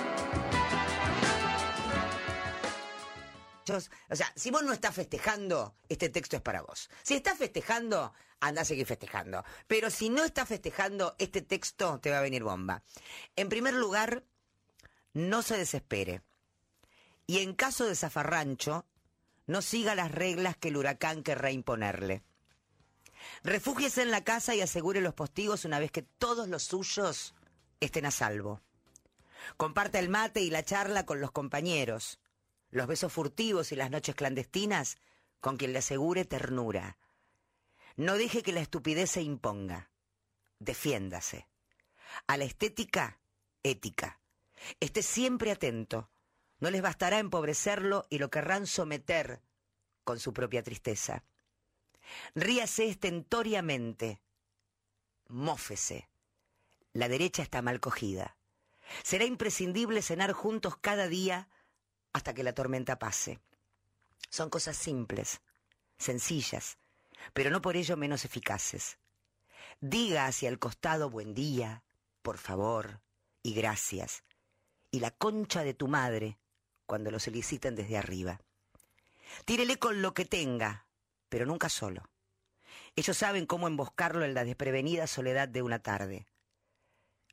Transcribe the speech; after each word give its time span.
O 3.72 4.16
sea, 4.16 4.32
si 4.36 4.50
vos 4.50 4.62
no 4.62 4.72
estás 4.72 4.94
festejando, 4.94 5.76
este 5.88 6.08
texto 6.08 6.36
es 6.36 6.42
para 6.42 6.62
vos. 6.62 6.90
Si 7.02 7.14
estás 7.14 7.38
festejando, 7.38 8.12
anda 8.40 8.62
a 8.62 8.64
seguir 8.64 8.86
festejando. 8.86 9.44
Pero 9.66 9.90
si 9.90 10.10
no 10.10 10.24
estás 10.24 10.48
festejando, 10.48 11.14
este 11.18 11.42
texto 11.42 11.98
te 12.00 12.10
va 12.10 12.18
a 12.18 12.22
venir 12.22 12.42
bomba. 12.42 12.82
En 13.36 13.48
primer 13.48 13.74
lugar, 13.74 14.24
no 15.14 15.42
se 15.42 15.56
desespere. 15.56 16.22
Y 17.26 17.38
en 17.38 17.54
caso 17.54 17.86
de 17.86 17.96
zafarrancho, 17.96 18.86
no 19.46 19.62
siga 19.62 19.94
las 19.94 20.10
reglas 20.10 20.56
que 20.56 20.68
el 20.68 20.76
huracán 20.76 21.22
querrá 21.22 21.50
imponerle. 21.50 22.22
Refúgiese 23.42 24.02
en 24.02 24.10
la 24.10 24.24
casa 24.24 24.54
y 24.54 24.60
asegure 24.60 25.00
los 25.00 25.14
postigos 25.14 25.64
una 25.64 25.78
vez 25.78 25.90
que 25.90 26.02
todos 26.02 26.48
los 26.48 26.64
suyos 26.64 27.34
estén 27.80 28.04
a 28.04 28.10
salvo. 28.10 28.60
Comparta 29.56 29.98
el 29.98 30.08
mate 30.08 30.40
y 30.40 30.50
la 30.50 30.62
charla 30.62 31.06
con 31.06 31.20
los 31.20 31.30
compañeros 31.30 32.18
los 32.74 32.88
besos 32.88 33.12
furtivos 33.12 33.70
y 33.70 33.76
las 33.76 33.88
noches 33.88 34.16
clandestinas 34.16 34.96
con 35.40 35.56
quien 35.56 35.72
le 35.72 35.78
asegure 35.78 36.24
ternura. 36.24 36.98
No 37.94 38.14
deje 38.14 38.42
que 38.42 38.52
la 38.52 38.60
estupidez 38.60 39.12
se 39.12 39.22
imponga. 39.22 39.90
Defiéndase. 40.58 41.46
A 42.26 42.36
la 42.36 42.44
estética, 42.44 43.20
ética. 43.62 44.18
Esté 44.80 45.04
siempre 45.04 45.52
atento. 45.52 46.10
No 46.58 46.68
les 46.70 46.82
bastará 46.82 47.20
empobrecerlo 47.20 48.06
y 48.10 48.18
lo 48.18 48.28
querrán 48.28 48.66
someter 48.66 49.40
con 50.02 50.18
su 50.18 50.32
propia 50.32 50.64
tristeza. 50.64 51.22
Ríase 52.34 52.88
estentoriamente. 52.88 54.20
Mófese. 55.28 56.08
La 56.92 57.08
derecha 57.08 57.44
está 57.44 57.62
mal 57.62 57.78
cogida. 57.78 58.36
Será 59.04 59.26
imprescindible 59.26 60.02
cenar 60.02 60.32
juntos 60.32 60.76
cada 60.76 61.06
día 61.06 61.48
hasta 62.14 62.32
que 62.32 62.44
la 62.44 62.54
tormenta 62.54 62.98
pase. 62.98 63.40
Son 64.30 64.48
cosas 64.48 64.76
simples, 64.76 65.42
sencillas, 65.98 66.78
pero 67.34 67.50
no 67.50 67.60
por 67.60 67.76
ello 67.76 67.96
menos 67.98 68.24
eficaces. 68.24 68.98
Diga 69.80 70.26
hacia 70.26 70.48
el 70.48 70.58
costado 70.58 71.10
buen 71.10 71.34
día, 71.34 71.82
por 72.22 72.38
favor 72.38 73.00
y 73.42 73.52
gracias, 73.52 74.22
y 74.90 75.00
la 75.00 75.10
concha 75.10 75.64
de 75.64 75.74
tu 75.74 75.88
madre 75.88 76.38
cuando 76.86 77.10
lo 77.10 77.18
soliciten 77.18 77.74
desde 77.74 77.98
arriba. 77.98 78.40
Tírele 79.44 79.78
con 79.78 80.00
lo 80.00 80.14
que 80.14 80.24
tenga, 80.24 80.86
pero 81.28 81.44
nunca 81.44 81.68
solo. 81.68 82.08
Ellos 82.96 83.16
saben 83.16 83.44
cómo 83.44 83.66
emboscarlo 83.66 84.24
en 84.24 84.34
la 84.34 84.44
desprevenida 84.44 85.08
soledad 85.08 85.48
de 85.48 85.62
una 85.62 85.80
tarde. 85.80 86.26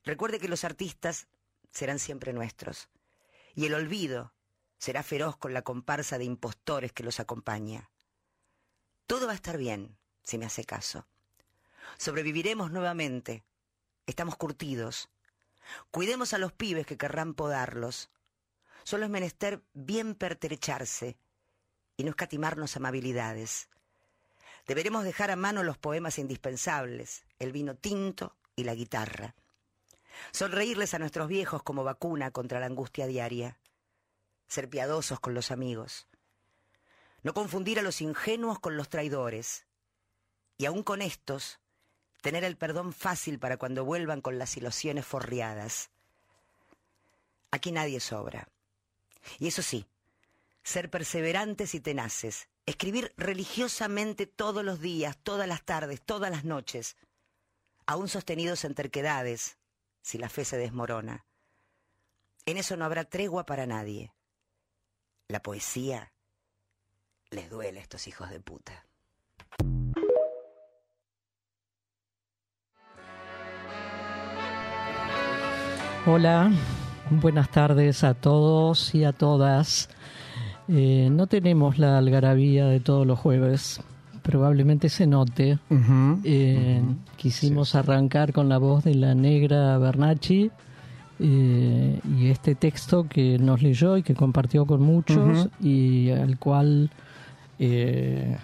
Recuerde 0.04 0.40
que 0.40 0.48
los 0.48 0.64
artistas 0.64 1.28
serán 1.72 2.00
siempre 2.00 2.34
nuestros, 2.34 2.90
y 3.54 3.68
el 3.68 3.76
olvido 3.76 4.34
será 4.82 5.04
feroz 5.04 5.38
con 5.38 5.54
la 5.54 5.62
comparsa 5.62 6.18
de 6.18 6.24
impostores 6.24 6.92
que 6.92 7.04
los 7.04 7.20
acompaña. 7.20 7.92
Todo 9.06 9.28
va 9.28 9.34
a 9.34 9.36
estar 9.36 9.60
bien, 9.60 9.96
si 10.24 10.40
me 10.40 10.48
hace 10.48 10.64
caso. 10.64 11.06
Sobreviviremos 12.00 12.72
nuevamente. 12.72 13.44
Estamos 14.08 14.38
curtidos. 14.38 15.08
Cuidemos 15.92 16.34
a 16.34 16.40
los 16.40 16.52
pibes 16.52 16.88
que 16.88 16.98
querrán 16.98 17.36
podarlos. 17.36 18.10
Solo 18.84 19.06
es 19.06 19.12
menester 19.12 19.62
bien 19.74 20.16
pertrecharse 20.16 21.16
y 21.96 22.04
no 22.04 22.10
escatimarnos 22.10 22.76
amabilidades. 22.76 23.70
Deberemos 24.66 25.04
dejar 25.04 25.30
a 25.30 25.36
mano 25.36 25.62
los 25.62 25.78
poemas 25.78 26.18
indispensables, 26.18 27.24
el 27.38 27.52
vino 27.52 27.76
tinto 27.76 28.36
y 28.56 28.64
la 28.64 28.74
guitarra. 28.74 29.36
Sonreírles 30.32 30.96
a 30.96 31.00
nuestros 31.00 31.28
viejos 31.28 31.62
como 31.62 31.84
vacuna 31.84 32.32
contra 32.32 32.60
la 32.60 32.66
angustia 32.66 33.06
diaria 33.06 33.61
ser 34.52 34.70
piadosos 34.70 35.22
con 35.22 35.34
los 35.34 35.50
amigos, 35.50 36.10
no 37.24 37.34
confundir 37.34 37.80
a 37.80 37.82
los 37.82 38.02
ingenuos 38.02 38.60
con 38.60 38.76
los 38.76 38.90
traidores, 38.90 39.66
y 40.58 40.66
aun 40.66 40.84
con 40.84 41.02
estos, 41.02 41.62
tener 42.22 42.44
el 42.44 42.58
perdón 42.58 42.92
fácil 42.92 43.40
para 43.40 43.56
cuando 43.56 43.86
vuelvan 43.86 44.20
con 44.20 44.38
las 44.38 44.58
ilusiones 44.58 45.06
forriadas. 45.06 45.90
Aquí 47.52 47.72
nadie 47.72 48.02
sobra. 48.02 48.50
Y 49.40 49.48
eso 49.48 49.62
sí, 49.62 49.88
ser 50.64 50.90
perseverantes 50.90 51.74
y 51.74 51.80
tenaces, 51.80 52.50
escribir 52.66 53.14
religiosamente 53.16 54.28
todos 54.28 54.66
los 54.66 54.82
días, 54.82 55.18
todas 55.24 55.48
las 55.48 55.64
tardes, 55.64 56.02
todas 56.02 56.30
las 56.30 56.44
noches, 56.44 56.98
aún 57.86 58.10
sostenidos 58.10 58.66
en 58.66 58.76
terquedades, 58.76 59.58
si 60.02 60.18
la 60.18 60.28
fe 60.28 60.44
se 60.44 60.58
desmorona. 60.58 61.26
En 62.46 62.58
eso 62.58 62.76
no 62.76 62.84
habrá 62.84 63.06
tregua 63.06 63.46
para 63.46 63.66
nadie 63.66 64.14
la 65.32 65.42
poesía 65.42 66.12
les 67.32 67.50
duele 67.50 67.80
a 67.80 67.82
estos 67.82 68.08
hijos 68.08 68.30
de 68.30 68.42
puta. 68.42 68.86
Hola, 76.06 76.52
buenas 77.10 77.50
tardes 77.50 78.04
a 78.04 78.14
todos 78.14 78.94
y 78.94 79.06
a 79.06 79.14
todas. 79.14 79.90
Eh, 80.68 81.08
no 81.10 81.28
tenemos 81.28 81.78
la 81.78 81.98
algarabía 81.98 82.66
de 82.66 82.82
todos 82.82 83.08
los 83.08 83.18
jueves, 83.18 83.82
probablemente 84.24 84.90
se 84.90 85.08
note. 85.08 85.60
Eh, 86.26 86.82
quisimos 87.16 87.76
arrancar 87.76 88.34
con 88.34 88.50
la 88.50 88.58
voz 88.58 88.84
de 88.84 88.96
la 88.96 89.16
negra 89.16 89.78
Bernacci 89.78 90.52
eh, 91.24 92.00
y 92.18 92.30
este 92.30 92.56
texto 92.56 93.08
que 93.08 93.38
nos 93.38 93.62
leyó 93.62 93.96
y 93.96 94.02
que 94.02 94.16
compartió 94.16 94.66
con 94.66 94.82
muchos 94.82 95.50
y 95.60 96.10
al 96.10 96.40
cual 96.40 96.90
eh, 97.60 98.38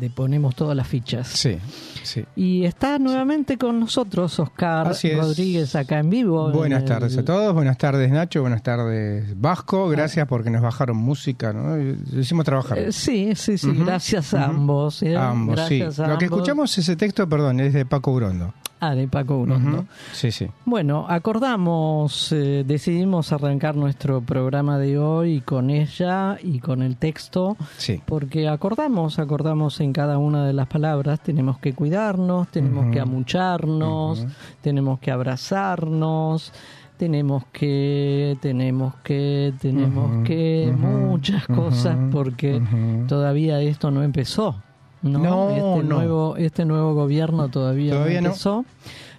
le 0.00 0.10
ponemos 0.10 0.56
todas 0.56 0.76
las 0.76 0.88
fichas. 0.88 1.28
Sí, 1.28 1.58
sí. 2.02 2.24
Y 2.34 2.64
está 2.64 2.98
nuevamente 2.98 3.56
con 3.56 3.78
nosotros 3.78 4.40
Oscar 4.40 4.88
Rodríguez 4.88 5.76
acá 5.76 6.00
en 6.00 6.10
vivo. 6.10 6.50
Buenas 6.50 6.84
tardes 6.84 7.16
a 7.16 7.24
todos, 7.24 7.54
buenas 7.54 7.78
tardes 7.78 8.10
Nacho, 8.10 8.40
buenas 8.40 8.64
tardes 8.64 9.40
Vasco, 9.40 9.88
gracias 9.88 10.26
porque 10.26 10.50
nos 10.50 10.62
bajaron 10.62 10.96
música, 10.96 11.52
¿no? 11.52 11.78
Hicimos 12.18 12.44
trabajar. 12.44 12.76
Eh, 12.78 12.92
sí, 12.92 13.36
sí, 13.36 13.56
sí, 13.56 13.70
gracias 13.72 14.34
a 14.34 14.46
ambos. 14.46 15.00
ambos, 15.16 15.60
sí. 15.68 15.80
Lo 15.98 16.18
que 16.18 16.24
escuchamos 16.24 16.76
ese 16.76 16.96
texto, 16.96 17.28
perdón, 17.28 17.60
es 17.60 17.72
de 17.72 17.86
Paco 17.86 18.10
Urondo. 18.10 18.52
Ah, 18.80 18.94
de 18.94 19.06
Paco 19.08 19.36
Urondo. 19.36 19.84
Sí, 20.12 20.32
sí. 20.32 20.48
Bueno, 20.64 21.04
acordamos, 21.06 22.32
eh, 22.32 22.64
decidimos 22.66 23.30
arrancar 23.30 23.76
nuestro 23.76 24.22
programa 24.22 24.78
de 24.78 24.98
hoy 24.98 25.42
con 25.42 25.68
ella 25.68 26.38
y 26.42 26.60
con 26.60 26.80
el 26.80 26.96
texto, 26.96 27.58
sí. 27.76 28.00
porque 28.06 28.48
acordamos, 28.48 29.18
acordamos 29.18 29.80
en 29.80 29.92
cada 29.92 30.16
una 30.16 30.46
de 30.46 30.54
las 30.54 30.66
palabras, 30.66 31.20
tenemos 31.20 31.58
que 31.58 31.74
cuidarnos, 31.74 32.48
tenemos 32.48 32.90
que 32.90 33.00
amucharnos, 33.00 34.26
tenemos 34.62 34.98
que 34.98 35.10
abrazarnos, 35.10 36.50
tenemos 36.96 37.44
que, 37.52 38.38
tenemos 38.40 38.94
que, 39.04 39.52
tenemos 39.60 40.26
que, 40.26 40.72
muchas 40.74 41.46
cosas, 41.46 41.98
porque 42.10 42.62
todavía 43.06 43.60
esto 43.60 43.90
no 43.90 44.02
empezó. 44.02 44.56
No, 45.02 45.50
este, 45.50 45.88
Nuevo, 45.88 46.36
este 46.36 46.64
nuevo 46.64 46.94
gobierno 46.94 47.48
todavía, 47.48 47.94
no 47.94 48.06
empezó. 48.06 48.64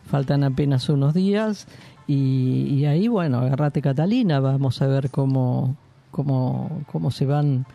Faltan 0.06 0.44
apenas 0.44 0.89
unos 0.89 1.13
días. 1.13 1.68
Y, 2.07 2.83
ahí, 2.86 3.07
bueno, 3.07 3.39
agárrate 3.39 3.81
Catalina, 3.81 4.42
vamos 4.42 4.81
a 4.81 4.88
ver 4.88 5.10
cómo, 5.10 5.78
cómo, 6.12 6.83
cómo 6.92 7.10
se 7.10 7.25
van 7.25 7.66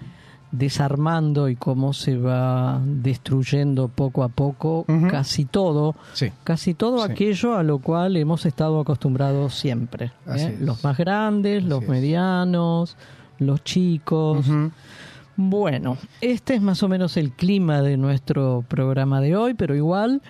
desarmando 0.51 1.49
y 1.49 1.57
cómo 1.57 1.93
se 1.93 2.17
va 2.17 2.81
destruyendo 2.85 3.89
poco 3.89 4.23
a 4.23 4.29
poco 4.29 4.85
casi 5.11 5.45
todo, 5.45 5.97
casi 6.45 6.75
todo 6.75 7.03
aquello 7.03 7.57
a 7.57 7.63
lo 7.63 7.79
cual 7.79 8.17
hemos 8.17 8.47
estado 8.47 8.81
acostumbrados 8.81 9.55
siempre. 9.55 10.13
¿eh? 10.27 10.57
Los 10.61 10.85
más 10.85 10.97
grandes, 10.97 11.65
los 11.65 11.87
medianos, 11.87 12.97
los 13.39 13.65
chicos. 13.65 14.47
Bueno, 15.37 15.99
este 16.21 16.55
es 16.55 16.63
más 16.63 16.83
o 16.83 16.89
menos 16.89 17.17
el 17.17 17.33
clima 17.33 17.83
de 17.83 17.97
nuestro 17.97 18.65
programa 18.67 19.21
de 19.21 19.37
hoy, 19.37 19.55
pero 19.55 19.75
igual 19.75 20.23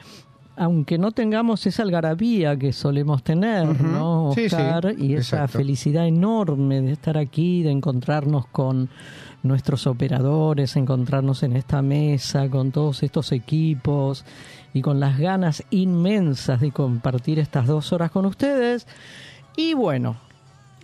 aunque 0.56 0.96
no 0.96 1.12
tengamos 1.12 1.66
esa 1.66 1.82
algarabía 1.82 2.56
que 2.56 2.72
solemos 2.72 3.22
tener. 3.22 3.80
¿no, 3.80 4.32
Sí, 4.34 4.48
sí, 4.48 4.56
Oscar? 4.56 4.94
y 4.98 5.14
esa 5.14 5.36
exacto. 5.36 5.58
felicidad 5.58 6.06
enorme 6.06 6.80
de 6.80 6.92
estar 6.92 7.18
aquí, 7.18 7.62
de 7.62 7.70
encontrarnos 7.70 8.46
con 8.46 8.88
nuestros 9.42 9.86
operadores, 9.86 10.76
encontrarnos 10.76 11.42
en 11.42 11.54
esta 11.56 11.82
mesa, 11.82 12.48
con 12.48 12.72
todos 12.72 13.02
estos 13.02 13.32
equipos 13.32 14.24
y 14.72 14.80
con 14.82 14.98
las 14.98 15.18
ganas 15.18 15.62
inmensas 15.70 16.60
de 16.60 16.72
compartir 16.72 17.38
estas 17.38 17.66
dos 17.66 17.92
horas 17.92 18.10
con 18.10 18.26
ustedes. 18.26 18.86
Y 19.56 19.74
bueno, 19.74 20.16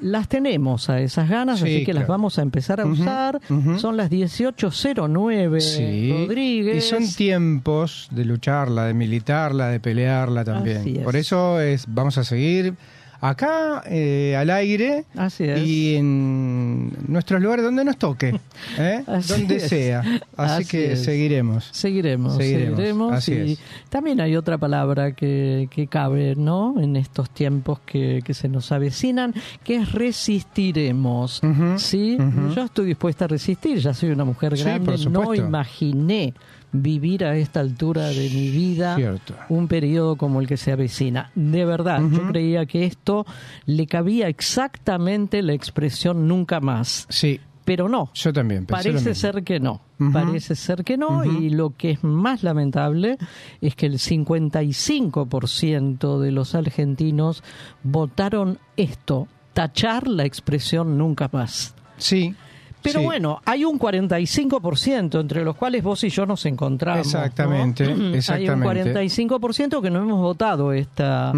las 0.02 0.28
tenemos 0.28 0.90
a 0.90 1.00
esas 1.00 1.28
ganas, 1.28 1.60
Sí, 1.60 1.64
así 1.76 1.84
que 1.84 1.94
las 1.94 2.06
vamos 2.06 2.38
a 2.38 2.42
empezar 2.42 2.80
a 2.80 2.86
usar. 2.86 3.40
Son 3.78 3.96
las 3.96 4.10
18.09, 4.10 5.60
Sí. 5.60 6.12
Rodríguez. 6.12 6.76
Y 6.76 6.80
son 6.88 7.08
tiempos 7.14 8.08
de 8.10 8.24
lucharla, 8.24 8.84
de 8.86 8.94
militarla, 8.94 9.68
de 9.68 9.80
pelearla 9.80 10.44
también. 10.44 10.96
Es. 10.98 11.04
Por 11.04 11.16
eso 11.16 11.60
es, 11.60 11.84
vamos 11.88 12.18
a 12.18 12.24
seguir 12.24 12.74
acá 13.22 13.82
eh, 13.86 14.36
al 14.36 14.50
aire 14.50 15.04
Así 15.16 15.44
es. 15.44 15.60
y 15.66 15.94
en 15.96 16.92
nuestros 17.08 17.40
lugares 17.40 17.64
donde 17.64 17.84
nos 17.84 17.96
toque, 17.96 18.38
¿eh? 18.78 19.04
Donde 19.28 19.56
es. 19.56 19.68
sea. 19.68 20.00
Así, 20.00 20.18
Así 20.36 20.64
que 20.66 20.92
es. 20.92 21.04
seguiremos. 21.04 21.68
Seguiremos, 21.72 22.36
Seguiremos, 22.36 22.76
seguiremos. 22.76 23.12
así 23.14 23.32
y 23.32 23.52
es. 23.52 23.58
también 23.88 24.20
hay 24.20 24.36
otra 24.36 24.58
palabra 24.58 25.12
que, 25.12 25.68
que 25.70 25.86
cabe, 25.86 26.34
¿no? 26.36 26.74
En 26.80 26.96
estos 26.96 27.30
tiempos 27.30 27.78
que, 27.86 28.20
que 28.24 28.34
se 28.34 28.48
nos 28.48 28.70
avecinan, 28.72 29.32
que 29.64 29.76
es 29.76 29.92
resistiremos. 29.92 31.40
¿Sí? 31.76 32.18
Yo 32.54 32.64
estoy 32.64 32.86
dispuesta 32.86 33.24
a 33.26 33.28
resistir, 33.28 33.78
ya 33.78 33.94
soy 33.94 34.10
una 34.10 34.24
mujer 34.24 34.56
grande, 34.56 34.96
no 35.10 35.34
imaginé 35.34 36.34
vivir 36.72 37.24
a 37.24 37.36
esta 37.36 37.60
altura 37.60 38.06
de 38.08 38.30
mi 38.30 38.50
vida 38.50 38.96
Cierto. 38.96 39.34
un 39.50 39.68
periodo 39.68 40.16
como 40.16 40.40
el 40.40 40.46
que 40.46 40.56
se 40.56 40.72
avecina. 40.72 41.30
De 41.34 41.64
verdad, 41.66 42.00
yo 42.10 42.26
creía 42.28 42.64
que 42.66 42.84
esto 42.86 43.26
le 43.66 43.86
cabía 43.86 44.28
exactamente 44.28 45.42
la 45.42 45.52
expresión 45.52 46.26
nunca 46.28 46.60
más, 46.60 47.06
Sí, 47.10 47.40
pero 47.64 47.88
no. 47.88 48.10
yo 48.14 48.32
también. 48.32 48.66
pensé 48.66 48.90
Parece 48.90 49.14
ser 49.14 49.44
que 49.44 49.60
no. 49.60 49.80
Parece 50.12 50.56
ser 50.56 50.82
que 50.82 50.96
no. 50.96 51.24
Y 51.24 51.50
lo 51.50 51.76
que 51.76 51.92
es 51.92 52.02
más 52.02 52.42
lamentable 52.42 53.18
es 53.60 53.76
que 53.76 53.86
el 53.86 53.98
55% 53.98 56.18
de 56.20 56.32
los 56.32 56.54
argentinos 56.54 57.42
votaron 57.82 58.58
esto, 58.76 59.28
tachar 59.52 60.08
la 60.08 60.24
expresión 60.24 60.96
nunca 60.98 61.28
más. 61.32 61.74
Sí. 61.98 62.34
Pero 62.82 63.00
sí. 63.00 63.04
bueno, 63.04 63.40
hay 63.44 63.64
un 63.64 63.78
45% 63.78 65.20
entre 65.20 65.44
los 65.44 65.56
cuales 65.56 65.82
vos 65.82 66.02
y 66.04 66.08
yo 66.08 66.26
nos 66.26 66.44
encontramos. 66.46 67.12
¿no? 67.12 67.20
Exactamente, 67.20 67.84
Hay 67.84 67.92
un 67.92 68.14
exactamente. 68.14 68.94
45% 68.94 69.80
que 69.80 69.90
no 69.90 70.00
hemos 70.00 70.20
votado 70.20 70.72
esta, 70.72 71.32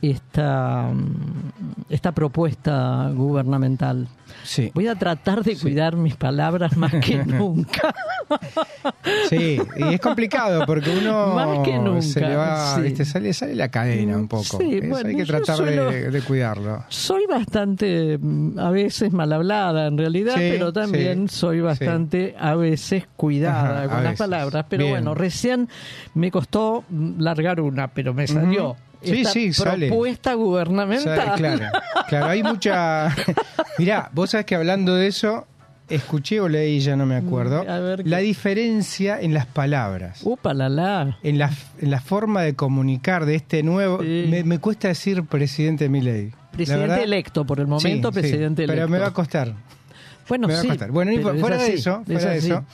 esta, 0.00 0.90
esta 1.88 2.12
propuesta 2.12 3.10
gubernamental. 3.14 4.08
Sí. 4.46 4.70
Voy 4.74 4.86
a 4.86 4.94
tratar 4.94 5.42
de 5.42 5.56
cuidar 5.56 5.96
mis 5.96 6.14
palabras 6.16 6.76
más 6.76 6.92
que 7.04 7.16
nunca. 7.26 7.92
Sí, 9.28 9.58
y 9.76 9.94
es 9.94 10.00
complicado 10.00 10.64
porque 10.66 10.90
uno 10.90 11.34
Más 11.34 11.58
que 11.64 11.78
nunca, 11.78 12.02
se 12.02 12.20
le 12.20 12.36
va, 12.36 12.74
sí. 12.76 12.82
viste, 12.82 13.04
sale, 13.04 13.32
sale 13.32 13.54
la 13.54 13.68
cadena 13.68 14.16
un 14.16 14.28
poco. 14.28 14.58
Sí, 14.58 14.78
Eso 14.78 14.88
bueno, 14.88 15.08
hay 15.08 15.16
que 15.16 15.24
tratar 15.24 15.56
suelo- 15.56 15.90
de, 15.90 16.10
de 16.10 16.22
cuidarlo. 16.22 16.84
Soy 16.88 17.26
bastante, 17.26 18.18
mm, 18.20 18.58
a 18.58 18.70
veces 18.70 19.12
mal 19.12 19.32
hablada 19.32 19.86
en 19.88 19.98
realidad, 19.98 20.34
pero 20.36 20.72
también 20.72 21.28
soy 21.28 21.60
bastante, 21.60 22.34
a 22.38 22.54
veces, 22.54 23.04
cuidada 23.16 23.78
Ajá, 23.80 23.84
con 23.88 23.94
las 23.96 24.02
veces. 24.04 24.18
palabras. 24.18 24.66
Pero 24.68 24.84
Bien. 24.84 24.94
bueno, 24.94 25.14
recién 25.14 25.68
me 26.14 26.30
costó 26.30 26.84
largar 27.18 27.60
una, 27.60 27.88
pero 27.88 28.14
me 28.14 28.26
salió. 28.26 28.76
Sí, 29.02 29.20
Esta 29.20 29.30
sí, 29.30 29.52
sale. 29.52 29.88
propuesta 29.88 30.34
O 30.34 30.38
gubernamental. 30.38 31.34
claro, 31.36 31.64
claro, 32.08 32.26
hay 32.26 32.42
mucha... 32.42 33.14
Mirá, 33.78 34.10
vos 34.12 34.30
sabés 34.30 34.46
que 34.46 34.54
hablando 34.54 34.94
de 34.94 35.06
eso, 35.06 35.46
escuché 35.88 36.40
o 36.40 36.48
leí, 36.48 36.80
ya 36.80 36.96
no 36.96 37.06
me 37.06 37.16
acuerdo, 37.16 37.64
ver 37.64 38.06
la 38.06 38.18
diferencia 38.18 39.20
en 39.20 39.34
las 39.34 39.46
palabras. 39.46 40.20
Upa, 40.24 40.54
la 40.54 40.68
la. 40.68 41.18
En 41.22 41.38
la, 41.38 41.50
en 41.80 41.90
la 41.90 42.00
forma 42.00 42.42
de 42.42 42.54
comunicar 42.54 43.26
de 43.26 43.36
este 43.36 43.62
nuevo... 43.62 44.00
Sí. 44.00 44.26
Me, 44.28 44.44
me 44.44 44.58
cuesta 44.58 44.88
decir 44.88 45.24
presidente 45.24 45.88
Milei. 45.88 46.32
Presidente 46.52 46.88
verdad, 46.88 47.04
electo, 47.04 47.44
por 47.44 47.60
el 47.60 47.66
momento, 47.66 48.08
sí, 48.08 48.20
presidente 48.20 48.64
electo. 48.64 48.76
Pero 48.80 48.88
me 48.88 48.98
va 48.98 49.08
a 49.08 49.12
costar. 49.12 49.52
Bueno, 50.28 50.48
me 50.48 50.54
va 50.54 50.60
sí, 50.60 50.66
a 50.66 50.70
costar. 50.70 50.90
Bueno, 50.90 51.12
y 51.12 51.18
fuera 51.18 51.58
de 51.58 51.74
eso, 51.74 52.02
es 52.06 52.12
fuera 52.12 52.30
de 52.30 52.38
eso 52.38 52.64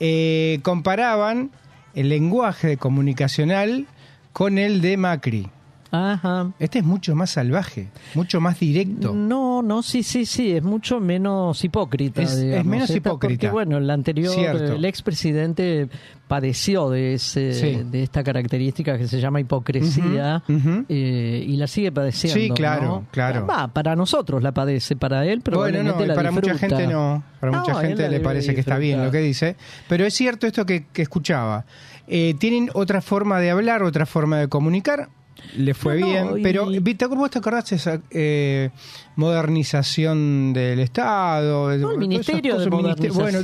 eh, 0.00 0.60
comparaban 0.62 1.50
el 1.94 2.08
lenguaje 2.08 2.78
comunicacional 2.78 3.86
con 4.32 4.58
el 4.58 4.80
de 4.80 4.96
Macri. 4.96 5.48
Ajá. 5.92 6.52
Este 6.60 6.78
es 6.78 6.84
mucho 6.84 7.16
más 7.16 7.30
salvaje, 7.30 7.88
mucho 8.14 8.40
más 8.40 8.60
directo. 8.60 9.12
No, 9.12 9.60
no, 9.60 9.82
sí, 9.82 10.04
sí, 10.04 10.24
sí, 10.24 10.52
es 10.52 10.62
mucho 10.62 11.00
menos 11.00 11.64
hipócrita. 11.64 12.22
Es- 12.22 12.36
menos 12.64 12.82
Esta- 12.90 12.96
hipócrita. 12.98 13.40
Porque, 13.40 13.50
bueno, 13.50 13.76
el 13.78 13.90
anterior, 13.90 14.32
Cierto. 14.32 14.74
el 14.74 14.84
expresidente 14.84 15.88
padeció 16.28 16.90
de, 16.90 17.14
ese, 17.14 17.52
Sí. 17.54 17.82
de 17.90 18.04
esta 18.04 18.22
característica 18.22 18.96
que 18.96 19.08
se 19.08 19.20
llama 19.20 19.40
hipocresía 19.40 20.44
eh, 20.88 21.44
y 21.44 21.56
la 21.56 21.66
sigue 21.66 21.90
padeciendo. 21.90 22.38
Sí, 22.40 22.50
claro, 22.50 22.82
¿no? 22.84 23.06
claro. 23.10 23.44
Va, 23.48 23.66
para 23.66 23.96
nosotros 23.96 24.40
la 24.44 24.52
padece, 24.52 24.94
para 24.94 25.24
él 25.24 25.40
Bueno, 25.40 25.42
probablemente 25.42 25.98
no, 25.98 26.04
y 26.04 26.06
la 26.06 26.14
para 26.14 26.30
mucha 26.30 26.54
gente 26.56 26.86
no. 26.86 27.24
Para 27.40 27.50
No, 27.50 27.58
mucha 27.60 27.74
gente 27.80 28.08
le 28.08 28.20
parece 28.20 28.54
que 28.54 28.60
está 28.60 28.78
bien 28.78 29.02
lo 29.04 29.10
que 29.10 29.18
dice. 29.18 29.56
Pero 29.88 30.06
es 30.06 30.14
cierto 30.14 30.46
esto 30.46 30.64
que, 30.64 30.86
que 30.92 31.02
escuchaba. 31.02 31.64
Eh, 32.12 32.34
tienen 32.38 32.70
otra 32.74 33.00
forma 33.00 33.38
de 33.38 33.50
hablar, 33.50 33.84
otra 33.84 34.04
forma 34.04 34.38
de 34.38 34.48
comunicar. 34.48 35.08
Le 35.56 35.72
fue 35.74 35.98
No, 36.00 36.06
bien. 36.06 36.38
y- 36.38 36.42
Pero, 36.42 36.66
¿viste, 36.66 37.06
¿vos 37.06 37.30
te 37.30 37.38
acordás 37.38 37.70
de 37.70 37.76
esa 37.76 38.00
eh, 38.10 38.70
modernización 39.16 40.52
del 40.52 40.80
Estado? 40.80 41.76
No, 41.78 41.90
el 41.92 41.98
Ministerio 41.98 42.58
de 42.58 42.68
Bueno, 42.68 42.94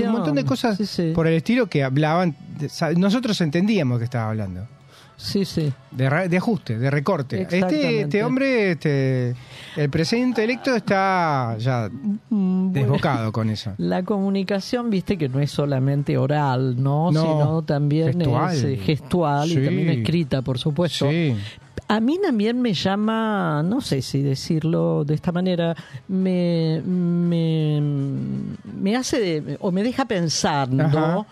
un 0.04 0.12
montón 0.12 0.34
de 0.34 0.44
cosas 0.44 0.76
Sí, 0.76 0.86
sí. 0.86 1.12
por 1.14 1.26
el 1.26 1.34
estilo 1.34 1.66
que 1.68 1.82
hablaban. 1.84 2.34
nosotros 2.96 3.40
entendíamos 3.40 3.98
que 3.98 4.04
estaba 4.04 4.30
hablando. 4.30 4.66
Sí, 5.16 5.44
sí. 5.46 5.72
De, 5.92 6.06
ajuste, 6.36 6.78
de 6.78 6.90
recorte. 6.90 7.42
Este, 7.42 8.02
este 8.02 8.22
hombre, 8.22 8.72
este, 8.72 9.34
el 9.76 9.88
presidente 9.90 10.44
electo 10.44 10.74
está 10.76 11.56
ya 11.58 11.88
Mm, 11.88 12.72
bueno. 12.72 12.72
desbocado 12.72 13.32
con 13.32 13.48
eso. 13.48 13.72
La 13.78 14.02
comunicación, 14.02 14.90
viste 14.90 15.16
que 15.16 15.28
no 15.30 15.40
es 15.40 15.50
solamente 15.50 16.18
oral, 16.18 16.82
¿no? 16.82 17.10
No, 17.12 17.22
Sino 17.22 17.62
también 17.62 18.12
gestual. 18.12 18.54
es 18.54 18.64
eh, 18.64 18.76
gestual 18.76 19.48
Sí. 19.48 19.58
y 19.58 19.64
también 19.64 19.88
escrita, 19.88 20.42
por 20.42 20.58
supuesto. 20.58 21.08
Sí. 21.08 21.34
A 21.88 22.00
mí 22.00 22.18
también 22.20 22.60
me 22.60 22.74
llama, 22.74 23.62
no 23.64 23.80
sé 23.80 24.02
si 24.02 24.20
decirlo 24.20 25.04
de 25.04 25.14
esta 25.14 25.30
manera, 25.30 25.74
me, 26.08 26.82
me, 26.84 27.80
me 28.80 28.96
hace 28.96 29.20
de- 29.20 29.56
o 29.60 29.70
me 29.70 29.82
deja 29.84 30.04
pensando 30.04 30.82
Ajá. 30.84 31.26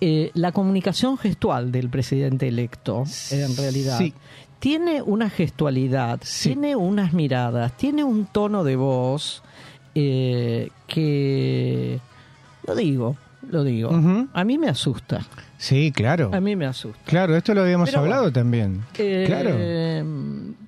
Eh, 0.00 0.30
la 0.34 0.52
comunicación 0.52 1.18
gestual 1.18 1.72
del 1.72 1.88
presidente 1.88 2.48
electo, 2.48 3.04
en 3.30 3.56
realidad. 3.56 3.98
Sí. 3.98 4.14
Tiene 4.60 5.02
una 5.02 5.30
gestualidad, 5.30 6.20
Sí. 6.22 6.50
tiene 6.50 6.74
unas 6.76 7.12
miradas, 7.12 7.76
tiene 7.76 8.02
un 8.04 8.26
tono 8.26 8.64
de 8.64 8.76
voz 8.76 9.42
eh, 9.94 10.70
que, 10.86 12.00
lo 12.66 12.74
digo, 12.74 13.16
lo 13.50 13.64
digo, 13.64 13.90
a 14.32 14.44
mí 14.44 14.58
me 14.58 14.68
asusta, 14.68 15.24
Sí, 15.56 15.92
claro. 15.94 16.30
a 16.32 16.40
mí 16.40 16.54
me 16.56 16.66
asusta. 16.66 16.98
Claro, 17.04 17.36
esto 17.36 17.54
lo 17.54 17.62
habíamos 17.62 17.88
Pero 17.90 18.02
hablado 18.02 18.32
también. 18.32 18.82
Eh, 18.98 19.24
claro. 19.26 19.50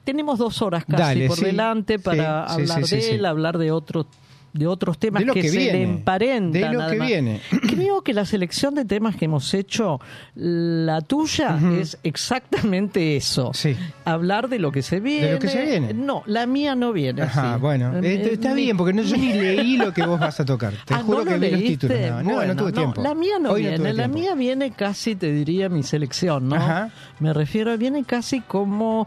Tenemos 0.04 0.38
dos 0.38 0.62
horas 0.62 0.84
casi 0.84 1.02
Dale, 1.02 1.26
por 1.28 1.36
sí, 1.36 1.44
delante 1.44 1.98
para 1.98 2.44
hablar 2.44 2.84
de 2.84 3.10
él, 3.14 3.24
hablar 3.26 3.58
de 3.58 3.70
otros 3.70 4.06
de 4.52 4.66
otros 4.66 4.98
temas 4.98 5.20
De 5.20 5.26
lo 5.26 5.34
que, 5.34 5.42
que 5.42 5.48
se 5.48 5.56
le 5.72 5.82
emparentan. 5.82 6.52
de 6.52 6.72
lo 6.72 6.86
que 6.88 6.98
viene. 6.98 7.40
Creo 7.68 8.02
que 8.02 8.12
la 8.12 8.24
selección 8.24 8.74
de 8.74 8.84
temas 8.84 9.14
que 9.16 9.26
hemos 9.26 9.52
hecho, 9.54 10.00
la 10.34 11.00
tuya 11.02 11.58
es 11.78 11.98
exactamente 12.02 13.16
eso. 13.16 13.50
Sí. 13.54 13.76
Hablar 14.04 14.48
de 14.48 14.58
lo 14.58 14.72
que 14.72 14.82
se 14.82 15.00
viene. 15.00 15.26
¿De 15.28 15.32
lo 15.34 15.38
que 15.38 15.48
se 15.48 15.64
viene? 15.64 15.94
No, 15.94 16.22
la 16.26 16.46
mía 16.46 16.74
no 16.74 16.92
viene. 16.92 17.22
Ajá, 17.22 17.52
así. 17.54 17.60
bueno, 17.60 17.96
Eh, 17.98 18.14
eh, 18.14 18.28
está 18.32 18.50
mi- 18.54 18.62
bien, 18.62 18.76
porque 18.76 18.92
no, 18.92 19.02
yo 19.02 19.16
ni 19.16 19.32
leí 19.34 19.76
lo 19.76 19.92
que 19.92 20.04
vos 20.04 20.18
vas 20.18 20.40
a 20.40 20.44
tocar. 20.44 20.72
Te 20.84 20.94
Ah, 20.94 21.02
juro 21.04 21.24
¿no 21.24 21.30
que 21.30 21.38
vi 21.38 21.50
los 21.50 21.60
títulos. 21.60 21.98
No, 22.00 22.22
no, 22.22 22.34
Bueno, 22.34 22.54
no 22.54 22.60
tuve 22.62 22.72
tiempo. 22.72 23.02
La 23.02 23.14
mía 23.14 23.38
no 23.40 23.50
Hoy 23.52 23.62
viene, 23.62 23.92
la 23.92 24.08
mía 24.08 24.34
viene 24.34 24.70
casi, 24.72 25.14
te 25.16 25.32
diría, 25.32 25.68
mi 25.68 25.82
selección, 25.82 26.48
¿no? 26.48 26.56
Ajá. 26.56 26.90
Me 27.20 27.32
refiero, 27.32 27.76
viene 27.78 28.04
casi 28.04 28.40
como 28.40 29.06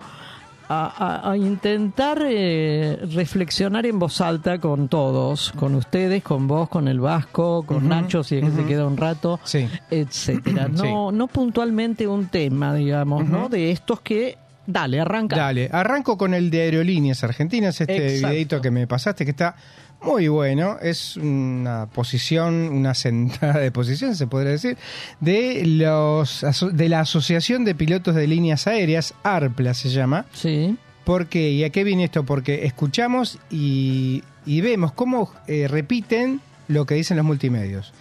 a, 0.81 1.29
a- 1.31 1.37
intentar 1.37 2.19
eh, 2.23 2.97
reflexionar 3.13 3.85
en 3.85 3.99
voz 3.99 4.19
alta 4.21 4.59
con 4.59 4.87
todos, 4.87 5.51
con 5.53 5.75
ustedes, 5.75 6.23
con 6.23 6.47
vos, 6.47 6.69
con 6.69 6.87
el 6.87 6.99
Vasco, 6.99 7.63
con 7.65 7.87
Nacho, 7.87 8.23
si 8.23 8.37
es 8.37 8.45
que 8.45 8.51
se 8.51 8.65
queda 8.65 8.85
un 8.87 8.97
rato, 8.97 9.39
Sí. 9.43 9.67
etcétera. 9.91 10.67
Sí. 10.73 10.81
No, 10.83 11.11
no 11.11 11.27
puntualmente 11.27 12.07
un 12.07 12.27
tema, 12.27 12.73
digamos, 12.73 13.27
¿no? 13.27 13.49
De 13.49 13.71
estos 13.71 14.01
que, 14.01 14.37
dale, 14.65 14.99
arranca. 14.99 15.35
Dale, 15.35 15.69
arranco 15.71 16.17
con 16.17 16.33
el 16.33 16.49
de 16.49 16.61
Aerolíneas 16.61 17.23
Argentinas, 17.23 17.79
este 17.81 17.95
Exacto. 18.15 18.27
videito 18.29 18.61
que 18.61 18.71
me 18.71 18.87
pasaste, 18.87 19.25
que 19.25 19.31
está 19.31 19.55
muy 20.03 20.27
bueno. 20.27 20.77
Es 20.81 21.17
una 21.17 21.87
posición, 21.87 22.53
una 22.69 22.93
sentada 22.93 23.59
de 23.59 23.71
posición, 23.71 24.15
se 24.15 24.27
podría 24.27 24.51
decir, 24.51 24.77
de 25.19 25.65
los 25.65 26.45
de 26.71 26.89
la 26.89 27.01
Asociación 27.01 27.65
de 27.65 27.75
Pilotos 27.75 28.15
de 28.15 28.27
Líneas 28.27 28.67
Aéreas, 28.67 29.13
ARPLA 29.23 29.73
se 29.73 29.89
llama. 29.89 30.25
Sí. 30.33 30.77
¿Por 31.03 31.27
qué? 31.27 31.51
¿Y 31.51 31.63
a 31.63 31.69
qué 31.69 31.83
viene 31.83 32.05
esto? 32.05 32.23
Porque 32.23 32.65
escuchamos 32.65 33.39
y, 33.49 34.23
y 34.45 34.61
vemos 34.61 34.93
cómo 34.93 35.31
eh, 35.47 35.67
repiten 35.67 36.39
lo 36.67 36.85
que 36.85 36.95
dicen 36.95 37.17
los 37.17 37.25
multimedios. 37.25 37.93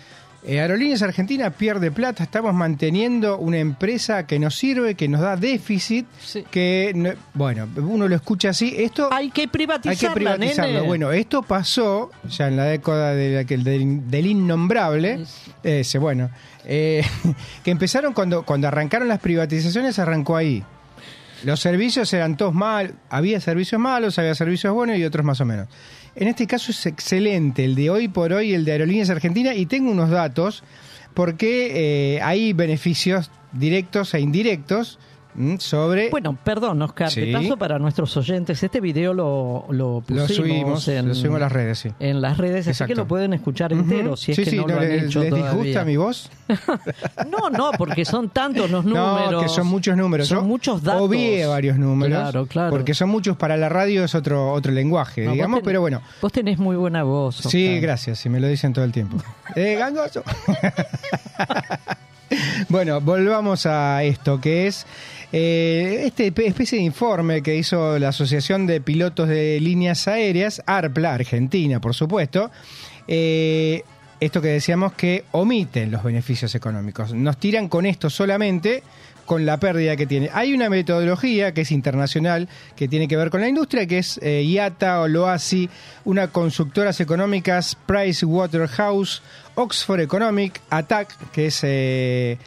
Eh, 0.45 0.59
Aerolíneas 0.61 1.01
Argentina 1.03 1.51
pierde 1.51 1.93
plata, 1.93 2.25
estamos 2.25 2.53
manteniendo 2.53 3.39
una 3.39 3.59
empresa 3.59 4.27
que 4.27 4.41
nos 4.41 4.57
sirve, 4.57 4.97
que 4.97 5.07
nos 5.07 5.21
da 5.21 5.37
déficit, 5.37 6.05
Sí. 6.21 6.45
que, 6.51 6.91
no- 6.97 7.13
bueno, 7.35 7.69
uno 7.77 8.09
lo 8.09 8.17
escucha 8.17 8.49
así, 8.51 8.75
esto 8.77 9.09
Hay 9.13 9.31
que 9.31 9.43
hay 9.43 9.47
privatizarla, 9.47 10.09
que 10.09 10.15
privatizarlo. 10.15 10.73
nene. 10.75 10.87
Bueno, 10.87 11.13
esto 11.13 11.43
pasó 11.43 12.11
ya 12.29 12.49
en 12.49 12.57
la 12.57 12.65
década 12.65 13.15
de 13.15 13.31
la 13.37 13.45
que- 13.45 13.57
del, 13.57 14.11
del 14.11 14.27
innombrable, 14.27 15.25
ese, 15.63 15.99
bueno, 15.99 16.29
eh, 16.65 17.03
que 17.65 17.71
empezaron 17.71 18.13
cuando, 18.13 18.43
cuando 18.43 18.67
arrancaron 18.67 19.07
las 19.07 19.21
privatizaciones, 19.21 20.01
arrancó 20.01 20.37
ahí. 20.37 20.65
Los 21.45 21.61
servicios 21.61 22.13
eran 22.13 22.37
todos 22.37 22.55
mal, 22.55 22.95
había 23.11 23.41
servicios 23.41 23.81
malos, 23.81 24.19
había 24.19 24.35
servicios 24.35 24.73
buenos 24.73 24.97
y 24.97 25.05
otros 25.05 25.25
más 25.25 25.41
o 25.41 25.45
menos. 25.45 25.69
En 26.15 26.29
este 26.29 26.47
caso 26.47 26.71
es 26.71 26.87
excelente 26.87 27.65
el 27.65 27.75
de 27.75 27.91
hoy 27.91 28.09
por 28.09 28.33
hoy, 28.33 28.55
el 28.55 28.65
de 28.65 28.73
Aerolíneas 28.73 29.11
Argentina, 29.11 29.55
y 29.55 29.67
tengo 29.67 29.91
unos 29.91 30.11
datos 30.11 30.63
porque 31.15 32.15
eh, 32.15 32.23
hay 32.23 32.53
beneficios 32.53 33.31
directos 33.53 34.15
e 34.15 34.21
indirectos 34.21 34.99
sobre... 35.59 36.11
Bueno, 36.11 36.37
perdón, 36.45 36.83
Oscar, 36.83 37.11
Sí. 37.11 37.21
te 37.23 37.33
paso 37.33 37.57
para 37.57 37.79
nuestros 37.79 38.15
oyentes. 38.17 38.63
Este 38.63 38.81
video 38.81 39.15
lo, 39.15 39.65
lo 39.71 39.95
lo 39.95 40.01
pusimos 40.03 40.33
subimos, 40.35 40.89
en, 40.89 41.09
lo 41.09 41.15
subimos 41.15 41.37
a 41.39 41.41
las 41.41 41.53
redes, 41.53 41.79
sí. 41.79 41.91
en 42.01 42.21
las 42.21 42.37
redes, 42.39 42.69
así 42.69 42.79
que 42.79 42.85
Exacto. 42.85 42.95
lo 42.95 43.07
pueden 43.09 43.33
escuchar 43.33 43.73
entero 43.73 44.17
si 44.17 44.33
es 44.33 44.37
sí, 44.37 44.45
que 44.45 44.51
sí, 44.51 44.57
no, 44.57 44.67
lo 44.67 44.75
han 44.75 44.81
les, 44.89 45.05
hecho 45.05 45.21
les 45.21 45.31
todavía. 45.31 45.51
disgusta 45.53 45.85
mi 45.85 45.97
voz? 45.97 46.31
No, 47.31 47.49
no, 47.51 47.71
porque 47.79 48.05
son 48.05 48.29
tantos 48.31 48.71
los 48.71 48.85
números. 48.87 49.33
No, 49.33 49.41
que 49.41 49.49
son 49.49 49.67
muchos 49.67 49.97
números. 49.97 50.29
Son 50.29 50.39
Yo 50.39 50.45
muchos 50.45 50.83
datos. 50.83 51.03
Obvié 51.03 51.47
varios 51.47 51.79
números. 51.79 52.19
Claro, 52.21 52.47
claro. 52.47 52.71
Porque 52.71 52.93
son 52.95 53.09
muchos 53.09 53.37
para 53.37 53.57
la 53.57 53.69
radio, 53.69 54.05
es 54.05 54.15
otro, 54.15 54.53
otro 54.53 54.71
lenguaje, 54.73 55.25
No, 55.25 55.33
digamos, 55.33 55.61
pero 55.65 55.81
bueno. 55.81 56.03
Vos 56.21 56.31
tenés 56.33 56.59
muy 56.59 56.77
buena 56.77 57.03
voz. 57.05 57.37
Sí, 57.37 57.81
gracias, 57.81 58.19
si 58.19 58.29
me 58.29 58.39
lo 58.41 58.49
dicen 58.49 58.73
todo 58.73 58.85
el 58.85 58.93
tiempo. 58.93 59.17
eh, 59.57 59.77
gangoso. 59.79 60.23
bueno, 62.69 63.01
volvamos 63.01 63.67
a 63.67 64.03
esto, 64.03 64.41
que 64.41 64.67
es 64.67 64.87
eh, 65.33 66.11
pe- 66.35 66.47
especie 66.47 66.79
de 66.79 66.85
informe 66.85 67.43
que 67.43 67.57
hizo 67.57 67.99
la 67.99 68.09
Asociación 68.09 68.67
de 68.67 68.81
Pilotos 68.81 69.29
de 69.29 69.59
Líneas 69.61 70.07
Aéreas, 70.09 70.63
ARPLA, 70.67 71.15
Argentina, 71.15 71.81
por 71.81 71.95
supuesto. 71.95 72.51
Eh, 73.09 73.83
esto 74.21 74.41
que 74.41 74.49
decíamos 74.49 74.93
que 74.93 75.25
omiten 75.33 75.91
los 75.91 76.05
beneficios 76.05 76.55
económicos. 76.55 77.13
Nos 77.13 77.39
tiran 77.39 77.69
con 77.69 77.87
esto 77.87 78.09
solamente 78.09 78.83
con 79.27 79.47
la 79.47 79.57
pérdida 79.59 79.97
que 79.97 80.07
tiene. 80.07 80.31
Hay 80.33 80.53
una 80.53 80.69
metodología 80.69 81.53
que 81.55 81.63
es 81.63 81.73
internacional, 81.73 82.49
que 82.77 82.87
tiene 82.87 83.09
que 83.09 83.17
ver 83.17 83.31
con 83.31 83.41
la 83.41 83.49
industria, 83.49 83.87
que 83.87 83.99
es 83.99 84.19
eh, 84.23 84.43
IATA 84.43 85.01
o 85.01 85.09
LOASI, 85.09 85.69
una 86.05 86.29
consultoras 86.29 87.01
económicas, 87.01 87.77
Price 87.87 88.25
Waterhouse, 88.27 89.23
Oxford 89.57 90.01
Economic, 90.01 90.61
ATAC, 90.71 91.31
que 91.33 91.47
es 91.47 91.61
eh, 91.65 92.39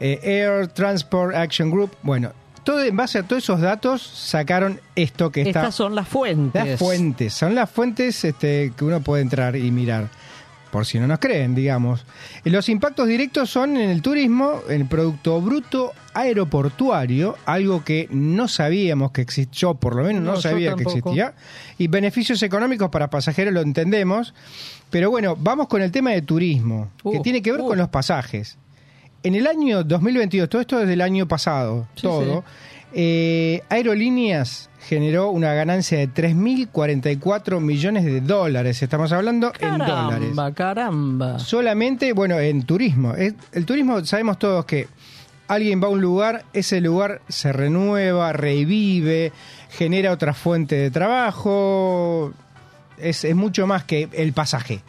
eh, 0.00 0.20
Air 0.22 0.68
Transport 0.68 1.34
Action 1.34 1.70
Group. 1.70 1.90
Bueno, 2.02 2.32
todo 2.64 2.82
en 2.82 2.96
base 2.96 3.18
a 3.18 3.22
todos 3.22 3.42
esos 3.42 3.60
datos 3.60 4.02
sacaron 4.02 4.80
esto 4.96 5.30
que 5.30 5.42
está... 5.42 5.60
Estas 5.60 5.74
son 5.74 5.94
las 5.94 6.08
fuentes. 6.08 6.66
Las 6.66 6.78
fuentes, 6.78 7.34
son 7.34 7.54
las 7.54 7.70
fuentes 7.70 8.24
este, 8.24 8.72
que 8.76 8.84
uno 8.84 9.00
puede 9.00 9.22
entrar 9.22 9.54
y 9.54 9.70
mirar, 9.70 10.08
por 10.70 10.86
si 10.86 10.98
no 10.98 11.06
nos 11.06 11.18
creen, 11.18 11.54
digamos. 11.54 12.06
Los 12.44 12.68
impactos 12.68 13.06
directos 13.06 13.50
son 13.50 13.76
en 13.76 13.90
el 13.90 14.00
turismo, 14.00 14.60
en 14.68 14.80
el 14.80 14.88
Producto 14.88 15.40
Bruto 15.40 15.92
Aeroportuario, 16.14 17.36
algo 17.44 17.84
que 17.84 18.08
no 18.10 18.48
sabíamos 18.48 19.12
que 19.12 19.20
existía, 19.20 19.60
yo 19.60 19.74
por 19.74 19.94
lo 19.96 20.04
menos 20.04 20.22
no, 20.22 20.32
No, 20.32 20.40
sabía 20.40 20.74
que 20.74 20.84
existía, 20.84 21.34
y 21.76 21.88
beneficios 21.88 22.42
económicos 22.42 22.88
para 22.88 23.10
pasajeros 23.10 23.52
lo 23.52 23.60
entendemos, 23.60 24.32
pero 24.90 25.10
bueno, 25.10 25.36
vamos 25.38 25.68
con 25.68 25.82
el 25.82 25.90
tema 25.90 26.12
de 26.12 26.22
turismo, 26.22 26.90
que 27.02 27.18
Uh, 27.18 27.22
tiene 27.22 27.42
que 27.42 27.52
ver 27.52 27.60
uh. 27.60 27.66
con 27.66 27.78
los 27.78 27.88
pasajes. 27.88 28.56
En 29.24 29.34
el 29.34 29.46
año 29.48 29.82
2022, 29.82 30.48
todo 30.48 30.60
esto 30.60 30.78
desde 30.78 30.92
el 30.92 31.00
año 31.00 31.26
pasado, 31.26 31.88
Sí, 31.96 32.02
todo, 32.02 32.44
eh, 32.92 33.62
Aerolíneas 33.70 34.70
generó 34.86 35.30
una 35.30 35.52
ganancia 35.54 35.98
de 35.98 36.06
3.044 36.08 37.58
millones 37.60 38.04
de 38.04 38.20
dólares. 38.20 38.82
Estamos 38.82 39.10
hablando 39.12 39.50
en 39.58 39.78
dólares. 39.78 39.88
Caramba, 40.28 40.52
caramba. 40.54 41.38
Solamente, 41.38 42.12
bueno, 42.12 42.38
en 42.38 42.62
turismo. 42.64 43.14
Es- 43.14 43.34
El 43.52 43.64
turismo, 43.66 44.04
sabemos 44.04 44.38
todos 44.38 44.64
que 44.66 44.88
alguien 45.48 45.82
va 45.82 45.86
a 45.86 45.90
un 45.90 46.00
lugar, 46.02 46.44
ese 46.52 46.80
lugar 46.80 47.20
se 47.28 47.52
renueva, 47.52 48.32
revive, 48.34 49.32
genera 49.70 50.12
otra 50.12 50.34
fuente 50.34 50.74
de 50.76 50.90
trabajo. 50.90 52.32
Es, 52.98 53.24
es 53.24 53.34
mucho 53.34 53.66
más 53.66 53.84
que 53.84 54.08
el 54.12 54.32
pasaje. 54.32 54.80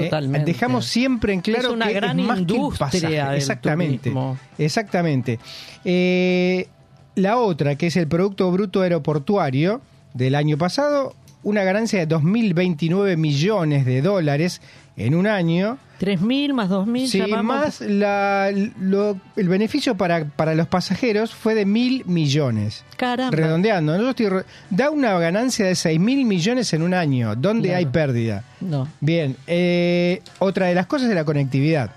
¿Eh? 0.00 0.04
Totalmente. 0.04 0.52
Dejamos 0.52 0.86
siempre 0.86 1.32
en 1.32 1.40
claro 1.40 1.68
Es 1.68 1.74
una 1.74 1.88
que 1.88 1.94
gran 1.94 2.18
es 2.20 2.26
más 2.26 2.36
que 2.36 2.42
el 2.44 2.50
industria 2.50 2.86
pasaje. 2.90 3.36
Exactamente. 3.36 3.98
turismo. 3.98 4.38
Exactamente. 4.58 5.38
Eh, 5.84 6.68
la 7.14 7.38
otra, 7.38 7.76
que 7.76 7.88
es 7.88 7.96
el 7.96 8.06
Producto 8.06 8.50
Bruto 8.50 8.82
Aeroportuario 8.82 9.80
del 10.14 10.34
año 10.34 10.56
pasado, 10.56 11.14
una 11.42 11.64
ganancia 11.64 12.04
de 12.04 12.08
2.029 12.08 13.16
millones 13.16 13.84
de 13.84 14.02
dólares 14.02 14.60
en 14.98 15.14
un 15.14 15.26
año. 15.26 15.78
3.000 16.00 16.52
más 16.52 16.68
2.000. 16.70 17.06
Sí, 17.08 17.20
más 17.42 17.80
la- 17.80 18.52
lo- 18.80 19.18
el 19.34 19.48
beneficio 19.48 19.96
para, 19.96 20.24
para 20.26 20.54
los 20.54 20.68
pasajeros 20.68 21.34
fue 21.34 21.54
de 21.56 21.64
mil 21.64 22.04
millones. 22.06 22.84
Caramba. 22.96 23.36
Redondeando, 23.36 23.96
¿no? 23.96 24.02
Yo 24.04 24.10
estoy 24.10 24.28
re- 24.28 24.44
da 24.70 24.90
una 24.90 25.18
ganancia 25.18 25.66
de 25.66 25.74
6 25.74 25.98
mil 25.98 26.24
millones 26.24 26.72
en 26.72 26.82
un 26.82 26.94
año, 26.94 27.34
Claro. 27.62 27.78
hay 27.78 27.86
pérdida. 27.86 28.44
No. 28.60 28.86
Bien, 29.00 29.34
eh, 29.48 30.22
otra 30.38 30.66
de 30.66 30.74
las 30.76 30.86
cosas 30.86 31.08
es 31.08 31.14
la 31.16 31.24
conectividad. 31.24 31.90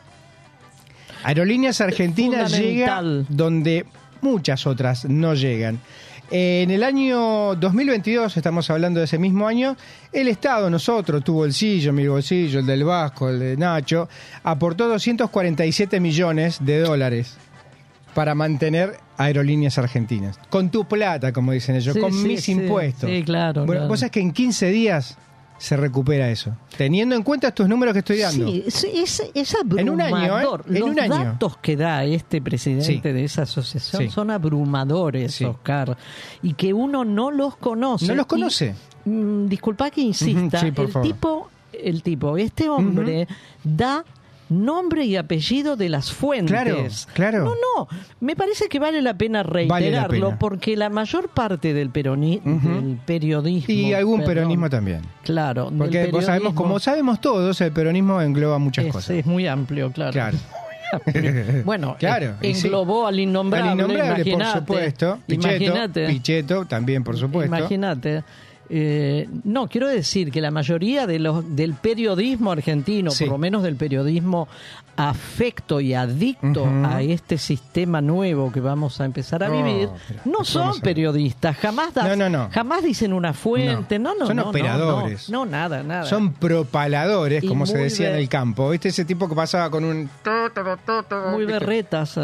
Aerolíneas 1.24 1.79
Argentinas 1.81 2.51
llega 2.58 3.01
donde 3.29 3.86
muchas 4.22 4.65
otras 4.65 5.05
no 5.05 5.36
llegan. 5.36 5.79
En 6.34 6.72
el 6.72 6.82
año 6.84 7.56
2022, 7.56 8.38
estamos 8.38 8.70
hablando 8.70 9.00
de 9.02 9.06
ese 9.06 9.18
mismo 9.20 9.48
año, 9.48 9.76
el 10.14 10.30
Estado, 10.30 10.70
nosotros, 10.70 11.22
tu 11.26 11.34
bolsillo, 11.34 11.92
mi 11.92 12.08
bolsillo, 12.08 12.60
el 12.62 12.66
del 12.66 12.86
Vasco, 12.86 13.30
el 13.30 13.40
de 13.40 13.58
Nacho, 13.58 14.08
aportó 14.44 14.88
247 14.88 16.00
millones 16.00 16.60
de 16.62 16.80
dólares 16.80 17.36
para 18.14 18.34
mantener 18.34 18.98
aerolíneas 19.18 19.78
argentinas. 19.78 20.40
Con 20.50 20.70
tu 20.70 20.86
plata, 20.86 21.34
como 21.34 21.52
dicen 21.52 21.76
ellos, 21.76 21.94
Sí, 21.96 22.00
con 22.00 22.14
sí, 22.14 22.26
mis 22.26 22.44
sí. 22.46 22.54
impuestos. 22.54 23.10
Sí, 23.10 23.24
claro, 23.24 23.66
Bueno, 23.66 23.82
claro. 23.82 23.88
vos 23.90 24.00
sabés 24.00 24.12
que 24.14 24.22
en 24.22 24.32
15 24.32 24.68
días 24.70 25.18
se 25.62 25.77
recupera 25.77 26.27
eso. 26.32 26.56
Teniendo 26.75 27.13
en 27.15 27.22
cuenta 27.22 27.50
estos 27.50 27.70
números 27.70 27.94
que 27.94 28.00
estoy 28.00 28.18
dando. 28.18 28.48
Sí, 28.48 28.63
es, 28.65 28.84
es, 28.84 29.24
es 29.36 29.56
En 29.77 29.89
un 29.91 30.01
año, 30.01 30.18
¿eh? 30.18 30.22
abrumador. 30.24 30.65
En 30.68 30.80
Los 30.80 30.89
un 30.89 31.00
año. 31.00 31.13
datos 31.13 31.58
que 31.58 31.75
da 31.77 32.03
este 32.03 32.41
presidente 32.41 32.86
Sí. 32.88 33.00
de 33.00 33.24
esa 33.24 33.44
asociación 33.44 34.01
Sí. 34.01 34.10
son 34.10 34.32
abrumadores, 34.32 35.36
Sí. 35.36 35.46
Oscar, 35.46 35.96
y 36.41 36.53
que 36.56 36.74
uno 36.74 37.06
no 37.06 37.30
los 37.30 37.58
conoce. 37.58 38.08
No 38.08 38.15
los 38.15 38.25
Y, 38.25 38.27
conoce. 38.30 38.75
mm, 39.06 39.46
disculpa 39.46 39.91
que 39.91 40.01
insista, 40.01 40.62
por 40.74 40.86
el 40.86 40.91
favor. 40.91 41.08
tipo, 41.08 41.50
el 41.72 42.01
tipo, 42.01 42.38
este 42.38 42.68
hombre 42.68 43.27
da 43.63 44.03
nombre 44.51 45.05
y 45.05 45.15
apellido 45.15 45.75
de 45.75 45.89
las 45.89 46.12
fuentes. 46.12 46.51
Claro, 46.51 46.86
claro. 47.13 47.43
No, 47.46 47.55
no, 47.55 47.88
me 48.20 48.36
parece 48.36 48.67
que 48.67 48.79
vale 48.79 49.01
la 49.01 49.13
pena 49.17 49.43
reiterarlo 49.43 50.27
pena. 50.27 50.39
porque 50.39 50.75
la 50.75 50.89
mayor 50.89 51.29
parte 51.29 51.74
del, 51.74 51.89
peroni 51.89 52.41
Ujú. 52.46 52.70
del 52.70 52.98
periodismo... 53.05 53.74
Y 53.74 53.93
algún 53.93 54.20
perdón, 54.20 54.36
peronismo 54.36 54.70
también. 54.70 55.01
Claro. 55.24 55.72
Porque 55.75 56.08
vos 56.12 56.25
sabemos, 56.25 56.53
como 56.53 56.79
sabemos 56.79 57.22
todos, 57.22 57.60
el 57.62 57.72
peronismo 57.72 58.22
engloba 58.22 58.60
muchas 58.60 58.86
es, 58.86 58.91
cosas. 58.91 59.12
es 59.17 59.25
muy 59.25 59.48
amplio, 59.48 59.91
claro. 59.91 60.12
Claro. 60.12 60.38
Bueno, 61.63 61.96
Claro, 61.98 62.36
eh, 62.41 62.53
sí. 62.53 62.67
englobó 62.67 63.08
al 63.08 63.20
innombrable. 63.20 63.70
Al 63.72 63.77
innombrable, 63.79 64.25
por 64.34 64.46
supuesto. 64.46 65.20
Pichetto, 65.25 65.48
Imagínate. 65.63 66.08
Pichetto 66.08 66.65
también, 66.65 67.03
por 67.03 67.17
supuesto. 67.17 67.55
Imagínate. 67.55 68.24
Eh, 68.74 69.28
no, 69.44 69.68
quiero 69.68 69.90
decir 69.90 70.32
que 70.32 70.40
la 70.40 70.50
mayoría 70.50 71.06
de 71.06 71.20
los 71.20 71.56
del 71.58 71.74
periodismo 71.74 72.54
argentino, 72.54 73.12
Sí. 73.12 73.25
por 73.25 73.34
lo 73.34 73.38
menos 73.38 73.63
del 73.63 73.75
periodismo 73.75 74.48
afecto 74.96 75.82
y 75.82 75.94
adicto 75.94 76.66
a 76.86 77.01
este 77.01 77.38
sistema 77.38 78.01
nuevo 78.01 78.51
que 78.51 78.60
vamos 78.60 79.01
a 79.01 79.06
empezar 79.06 79.44
a 79.44 79.48
No, 79.50 79.58
vivir, 79.63 79.90
no 80.25 80.32
¿cómo 80.34 80.44
son 80.46 80.80
periodistas, 80.82 81.58
jamás 81.58 81.94
das- 81.94 82.08
No, 82.08 82.16
no, 82.16 82.30
no. 82.30 82.50
jamás 82.51 82.84
dicen 82.84 83.12
una 83.13 83.34
fuente, 83.34 83.98
no, 84.00 84.13
no, 84.16 84.28
Son 84.28 84.40
operadores. 84.40 85.30
No, 85.30 85.46
no, 85.46 85.51
nada, 85.51 85.82
nada. 85.84 86.06
Son 86.06 86.34
propaladores, 86.34 87.44
Y 87.44 87.48
como 87.48 87.66
se 87.66 87.78
decía 87.78 88.12
en 88.12 88.18
el 88.18 88.30
campo. 88.30 88.70
¿Viste 88.70 88.90
ese 88.90 89.04
tipo 89.06 89.28
que 89.28 89.36
pasaba 89.36 89.70
con 89.70 89.84
un... 89.84 90.10
muy 91.34 91.46
berretas. 91.46 92.18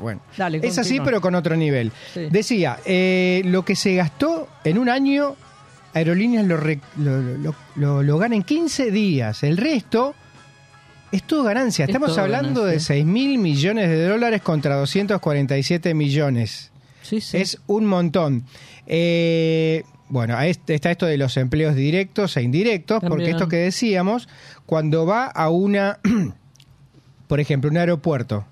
Bueno, 0.00 0.20
Dale, 0.36 0.60
es 0.62 0.78
así, 0.78 1.00
pero 1.04 1.20
con 1.20 1.34
otro 1.34 1.56
nivel. 1.56 1.92
Sí. 2.12 2.28
Decía, 2.30 2.78
eh, 2.84 3.42
lo 3.46 3.64
que 3.64 3.74
se 3.76 3.94
gastó 3.94 4.48
en 4.64 4.75
un 4.78 4.88
año 4.88 5.36
Aerolíneas 5.94 6.44
lo, 6.46 6.56
re- 6.58 6.80
lo, 6.98 7.20
lo- 7.76 8.02
lo- 8.02 8.18
gana 8.18 8.36
en 8.36 8.42
15 8.42 8.90
días. 8.90 9.42
El 9.42 9.56
resto 9.56 10.14
es 11.10 11.22
todo 11.22 11.42
ganancia. 11.44 11.84
Es 11.84 11.88
Estamos 11.88 12.10
todo 12.10 12.20
hablando 12.22 12.60
de 12.64 12.72
ganancia. 12.72 12.94
6 12.96 13.06
mil 13.06 13.38
millones 13.38 13.88
de 13.88 14.06
dólares 14.06 14.42
contra 14.42 14.74
247 14.76 15.94
millones. 15.94 16.70
Sí, 17.02 17.20
sí. 17.22 17.38
Es 17.38 17.58
un 17.66 17.86
montón. 17.86 18.44
Eh, 18.86 19.84
bueno, 20.08 20.38
este- 20.40 20.74
está 20.74 20.90
esto 20.90 21.06
de 21.06 21.16
los 21.16 21.36
empleos 21.38 21.74
directos 21.74 22.36
e 22.36 22.42
indirectos, 22.42 23.02
porque 23.08 23.30
esto 23.30 23.48
que 23.48 23.56
decíamos, 23.56 24.28
cuando 24.66 25.06
va 25.06 25.24
a 25.26 25.48
una, 25.48 25.98
por 27.26 27.40
ejemplo, 27.40 27.70
un 27.70 27.76
aeropuerto, 27.78 28.44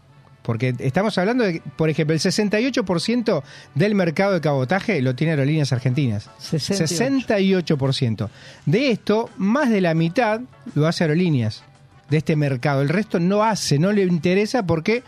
porque 0.45 0.75
estamos 0.79 1.17
hablando 1.17 1.43
de, 1.43 1.63
por 1.77 1.89
ejemplo, 1.89 2.13
el 2.13 2.21
68% 2.21 3.43
del 3.75 3.95
mercado 3.95 4.35
de 4.35 4.43
cabotaje 4.43 5.01
lo 5.01 5.15
tiene 5.15 5.33
Aerolíneas 5.33 5.73
Argentinas. 5.73 6.29
68. 6.39 7.77
68%. 7.79 8.29
De 8.67 8.91
esto, 8.91 9.31
más 9.39 9.71
de 9.71 9.81
la 9.81 9.95
mitad 9.95 10.43
lo 10.75 10.87
hace 10.87 11.05
Aerolíneas, 11.05 11.65
de 12.11 12.19
este 12.19 12.37
mercado. 12.37 12.83
El 12.83 12.91
resto 12.91 13.19
no 13.21 13.43
hace, 13.43 13.79
no 13.79 13.91
le 13.91 14.03
interesa 14.03 14.67
porque 14.67 15.03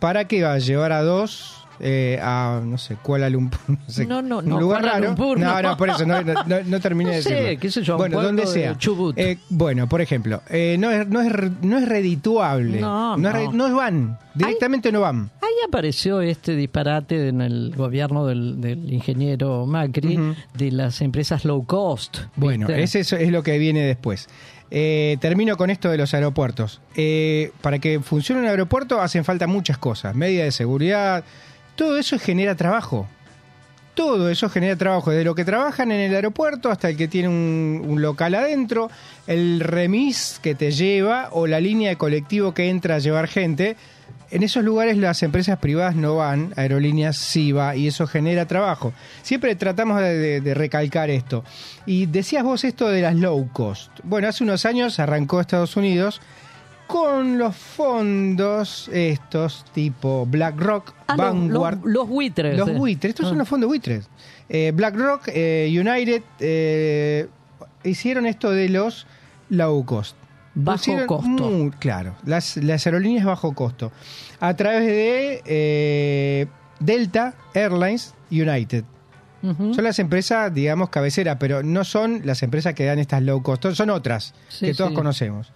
¿para 0.00 0.26
qué 0.26 0.42
va 0.42 0.54
a 0.54 0.58
llevar 0.58 0.90
a 0.90 1.02
dos 1.02 1.59
eh, 1.80 2.18
a, 2.22 2.60
no 2.64 2.78
sé, 2.78 2.96
Kuala 2.96 3.28
Lumpur? 3.30 3.58
No, 3.68 3.78
sé, 3.88 4.06
No, 4.06 4.22
no, 4.22 4.38
un 4.38 4.48
no, 4.48 4.60
lugar 4.60 4.80
Kuala 4.80 4.94
raro. 4.94 5.06
Lumpur, 5.06 5.38
no, 5.38 5.54
no. 5.54 5.62
no, 5.70 5.76
por 5.76 5.88
eso 5.90 6.04
no, 6.06 6.20
no, 6.22 6.34
no- 6.46 6.62
no 6.64 6.80
terminé 6.80 7.10
No 7.10 7.16
de 7.16 7.22
sé, 7.22 7.34
decirlo. 7.34 7.60
qué 7.60 7.70
sé 7.70 7.82
yo, 7.82 7.96
bueno, 7.96 8.22
donde 8.22 8.42
de 8.42 8.48
sea. 8.48 8.78
Chubut. 8.78 9.18
Eh, 9.18 9.38
bueno, 9.48 9.88
por 9.88 10.00
ejemplo, 10.00 10.42
eh, 10.50 10.76
no, 10.78 10.90
es, 10.90 11.06
no, 11.08 11.20
es, 11.20 11.32
no 11.62 11.78
es 11.78 11.88
redituable. 11.88 12.80
No, 12.80 13.14
es 13.16 13.20
no. 13.22 13.52
no 13.52 13.76
van, 13.76 14.18
directamente 14.34 14.92
no 14.92 15.00
van. 15.00 15.30
Ahí 15.42 15.50
apareció 15.66 16.20
este 16.20 16.54
disparate 16.56 17.28
en 17.28 17.40
el 17.40 17.74
gobierno 17.76 18.26
del, 18.26 18.60
del 18.60 18.92
ingeniero 18.92 19.66
Macri 19.66 20.18
de 20.54 20.70
las 20.70 21.00
empresas 21.00 21.44
low 21.44 21.64
cost. 21.64 22.18
Bueno, 22.36 22.68
ese 22.68 23.00
es, 23.00 23.12
es 23.12 23.30
lo 23.30 23.42
que 23.42 23.58
viene 23.58 23.80
después. 23.80 24.28
Eh, 24.72 25.16
termino 25.20 25.56
con 25.56 25.68
esto 25.70 25.90
de 25.90 25.98
los 25.98 26.14
aeropuertos. 26.14 26.80
Eh, 26.94 27.50
para 27.60 27.80
que 27.80 27.98
funcione 27.98 28.40
un 28.42 28.46
aeropuerto 28.46 29.00
hacen 29.00 29.24
falta 29.24 29.48
muchas 29.48 29.78
cosas, 29.78 30.14
medidas 30.14 30.44
de 30.44 30.52
seguridad, 30.52 31.24
todo 31.80 31.96
eso 31.96 32.18
genera 32.18 32.54
trabajo. 32.54 33.08
Todo 33.94 34.28
eso 34.28 34.50
genera 34.50 34.76
trabajo, 34.76 35.10
desde 35.12 35.24
lo 35.24 35.34
que 35.34 35.46
trabajan 35.46 35.90
en 35.90 36.00
el 36.00 36.14
aeropuerto 36.14 36.70
hasta 36.70 36.90
el 36.90 36.96
que 36.98 37.08
tiene 37.08 37.28
un, 37.28 38.02
local 38.02 38.34
adentro, 38.34 38.90
el 39.26 39.60
remis 39.60 40.38
que 40.42 40.54
te 40.54 40.72
lleva 40.72 41.30
o 41.32 41.46
la 41.46 41.58
línea 41.58 41.88
de 41.88 41.96
colectivo 41.96 42.52
que 42.52 42.68
entra 42.68 42.96
a 42.96 42.98
llevar 42.98 43.28
gente. 43.28 43.76
En 44.30 44.42
esos 44.42 44.62
lugares 44.62 44.98
las 44.98 45.22
empresas 45.22 45.58
privadas 45.58 45.96
no 45.96 46.16
van, 46.16 46.52
aerolíneas 46.56 47.16
sí 47.16 47.50
va 47.52 47.74
y 47.76 47.86
eso 47.88 48.06
genera 48.06 48.44
trabajo. 48.44 48.92
Siempre 49.22 49.56
tratamos 49.56 50.00
de, 50.02 50.18
de- 50.18 50.40
de 50.42 50.54
recalcar 50.54 51.08
esto. 51.08 51.44
Y 51.86 52.04
decías 52.06 52.44
vos 52.44 52.62
esto 52.64 52.90
de 52.90 53.00
las 53.00 53.16
low 53.16 53.48
cost. 53.54 53.90
Bueno, 54.02 54.28
hace 54.28 54.44
unos 54.44 54.66
años 54.66 54.98
arrancó 55.00 55.40
Estados 55.40 55.76
Unidos 55.76 56.20
con 56.92 57.38
los 57.38 57.56
fondos 57.56 58.88
estos 58.92 59.64
tipo 59.72 60.26
BlackRock, 60.26 60.92
Ah, 61.06 61.16
los- 61.16 61.26
Vanguard. 61.26 61.78
los, 61.84 61.92
los 61.92 62.08
buitres. 62.08 62.56
Los 62.58 62.68
eh. 62.68 62.72
buitres, 62.74 63.10
estos 63.10 63.26
son 63.28 63.36
Ah. 63.36 63.38
los 63.40 63.48
fondos 63.48 63.68
buitres. 63.68 64.08
Eh, 64.48 64.72
BlackRock, 64.74 65.28
eh, 65.28 65.68
United, 65.70 66.22
hicieron 67.84 68.26
esto 68.26 68.50
de 68.50 68.68
los 68.68 69.06
low 69.48 69.84
cost. 69.84 70.16
Bajo 70.54 71.06
costo. 71.06 71.28
muy- 71.28 71.70
claro, 71.70 72.16
las, 72.24 72.56
las 72.56 72.84
aerolíneas 72.86 73.24
bajo 73.24 73.52
costo. 73.54 73.92
A 74.40 74.54
través 74.56 74.84
de 74.86 76.48
Delta 76.80 77.34
Airlines 77.54 78.14
United. 78.30 78.84
Son 79.42 79.82
las 79.84 79.98
empresas, 79.98 80.52
digamos, 80.52 80.90
cabecera, 80.90 81.38
pero 81.38 81.62
no 81.62 81.82
son 81.84 82.20
las 82.24 82.42
empresas 82.42 82.74
que 82.74 82.84
dan 82.84 82.98
estas 82.98 83.22
low 83.22 83.42
cost, 83.42 83.64
son 83.72 83.88
otras 83.88 84.34
Sí, 84.48 84.66
que 84.66 84.74
todos 84.74 84.90
sí. 84.90 84.96
conocemos. 84.96 85.50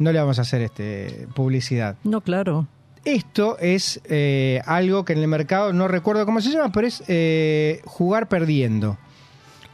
No 0.00 0.10
le 0.12 0.18
vamos 0.18 0.38
a 0.40 0.42
hacer 0.42 0.62
este 0.62 1.28
publicidad. 1.34 1.94
No, 2.02 2.20
claro. 2.22 2.66
Esto 3.04 3.56
es 3.60 4.00
eh, 4.04 4.60
algo 4.66 5.04
que 5.04 5.12
en 5.12 5.20
el 5.20 5.28
mercado 5.28 5.72
no 5.72 5.86
recuerdo 5.88 6.26
cómo 6.26 6.40
se 6.40 6.50
llama, 6.50 6.72
pero 6.72 6.86
es 6.88 7.02
eh, 7.06 7.80
jugar 7.84 8.28
perdiendo. 8.28 8.98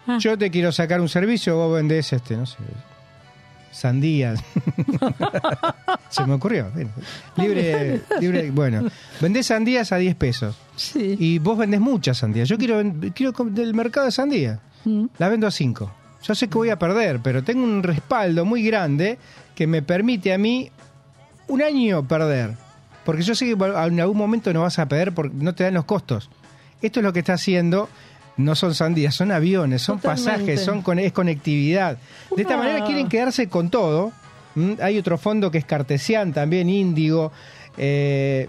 Ah. 0.06 0.18
Yo 0.20 0.36
te 0.36 0.50
quiero 0.50 0.70
sacar 0.72 1.00
un 1.00 1.08
servicio, 1.08 1.56
vos 1.56 1.74
vendés 1.74 2.12
este, 2.12 2.36
no 2.36 2.44
sé, 2.46 2.58
sandías. 3.72 4.40
se 6.08 6.24
me 6.26 6.34
ocurrió. 6.34 6.70
bueno. 6.72 6.90
Libre, 7.36 8.02
libre, 8.20 8.50
bueno, 8.50 8.88
vendés 9.20 9.46
sandías 9.46 9.92
a 9.92 9.96
10 9.96 10.14
pesos 10.16 10.56
Sí. 10.76 11.16
y 11.18 11.38
vos 11.38 11.56
vendés 11.58 11.80
muchas 11.80 12.18
sandías. 12.18 12.48
Yo 12.48 12.58
quiero, 12.58 12.82
del 12.82 13.74
mercado 13.74 14.06
de 14.06 14.12
sandías. 14.12 14.58
Mm. 14.84 15.06
La 15.18 15.28
vendo 15.28 15.46
a 15.46 15.50
5. 15.50 15.92
Yo 16.26 16.34
sé 16.34 16.48
que 16.48 16.54
voy 16.58 16.70
a 16.70 16.78
perder, 16.78 17.20
pero 17.22 17.44
tengo 17.44 17.62
un 17.62 17.82
respaldo 17.82 18.44
muy 18.44 18.64
grande 18.64 19.18
que 19.54 19.66
me 19.66 19.82
permite 19.82 20.32
a 20.32 20.38
mí 20.38 20.70
un 21.48 21.62
año 21.62 22.06
perder. 22.06 22.54
Porque 23.04 23.22
yo 23.22 23.34
sé 23.36 23.46
que 23.46 23.52
en 23.52 24.00
algún 24.00 24.16
momento 24.16 24.52
no 24.52 24.62
vas 24.62 24.78
a 24.80 24.86
perder 24.86 25.12
porque 25.12 25.34
no 25.36 25.54
te 25.54 25.64
dan 25.64 25.74
los 25.74 25.84
costos. 25.84 26.28
Esto 26.82 27.00
es 27.00 27.04
lo 27.04 27.12
que 27.12 27.20
está 27.20 27.34
haciendo. 27.34 27.88
No 28.36 28.54
son 28.54 28.74
sandías, 28.74 29.14
son 29.14 29.30
aviones, 29.30 29.80
son 29.82 29.98
Totalmente. 29.98 30.30
pasajes, 30.30 30.60
son 30.62 30.82
con, 30.82 30.98
es 30.98 31.12
conectividad. 31.12 31.96
De 32.34 32.42
esta 32.42 32.56
manera 32.56 32.84
quieren 32.84 33.08
quedarse 33.08 33.48
con 33.48 33.70
todo. 33.70 34.12
¿Mm? 34.56 34.72
Hay 34.82 34.98
otro 34.98 35.16
fondo 35.18 35.50
que 35.50 35.58
es 35.58 35.64
Cartesian, 35.64 36.32
también 36.32 36.68
Índigo. 36.68 37.30
Eh, 37.78 38.48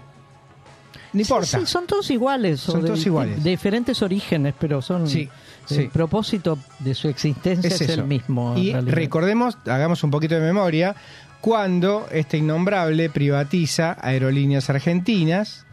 no 1.12 1.20
importa. 1.20 1.46
Sí, 1.46 1.60
sí, 1.60 1.66
son 1.66 1.86
todos 1.86 2.10
iguales. 2.10 2.60
Son 2.60 2.80
de 2.80 2.88
todos 2.88 3.06
iguales. 3.06 3.42
De 3.42 3.50
diferentes 3.50 4.02
orígenes, 4.02 4.54
pero 4.58 4.82
son. 4.82 5.08
Sí, 5.08 5.28
El 5.70 5.88
propósito 5.90 6.58
de 6.78 6.94
su 6.94 7.08
existencia 7.08 7.68
es, 7.68 7.80
es 7.80 7.90
el 7.90 8.04
mismo. 8.04 8.56
Y 8.56 8.72
recordemos, 8.72 9.58
hagamos 9.66 10.02
un 10.04 10.10
poquito 10.10 10.34
de 10.34 10.40
memoria, 10.40 10.94
cuando 11.40 12.06
este 12.10 12.38
innombrable 12.38 13.10
privatiza 13.10 13.96
aerolíneas 14.00 14.70
argentinas, 14.70 15.66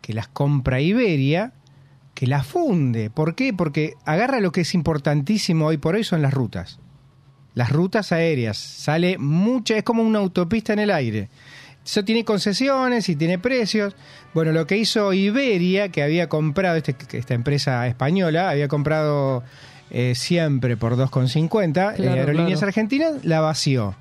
que 0.00 0.12
las 0.12 0.28
compra 0.28 0.80
Iberia, 0.80 1.52
que 2.14 2.26
las 2.26 2.46
funde. 2.46 3.10
¿Por 3.10 3.34
qué? 3.34 3.52
Porque 3.52 3.94
agarra 4.04 4.40
lo 4.40 4.52
que 4.52 4.62
es 4.62 4.74
importantísimo 4.74 5.66
hoy 5.66 5.78
por 5.78 5.94
hoy 5.94 6.04
son 6.04 6.22
las 6.22 6.34
rutas. 6.34 6.78
Las 7.54 7.70
rutas 7.70 8.12
aéreas. 8.12 8.56
Sale 8.56 9.18
mucha, 9.18 9.76
es 9.76 9.84
como 9.84 10.02
una 10.02 10.18
autopista 10.18 10.72
en 10.72 10.78
el 10.78 10.90
aire. 10.90 11.28
Eso 11.84 12.04
tiene 12.04 12.24
concesiones 12.24 13.08
y 13.08 13.16
tiene 13.16 13.38
precios. 13.38 13.94
Bueno, 14.34 14.52
lo 14.52 14.66
que 14.66 14.76
hizo 14.76 15.12
Iberia, 15.12 15.88
que 15.88 16.02
había 16.02 16.28
comprado, 16.28 16.76
este- 16.76 16.94
esta 17.18 17.34
empresa 17.34 17.86
española, 17.86 18.50
había 18.50 18.68
comprado 18.68 19.42
eh, 19.90 20.14
siempre 20.14 20.76
por 20.78 20.96
2,50, 20.96 21.92
eh, 21.92 21.96
Claro, 21.96 22.12
Aerolíneas 22.12 22.60
claro. 22.60 22.68
Argentinas, 22.68 23.24
la 23.24 23.40
vació. 23.40 23.94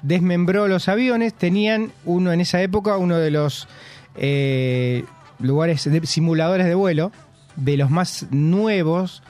Desmembró 0.00 0.68
los 0.68 0.88
aviones, 0.88 1.34
tenían 1.34 1.92
uno 2.06 2.32
en 2.32 2.40
esa 2.40 2.62
época, 2.62 2.96
uno 2.96 3.18
de 3.18 3.30
los 3.30 3.68
eh, 4.16 5.04
lugares, 5.40 5.84
de, 5.84 6.06
simuladores 6.06 6.66
de 6.66 6.74
vuelo, 6.74 7.12
de 7.56 7.76
los 7.76 7.90
más 7.90 8.26
nuevos, 8.30 9.22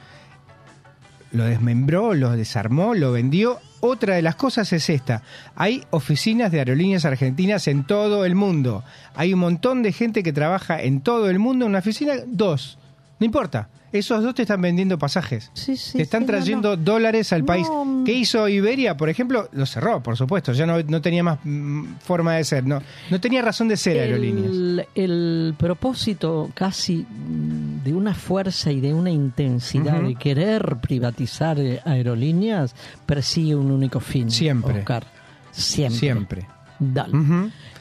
lo 1.32 1.44
desmembró, 1.44 2.14
lo 2.14 2.30
desarmó, 2.32 2.94
lo 2.94 3.10
vendió. 3.10 3.58
Otra 3.86 4.14
de 4.14 4.22
las 4.22 4.36
cosas 4.36 4.72
es 4.72 4.88
esta. 4.88 5.20
Hay 5.56 5.84
oficinas 5.90 6.50
de 6.50 6.58
aerolíneas 6.58 7.04
argentinas 7.04 7.68
en 7.68 7.84
todo 7.84 8.24
el 8.24 8.34
mundo. 8.34 8.82
Hay 9.14 9.34
un 9.34 9.40
montón 9.40 9.82
de 9.82 9.92
gente 9.92 10.22
que 10.22 10.32
trabaja 10.32 10.80
en 10.80 11.02
todo 11.02 11.28
el 11.28 11.38
mundo 11.38 11.66
en 11.66 11.72
una 11.72 11.80
oficina. 11.80 12.14
Dos. 12.26 12.78
No 13.20 13.26
importa. 13.26 13.68
Esos 13.94 14.24
dos 14.24 14.34
te 14.34 14.42
están 14.42 14.60
vendiendo 14.60 14.98
pasajes. 14.98 15.52
Sí, 15.54 15.76
sí, 15.76 15.98
te 15.98 16.02
están 16.02 16.22
sí, 16.22 16.26
trayendo 16.26 16.76
no. 16.76 16.82
dólares 16.82 17.32
al 17.32 17.44
país. 17.44 17.68
¿Qué 18.04 18.12
hizo 18.12 18.48
Iberia, 18.48 18.96
por 18.96 19.08
ejemplo? 19.08 19.48
Lo 19.52 19.66
cerró, 19.66 20.02
por 20.02 20.16
supuesto. 20.16 20.52
Ya 20.52 20.66
no, 20.66 20.82
no 20.82 21.00
tenía 21.00 21.22
más 21.22 21.38
mm, 21.44 21.94
forma 22.00 22.34
de 22.34 22.42
ser. 22.42 22.66
No, 22.66 22.82
no 23.08 23.20
tenía 23.20 23.40
razón 23.40 23.68
de 23.68 23.76
ser 23.76 24.00
aerolíneas. 24.00 24.46
El, 24.50 24.86
el 24.96 25.54
propósito 25.56 26.50
casi 26.54 27.06
mm, 27.08 27.84
de 27.84 27.94
una 27.94 28.14
fuerza 28.14 28.72
y 28.72 28.80
de 28.80 28.92
una 28.92 29.12
intensidad 29.12 30.02
de 30.02 30.16
querer 30.16 30.76
privatizar 30.82 31.60
eh, 31.60 31.80
aerolíneas 31.84 32.74
persigue 33.06 33.54
un 33.54 33.70
único 33.70 34.00
fin. 34.00 34.28
Siempre. 34.28 34.80
Oscar. 34.80 35.04
Siempre. 35.52 35.98
Siempre. 36.00 36.46
Dale. 36.80 37.12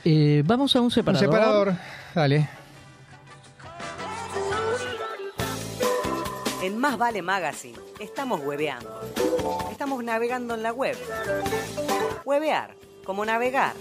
Eh, 0.06 0.44
vamos 0.46 0.76
a 0.76 0.80
un 0.80 0.86
Un 0.86 0.92
separador. 0.92 1.26
separador. 1.26 1.74
Dale. 2.14 2.48
En 6.64 6.78
Más 6.78 6.98
Vale 6.98 7.22
Magazine 7.22 7.78
estamos 8.00 8.40
hueveando. 8.40 8.90
Estamos 9.70 10.02
navegando 10.02 10.54
en 10.54 10.64
la 10.64 10.72
web. 10.72 10.96
Huevear, 12.24 12.74
como 13.04 13.26
navegar. 13.26 13.74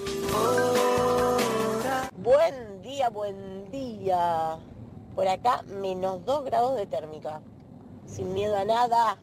Buen 2.16 2.82
día, 2.82 3.08
buen 3.08 3.70
día. 3.70 4.58
Por 5.14 5.28
acá, 5.28 5.62
menos 5.62 6.24
2 6.24 6.44
grados 6.44 6.74
de 6.74 6.86
térmica. 6.86 7.40
Sin 8.04 8.34
miedo 8.34 8.56
a 8.56 8.64
nada. 8.64 9.16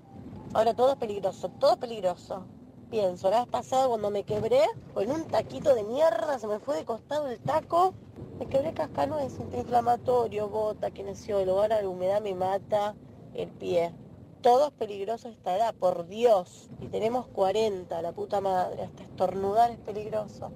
Ahora 0.53 0.73
todo 0.73 0.93
es 0.93 0.97
peligroso, 0.97 1.49
todo 1.49 1.73
es 1.73 1.79
peligroso. 1.79 2.45
Pienso, 2.89 3.29
la 3.29 3.41
vez 3.41 3.49
pasada 3.49 3.89
cuando 3.89 4.09
me 4.09 4.23
quebré, 4.23 4.61
con 4.93 5.11
un 5.11 5.25
taquito 5.25 5.75
de 5.75 5.83
mierda, 5.83 6.39
se 6.39 6.47
me 6.47 6.59
fue 6.59 6.77
de 6.77 6.85
costado 6.85 7.27
el 7.27 7.39
taco. 7.39 7.93
Me 8.39 8.45
quebré 8.45 8.73
cascanueces, 8.73 9.41
inflamatorio, 9.53 10.47
bota, 10.47 10.91
kinesiólogo. 10.91 11.59
Ahora 11.59 11.81
la 11.81 11.89
humedad 11.89 12.21
me 12.21 12.33
mata 12.33 12.95
el 13.33 13.49
pie. 13.49 13.93
Todo 14.41 14.67
es 14.67 14.73
peligroso 14.73 15.27
a 15.27 15.31
esta 15.31 15.55
edad, 15.55 15.73
por 15.75 16.07
Dios. 16.07 16.69
Y 16.79 16.87
tenemos 16.87 17.27
40, 17.27 18.01
la 18.01 18.11
puta 18.11 18.39
madre. 18.41 18.83
Hasta 18.83 19.03
estornudar 19.03 19.71
es 19.71 19.77
peligroso. 19.77 20.51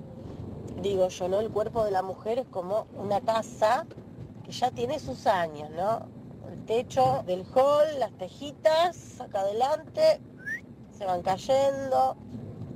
Digo 0.81 1.07
yo, 1.09 1.27
¿no? 1.27 1.39
El 1.39 1.49
cuerpo 1.49 1.83
de 1.83 1.91
la 1.91 2.01
mujer 2.01 2.39
es 2.39 2.47
como 2.47 2.87
una 2.97 3.21
casa 3.21 3.85
que 4.43 4.51
ya 4.51 4.71
tiene 4.71 4.99
sus 4.99 5.27
años, 5.27 5.69
¿no? 5.71 6.05
El 6.51 6.65
techo 6.65 7.23
del 7.25 7.45
hall, 7.53 7.99
las 7.99 8.11
tejitas, 8.13 9.19
acá 9.19 9.41
adelante, 9.41 10.21
se 10.97 11.05
van 11.05 11.21
cayendo. 11.21 12.15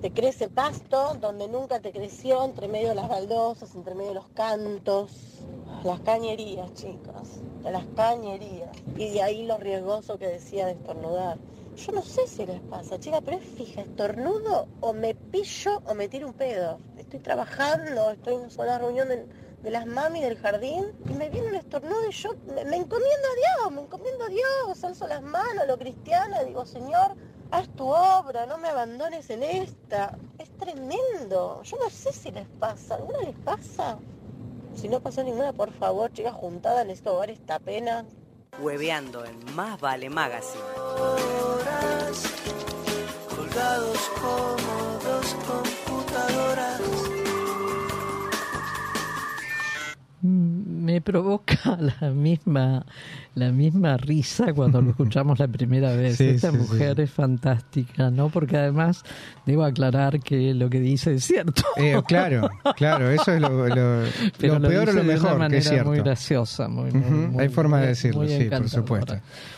Te 0.01 0.11
crece 0.11 0.47
pasto 0.47 1.15
donde 1.15 1.47
nunca 1.47 1.79
te 1.79 1.91
creció, 1.91 2.45
entre 2.45 2.67
medio 2.67 2.89
de 2.89 2.95
las 2.95 3.09
baldosas, 3.09 3.73
entre 3.73 3.95
medio 3.95 4.09
de 4.09 4.15
los 4.15 4.27
cantos. 4.29 5.11
Las 5.83 5.99
cañerías, 6.01 6.71
chicos, 6.73 7.39
de 7.63 7.71
las 7.71 7.85
cañerías. 7.95 8.69
Y 8.95 9.09
de 9.09 9.23
ahí 9.23 9.45
lo 9.45 9.57
riesgoso 9.57 10.19
que 10.19 10.27
decía 10.27 10.67
de 10.67 10.73
estornudar. 10.73 11.39
Yo 11.77 11.91
no 11.91 12.01
sé 12.01 12.27
si 12.27 12.45
les 12.45 12.59
pasa, 12.61 12.99
chica, 12.99 13.21
pero 13.21 13.37
es 13.37 13.43
fija, 13.43 13.81
estornudo 13.81 14.67
o 14.81 14.93
me 14.93 15.13
pillo 15.13 15.81
o 15.85 15.93
me 15.93 16.07
tiro 16.07 16.27
un 16.27 16.33
pedo. 16.33 16.79
Estoy 16.97 17.19
trabajando, 17.19 18.09
estoy 18.09 18.33
en 18.35 18.49
una 18.57 18.79
reunión 18.79 19.07
de, 19.09 19.27
las 19.69 19.85
mami 19.85 20.21
del 20.21 20.37
jardín 20.37 20.91
y 21.07 21.13
me 21.13 21.29
viene 21.29 21.49
un 21.49 21.55
estornudo 21.55 22.09
y 22.09 22.13
yo 22.13 22.31
me, 22.47 22.61
encomiendo 22.61 23.27
a 23.27 23.61
Dios, 23.61 23.71
me 23.71 23.81
encomiendo 23.81 24.25
a 24.25 24.29
Dios, 24.29 24.83
alzo 24.83 25.07
las 25.07 25.21
manos, 25.21 25.67
lo 25.67 25.77
cristiano, 25.77 26.35
y 26.41 26.47
digo, 26.47 26.65
Señor, 26.65 27.15
haz 27.51 27.67
tu 27.69 27.87
obra, 27.87 28.45
no 28.45 28.57
me 28.57 28.67
abandones 28.69 29.29
en 29.29 29.43
esta. 29.43 30.17
Es 30.37 30.49
tremendo. 30.57 31.61
Yo 31.63 31.77
no 31.77 31.89
sé 31.89 32.11
si 32.13 32.31
les 32.31 32.47
pasa, 32.59 32.95
¿alguna 32.95 33.19
les 33.19 33.35
pasa? 33.35 33.97
Si 34.75 34.87
no 34.87 34.99
pasó 34.99 35.23
ninguna, 35.23 35.53
por 35.53 35.71
favor, 35.71 36.11
chicas 36.13 36.33
juntadas, 36.33 36.85
necesito 36.85 37.19
ver 37.19 37.31
esta 37.31 37.59
pena. 37.59 38.05
Hueveando 38.59 39.25
en 39.25 39.55
Más 39.55 39.79
Vale 39.79 40.09
Magazine. 40.09 40.63
colgados 43.35 43.97
como 44.21 44.66
provoca 51.11 51.77
la 52.01 52.09
misma, 52.09 52.85
la 53.33 53.49
misma 53.53 53.95
risa 53.95 54.53
cuando 54.53 54.81
lo 54.81 54.89
escuchamos 54.91 55.39
la 55.39 55.47
primera 55.47 55.93
vez. 55.93 56.17
Sí, 56.17 56.25
Esta 56.25 56.51
sí, 56.51 56.57
mujer 56.57 56.97
sí. 56.97 57.01
es 57.03 57.11
fantástica, 57.11 58.11
¿no? 58.11 58.27
Porque 58.27 58.57
además 58.57 59.03
debo 59.45 59.63
aclarar 59.63 60.19
que 60.19 60.53
lo 60.53 60.69
que 60.69 60.81
dice 60.81 61.13
es 61.13 61.23
cierto. 61.23 61.63
Eh, 61.77 62.01
claro, 62.05 62.49
claro, 62.75 63.09
eso 63.09 63.31
es 63.31 63.39
lo, 63.39 63.67
lo- 63.69 64.03
Pero 64.37 64.59
lo 64.59 64.67
peor 64.67 64.89
o 64.89 64.91
dice 64.91 65.03
lo 65.03 65.03
de 65.03 65.03
una 65.03 65.13
mejor, 65.13 65.31
que 65.31 65.37
manera 65.37 65.57
es 65.59 65.69
cierto. 65.69 65.89
muy 65.89 65.97
graciosa, 65.99 66.67
muy, 66.67 66.91
muy- 66.91 67.27
muy- 67.27 67.41
hay 67.43 67.49
forma 67.49 67.79
de 67.79 67.87
decirlo, 67.87 68.27
sí, 68.27 68.49
por 68.49 68.67
supuesto. 68.69 69.15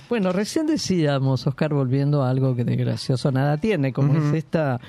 Bueno, 0.07 0.31
recién 0.31 0.67
decíamos, 0.67 1.47
Oscar, 1.47 1.73
volviendo 1.73 2.21
a 2.23 2.29
algo 2.29 2.55
que 2.55 2.63
de 2.63 2.75
gracioso 2.75 3.31
nada 3.31 3.57
tiene, 3.57 3.91
como 3.91 4.15
es 4.15 4.33
esta, 4.35 4.79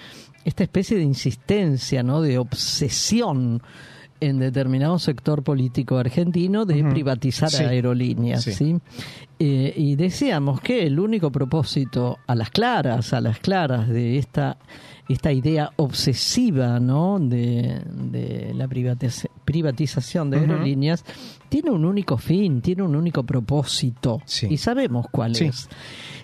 esta 0.44 0.62
especie 0.62 0.98
de 0.98 1.04
insistencia, 1.04 2.02
¿no? 2.02 2.20
De 2.20 2.36
obsesión 2.38 3.62
en 4.20 4.38
determinado 4.38 4.98
sector 4.98 5.42
político 5.42 5.96
argentino 5.98 6.64
de 6.66 6.84
privatizar 6.84 7.50
Sí. 7.50 7.62
aerolíneas, 7.64 8.44
Sí. 8.44 8.52
¿sí? 8.52 8.76
Eh, 9.38 9.72
y 9.76 9.96
decíamos 9.96 10.60
que 10.60 10.86
el 10.86 11.00
único 11.00 11.30
propósito 11.32 12.18
a 12.26 12.34
las 12.34 12.50
claras, 12.50 13.12
a 13.14 13.20
las 13.20 13.38
claras 13.38 13.88
de 13.88 14.18
esta 14.18 14.58
esta 15.08 15.32
idea 15.32 15.70
obsesiva 15.74 16.78
¿no? 16.78 17.18
de, 17.18 17.80
de 17.84 18.52
la 18.54 18.68
privatiz- 18.68 19.28
privatización 19.44 20.30
de 20.30 20.38
aerolíneas 20.38 21.04
tiene 21.48 21.70
un 21.72 21.84
único 21.84 22.16
fin, 22.16 22.60
tiene 22.62 22.84
un 22.84 22.94
único 22.94 23.24
propósito. 23.24 24.22
Sí. 24.24 24.46
Y 24.48 24.56
sabemos 24.58 25.06
cuál 25.10 25.34
es. 25.34 25.68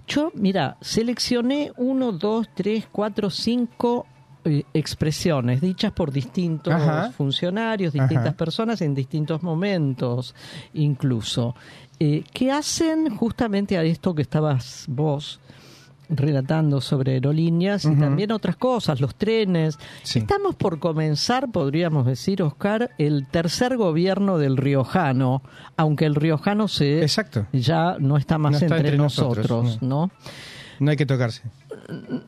Yo, 0.07 0.31
mira, 0.37 0.77
seleccioné 0.81 1.73
uno, 1.79 2.13
dos, 2.13 2.47
tres, 2.55 2.87
cuatro, 2.93 3.29
cinco 3.29 4.07
eh, 4.47 4.65
expresiones 4.73 5.61
dichas 5.61 5.93
por 5.93 6.13
distintos 6.13 6.73
Ajá. 6.73 7.11
funcionarios, 7.11 7.93
distintas 7.93 8.29
Ajá. 8.29 8.37
personas 8.37 8.81
en 8.81 8.95
distintos 8.95 9.43
momentos, 9.43 10.35
incluso, 10.75 11.55
eh, 11.99 12.23
que 12.33 12.53
hacen 12.53 13.17
justamente 13.17 13.77
a 13.77 13.83
esto 13.83 14.15
que 14.15 14.23
estabas 14.23 14.85
vos 14.89 15.41
relatando 16.09 16.81
sobre 16.81 17.15
aerolíneas 17.15 17.85
y 17.85 17.95
también 17.97 18.31
otras 18.31 18.57
cosas, 18.57 19.01
los 19.01 19.17
trenes. 19.17 19.77
Sí. 20.05 20.21
Estamos 20.21 20.55
por 20.55 20.79
comenzar, 20.79 21.51
podríamos 21.51 22.07
decir, 22.07 22.43
Oscar, 22.43 22.91
el 22.99 23.27
tercer 23.27 23.77
gobierno 23.77 24.39
del 24.39 24.57
riojano, 24.57 25.43
aunque 25.77 26.05
el 26.05 26.15
riojano 26.15 26.69
se 26.69 27.03
Exacto. 27.03 27.47
ya 27.53 27.97
no 27.99 28.17
está 28.17 28.39
más 28.39 28.53
No 28.53 28.59
está 28.59 28.77
entre, 28.77 28.79
entre 28.91 28.99
nosotros, 28.99 29.51
nosotros, 29.51 29.83
¿no? 29.83 30.07
No 30.07 30.11
hay 30.91 30.97
que 30.97 31.07
tocarse. 31.07 31.43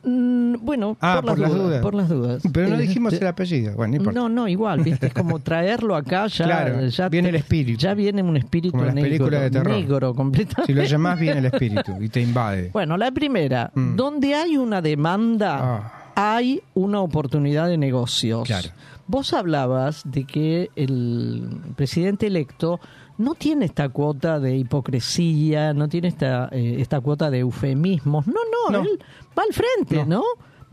Mm, 0.03 0.55
bueno, 0.61 0.97
Ah, 1.01 1.21
por, 1.25 1.37
las 1.39 1.51
dudas, 1.53 1.81
por 1.81 1.93
las 1.95 2.09
dudas. 2.09 2.43
Pero 2.53 2.69
no 2.69 2.75
Eh, 2.75 2.79
dijimos 2.81 3.13
el 3.13 3.27
apellido. 3.27 3.73
Bueno, 3.75 3.97
no. 4.03 4.11
No, 4.11 4.29
no, 4.29 4.47
igual, 4.47 4.81
¿viste? 4.81 5.07
Es 5.07 5.13
como 5.13 5.39
traerlo 5.39 5.95
acá 5.95 6.27
ya. 6.27 6.45
Claro, 6.49 6.87
ya 6.87 7.09
viene 7.09 7.27
te- 7.27 7.29
el 7.29 7.35
espíritu. 7.41 7.79
Ya 7.79 7.93
viene 7.93 8.21
un 8.23 8.37
espíritu 8.37 8.71
Como 8.71 8.85
las 8.85 8.95
negro. 8.95 9.09
películas 9.09 9.41
de 9.41 9.51
terror. 9.51 9.73
Negro, 9.73 10.13
completamente. 10.15 10.71
Si 10.73 10.73
lo 10.73 10.83
llamás, 10.83 11.19
viene 11.19 11.39
el 11.39 11.45
espíritu 11.45 11.93
y 12.01 12.09
te 12.09 12.21
invade. 12.21 12.69
Bueno, 12.73 12.97
la 12.97 13.11
primera, 13.11 13.71
Mm. 13.73 13.95
donde 13.95 14.33
hay 14.35 14.57
una 14.57 14.81
demanda, 14.81 15.57
Ah. 15.61 16.11
hay 16.15 16.61
una 16.73 17.01
oportunidad 17.01 17.67
de 17.67 17.77
negocios. 17.77 18.47
Claro. 18.47 18.69
Vos 19.07 19.33
hablabas 19.33 20.03
de 20.05 20.23
que 20.25 20.69
el 20.75 21.49
presidente 21.75 22.27
electo 22.27 22.79
no 23.19 23.35
tiene 23.35 23.65
esta 23.65 23.89
cuota 23.89 24.39
de 24.39 24.55
hipocresía, 24.57 25.73
no 25.73 25.87
tiene 25.87 26.07
esta, 26.07 26.49
eh, 26.51 26.77
esta 26.79 26.99
cuota 27.01 27.29
de 27.29 27.39
eufemismos. 27.39 28.25
No, 28.25 28.33
no, 28.33 28.77
No. 28.79 28.81
él 28.83 28.99
va 29.37 29.43
al 29.43 29.53
frente, 29.53 29.97
¿no? 30.05 30.05
No. 30.05 30.23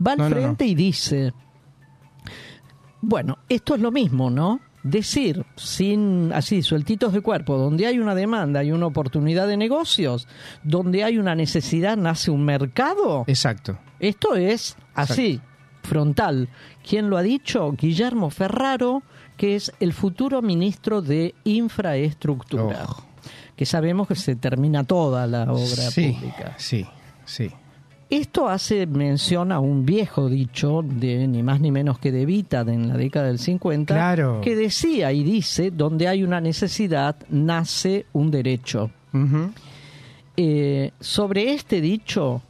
Va 0.05 0.13
al 0.13 0.17
No, 0.17 0.29
frente 0.29 0.65
y 0.65 0.73
dice, 0.73 1.33
bueno, 3.01 3.37
esto 3.49 3.75
es 3.75 3.81
lo 3.81 3.91
mismo, 3.91 4.29
¿no? 4.29 4.59
Decir 4.83 5.45
sin 5.55 6.31
así 6.33 6.61
sueltitos 6.61 7.11
de 7.13 7.21
cuerpo, 7.21 7.57
donde 7.57 7.85
hay 7.87 7.99
una 7.99 8.15
demanda 8.15 8.63
y 8.63 8.71
una 8.71 8.85
oportunidad 8.85 9.47
de 9.47 9.57
negocios, 9.57 10.27
donde 10.63 11.03
hay 11.03 11.17
una 11.17 11.35
necesidad 11.35 11.97
nace 11.97 12.31
un 12.31 12.45
mercado. 12.45 13.23
Exacto. 13.27 13.77
Esto 13.99 14.35
es 14.35 14.77
así, 14.93 15.41
frontal. 15.83 16.47
¿Quién 16.87 17.09
lo 17.09 17.17
ha 17.17 17.23
dicho? 17.23 17.71
Guillermo 17.73 18.29
Ferraro, 18.29 19.03
que 19.37 19.55
es 19.55 19.71
el 19.79 19.93
futuro 19.93 20.41
ministro 20.41 21.01
de 21.01 21.33
Infraestructura. 21.45 22.85
Oh. 22.89 23.03
Que 23.55 23.65
sabemos 23.65 24.07
que 24.07 24.15
se 24.15 24.35
termina 24.35 24.83
toda 24.83 25.25
la 25.27 25.43
obra 25.51 25.89
sí, 25.91 26.11
pública. 26.11 26.55
sí, 26.57 26.85
sí. 27.25 27.49
Esto 28.09 28.47
hace 28.47 28.85
mención 28.87 29.51
a 29.51 29.59
un 29.59 29.85
viejo 29.85 30.29
dicho 30.29 30.81
de 30.81 31.27
ni 31.27 31.43
más 31.43 31.59
ni 31.59 31.71
menos 31.71 31.99
que 31.99 32.11
de 32.13 32.25
Vita 32.25 32.63
de 32.63 32.73
en 32.73 32.87
la 32.87 32.95
década 32.95 33.27
del 33.27 33.37
50, 33.37 33.93
Claro. 33.93 34.39
que 34.41 34.55
decía 34.55 35.11
y 35.11 35.23
dice, 35.23 35.71
donde 35.71 36.07
hay 36.07 36.23
una 36.23 36.39
necesidad, 36.39 37.17
nace 37.29 38.05
un 38.13 38.31
derecho. 38.31 38.91
Eh, 40.37 40.91
sobre 41.01 41.53
este 41.53 41.81
dicho, 41.81 42.43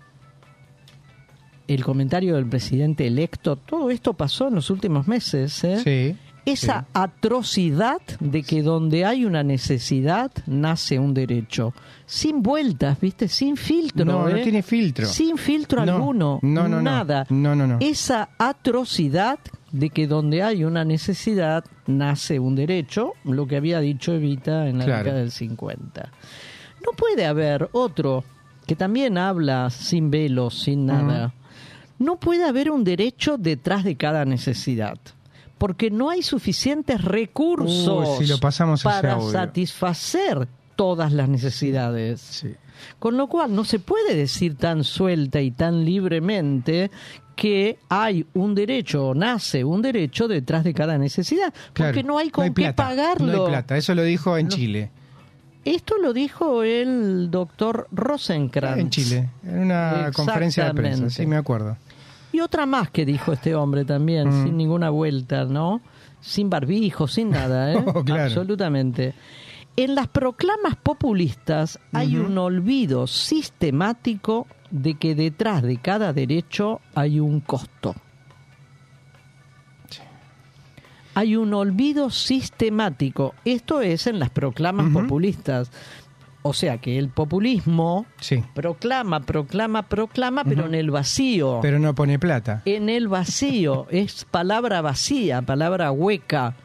el 1.67 1.83
comentario 1.83 2.35
del 2.35 2.45
presidente 2.45 3.07
electo, 3.07 3.55
todo 3.55 3.89
esto 3.89 4.13
pasó 4.13 4.49
en 4.49 4.55
los 4.55 4.69
últimos 4.69 5.07
meses. 5.07 5.63
¿eh? 5.63 5.79
Sí. 5.83 6.17
Esa 6.51 6.81
sí. 6.81 6.85
atrocidad 6.93 8.01
de 8.19 8.43
que 8.43 8.61
donde 8.61 9.05
hay 9.05 9.25
una 9.25 9.43
necesidad, 9.43 10.31
nace 10.45 10.97
un 10.99 11.13
derecho. 11.13 11.73
Sin 12.05 12.41
vueltas, 12.41 12.99
¿viste? 12.99 13.27
Sin 13.27 13.57
filtro. 13.57 14.05
No, 14.05 14.23
no 14.29 14.35
¿eh? 14.35 14.41
tiene 14.43 14.63
filtro. 14.63 15.05
Sin 15.05 15.37
filtro 15.37 15.85
No, 15.85 15.95
alguno. 15.95 16.39
no, 16.41 16.63
no, 16.67 16.77
no. 16.77 16.81
Nada. 16.81 17.25
No, 17.29 17.55
no, 17.55 17.67
no. 17.67 17.77
Esa 17.81 18.29
atrocidad 18.37 19.39
de 19.71 19.89
que 19.89 20.07
donde 20.07 20.43
hay 20.43 20.63
una 20.63 20.85
necesidad, 20.85 21.65
nace 21.87 22.39
un 22.39 22.55
derecho, 22.55 23.13
lo 23.25 23.45
que 23.47 23.57
había 23.57 23.79
dicho 23.81 24.13
Evita 24.13 24.67
en 24.69 24.77
la 24.79 24.85
Claro. 24.85 25.03
década 25.03 25.19
del 25.19 25.31
50. 25.31 26.11
No 26.85 26.91
puede 26.95 27.25
haber 27.25 27.69
otro 27.73 28.23
que 28.65 28.75
también 28.75 29.17
habla 29.17 29.69
sin 29.69 30.09
velos, 30.11 30.59
sin 30.61 30.85
nada. 30.85 31.33
No 31.99 32.17
puede 32.17 32.45
haber 32.45 32.69
un 32.69 32.83
derecho 32.83 33.37
detrás 33.37 33.83
de 33.83 33.95
cada 33.97 34.23
necesidad. 34.25 34.97
Porque 35.57 35.89
no 35.89 36.09
hay 36.09 36.21
suficientes 36.21 37.03
recursos 37.03 38.19
Uy, 38.19 38.25
si 38.25 38.31
lo 38.31 38.39
pasamos 38.39 38.81
ese 38.81 38.89
para 38.89 39.19
satisfacer 39.21 40.47
todas 40.75 41.11
las 41.11 41.27
necesidades. 41.27 42.21
Sí. 42.21 42.55
Con 42.99 43.17
lo 43.17 43.27
cual 43.27 43.55
no 43.55 43.63
se 43.65 43.79
puede 43.79 44.15
decir 44.15 44.55
tan 44.55 44.83
suelta 44.83 45.41
y 45.41 45.51
tan 45.51 45.83
libremente 45.83 46.91
que 47.35 47.77
hay 47.89 48.25
un 48.33 48.55
derecho 48.55 49.09
o 49.09 49.15
nace 49.15 49.63
un 49.63 49.81
derecho 49.81 50.27
detrás 50.27 50.63
de 50.63 50.73
cada 50.73 50.97
necesidad, 50.97 51.53
Claro, 51.73 51.91
porque 51.91 52.03
no 52.03 52.17
hay 52.17 52.29
con 52.29 52.45
qué 52.45 52.51
plata, 52.51 52.75
pagarlo. 52.75 53.31
No 53.31 53.45
hay 53.45 53.49
plata. 53.51 53.77
Eso 53.77 53.93
lo 53.95 54.03
dijo 54.03 54.37
en 54.37 54.49
Chile. 54.49 54.91
Esto 55.63 55.97
lo 55.97 56.13
dijo 56.13 56.63
el 56.63 57.29
doctor 57.29 57.87
Rosenkrantz. 57.91 58.79
En 58.79 58.89
Chile. 58.89 59.29
En 59.43 59.59
una 59.59 60.11
conferencia 60.13 60.65
de 60.65 60.73
prensa. 60.73 61.09
Sí, 61.09 61.25
me 61.27 61.35
acuerdo. 61.35 61.77
Y 62.37 62.39
otra 62.39 62.67
más 62.67 62.91
que 62.91 63.03
dijo 63.03 63.33
este 63.33 63.55
hombre 63.55 63.83
también, 63.83 64.27
Mm. 64.29 64.43
sin 64.43 64.57
ninguna 64.57 64.91
vuelta, 64.91 65.45
¿no? 65.45 65.81
Sin 66.21 66.51
barbijo, 66.51 67.07
sin 67.07 67.31
nada, 67.31 67.73
¿eh? 67.73 67.77
Oh, 67.95 68.03
claro. 68.03 68.25
Absolutamente. 68.25 69.15
En 69.75 69.95
las 69.95 70.07
proclamas 70.07 70.75
populistas 70.75 71.79
hay 71.93 72.15
un 72.15 72.37
olvido 72.37 73.07
sistemático 73.07 74.45
de 74.69 74.93
que 74.99 75.15
detrás 75.15 75.63
de 75.63 75.77
cada 75.77 76.13
derecho 76.13 76.79
hay 76.93 77.19
un 77.19 77.39
costo. 77.39 77.95
Hay 81.15 81.35
un 81.35 81.55
olvido 81.55 82.11
sistemático. 82.11 83.33
Esto 83.45 83.81
es 83.81 84.05
en 84.05 84.19
las 84.19 84.29
proclamas 84.29 84.91
populistas. 84.93 85.71
O 86.43 86.53
sea 86.53 86.77
que 86.77 86.97
el 86.97 87.09
populismo 87.09 88.05
Sí. 88.21 88.43
proclama, 88.53 89.19
proclama, 89.21 89.83
proclama, 89.83 90.43
pero 90.45 90.65
en 90.67 90.75
el 90.75 90.91
vacío. 90.91 91.59
Pero 91.61 91.77
no 91.79 91.93
pone 91.95 92.19
plata. 92.19 92.61
en 92.65 92.89
el 92.89 93.07
vacío. 93.07 93.87
es 93.91 94.25
palabra 94.25 94.81
vacía, 94.81 95.41
palabra 95.41 95.91
hueca. 95.91 96.55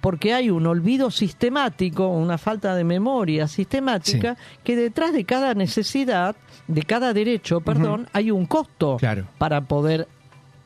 Porque 0.00 0.34
hay 0.34 0.50
un 0.50 0.66
olvido 0.66 1.12
sistemático, 1.12 2.08
una 2.08 2.36
falta 2.36 2.74
de 2.74 2.82
memoria 2.82 3.46
sistemática, 3.46 4.36
que 4.64 4.74
detrás 4.74 5.12
de 5.12 5.24
cada 5.24 5.54
necesidad, 5.54 6.34
de 6.66 6.82
cada 6.82 7.12
derecho, 7.12 7.60
perdón, 7.60 8.08
hay 8.12 8.32
un 8.32 8.46
costo 8.46 8.96
Claro. 8.98 9.26
para 9.38 9.60
poder 9.60 10.08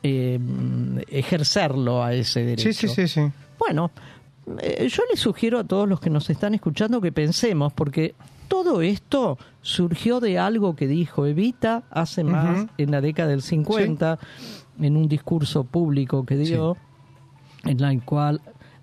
eh, 0.03 0.39
ejercerlo 1.09 2.03
a 2.03 2.13
ese 2.13 2.43
derecho. 2.45 2.71
Sí, 2.73 2.87
sí, 2.87 2.87
sí, 2.87 3.07
sí. 3.07 3.21
Bueno, 3.59 3.91
eh, 4.59 4.87
yo 4.89 5.03
les 5.11 5.19
sugiero 5.19 5.59
a 5.59 5.63
todos 5.63 5.87
los 5.87 5.99
que 5.99 6.09
nos 6.09 6.29
están 6.29 6.53
escuchando 6.53 7.01
que 7.01 7.11
pensemos, 7.11 7.73
porque 7.73 8.15
todo 8.47 8.81
esto 8.81 9.37
surgió 9.61 10.19
de 10.19 10.39
algo 10.39 10.75
que 10.75 10.87
dijo 10.87 11.25
Evita 11.25 11.83
hace 11.89 12.23
más, 12.23 12.67
en 12.77 12.91
la 12.91 13.01
década 13.01 13.29
del 13.29 13.41
50, 13.41 14.19
en 14.79 14.97
un 14.97 15.07
discurso 15.07 15.63
público 15.63 16.25
que 16.25 16.37
dio, 16.37 16.77
en 17.63 17.81
la 17.81 17.97
cual, 18.01 18.41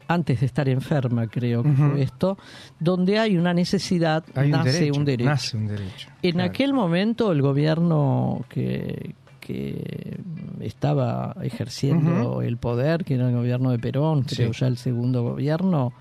antes 0.09 0.41
de 0.41 0.47
estar 0.47 0.69
enferma, 0.69 1.27
creo 1.29 1.63
que 1.63 1.73
fue 1.73 2.03
esto, 2.03 2.37
donde 2.79 3.19
hay 3.19 3.37
una 3.37 3.55
necesidad, 3.55 4.25
Hay 4.35 4.47
un 4.47 4.59
nace 4.59 4.73
derecho, 4.73 4.99
un 4.99 5.05
derecho. 5.05 5.31
Nace 5.31 5.57
un 5.57 5.67
derecho. 5.67 6.09
En 6.23 6.33
claro. 6.33 6.51
aquel 6.51 6.73
momento 6.75 7.33
el 7.33 7.41
gobierno 7.43 8.45
que, 8.49 9.15
que 9.41 10.19
estaba 10.61 11.37
ejerciendo 11.43 12.43
el 12.43 12.57
poder, 12.57 13.05
que 13.05 13.15
era 13.15 13.29
el 13.29 13.35
gobierno 13.35 13.71
de 13.71 13.79
Perón, 13.79 14.23
creo 14.23 14.53
Sí. 14.53 14.61
ya 14.61 14.67
el 14.67 14.77
segundo 14.77 15.23
gobierno, 15.23 15.93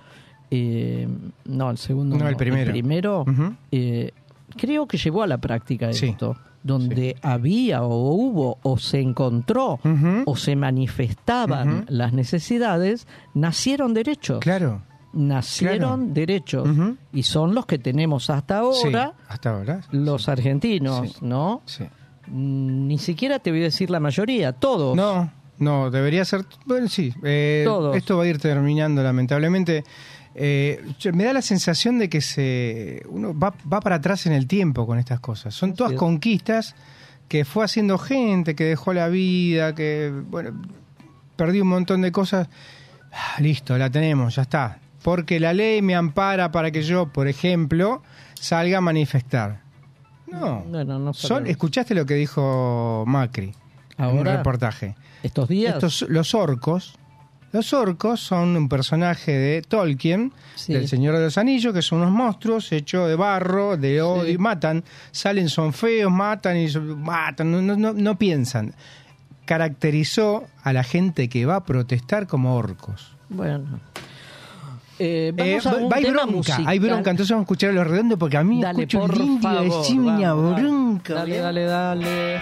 eh, 0.56 1.08
no, 1.46 1.72
el 1.72 1.78
segundo 1.78 2.16
No, 2.18 2.28
el 2.28 2.36
primero. 2.36 2.72
primero, 2.72 3.22
Ujú. 3.22 3.56
eh, 3.72 4.12
creo 4.58 4.86
que 4.88 4.98
llevó 4.98 5.24
a 5.24 5.28
la 5.28 5.38
práctica 5.40 5.92
Sí. 5.94 6.08
esto, 6.10 6.36
donde 6.62 7.16
había 7.22 7.82
o 7.84 8.14
hubo 8.14 8.60
o 8.62 8.78
se 8.78 9.00
encontró 9.02 9.80
o 10.26 10.36
se 10.36 10.56
manifestaban 10.56 11.86
las 11.90 12.14
necesidades, 12.14 13.08
nacieron 13.34 13.94
derechos. 13.94 14.40
Claro. 14.40 14.82
Nacieron 15.14 15.78
Claro. 16.00 16.14
derechos 16.14 16.70
y 17.12 17.24
son 17.24 17.54
los 17.54 17.66
que 17.66 17.78
tenemos 17.80 18.30
hasta 18.30 18.60
ahora 18.60 19.14
Sí, 19.16 19.24
hasta 19.28 19.50
ahora. 19.56 19.82
los 19.92 20.28
argentinos, 20.30 21.10
Sí. 21.12 21.16
¿no? 21.22 21.62
Sí. 21.66 21.84
Mm, 22.28 22.88
Ni 22.88 22.98
siquiera 22.98 23.40
te 23.40 23.52
voy 23.52 23.60
a 23.62 23.64
decir 23.66 23.90
la 23.90 24.00
mayoría, 24.00 24.54
todos. 24.54 24.96
No, 24.96 25.30
no, 25.60 25.92
debería 25.92 26.24
ser. 26.26 26.46
Bueno, 26.66 26.88
sí. 26.88 27.14
eh, 27.24 27.64
Todos. 27.66 27.96
Esto 27.96 28.18
va 28.18 28.24
a 28.24 28.28
ir 28.28 28.40
terminando, 28.40 29.04
lamentablemente. 29.04 29.84
Eh, 30.36 30.84
me 31.14 31.26
da 31.26 31.34
la 31.34 31.42
sensación 31.42 32.00
de 32.00 32.10
que 32.10 32.22
se 32.22 33.04
uno 33.08 33.38
va, 33.38 33.54
va 33.72 33.80
para 33.82 33.98
atrás 33.98 34.26
en 34.26 34.34
el 34.34 34.48
tiempo 34.48 34.88
con 34.88 34.98
estas 34.98 35.20
cosas. 35.20 35.54
Son 35.54 35.74
todas 35.74 35.94
conquistas 35.94 36.76
que 37.28 37.46
fue 37.46 37.66
haciendo 37.66 37.98
gente, 37.98 38.56
que 38.56 38.66
dejó 38.66 38.94
la 38.94 39.10
vida, 39.10 39.74
que, 39.76 40.12
bueno, 40.30 40.62
perdió 41.36 41.64
un 41.64 41.70
montón 41.70 42.02
de 42.02 42.12
cosas. 42.12 42.48
Ah, 43.12 43.40
listo, 43.42 43.78
la 43.78 43.90
tenemos, 43.90 44.36
ya 44.36 44.44
está. 44.44 44.80
Porque 45.04 45.40
la 45.40 45.54
ley 45.54 45.82
me 45.82 45.96
ampara 45.96 46.52
para 46.52 46.72
que 46.72 46.84
yo, 46.84 47.08
por 47.08 47.28
ejemplo, 47.28 48.02
salga 48.36 48.80
a 48.80 48.82
manifestar. 48.82 49.62
No. 50.28 51.14
Son, 51.14 51.46
escuchaste 51.46 51.94
lo 51.94 52.06
que 52.06 52.16
dijo 52.16 53.04
Macri 53.06 53.54
en 53.98 54.06
un 54.06 54.18
Ahora, 54.20 54.38
reportaje. 54.38 54.96
estos 55.22 55.48
días. 55.48 55.76
Estos, 55.76 56.06
los 56.10 56.34
orcos, 56.34 56.98
los 57.54 57.72
orcos 57.72 58.20
son 58.20 58.58
un 58.58 58.68
personaje 58.68 59.32
de 59.32 59.62
Tolkien, 59.62 60.34
Sí. 60.56 60.74
del 60.74 60.88
Señor 60.88 61.16
de 61.16 61.22
los 61.24 61.38
Anillos, 61.38 61.74
que 61.74 61.82
son 61.82 62.00
unos 62.00 62.12
monstruos 62.12 62.72
hechos 62.74 63.08
de 63.08 63.16
barro, 63.16 63.78
de 63.78 64.02
odio, 64.02 64.26
Sí. 64.26 64.32
y 64.32 64.38
matan, 64.38 64.84
salen, 65.12 65.48
son 65.50 65.72
feos, 65.72 66.12
matan 66.12 66.58
y 66.58 66.68
matan, 66.98 67.52
no, 67.52 67.62
no, 67.78 67.94
no- 67.94 68.18
piensan. 68.18 68.74
Caracterizó 69.46 70.46
a 70.64 70.74
la 70.74 70.84
gente 70.84 71.30
que 71.30 71.46
va 71.46 71.58
a 71.58 71.64
protestar 71.64 72.28
como 72.28 72.56
orcos. 72.56 73.16
Bueno. 73.30 73.80
Eh, 75.00 75.34
Eh, 75.36 75.60
vamos 75.62 75.66
a 75.66 75.76
un 75.86 75.94
hay 75.94 76.04
tema 76.04 76.18
bronca, 76.24 76.36
musical. 76.38 76.64
hay 76.68 76.80
bronca, 76.80 77.10
entonces 77.12 77.32
vamos 77.32 77.42
a 77.42 77.46
escuchar 77.46 77.70
a 77.72 77.74
los 77.74 77.88
redondos 77.88 78.20
porque 78.20 78.38
a 78.38 78.44
mí 78.44 78.62
Dale, 78.62 78.84
escucho 78.84 79.06
el 79.06 79.22
indio 79.22 79.50
dale. 80.36 80.62
bronca. 80.62 81.14
Dale, 81.16 81.32
¿bien? 81.32 81.44
dale, 81.44 81.64
dale. 81.66 82.42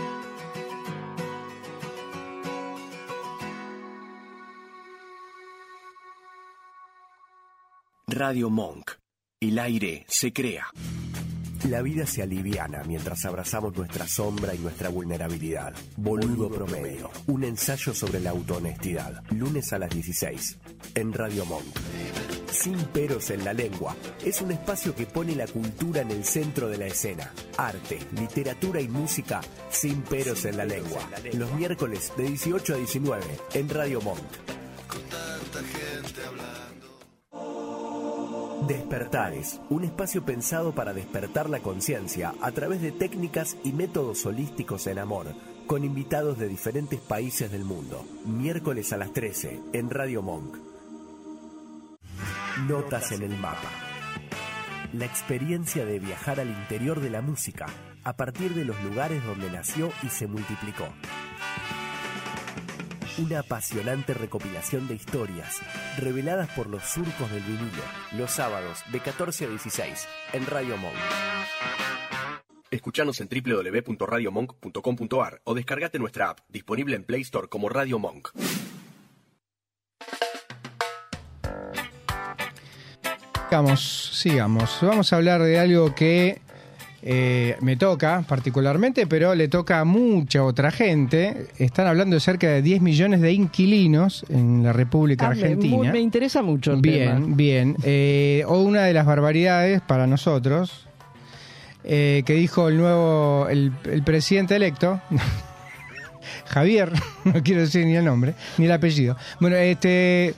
Radio 8.23 8.51
Monk. 8.51 8.91
El 9.41 9.57
aire 9.57 10.05
se 10.07 10.31
crea. 10.31 10.67
La 11.67 11.81
vida 11.81 12.05
se 12.05 12.21
aliviana 12.21 12.83
mientras 12.83 13.25
abrazamos 13.25 13.75
nuestra 13.75 14.07
sombra 14.07 14.53
y 14.53 14.59
nuestra 14.59 14.89
vulnerabilidad. 14.89 15.73
Boludo 15.97 16.47
Promedio, 16.47 17.09
un 17.25 17.43
ensayo 17.43 17.95
sobre 17.95 18.19
la 18.19 18.29
autohonestidad. 18.29 19.23
Lunes 19.31 19.73
a 19.73 19.79
las 19.79 19.89
16, 19.89 20.59
en 20.93 21.13
Radio 21.13 21.45
Monk. 21.45 21.65
Sin 22.51 22.77
peros 22.93 23.31
en 23.31 23.43
la 23.43 23.53
lengua, 23.53 23.95
es 24.23 24.39
un 24.43 24.51
espacio 24.51 24.93
que 24.93 25.07
pone 25.07 25.35
la 25.35 25.47
cultura 25.47 26.01
en 26.01 26.11
el 26.11 26.23
centro 26.23 26.69
de 26.69 26.77
la 26.77 26.85
escena. 26.85 27.33
Arte, 27.57 27.97
literatura 28.11 28.81
y 28.81 28.87
música 28.87 29.41
sin 29.71 30.03
peros 30.03 30.45
en 30.45 30.57
la 30.57 30.65
lengua. 30.65 31.09
Los 31.33 31.51
miércoles 31.55 32.13
de 32.15 32.25
18 32.25 32.75
a 32.75 32.77
19, 32.77 33.23
en 33.55 33.67
Radio 33.67 33.99
Monk. 34.01 34.21
Despertares, 38.71 39.59
un 39.69 39.83
espacio 39.83 40.23
pensado 40.23 40.71
para 40.71 40.93
despertar 40.93 41.49
la 41.49 41.59
conciencia 41.59 42.33
a 42.39 42.53
través 42.53 42.81
de 42.81 42.93
técnicas 42.93 43.57
y 43.65 43.73
métodos 43.73 44.25
holísticos 44.25 44.87
en 44.87 44.97
amor, 44.97 45.27
con 45.67 45.83
invitados 45.83 46.39
de 46.39 46.47
diferentes 46.47 47.01
países 47.01 47.51
del 47.51 47.65
mundo. 47.65 48.05
Miércoles 48.23 48.93
a 48.93 48.97
las 48.97 49.11
13 49.11 49.59
en 49.73 49.89
Radio 49.89 50.21
Monk. 50.21 50.55
Notas 52.69 53.11
en 53.11 53.23
el 53.23 53.37
mapa. 53.37 53.69
La 54.93 55.03
experiencia 55.03 55.83
de 55.83 55.99
viajar 55.99 56.39
al 56.39 56.47
interior 56.47 57.01
de 57.01 57.09
la 57.09 57.21
música, 57.21 57.65
a 58.05 58.13
partir 58.13 58.53
de 58.53 58.63
los 58.63 58.81
lugares 58.85 59.21
donde 59.25 59.51
nació 59.51 59.91
y 60.01 60.07
se 60.07 60.27
multiplicó. 60.27 60.87
Una 63.21 63.39
apasionante 63.41 64.15
recopilación 64.15 64.87
de 64.87 64.95
historias 64.95 65.59
reveladas 65.99 66.49
por 66.55 66.65
los 66.65 66.81
surcos 66.83 67.29
del 67.29 67.43
vinilo, 67.43 67.83
los 68.17 68.31
sábados 68.31 68.79
de 68.91 68.99
14 68.99 69.45
a 69.45 69.49
16 69.49 70.07
en 70.33 70.47
Radio 70.47 70.75
Monk. 70.77 70.95
Escuchanos 72.71 73.21
en 73.21 73.29
www.radiomonk.com.ar 73.29 75.41
o 75.43 75.53
descargate 75.53 75.99
nuestra 75.99 76.31
app, 76.31 76.39
disponible 76.49 76.95
en 76.95 77.03
Play 77.03 77.21
Store 77.21 77.47
como 77.47 77.69
Radio 77.69 77.99
Monk. 77.99 78.29
Sigamos, 83.43 84.09
sigamos. 84.13 84.79
Vamos 84.81 85.13
a 85.13 85.17
hablar 85.17 85.43
de 85.43 85.59
algo 85.59 85.93
que 85.93 86.41
eh, 87.03 87.57
me 87.61 87.77
toca 87.77 88.23
particularmente, 88.27 89.07
pero 89.07 89.33
le 89.33 89.47
toca 89.47 89.79
a 89.79 89.85
mucha 89.85 90.43
otra 90.43 90.69
gente. 90.71 91.47
Están 91.57 91.87
hablando 91.87 92.15
de 92.15 92.19
cerca 92.19 92.47
de 92.47 92.61
10 92.61 92.81
millones 92.81 93.21
de 93.21 93.33
inquilinos 93.33 94.23
en 94.29 94.63
la 94.63 94.71
República 94.73 95.25
Ah, 95.27 95.29
Argentina. 95.31 95.91
Me, 95.91 95.99
interesa 95.99 96.41
mucho 96.41 96.73
el 96.73 96.81
bien, 96.81 97.23
tema. 97.23 97.35
bien. 97.35 97.75
Eh, 97.83 98.43
o 98.47 98.59
una 98.61 98.83
de 98.83 98.93
las 98.93 99.05
barbaridades 99.05 99.81
para 99.81 100.05
nosotros 100.07 100.87
eh, 101.83 102.21
que 102.25 102.33
dijo 102.33 102.67
el 102.69 102.77
nuevo, 102.77 103.47
el, 103.49 103.71
el 103.85 104.03
presidente 104.03 104.55
electo. 104.55 105.01
Javier, 106.45 106.91
no 107.23 107.41
quiero 107.43 107.61
decir 107.61 107.85
ni 107.85 107.95
el 107.95 108.05
nombre, 108.05 108.35
ni 108.57 108.65
el 108.65 108.71
apellido. 108.71 109.17
Bueno, 109.39 109.55
este 109.55 110.35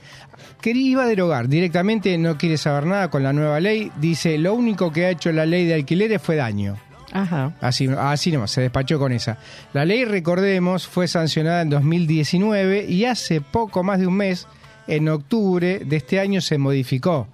quería 0.64 0.92
iba 0.92 1.04
a 1.04 1.06
derogar 1.06 1.46
directamente, 1.46 2.16
no 2.16 2.38
quiere 2.38 2.56
saber 2.56 2.86
nada 2.86 3.10
con 3.10 3.22
la 3.22 3.34
nueva 3.34 3.60
ley. 3.60 3.92
Dice, 4.00 4.38
lo 4.38 4.54
único 4.54 4.90
que 4.90 5.04
ha 5.04 5.10
hecho 5.10 5.30
la 5.30 5.44
ley 5.44 5.66
de 5.66 5.74
alquileres 5.74 6.22
fue 6.22 6.36
daño. 6.36 6.78
Ajá. 7.12 7.54
Así, 7.60 7.86
así 7.98 8.32
nomás, 8.32 8.50
se 8.50 8.62
despachó 8.62 8.98
con 8.98 9.12
esa. 9.12 9.36
La 9.74 9.84
ley, 9.84 10.06
recordemos, 10.06 10.86
fue 10.86 11.06
sancionada 11.06 11.60
en 11.60 11.68
2019 11.68 12.86
y 12.88 13.04
hace 13.04 13.42
poco 13.42 13.82
más 13.82 13.98
de 14.00 14.06
un 14.06 14.14
mes, 14.14 14.48
en 14.86 15.06
octubre 15.10 15.80
de 15.84 15.96
este 15.96 16.18
año, 16.18 16.40
se 16.40 16.56
modificó. 16.56 17.28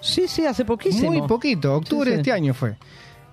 Sí, 0.00 0.26
sí, 0.26 0.46
hace 0.46 0.64
poquísimo. 0.64 1.12
Muy 1.12 1.28
poquito, 1.28 1.74
octubre 1.76 2.08
Sí, 2.08 2.14
de 2.14 2.16
este 2.22 2.32
año 2.32 2.54
fue. 2.54 2.76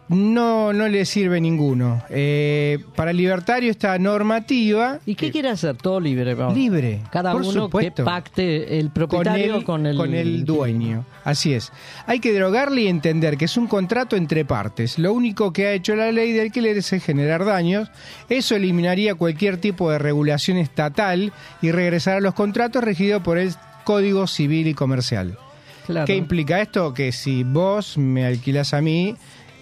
No, 0.08 0.72
no 0.72 0.88
le 0.88 1.04
sirve 1.06 1.42
ninguno. 1.42 2.04
Eh, 2.10 2.78
para 2.96 3.10
el 3.12 3.18
libertario 3.18 3.72
esta 3.72 3.98
normativa 3.98 5.00
¿Y 5.06 5.16
qué 5.16 5.32
quiere 5.32 5.50
hacer? 5.50 5.78
Todo 5.78 6.00
libre. 6.00 6.36
vamos. 6.36 6.56
libre, 6.56 7.02
Cada 7.12 7.32
por 7.32 7.42
uno 7.42 7.52
supuesto. 7.64 8.04
que 8.04 8.04
pacte 8.04 8.78
el 8.80 8.86
con 8.88 8.94
propietario 8.94 9.56
el, 9.56 9.64
con 9.64 9.86
el, 9.88 9.98
con 9.98 10.14
el 10.14 10.46
dueño. 10.46 11.06
Así 11.24 11.54
es. 11.54 11.72
Hay 12.06 12.20
que 12.20 12.32
derogarle 12.34 12.82
y 12.84 12.88
entender 12.88 13.36
que 13.36 13.46
es 13.46 13.58
un 13.58 13.66
contrato 13.66 14.16
entre 14.16 14.46
partes. 14.46 15.00
Lo 15.00 15.12
único 15.12 15.52
que 15.52 15.66
ha 15.68 15.74
hecho 15.74 15.96
la 15.96 16.12
ley 16.12 16.34
de 16.34 16.42
alquileres 16.42 16.94
es 16.94 17.04
generar 17.04 17.44
daños. 17.44 17.90
Eso 18.30 18.56
eliminaría 18.56 19.16
cualquier 19.16 19.58
tipo 19.58 19.90
de 19.90 19.98
regulación 19.98 20.58
estatal 20.58 21.34
y 21.64 21.72
regresar 21.72 22.18
a 22.18 22.22
los 22.22 22.36
contratos 22.36 22.84
regidos 22.84 23.24
por 23.24 23.40
el 23.40 23.54
Código 23.86 24.28
Civil 24.28 24.68
y 24.68 24.74
Comercial. 24.76 25.38
Claro. 25.88 26.08
¿Qué 26.08 26.16
implica 26.16 26.62
esto? 26.62 26.94
Que 26.94 27.12
si 27.12 27.44
vos 27.44 27.98
me 27.98 28.26
alquilás 28.26 28.74
a 28.74 28.82
mí, 28.82 29.16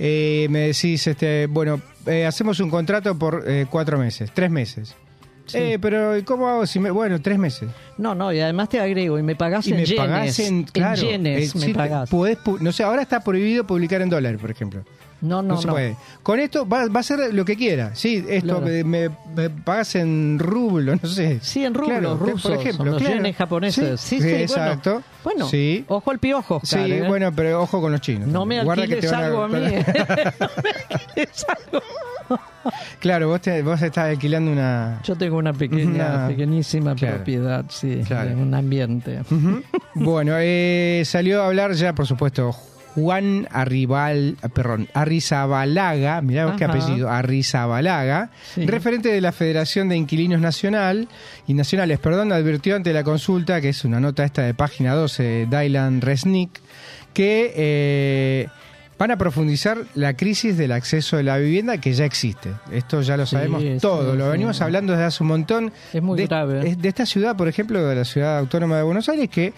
eh, 0.05 0.47
me 0.49 0.59
decís, 0.67 1.07
este, 1.07 1.47
bueno, 1.47 1.79
eh, 2.05 2.25
hacemos 2.25 2.59
un 2.59 2.69
contrato 2.69 3.17
por 3.17 3.45
eh, 3.47 3.67
cuatro 3.69 3.97
meses, 3.97 4.31
tres 4.33 4.51
meses. 4.51 4.95
Sí. 5.45 5.57
Eh, 5.57 5.79
pero 5.79 6.17
¿y 6.17 6.23
¿cómo 6.23 6.49
hago 6.49 6.65
si 6.65 6.79
me, 6.79 6.91
bueno, 6.91 7.21
tres 7.21 7.37
meses? 7.37 7.69
No, 7.97 8.13
no, 8.13 8.33
y 8.33 8.39
además 8.41 8.67
te 8.67 8.81
agrego, 8.81 9.17
y 9.17 9.23
me 9.23 9.35
pagás 9.37 9.65
y 9.67 9.71
en 9.71 9.77
me 9.77 9.85
yenes. 9.85 10.05
pagás 10.05 10.39
en, 10.39 10.63
claro, 10.63 11.01
yenes 11.01 11.55
eh, 11.55 11.57
me 11.59 11.65
sí, 11.67 11.73
pagás. 11.73 12.09
podés 12.09 12.37
no 12.59 12.71
sé, 12.73 12.83
ahora 12.83 13.01
está 13.01 13.21
prohibido 13.21 13.65
publicar 13.65 14.01
en 14.01 14.09
dólares, 14.09 14.41
por 14.41 14.51
ejemplo. 14.51 14.83
No, 15.23 15.41
No, 15.41 15.55
no, 15.55 15.57
se 15.61 15.67
no. 15.67 15.73
puede. 15.73 15.95
Con 16.21 16.39
esto 16.39 16.67
va, 16.67 16.87
va 16.87 16.99
a 16.99 17.03
ser 17.03 17.33
lo 17.33 17.43
que 17.45 17.55
quiera. 17.55 17.95
Sí, 17.95 18.23
esto 18.27 18.59
Claro. 18.59 18.65
me, 18.65 18.83
me, 18.83 19.09
me 19.35 19.49
pagas 19.49 19.95
en 19.95 20.37
rublo, 20.37 20.95
no 21.01 21.07
sé. 21.09 21.39
Sí, 21.41 21.63
en 21.65 21.73
rublos 21.73 21.97
Claro, 21.99 22.17
rusos, 22.17 22.41
por 22.41 22.59
ejemplo, 22.59 22.85
los 22.91 22.97
claro. 23.01 23.15
yenes 23.15 23.35
japoneses. 23.35 23.99
Sí, 24.01 24.21
sí, 24.21 24.29
exacto. 24.29 25.01
Bueno, 25.23 25.47
sí. 25.47 25.85
ojo 25.87 26.11
al 26.11 26.19
piojo, 26.19 26.59
Sí, 26.63 26.77
¿eh? 26.77 27.05
bueno, 27.07 27.31
pero 27.33 27.61
ojo 27.61 27.79
con 27.81 27.91
los 27.93 28.01
chinos. 28.01 28.27
No 28.27 28.45
me 28.45 28.61
que 28.61 28.69
alquiles 28.69 29.11
algo 29.13 29.43
a 29.43 29.47
mí. 29.47 29.57
¿eh? 29.65 29.85
no 30.39 30.47
me 30.63 30.69
alquiles 30.93 31.45
algo. 31.47 31.83
Claro, 32.99 33.27
vos, 33.27 33.41
te, 33.41 33.61
vos 33.61 33.81
estás 33.81 34.09
alquilando 34.09 34.51
una... 34.51 35.01
Yo 35.03 35.15
tengo 35.15 35.37
una 35.37 35.51
pequeña, 35.53 35.85
Una- 36.15 36.27
pequeñísima 36.27 36.95
Claro. 36.95 37.15
propiedad, 37.17 37.65
sí, 37.69 38.01
Claro. 38.05 38.31
en 38.31 38.39
un 38.39 38.53
ambiente. 38.53 39.19
Bueno, 39.95 40.33
eh, 40.37 41.03
salió 41.05 41.43
a 41.43 41.47
hablar 41.47 41.73
ya, 41.73 41.93
por 41.93 42.07
supuesto, 42.07 42.55
Juan 42.95 43.47
Arribal, 43.51 44.37
perdón, 44.53 44.87
Arrizabalaga, 44.93 46.21
mirá 46.21 46.55
qué 46.57 46.65
apellido, 46.65 47.09
Arrizabalaga, 47.09 48.29
Sí. 48.53 48.65
referente 48.65 49.09
de 49.09 49.21
la 49.21 49.31
Federación 49.31 49.89
de 49.89 49.97
Inquilinos 49.97 50.39
Nacional 50.41 51.07
y 51.47 51.53
Nacionales, 51.53 51.99
perdón, 51.99 52.31
advirtió 52.31 52.75
ante 52.75 52.93
la 52.93 53.03
consulta, 53.03 53.61
que 53.61 53.69
es 53.69 53.83
una 53.83 53.99
nota 53.99 54.23
esta 54.23 54.43
de 54.43 54.53
página 54.53 54.93
12, 54.93 55.23
de 55.23 55.45
Dylan 55.47 56.01
Resnick, 56.01 56.61
que 57.13 57.51
eh, 57.55 58.47
van 58.97 59.11
a 59.11 59.17
profundizar 59.17 59.77
la 59.95 60.15
crisis 60.15 60.57
del 60.57 60.71
acceso 60.71 61.17
a 61.17 61.23
la 61.23 61.37
vivienda 61.37 61.79
que 61.79 61.93
ya 61.93 62.05
existe. 62.05 62.51
Esto 62.71 63.01
ya 63.01 63.17
lo 63.17 63.25
sabemos 63.25 63.61
sí, 63.61 63.77
todo, 63.81 64.15
lo 64.15 64.29
venimos 64.29 64.61
hablando 64.61 64.93
desde 64.93 65.05
hace 65.05 65.23
un 65.23 65.29
montón. 65.29 65.73
Es 65.93 66.01
muy 66.01 66.17
de, 66.17 66.27
grave. 66.27 66.75
de 66.75 66.89
esta 66.89 67.05
ciudad, 67.05 67.35
por 67.35 67.47
ejemplo, 67.47 67.83
de 67.85 67.95
la 67.95 68.05
ciudad 68.05 68.37
autónoma 68.37 68.77
de 68.77 68.83
Buenos 68.83 69.09
Aires, 69.09 69.29
que 69.29 69.53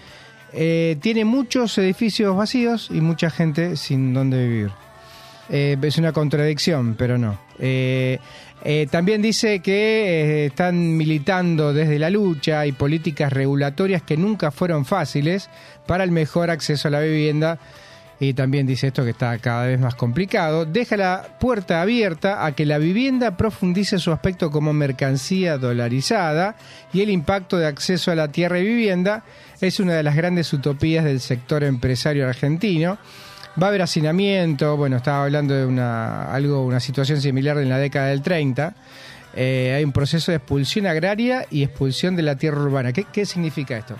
eh, 0.58 0.96
tiene 1.02 1.26
muchos 1.26 1.76
edificios 1.76 2.34
vacíos 2.34 2.88
y 2.90 3.02
mucha 3.02 3.28
gente 3.28 3.76
sin 3.76 4.14
dónde 4.14 4.48
vivir. 4.48 4.70
Eh, 5.50 5.76
es 5.80 5.98
una 5.98 6.12
contradicción, 6.12 6.94
pero 6.94 7.18
no. 7.18 7.38
Eh, 7.58 8.18
también 8.90 9.20
dice 9.20 9.60
que 9.60 10.46
están 10.46 10.96
militando 10.96 11.74
desde 11.74 11.98
la 11.98 12.08
lucha 12.08 12.66
y 12.66 12.72
políticas 12.72 13.32
regulatorias 13.32 14.02
que 14.02 14.16
nunca 14.16 14.50
fueron 14.50 14.86
fáciles 14.86 15.50
para 15.86 16.04
el 16.04 16.10
mejor 16.10 16.50
acceso 16.50 16.88
a 16.88 16.90
la 16.90 17.00
vivienda. 17.00 17.58
Y 18.18 18.32
también 18.32 18.66
dice 18.66 18.86
esto 18.86 19.04
que 19.04 19.10
está 19.10 19.36
cada 19.38 19.66
vez 19.66 19.78
más 19.78 19.94
complicado. 19.94 20.64
Deja 20.64 20.96
la 20.96 21.36
puerta 21.38 21.82
abierta 21.82 22.46
a 22.46 22.52
que 22.52 22.64
la 22.64 22.78
vivienda 22.78 23.36
profundice 23.36 23.98
su 23.98 24.10
aspecto 24.10 24.50
como 24.50 24.72
mercancía 24.72 25.58
dolarizada 25.58 26.56
y 26.94 27.02
el 27.02 27.10
impacto 27.10 27.58
de 27.58 27.66
acceso 27.66 28.10
a 28.10 28.14
la 28.14 28.32
tierra 28.32 28.58
y 28.58 28.64
vivienda 28.64 29.22
es 29.60 29.80
una 29.80 29.94
de 29.94 30.02
las 30.02 30.16
grandes 30.16 30.52
utopías 30.52 31.04
del 31.04 31.20
sector 31.20 31.64
empresario 31.64 32.28
argentino. 32.28 32.98
Va 33.60 33.66
a 33.66 33.68
haber 33.70 33.82
hacinamiento, 33.82 34.76
bueno, 34.76 34.96
estaba 34.96 35.24
hablando 35.24 35.54
de 35.54 35.64
una, 35.64 36.32
algo, 36.32 36.64
una 36.64 36.80
situación 36.80 37.20
similar 37.20 37.56
en 37.58 37.70
la 37.70 37.78
década 37.78 38.08
del 38.08 38.20
30. 38.20 38.74
Eh, 39.34 39.74
hay 39.76 39.84
un 39.84 39.92
proceso 39.92 40.30
de 40.30 40.36
expulsión 40.36 40.86
agraria 40.86 41.46
y 41.50 41.62
expulsión 41.62 42.16
de 42.16 42.22
la 42.22 42.36
tierra 42.36 42.60
urbana. 42.60 42.92
¿Qué, 42.92 43.04
qué 43.10 43.24
significa 43.24 43.76
esto? 43.78 43.96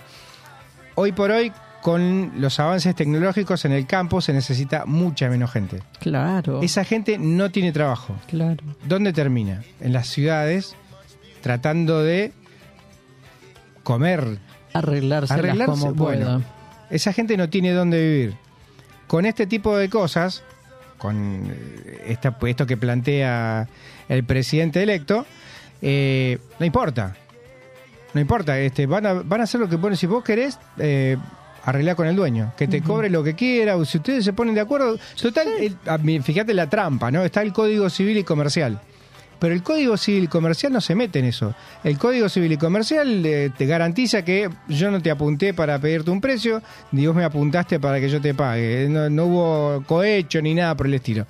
Hoy 0.93 1.11
por 1.11 1.31
hoy, 1.31 1.51
con 1.81 2.33
los 2.39 2.59
avances 2.59 2.95
tecnológicos 2.95 3.65
en 3.65 3.71
el 3.71 3.87
campo, 3.87 4.21
se 4.21 4.33
necesita 4.33 4.85
mucha 4.85 5.27
menos 5.29 5.51
gente. 5.51 5.81
Claro. 5.99 6.61
Esa 6.61 6.83
gente 6.83 7.17
no 7.17 7.49
tiene 7.49 7.71
trabajo. 7.71 8.15
Claro. 8.27 8.63
¿Dónde 8.85 9.11
termina? 9.11 9.63
En 9.79 9.93
las 9.93 10.07
ciudades, 10.07 10.75
tratando 11.41 12.03
de 12.03 12.31
comer. 13.83 14.39
Arreglarse 14.77 15.33
Arreglarse, 15.33 15.65
como 15.65 15.93
bueno. 15.93 16.25
pueda. 16.25 16.41
Esa 16.89 17.13
gente 17.13 17.35
no 17.37 17.49
tiene 17.49 17.71
dónde 17.71 17.99
vivir. 18.01 18.35
Con 19.07 19.25
este 19.25 19.47
tipo 19.47 19.75
de 19.77 19.89
cosas, 19.89 20.43
con 20.97 21.45
eh, 21.49 22.03
esta, 22.07 22.37
esto 22.45 22.65
que 22.65 22.77
plantea 22.77 23.67
el 24.09 24.23
presidente 24.23 24.81
electo, 24.83 25.25
eh, 25.81 26.37
no 26.59 26.65
importa. 26.65 27.15
No 28.13 28.21
importa, 28.21 28.57
este, 28.59 28.85
van, 28.85 29.05
a, 29.05 29.13
van 29.13 29.41
a 29.41 29.43
hacer 29.43 29.59
lo 29.59 29.69
que 29.69 29.77
ponen. 29.77 29.97
Si 29.97 30.07
vos 30.07 30.23
querés, 30.23 30.57
eh, 30.77 31.17
arreglar 31.63 31.95
con 31.97 32.07
el 32.07 32.15
dueño, 32.15 32.53
que 32.57 32.67
te 32.67 32.81
cobre 32.81 33.09
lo 33.09 33.23
que 33.23 33.35
quiera, 33.35 33.75
o 33.75 33.83
si 33.83 33.97
ustedes 33.97 34.23
se 34.23 34.31
ponen 34.33 34.55
de 34.55 34.61
acuerdo. 34.61 34.97
Total, 35.21 35.47
el- 35.59 35.77
mí, 36.01 36.19
fíjate 36.21 36.53
la 36.53 36.69
trampa, 36.69 37.11
¿no? 37.11 37.23
Está 37.23 37.41
el 37.41 37.51
Código 37.51 37.89
Civil 37.89 38.17
y 38.17 38.23
Comercial. 38.23 38.79
Pero 39.39 39.53
el 39.53 39.63
Código 39.63 39.97
Civil 39.97 40.23
y 40.23 40.27
Comercial 40.27 40.73
no 40.73 40.81
se 40.81 40.95
mete 40.95 41.19
en 41.19 41.25
eso. 41.25 41.53
El 41.83 41.97
Código 41.97 42.29
Civil 42.29 42.51
y 42.51 42.57
Comercial 42.57 43.25
eh, 43.25 43.51
te 43.55 43.65
garantiza 43.65 44.23
que 44.23 44.49
yo 44.67 44.91
no 44.91 45.01
te 45.01 45.11
apunté 45.11 45.53
para 45.53 45.79
pedirte 45.79 46.11
un 46.11 46.21
precio, 46.21 46.61
ni 46.91 47.05
vos 47.07 47.15
me 47.15 47.23
apuntaste 47.23 47.79
para 47.79 47.99
que 47.99 48.09
yo 48.09 48.19
te 48.19 48.33
pague. 48.33 48.87
No, 48.89 49.09
no 49.09 49.25
hubo 49.25 49.83
cohecho 49.85 50.41
ni 50.41 50.53
nada 50.53 50.75
por 50.75 50.87
el 50.87 50.95
estilo. 50.95 51.27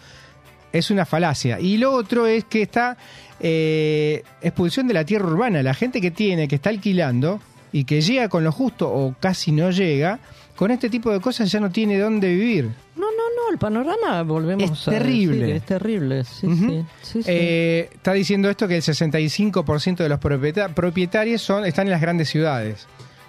Es 0.71 0.91
una 0.91 1.05
falacia. 1.05 1.59
Y 1.59 1.77
lo 1.77 1.93
otro 1.93 2.27
es 2.27 2.45
que 2.45 2.61
está 2.61 2.97
eh, 3.39 4.23
expulsión 4.41 4.87
de 4.87 4.93
la 4.93 5.05
tierra 5.05 5.27
urbana. 5.27 5.61
La 5.63 5.73
gente 5.73 6.01
que 6.01 6.11
tiene, 6.11 6.47
que 6.47 6.55
está 6.55 6.69
alquilando 6.69 7.39
y 7.71 7.83
que 7.83 8.01
llega 8.01 8.29
con 8.29 8.43
lo 8.43 8.51
justo 8.51 8.89
o 8.89 9.15
casi 9.19 9.51
no 9.51 9.71
llega, 9.71 10.19
con 10.57 10.71
este 10.71 10.89
tipo 10.89 11.09
de 11.11 11.21
cosas 11.21 11.49
ya 11.49 11.61
no 11.61 11.71
tiene 11.71 11.97
dónde 11.97 12.27
vivir. 12.27 12.65
No, 12.95 13.05
no, 13.05 13.07
no, 13.35 13.51
el 13.53 13.57
panorama 13.57 14.23
volvemos 14.23 14.69
Es 14.71 14.87
a 14.89 14.91
terrible. 14.91 15.37
decir, 15.39 15.55
es 15.55 15.63
terrible, 15.65 16.23
sí, 16.25 16.47
sí, 16.53 16.85
sí, 17.03 17.23
sí. 17.23 17.29
Eh, 17.31 17.89
está 17.93 18.11
diciendo 18.11 18.49
esto 18.49 18.67
que 18.67 18.75
el 18.75 18.81
65% 18.81 19.97
de 19.97 20.09
los 20.09 20.19
propieta- 20.19 20.73
propietarios 20.75 21.41
son, 21.41 21.65
están 21.65 21.87
en 21.87 21.91
las 21.91 22.01
grandes 22.01 22.27
ciudades. 22.27 22.87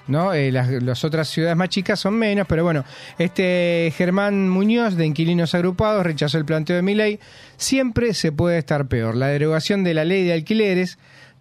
¿no? 0.09 0.33
Eh, 0.33 0.51
las, 0.51 0.71
las 0.71 1.05
otras 1.05 1.29
ciudades 1.29 1.55
más 1.55 1.69
chicas 1.69 2.01
son 2.01 2.15
menos, 2.15 2.47
pero 2.49 2.65
bueno, 2.65 2.83
este 3.19 3.93
Germán 3.95 4.49
Muñoz 4.49 4.95
de 4.97 5.05
Inquilinos 5.05 5.55
Agrupados 5.55 6.03
rechazó 6.03 6.39
el 6.39 6.47
planteo 6.47 6.77
de 6.77 6.83
mi 6.83 6.95
ley. 6.95 7.21
Siempre 7.59 8.15
se 8.15 8.33
puede 8.33 8.57
estar 8.57 8.89
peor. 8.89 9.15
La 9.17 9.27
derogación 9.27 9.85
de 9.85 9.93
la 9.93 10.07
ley 10.07 10.25
de 10.25 10.33
alquileres, 10.33 10.99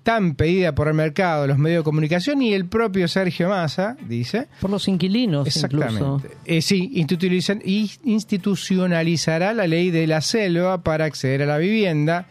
tan 0.08 0.36
pedida 0.36 0.74
por 0.74 0.88
el 0.88 0.94
mercado, 0.94 1.48
los 1.48 1.58
medios 1.58 1.82
de 1.82 1.84
comunicación 1.84 2.42
y 2.42 2.54
el 2.54 2.66
propio 2.66 3.10
Sergio 3.10 3.50
Massa, 3.50 3.98
dice, 4.08 4.48
Por 4.62 4.70
los 4.70 4.88
inquilinos 4.88 5.46
incluso. 5.46 5.66
Exactamente. 5.66 6.30
Eh, 6.46 6.62
sí, 6.62 6.94
institucionalizará 8.06 9.54
la 9.54 9.68
ley 9.68 9.92
de 9.92 10.08
la 10.08 10.22
selva 10.22 10.82
para 10.82 11.04
acceder 11.04 11.42
a 11.42 11.46
la 11.46 11.58
vivienda. 11.58 12.26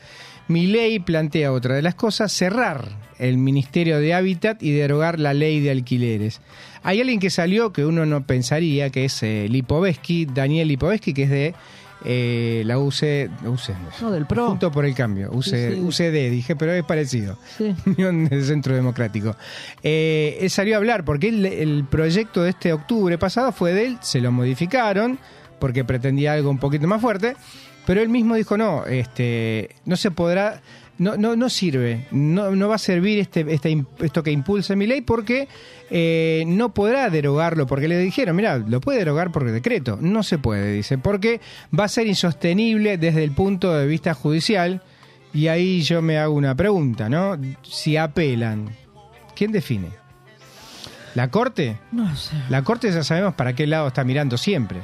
Mi 0.49 0.67
ley 0.67 1.01
plantea 1.01 1.53
otra 1.53 1.75
de 1.75 1.83
las 1.83 1.95
cosas, 1.95 2.33
cerrar 2.33 2.89
el 3.19 3.37
Ministerio 3.37 3.99
de 3.99 4.15
Hábitat 4.15 4.63
y 4.63 4.71
derogar 4.71 5.21
la 5.21 5.35
ley 5.35 5.61
de 5.61 5.71
alquileres. 5.71 6.41
Hay 6.83 7.03
alguien 7.03 7.21
que 7.21 7.29
salió 7.29 7.75
que 7.75 7.85
uno 7.85 8.07
no 8.07 8.27
pensaría, 8.27 8.89
que 8.89 9.05
es 9.05 9.23
eh, 9.23 9.49
Lipovetsky, 9.51 10.25
Daniel 10.25 10.69
Lipovetsky, 10.69 11.13
que 11.13 11.25
es 11.25 11.31
de 11.31 11.55
eh, 12.09 12.63
la 12.65 12.79
UC, 12.79 13.29
UC, 13.45 13.75
No, 14.01 14.11
del 14.13 14.27
PRO. 14.27 14.49
Junto 14.49 14.71
por 14.71 14.85
el 14.85 14.95
Cambio, 14.95 15.31
UC, 15.33 15.43
Sí, 15.45 15.51
sí. 15.75 15.81
UCD, 15.81 16.31
dije, 16.31 16.55
pero 16.57 16.73
es 16.73 16.85
parecido. 16.85 17.37
Sí. 17.59 17.75
Unión 17.87 18.27
del 18.27 18.45
Centro 18.45 18.75
Democrático. 18.75 19.37
Eh, 19.83 20.39
él 20.41 20.49
salió 20.51 20.75
a 20.75 20.79
hablar 20.79 21.05
porque 21.05 21.29
el 21.29 21.85
proyecto 21.91 22.43
de 22.43 22.51
este 22.51 22.73
octubre 22.73 23.19
pasado 23.19 23.51
fue 23.53 23.75
de 23.75 23.87
él, 23.87 23.99
se 24.01 24.21
lo 24.21 24.31
modificaron 24.33 25.19
porque 25.59 25.85
pretendía 25.85 26.33
algo 26.35 26.51
un 26.51 26.59
poquito 26.59 26.87
más 26.87 27.01
fuerte, 27.01 27.35
pero 27.87 28.01
él 28.01 28.09
mismo 28.09 28.35
dijo 28.35 28.57
no, 28.57 28.85
este, 28.87 29.71
no 29.85 29.97
se 29.97 30.11
podrá, 30.11 30.61
no, 30.99 31.17
no, 31.17 31.37
no 31.37 31.49
sirve, 31.49 32.07
no, 32.11 32.53
no 32.57 32.69
va 32.69 32.77
a 32.77 32.79
servir 32.79 33.19
este, 33.19 33.45
este, 33.53 33.85
esto 33.99 34.23
que 34.23 34.31
impulsa 34.31 34.75
mi 34.77 34.87
ley 34.87 35.03
porque 35.03 35.49
eh, 35.91 36.45
no 36.47 36.73
podrá 36.73 37.11
derogarlo, 37.11 37.67
porque 37.67 37.89
le 37.89 37.99
dijeron, 37.99 38.37
mira, 38.37 38.59
lo 38.59 38.81
puede 38.81 39.01
derogar 39.01 39.31
por 39.31 39.51
decreto, 39.51 39.99
no 40.01 40.23
se 40.23 40.39
puede, 40.39 40.73
dice, 40.73 40.99
porque 40.99 41.41
va 41.79 41.85
a 41.85 41.89
ser 41.89 42.07
insostenible 42.07 42.99
desde 42.99 43.25
el 43.25 43.33
punto 43.33 43.75
de 43.75 43.87
vista 43.87 44.15
judicial. 44.15 44.83
Y 45.35 45.49
ahí 45.49 45.83
yo 45.83 46.01
me 46.01 46.17
hago 46.17 46.35
una 46.35 46.55
pregunta, 46.55 47.11
¿no? 47.11 47.37
Si 47.63 47.99
apelan, 47.99 48.71
¿quién 49.35 49.53
define? 49.53 49.89
¿La 51.15 51.31
Corte? 51.31 51.77
No 51.93 52.17
sé. 52.17 52.37
La 52.49 52.63
Corte 52.63 52.91
ya 52.91 53.05
sabemos 53.05 53.35
para 53.35 53.55
qué 53.55 53.67
lado 53.67 53.89
está 53.89 54.03
mirando 54.03 54.39
siempre. 54.39 54.81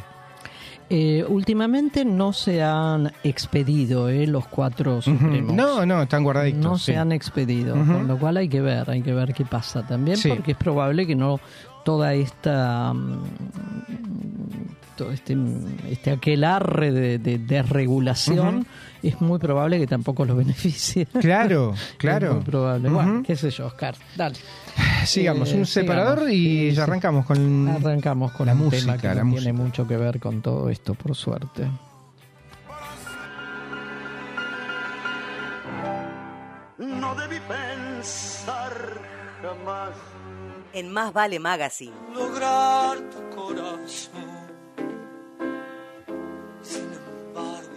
Eh, 0.95 1.25
últimamente 1.27 2.05
no 2.05 2.35
se 2.35 2.63
han 2.63 3.11
expedido 3.25 4.11
eh, 4.11 4.27
los 4.27 4.47
cuatro 4.47 5.01
supremos. 5.01 5.55
No, 5.55 5.87
no, 5.87 6.03
están 6.03 6.23
guardaditos. 6.23 6.61
No 6.63 6.77
sí. 6.77 6.93
se 6.93 6.99
han 6.99 7.13
expedido, 7.13 7.75
con 7.75 8.07
lo 8.07 8.19
cual 8.19 8.37
hay 8.37 8.49
que 8.49 8.61
ver, 8.61 8.91
hay 8.91 9.01
que 9.01 9.15
ver 9.15 9.33
qué 9.33 9.47
pasa 9.47 9.87
también, 9.87 10.19
Sí. 10.19 10.29
porque 10.29 10.51
es 10.53 10.57
probable 10.59 11.07
que 11.07 11.15
no 11.17 11.41
toda 11.83 12.13
esta 12.13 12.93
mm, 12.93 13.23
todo 14.97 15.11
este, 15.13 15.35
este 15.89 16.11
aquelarre 16.11 16.93
de, 16.93 17.19
de, 17.19 17.39
de 17.39 17.63
regulación 17.63 18.67
es 19.09 19.21
muy 19.21 19.39
probable 19.39 19.79
que 19.79 19.87
tampoco 19.87 20.25
los 20.25 20.37
beneficie. 20.37 21.07
Claro, 21.21 21.75
Es 21.75 21.95
claro. 21.97 22.35
muy 22.35 22.45
probable. 22.45 22.89
Ujú. 22.89 22.97
Bueno, 22.97 23.23
qué 23.27 23.37
sé 23.37 23.51
yo, 23.51 23.67
Oscar. 23.67 23.95
Dale. 24.17 24.37
Sigamos, 25.05 25.51
Eh, 25.53 25.57
un 25.57 25.67
separador 25.67 26.19
sigamos. 26.19 26.33
y 26.35 26.71
ya 26.73 26.83
arrancamos 26.85 27.27
con 27.27 27.69
Arrancamos 27.69 28.33
con 28.33 28.47
la 28.47 28.53
un 28.53 28.59
música, 28.61 28.81
tema 28.81 28.99
que 28.99 29.07
la 29.09 29.15
no 29.17 29.25
música. 29.27 29.43
tiene 29.51 29.59
mucho 29.59 29.87
que 29.89 29.97
ver 29.97 30.21
con 30.21 30.41
todo 30.43 30.69
esto, 30.71 30.95
por 30.95 31.15
suerte. 31.15 31.67
No 36.79 37.15
debí 37.15 37.39
pensar 37.41 38.73
jamás 39.43 39.91
En 40.73 40.91
Más 40.93 41.13
Vale 41.13 41.39
Magazine. 41.39 41.93
lograr 42.15 42.99
tu 43.11 43.37
corazón. 43.37 44.23
Sin 46.63 46.83
embargo, 46.83 47.72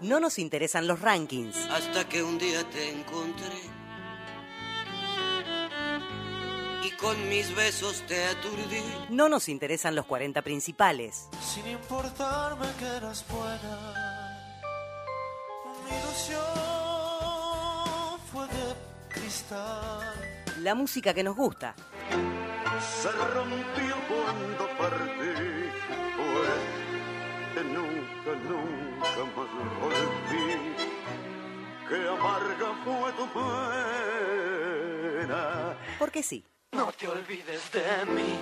No 0.00 0.20
nos 0.20 0.38
interesan 0.38 0.86
los 0.86 1.00
rankings. 1.00 1.56
hasta 1.70 2.08
que 2.08 2.22
un 2.22 2.38
día 2.38 2.62
te 2.70 2.90
encontré 2.90 3.46
y 6.84 6.90
con 6.92 7.28
mis 7.28 7.54
besos 7.54 8.02
te 8.06 8.24
aturdí. 8.26 8.82
No 9.10 9.28
nos 9.28 9.48
interesan 9.48 9.94
los 9.96 10.06
40 10.06 10.42
principales. 10.42 11.28
sin 11.42 11.66
importarme 11.66 12.66
que 12.78 12.86
eras 12.86 13.24
buena. 13.28 14.54
Mi 15.84 15.96
ilusión 15.96 16.44
fue 18.32 18.46
de 18.46 18.74
cristal. 19.08 20.14
La 20.62 20.74
música 20.74 21.12
que 21.12 21.24
nos 21.24 21.34
gusta. 21.36 21.74
Se 23.02 23.10
rompió 23.10 23.96
cuando 24.08 24.68
partí, 24.78 25.68
jamás 29.18 29.50
volví, 29.80 30.76
que 31.88 31.98
amarga 32.08 32.68
fue 32.84 33.10
tu 33.12 33.26
pena. 35.26 35.42
Porque 35.98 36.22
sí. 36.22 36.44
No 36.72 36.92
te 36.92 37.08
olvides 37.08 37.72
de 37.72 38.06
mí. 38.12 38.38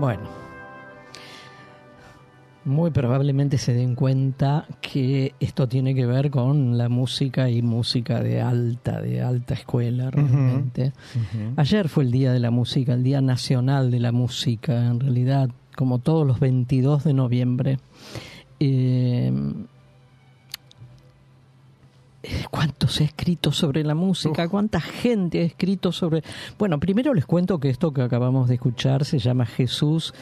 Bueno, 0.00 0.22
muy 2.64 2.90
probablemente 2.90 3.58
se 3.58 3.74
den 3.74 3.94
cuenta 3.94 4.66
que 4.80 5.34
esto 5.40 5.68
tiene 5.68 5.94
que 5.94 6.06
ver 6.06 6.30
con 6.30 6.78
la 6.78 6.88
música 6.88 7.50
y 7.50 7.60
música 7.60 8.22
de 8.22 8.40
alta, 8.40 9.02
de 9.02 9.20
alta 9.20 9.52
escuela 9.52 10.10
realmente. 10.10 10.94
Ayer 11.56 11.90
fue 11.90 12.04
el 12.04 12.12
Día 12.12 12.32
de 12.32 12.40
la 12.40 12.50
Música, 12.50 12.94
el 12.94 13.02
Día 13.02 13.20
Nacional 13.20 13.90
de 13.90 14.00
la 14.00 14.10
Música, 14.10 14.86
en 14.86 15.00
realidad, 15.00 15.50
como 15.76 15.98
todos 15.98 16.26
los 16.26 16.40
22 16.40 17.04
de 17.04 17.12
noviembre. 17.12 17.78
Eh, 18.58 19.30
¿Cuánto 22.50 22.86
se 22.88 23.04
ha 23.04 23.06
escrito 23.06 23.50
sobre 23.50 23.82
la 23.82 23.94
música? 23.94 24.48
¿Cuánta 24.48 24.80
gente 24.80 25.40
ha 25.40 25.44
escrito 25.44 25.90
sobre...? 25.90 26.22
Bueno, 26.58 26.78
primero 26.78 27.14
les 27.14 27.24
cuento 27.24 27.58
que 27.58 27.70
esto 27.70 27.92
que 27.92 28.02
acabamos 28.02 28.48
de 28.48 28.54
escuchar 28.54 29.04
se 29.04 29.18
llama 29.18 29.46
Jesús, 29.46 30.12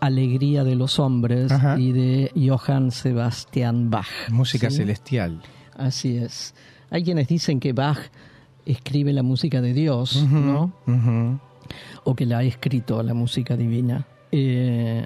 Alegría 0.00 0.62
de 0.62 0.76
los 0.76 1.00
Hombres 1.00 1.50
Ajá. 1.50 1.78
y 1.78 1.92
de 1.92 2.30
Johann 2.36 2.92
Sebastian 2.92 3.90
Bach. 3.90 4.06
Música 4.30 4.70
¿sí? 4.70 4.76
celestial. 4.76 5.42
Así 5.76 6.16
es. 6.16 6.54
Hay 6.90 7.02
quienes 7.02 7.26
dicen 7.26 7.58
que 7.58 7.72
Bach 7.72 7.98
escribe 8.64 9.12
la 9.12 9.22
música 9.22 9.60
de 9.60 9.72
Dios, 9.72 10.24
¿no? 10.24 10.72
O 12.04 12.14
que 12.14 12.24
la 12.24 12.38
ha 12.38 12.42
escrito 12.44 13.02
la 13.02 13.14
música 13.14 13.56
divina. 13.56 14.06
Eh, 14.30 15.04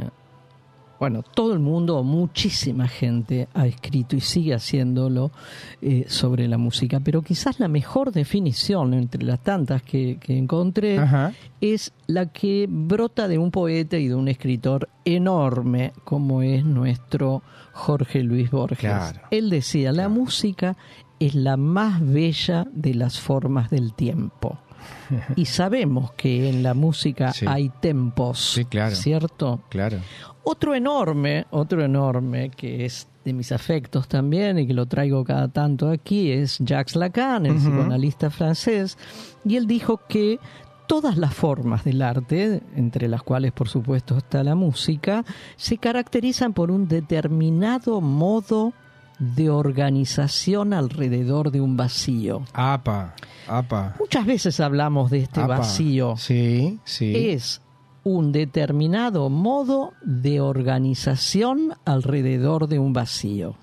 bueno, 1.02 1.24
todo 1.24 1.52
el 1.52 1.58
mundo, 1.58 2.04
muchísima 2.04 2.86
gente 2.86 3.48
ha 3.54 3.66
escrito 3.66 4.14
y 4.14 4.20
sigue 4.20 4.54
haciéndolo 4.54 5.32
eh, 5.80 6.04
sobre 6.06 6.46
la 6.46 6.58
música, 6.58 7.00
pero 7.00 7.22
quizás 7.22 7.58
la 7.58 7.66
mejor 7.66 8.12
definición 8.12 8.94
entre 8.94 9.24
las 9.24 9.40
tantas 9.40 9.82
que, 9.82 10.18
que 10.20 10.38
encontré 10.38 10.98
Ajá. 11.00 11.32
es 11.60 11.92
la 12.06 12.26
que 12.26 12.66
brota 12.70 13.26
de 13.26 13.36
un 13.36 13.50
poeta 13.50 13.96
y 13.98 14.06
de 14.06 14.14
un 14.14 14.28
escritor 14.28 14.88
enorme 15.04 15.92
como 16.04 16.40
es 16.42 16.64
nuestro 16.64 17.42
Jorge 17.72 18.22
Luis 18.22 18.52
Borges. 18.52 18.78
Claro. 18.78 19.22
Él 19.32 19.50
decía, 19.50 19.90
la 19.90 20.08
música 20.08 20.76
es 21.18 21.34
la 21.34 21.56
más 21.56 22.00
bella 22.00 22.64
de 22.72 22.94
las 22.94 23.18
formas 23.18 23.70
del 23.70 23.92
tiempo. 23.92 24.56
Y 25.36 25.44
sabemos 25.44 26.12
que 26.12 26.48
en 26.48 26.62
la 26.64 26.74
música 26.74 27.32
Sí. 27.32 27.44
hay 27.48 27.70
tempos, 27.80 28.38
Sí, 28.54 28.64
claro. 28.64 28.94
¿cierto? 28.96 29.60
Claro. 29.68 29.98
Otro 30.44 30.74
enorme, 30.74 31.46
otro 31.50 31.84
enorme 31.84 32.50
que 32.50 32.84
es 32.84 33.06
de 33.24 33.32
mis 33.32 33.52
afectos 33.52 34.08
también 34.08 34.58
y 34.58 34.66
que 34.66 34.74
lo 34.74 34.86
traigo 34.86 35.22
cada 35.24 35.48
tanto 35.48 35.88
aquí 35.88 36.32
es 36.32 36.58
Jacques 36.58 36.96
Lacan, 36.96 37.46
el 37.46 37.56
psicoanalista 37.56 38.30
francés, 38.30 38.98
y 39.44 39.56
él 39.56 39.66
dijo 39.66 40.00
que 40.08 40.40
todas 40.88 41.16
las 41.16 41.32
formas 41.32 41.84
del 41.84 42.02
arte, 42.02 42.60
entre 42.74 43.08
las 43.08 43.22
cuales 43.22 43.52
por 43.52 43.68
supuesto 43.68 44.18
está 44.18 44.42
la 44.42 44.54
música, 44.54 45.24
se 45.56 45.78
caracterizan 45.78 46.52
por 46.52 46.70
un 46.70 46.88
determinado 46.88 48.00
modo 48.00 48.72
de 49.18 49.50
organización 49.50 50.74
alrededor 50.74 51.52
de 51.52 51.60
un 51.60 51.76
vacío. 51.76 52.42
Apa, 52.52 53.14
apa. 53.46 53.94
Muchas 54.00 54.26
veces 54.26 54.58
hablamos 54.58 55.10
de 55.10 55.20
este 55.20 55.40
apa. 55.40 55.58
vacío 55.58 56.16
Sí, 56.16 56.80
sí. 56.84 57.12
es 57.30 57.62
un 58.04 58.32
determinado 58.32 59.28
modo 59.30 59.92
de 60.02 60.40
organización 60.40 61.74
alrededor 61.84 62.68
de 62.68 62.78
un 62.78 62.92
vacío. 62.92 63.54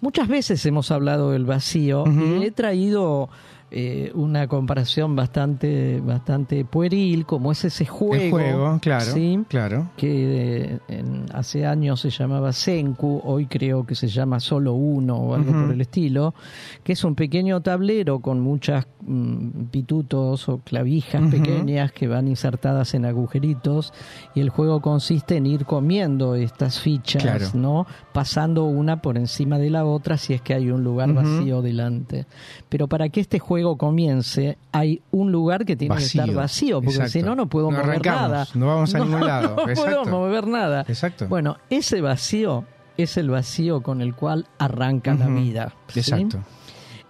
Muchas 0.00 0.28
veces 0.28 0.64
hemos 0.66 0.90
hablado 0.90 1.32
del 1.32 1.44
vacío 1.44 2.04
y 2.06 2.44
he 2.44 2.50
traído 2.50 3.28
eh, 3.72 4.10
una 4.14 4.48
comparación 4.48 5.14
bastante, 5.14 6.00
bastante 6.00 6.64
pueril, 6.64 7.24
como 7.24 7.52
es 7.52 7.64
ese 7.64 7.86
juego, 7.86 8.14
El 8.24 8.30
juego, 8.30 8.78
claro. 8.82 9.04
¿sí? 9.04 9.38
Claro. 9.48 9.90
que 9.96 10.72
eh, 10.74 10.78
en- 10.88 11.26
hace 11.32 11.66
años 11.66 12.00
se 12.00 12.10
llamaba 12.10 12.52
Senku, 12.52 13.20
hoy 13.24 13.46
creo 13.46 13.86
que 13.86 13.94
se 13.94 14.08
llama 14.08 14.40
solo 14.40 14.72
uno 14.72 15.16
o 15.16 15.34
algo 15.34 15.52
por 15.52 15.70
el 15.72 15.80
estilo, 15.80 16.34
que 16.82 16.94
es 16.94 17.04
un 17.04 17.14
pequeño 17.14 17.60
tablero 17.60 18.18
con 18.20 18.40
muchas 18.40 18.88
mm, 19.02 19.64
pitutos 19.70 20.48
o 20.48 20.58
clavijas 20.58 21.30
pequeñas 21.30 21.92
que 21.92 22.08
van 22.08 22.26
insertadas 22.26 22.94
en 22.94 23.04
agujeritos 23.04 23.92
y 24.34 24.40
el 24.40 24.50
juego 24.50 24.80
consiste 24.80 25.36
en 25.36 25.46
ir 25.46 25.64
comiendo 25.64 26.34
estas 26.34 26.80
fichas, 26.80 27.22
Claro. 27.22 27.46
¿no? 27.54 27.86
Pasando 28.12 28.64
una 28.64 29.00
por 29.00 29.16
encima 29.16 29.58
de 29.58 29.70
la 29.70 29.84
otra 29.84 30.16
si 30.16 30.34
es 30.34 30.40
que 30.42 30.54
hay 30.54 30.70
un 30.70 30.82
lugar 30.82 31.12
vacío 31.12 31.62
delante. 31.62 32.26
Pero 32.68 32.88
para 32.88 33.08
que 33.10 33.20
este 33.20 33.38
juego 33.38 33.59
comience 33.76 34.58
hay 34.72 35.00
un 35.10 35.30
lugar 35.32 35.64
que 35.64 35.76
tiene 35.76 35.96
que 35.96 36.02
estar 36.04 36.30
Vacío. 36.32 36.80
porque 36.82 37.08
si 37.08 37.22
no 37.22 37.34
no 37.34 37.46
puedo 37.48 37.70
No 37.70 37.78
mover 37.78 38.04
nada. 38.04 38.46
no 38.54 38.66
vamos 38.66 38.94
a 38.94 38.98
ningún 39.00 39.20
lado. 39.26 39.56
No 39.56 39.68
Exacto. 39.68 40.02
puedo 40.02 40.04
mover 40.06 40.46
nada. 40.46 40.84
Exacto. 40.88 41.26
Bueno, 41.28 41.56
ese 41.70 42.00
vacío 42.00 42.64
es 42.96 43.16
el 43.16 43.30
vacío 43.30 43.82
con 43.82 44.00
el 44.00 44.14
cual 44.14 44.46
arranca 44.58 45.14
la 45.14 45.26
vida. 45.28 45.74
¿sí? 45.88 46.00
Exacto. 46.00 46.38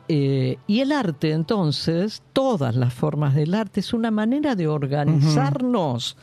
Eh, 0.08 0.58
y 0.66 0.80
el 0.80 0.90
arte, 0.92 1.30
entonces, 1.32 2.22
todas 2.32 2.74
las 2.74 2.92
formas 2.92 3.34
del 3.34 3.54
arte, 3.54 3.78
es 3.80 3.92
una 3.94 4.10
manera 4.10 4.56
de 4.56 4.66
organizarnos 4.66 6.16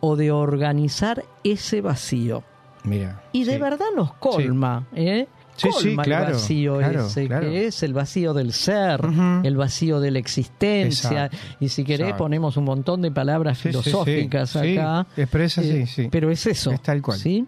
o 0.00 0.16
de 0.16 0.30
organizar 0.32 1.24
ese 1.44 1.80
vacío. 1.80 2.42
Mira. 2.84 3.22
Y 3.32 3.44
de 3.44 3.54
sí. 3.54 3.60
verdad 3.60 3.86
nos 3.94 4.12
colma, 4.14 4.86
¿eh? 4.94 5.26
Sí, 5.56 5.68
sí, 5.78 5.88
Colma 5.88 6.02
claro, 6.02 6.26
el 6.28 6.32
vacío 6.34 6.78
claro, 6.78 7.06
ese, 7.06 7.26
claro. 7.26 7.48
que 7.50 7.66
es 7.66 7.82
el 7.82 7.94
vacío 7.94 8.34
del 8.34 8.52
ser, 8.52 9.00
el 9.42 9.56
vacío 9.56 10.00
de 10.00 10.10
la 10.10 10.18
existencia. 10.18 11.26
Exacto, 11.26 11.36
Y 11.60 11.68
si 11.68 11.82
querés, 11.84 12.00
exacto. 12.08 12.24
ponemos 12.24 12.56
un 12.56 12.64
montón 12.64 13.02
de 13.02 13.10
palabras 13.10 13.58
Sí, 13.58 13.72
sí, 13.72 13.78
sí. 13.78 13.82
filosóficas 13.82 14.50
Sí, 14.50 14.76
acá. 14.78 15.06
expresa, 15.16 15.62
sí, 15.62 15.68
Eh, 15.70 15.86
sí. 15.86 16.08
Pero 16.10 16.30
es 16.30 16.46
eso. 16.46 16.70
Es 16.72 16.82
tal 16.82 17.00
cual. 17.02 17.18
¿sí? 17.18 17.46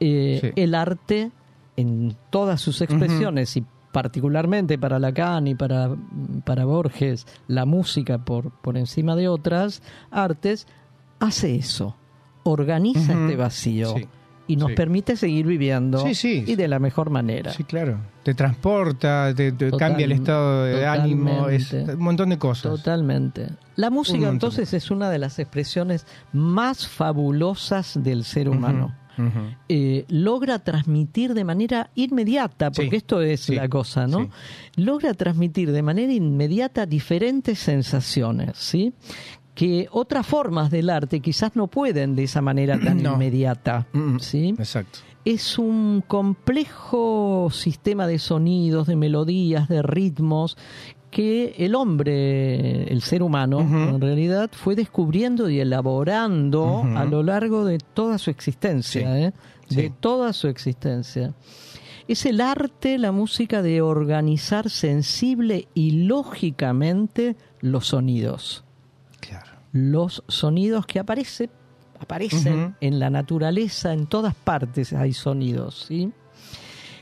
Eh. 0.00 0.52
El 0.56 0.74
arte, 0.74 1.30
en 1.76 2.16
todas 2.30 2.60
sus 2.60 2.80
expresiones, 2.80 3.56
y 3.56 3.64
particularmente 3.92 4.78
para 4.78 4.98
Lacan 4.98 5.46
y 5.46 5.54
para, 5.54 5.94
para 6.44 6.64
Borges, 6.64 7.26
la 7.48 7.66
música 7.66 8.18
por, 8.18 8.50
por 8.50 8.78
encima 8.78 9.14
de 9.16 9.28
otras 9.28 9.82
artes, 10.10 10.66
hace 11.20 11.54
eso. 11.56 11.94
Organiza 12.44 13.12
este 13.12 13.36
vacío. 13.36 13.94
Y 14.52 14.56
nos 14.56 14.68
Sí. 14.70 14.74
permite 14.74 15.16
seguir 15.16 15.46
viviendo 15.46 15.98
Sí, 16.06 16.14
sí. 16.14 16.44
y 16.46 16.54
de 16.56 16.68
la 16.68 16.78
mejor 16.78 17.10
manera. 17.10 17.52
Sí, 17.52 17.64
claro. 17.64 17.98
Te 18.22 18.34
transporta, 18.34 19.32
te, 19.34 19.52
te 19.52 19.70
Total- 19.70 19.78
cambia 19.90 20.04
el 20.04 20.12
estado 20.12 20.64
de 20.64 20.86
ánimo, 20.86 21.48
es 21.48 21.72
un 21.72 21.98
montón 21.98 22.28
de 22.30 22.38
cosas. 22.38 22.70
Totalmente. 22.72 23.48
La 23.76 23.90
música 23.90 24.28
entonces 24.28 24.72
es 24.74 24.90
una 24.90 25.10
de 25.10 25.18
las 25.18 25.38
expresiones 25.38 26.06
más 26.32 26.86
fabulosas 26.86 27.98
del 28.02 28.24
ser 28.24 28.48
humano. 28.48 28.94
Eh, 29.68 30.04
logra 30.08 30.58
transmitir 30.58 31.34
de 31.34 31.44
manera 31.44 31.90
inmediata, 31.94 32.70
porque 32.70 32.96
esto 32.96 33.20
es 33.20 33.48
la 33.50 33.68
cosa, 33.68 34.06
¿no? 34.06 34.30
Logra 34.76 35.12
transmitir 35.14 35.70
de 35.70 35.82
manera 35.82 36.12
inmediata 36.12 36.86
diferentes 36.86 37.58
sensaciones, 37.58 38.56
¿sí? 38.56 38.94
Que 39.54 39.86
otras 39.90 40.26
formas 40.26 40.70
del 40.70 40.88
arte 40.88 41.20
quizás 41.20 41.54
no 41.56 41.66
pueden 41.66 42.16
de 42.16 42.24
esa 42.24 42.40
manera 42.40 42.78
tan 42.80 42.96
No. 43.02 43.14
inmediata, 43.14 43.86
Mm, 43.92 44.18
¿sí? 44.18 44.54
Exacto. 44.58 45.00
Es 45.24 45.58
un 45.58 46.02
complejo 46.06 47.48
sistema 47.52 48.06
de 48.06 48.18
sonidos, 48.18 48.86
de 48.88 48.96
melodías, 48.96 49.68
de 49.68 49.82
ritmos 49.82 50.56
que 51.10 51.54
el 51.58 51.74
hombre, 51.74 52.90
el 52.90 53.02
ser 53.02 53.22
humano, 53.22 53.60
en 53.60 54.00
realidad 54.00 54.50
fue 54.52 54.74
descubriendo 54.74 55.50
y 55.50 55.60
elaborando 55.60 56.82
a 56.96 57.04
lo 57.04 57.22
largo 57.22 57.64
de 57.66 57.78
toda 57.78 58.16
su 58.18 58.30
existencia, 58.30 59.02
Sí. 59.14 59.22
¿eh? 59.24 59.32
de 59.68 59.82
Sí. 59.88 59.92
toda 60.00 60.32
su 60.32 60.48
existencia. 60.48 61.34
Es 62.08 62.24
el 62.26 62.40
arte, 62.40 62.96
la 62.98 63.12
música 63.12 63.60
de 63.62 63.80
organizar 63.82 64.70
sensible 64.70 65.68
y 65.74 66.04
lógicamente 66.06 67.36
los 67.60 67.88
sonidos. 67.88 68.64
Los 69.72 70.22
sonidos 70.28 70.86
que 70.86 70.98
aparece, 70.98 71.50
aparecen 71.98 72.76
en 72.80 72.98
la 72.98 73.10
naturaleza, 73.10 73.92
en 73.92 74.06
todas 74.06 74.34
partes 74.34 74.92
hay 74.92 75.12
sonidos, 75.12 75.86
¿sí? 75.88 76.12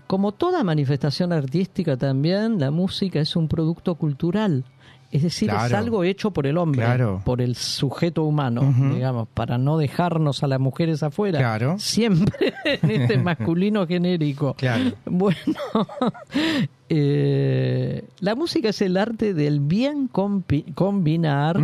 Como 0.07 0.33
toda 0.33 0.65
manifestación 0.65 1.33
artística 1.33 1.97
también, 1.97 2.59
la 2.59 2.71
música 2.71 3.21
es 3.21 3.37
un 3.37 3.47
producto 3.47 3.95
cultural. 3.95 4.65
Es 5.13 5.23
decir, 5.25 5.51
es 5.51 5.73
algo 5.73 6.05
hecho 6.05 6.31
por 6.31 6.47
el 6.47 6.57
hombre, 6.57 6.83
Claro. 6.85 7.21
por 7.25 7.41
el 7.43 7.57
sujeto 7.57 8.23
humano, 8.25 8.63
digamos, 8.95 9.27
para 9.35 9.59
no 9.59 9.77
dejarnos 9.77 10.45
a 10.45 10.47
las 10.47 10.61
mujeres 10.61 11.03
afuera. 11.03 11.39
Claro. 11.41 11.79
Siempre 11.81 12.55
en 12.65 12.91
este 12.91 13.19
masculino 13.19 13.87
genérico. 13.89 14.55
Claro. 14.55 14.93
Bueno, 15.07 15.37
eh, 16.89 18.05
la 18.21 18.35
música 18.35 18.69
es 18.69 18.81
el 18.83 18.97
arte 18.97 19.35
del 19.35 19.61
bien 19.61 20.09
combinar 20.09 21.59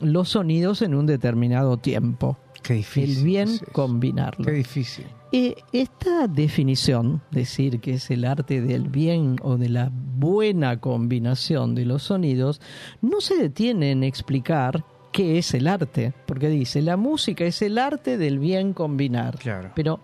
los 0.00 0.28
sonidos 0.30 0.82
en 0.82 0.94
un 0.94 1.06
determinado 1.06 1.76
tiempo. 1.78 2.38
Qué 2.62 2.74
difícil. 2.74 3.18
El 3.18 3.24
bien 3.24 3.48
es 3.48 3.64
combinarlo. 3.72 4.44
Qué 4.44 4.52
difícil. 4.52 5.06
Eh, 5.34 5.54
esta 5.72 6.26
definición, 6.28 7.22
decir 7.30 7.80
que 7.80 7.94
es 7.94 8.10
el 8.10 8.24
arte 8.26 8.60
del 8.60 8.88
bien 8.88 9.36
o 9.42 9.56
de 9.56 9.70
la 9.70 9.90
buena 9.92 10.78
combinación 10.78 11.74
de 11.74 11.86
los 11.86 12.02
sonidos, 12.02 12.60
no 13.00 13.20
se 13.22 13.36
detiene 13.36 13.92
en 13.92 14.04
explicar 14.04 14.84
qué 15.10 15.38
es 15.38 15.54
el 15.54 15.68
arte, 15.68 16.12
porque 16.26 16.48
dice, 16.50 16.82
la 16.82 16.98
música 16.98 17.44
es 17.44 17.62
el 17.62 17.78
arte 17.78 18.18
del 18.18 18.38
bien 18.38 18.74
combinar. 18.74 19.38
Claro. 19.38 19.70
Pero 19.74 20.00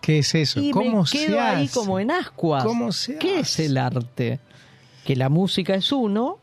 ¿Qué 0.00 0.18
es 0.20 0.34
eso? 0.34 0.60
y 0.60 0.70
¿Cómo 0.70 1.00
me 1.02 1.06
se 1.06 1.26
quedo 1.26 1.40
ahí 1.40 1.64
hace? 1.64 1.74
como 1.78 1.98
en 1.98 2.10
ascuas. 2.12 2.64
¿Cómo 2.64 2.92
se 2.92 3.18
¿Qué 3.18 3.38
hace? 3.38 3.64
es 3.64 3.70
el 3.70 3.76
arte? 3.78 4.40
Que 5.04 5.16
la 5.16 5.28
música 5.28 5.74
es 5.74 5.90
uno 5.90 6.38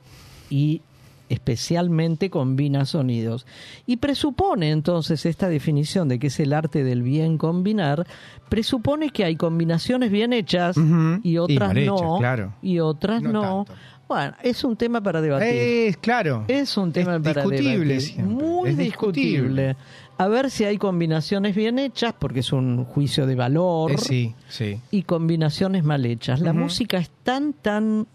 y 0.50 0.82
especialmente 1.30 2.30
combina 2.30 2.86
sonidos. 2.86 3.46
Y 3.86 3.98
presupone 3.98 4.72
entonces 4.72 5.26
esta 5.26 5.48
definición 5.50 6.08
de 6.10 6.20
que 6.20 6.28
es 6.28 6.40
el 6.40 6.54
arte 6.54 6.84
del 6.84 7.02
bien 7.04 7.38
combinar, 7.38 8.06
presupone 8.50 9.10
que 9.12 9.24
hay 9.26 9.36
combinaciones 9.36 10.12
bien 10.12 10.34
hechas 10.34 10.76
y 11.24 11.30
Y 11.32 11.38
otras 11.38 11.76
hechas, 11.76 11.86
no, 12.02 12.18
claro. 12.20 12.54
y 12.62 12.80
otras 12.80 13.22
No. 13.22 13.66
Bueno, 14.08 14.34
es 14.42 14.64
un 14.64 14.76
tema 14.76 15.02
para 15.02 15.22
debatir. 15.22 15.48
Es 15.56 15.98
claro. 15.98 16.44
Es 16.48 16.76
un 16.78 16.92
tema 16.92 17.18
Es 17.18 17.22
para 17.22 17.44
discutible 17.44 17.94
debatir. 18.00 18.24
Muy 18.26 18.70
es 18.72 18.78
discutible. 18.78 19.68
discutible. 19.68 19.76
A 20.18 20.28
ver 20.28 20.50
si 20.50 20.64
hay 20.66 20.78
combinaciones 20.80 21.56
bien 21.56 21.78
hechas, 21.78 22.14
porque 22.18 22.40
es 22.40 22.52
un 22.52 22.84
juicio 22.86 23.28
de 23.28 23.36
valor 23.36 23.92
Eh, 23.92 23.98
sí, 24.00 24.36
sí. 24.50 24.80
y 24.90 25.04
combinaciones 25.04 25.84
mal 25.84 26.06
hechas. 26.08 26.42
La 26.42 26.54
música 26.54 26.98
es 26.98 27.12
tan, 27.24 27.54
tan, 27.54 28.08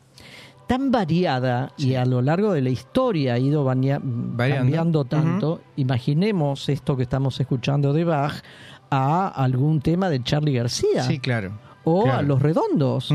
tan 0.66 0.90
variada 0.90 1.72
y 1.76 1.94
a 1.94 2.04
lo 2.04 2.22
largo 2.22 2.52
de 2.52 2.62
la 2.62 2.70
historia 2.70 3.34
ha 3.34 3.38
ido 3.38 3.64
cambiando 3.66 5.04
tanto. 5.04 5.60
Imaginemos 5.76 6.68
esto 6.68 6.96
que 6.96 7.02
estamos 7.04 7.38
escuchando 7.40 7.92
de 7.92 8.04
Bach 8.04 8.42
a 8.90 9.28
algún 9.28 9.80
tema 9.80 10.08
de 10.08 10.22
Charlie 10.22 10.54
García 10.54 11.02
Sí, 11.02 11.18
claro. 11.18 11.58
o 11.84 12.04
claro. 12.04 12.18
a 12.18 12.22
Los 12.22 12.40
Redondos. 12.42 13.12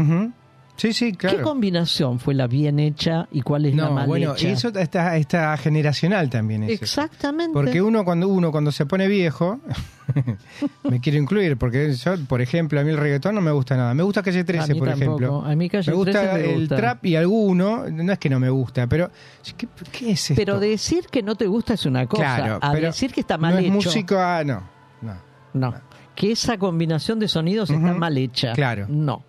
Sí, 0.80 0.94
sí, 0.94 1.12
claro. 1.12 1.38
¿Qué 1.38 1.44
combinación 1.44 2.20
fue 2.20 2.34
la 2.34 2.48
bien 2.48 2.80
hecha 2.80 3.28
y 3.34 3.42
cuál 3.42 3.66
es 3.66 3.76
la 3.76 3.86
no, 3.88 3.92
mal 3.92 4.08
bueno, 4.08 4.34
hecha? 4.34 4.48
eso 4.50 4.70
está, 4.70 5.18
está 5.18 5.58
generacional 5.58 6.30
también. 6.30 6.64
Es 6.64 6.72
eso. 6.72 6.84
Exactamente. 6.84 7.52
Porque 7.52 7.82
uno 7.82 8.06
cuando 8.06 8.30
uno 8.30 8.50
cuando 8.52 8.72
se 8.72 8.86
pone 8.86 9.08
viejo, 9.10 9.60
me 10.90 11.00
quiero 11.02 11.18
incluir, 11.20 11.58
porque 11.58 11.94
yo, 11.94 12.14
por 12.28 12.42
ejemplo, 12.42 12.80
a 12.80 12.84
mí 12.84 12.92
el 12.92 12.98
reggaetón 12.98 13.36
no 13.36 13.42
me 13.42 13.52
gusta 13.52 13.76
nada. 13.76 13.94
Me 13.94 14.04
gusta 14.04 14.24
Calle 14.24 14.44
13, 14.44 14.72
A 14.72 14.74
mí 14.74 14.80
por 14.80 14.90
tampoco. 14.90 15.12
ejemplo. 15.18 15.46
A 15.46 15.56
mí 15.56 15.70
Calle 15.70 15.92
me 15.92 15.98
gusta 15.98 16.12
13 16.32 16.34
me 16.48 16.54
el 16.54 16.60
gusta. 16.62 16.76
trap 16.78 17.06
y 17.06 17.16
alguno, 17.18 17.90
no 17.90 18.14
es 18.14 18.20
que 18.20 18.30
no 18.30 18.40
me 18.40 18.50
gusta, 18.50 18.88
pero 18.88 19.12
¿qué, 19.58 19.68
qué 19.92 20.12
es 20.12 20.32
esto? 20.32 20.40
Pero 20.42 20.60
decir 20.60 21.08
que 21.12 21.22
no 21.22 21.36
te 21.36 21.48
gusta 21.48 21.74
es 21.74 21.86
una 21.86 22.06
cosa. 22.08 22.24
Claro, 22.24 22.60
a 22.62 22.72
pero 22.72 22.88
decir 22.88 23.12
que 23.12 23.20
está 23.22 23.38
mal 23.38 23.54
no 23.54 23.60
es 23.60 23.66
hecho. 23.66 23.74
música, 23.74 24.38
ah, 24.40 24.44
no, 24.44 24.64
no. 25.02 25.14
No. 25.54 25.74
Que 26.16 26.34
esa 26.34 26.58
combinación 26.58 27.18
de 27.20 27.28
sonidos 27.30 27.70
está 27.70 27.92
Ujú. 27.92 27.98
mal 28.00 28.18
hecha. 28.18 28.52
Claro. 28.54 28.86
No. 28.90 29.24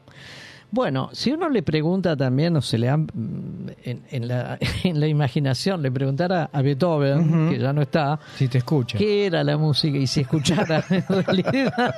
Bueno, 0.72 1.10
si 1.12 1.32
uno 1.32 1.48
le 1.48 1.62
pregunta 1.62 2.16
también, 2.16 2.56
o 2.56 2.62
se 2.62 2.78
le 2.78 2.88
han, 2.88 3.02
mm, 3.12 3.68
en, 3.84 4.02
en 4.10 4.28
la, 4.28 4.58
en 4.84 5.00
la 5.00 5.06
imaginación, 5.08 5.82
le 5.82 5.90
preguntara 5.90 6.48
a 6.52 6.62
Beethoven, 6.62 7.50
que 7.50 7.58
ya 7.58 7.72
no 7.72 7.82
está, 7.82 8.20
Si 8.36 8.46
te 8.48 8.58
escucha. 8.58 8.96
qué 8.98 9.26
era 9.26 9.42
la 9.42 9.56
música 9.56 9.98
y 9.98 10.06
si 10.06 10.20
escuchara 10.20 10.84
en 10.90 11.04
realidad, 11.08 11.94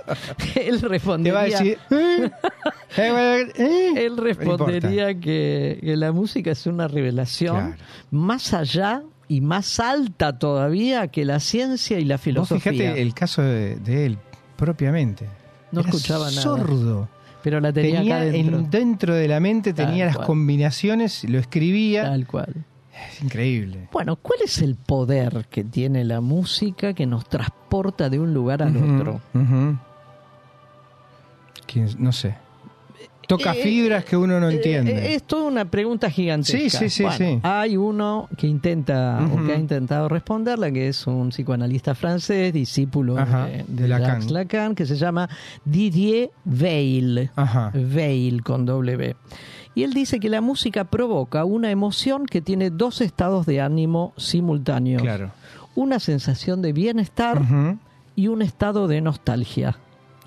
él 0.56 0.80
Te 0.80 0.88
respondería, 0.88 1.34
va 1.34 1.40
a 1.40 1.44
decir, 1.44 1.78
¿eh? 1.90 2.30
Eh, 2.96 3.52
eh. 3.56 3.92
él 4.06 4.16
respondería 4.16 5.14
que, 5.18 5.78
que 5.82 5.96
la 5.96 6.12
música 6.12 6.50
es 6.52 6.66
una 6.66 6.88
revelación 6.88 7.56
Claro. 7.56 7.76
más 8.10 8.52
allá 8.54 9.02
y 9.28 9.40
más 9.40 9.80
alta 9.80 10.38
todavía 10.38 11.08
que 11.08 11.24
la 11.24 11.40
ciencia 11.40 11.98
y 11.98 12.04
la 12.04 12.16
Vos 12.16 12.22
filosofía. 12.22 12.72
fíjate 12.72 13.00
el 13.02 13.14
caso 13.14 13.42
de, 13.42 13.76
de 13.76 14.06
él, 14.06 14.18
propiamente. 14.56 15.26
No 15.72 15.80
Era 15.80 15.88
escuchaba 15.88 16.28
nada. 16.30 16.42
sordo. 16.42 17.08
Pero 17.42 17.60
la 17.60 17.72
tenía, 17.72 17.98
Tenía, 18.00 18.16
acá 18.16 18.24
dentro. 18.26 18.58
en- 18.58 18.70
dentro 18.70 19.14
de 19.14 19.28
la 19.28 19.40
mente, 19.40 19.72
Tal 19.72 19.86
tenía 19.86 20.06
las 20.06 20.16
cual. 20.16 20.26
combinaciones, 20.28 21.24
lo 21.28 21.38
escribía. 21.38 22.04
Tal 22.04 22.26
cual. 22.26 22.64
Es 23.10 23.22
increíble. 23.22 23.88
Bueno, 23.90 24.16
¿cuál 24.16 24.40
es 24.44 24.58
el 24.62 24.76
poder 24.76 25.46
que 25.50 25.64
tiene 25.64 26.04
la 26.04 26.20
música 26.20 26.92
que 26.94 27.06
nos 27.06 27.28
transporta 27.28 28.08
de 28.10 28.20
un 28.20 28.32
lugar 28.34 28.62
al 28.62 28.76
otro? 28.76 29.20
ujú. 29.34 29.76
¿Quién- 31.66 31.88
no 31.98 32.12
sé. 32.12 32.34
Toca 33.28 33.52
Eh, 33.52 33.62
fibras 33.62 34.04
que 34.04 34.16
uno 34.16 34.38
no 34.40 34.48
Eh, 34.50 34.54
entiende. 34.56 34.92
eh, 34.92 35.14
es 35.14 35.22
toda 35.22 35.44
una 35.44 35.64
pregunta 35.64 36.10
gigantesca. 36.10 36.58
Sí, 36.58 36.70
sí, 36.70 36.90
sí, 36.90 37.02
Bueno, 37.04 37.16
sí. 37.18 37.40
Hay 37.42 37.76
uno 37.76 38.28
que 38.36 38.46
intenta 38.46 39.20
o 39.32 39.44
que 39.46 39.52
ha 39.52 39.58
intentado 39.58 40.08
responderla, 40.08 40.70
que 40.70 40.88
es 40.88 41.06
un 41.06 41.30
psicoanalista 41.30 41.94
francés, 41.94 42.52
discípulo 42.52 43.16
Ajá, 43.18 43.46
de, 43.46 43.64
de 43.68 43.82
de 43.82 43.88
Lacan. 43.88 44.06
Jacques 44.20 44.30
Lacan, 44.30 44.74
que 44.74 44.86
se 44.86 44.96
llama 44.96 45.28
Didier 45.64 46.30
Veil. 46.44 47.30
Ajá. 47.36 47.70
Veil 47.74 48.42
con 48.42 48.66
W. 48.66 49.16
Y 49.74 49.84
él 49.84 49.94
dice 49.94 50.20
que 50.20 50.28
la 50.28 50.40
música 50.42 50.84
provoca 50.84 51.44
una 51.46 51.70
emoción 51.70 52.26
que 52.26 52.42
tiene 52.42 52.68
dos 52.70 53.00
estados 53.00 53.46
de 53.46 53.60
ánimo 53.62 54.12
simultáneos. 54.18 55.00
Claro. 55.00 55.30
Una 55.74 55.98
sensación 56.00 56.60
de 56.60 56.74
bienestar 56.74 57.40
y 58.14 58.28
un 58.28 58.42
estado 58.42 58.88
de 58.88 59.00
nostalgia. 59.00 59.78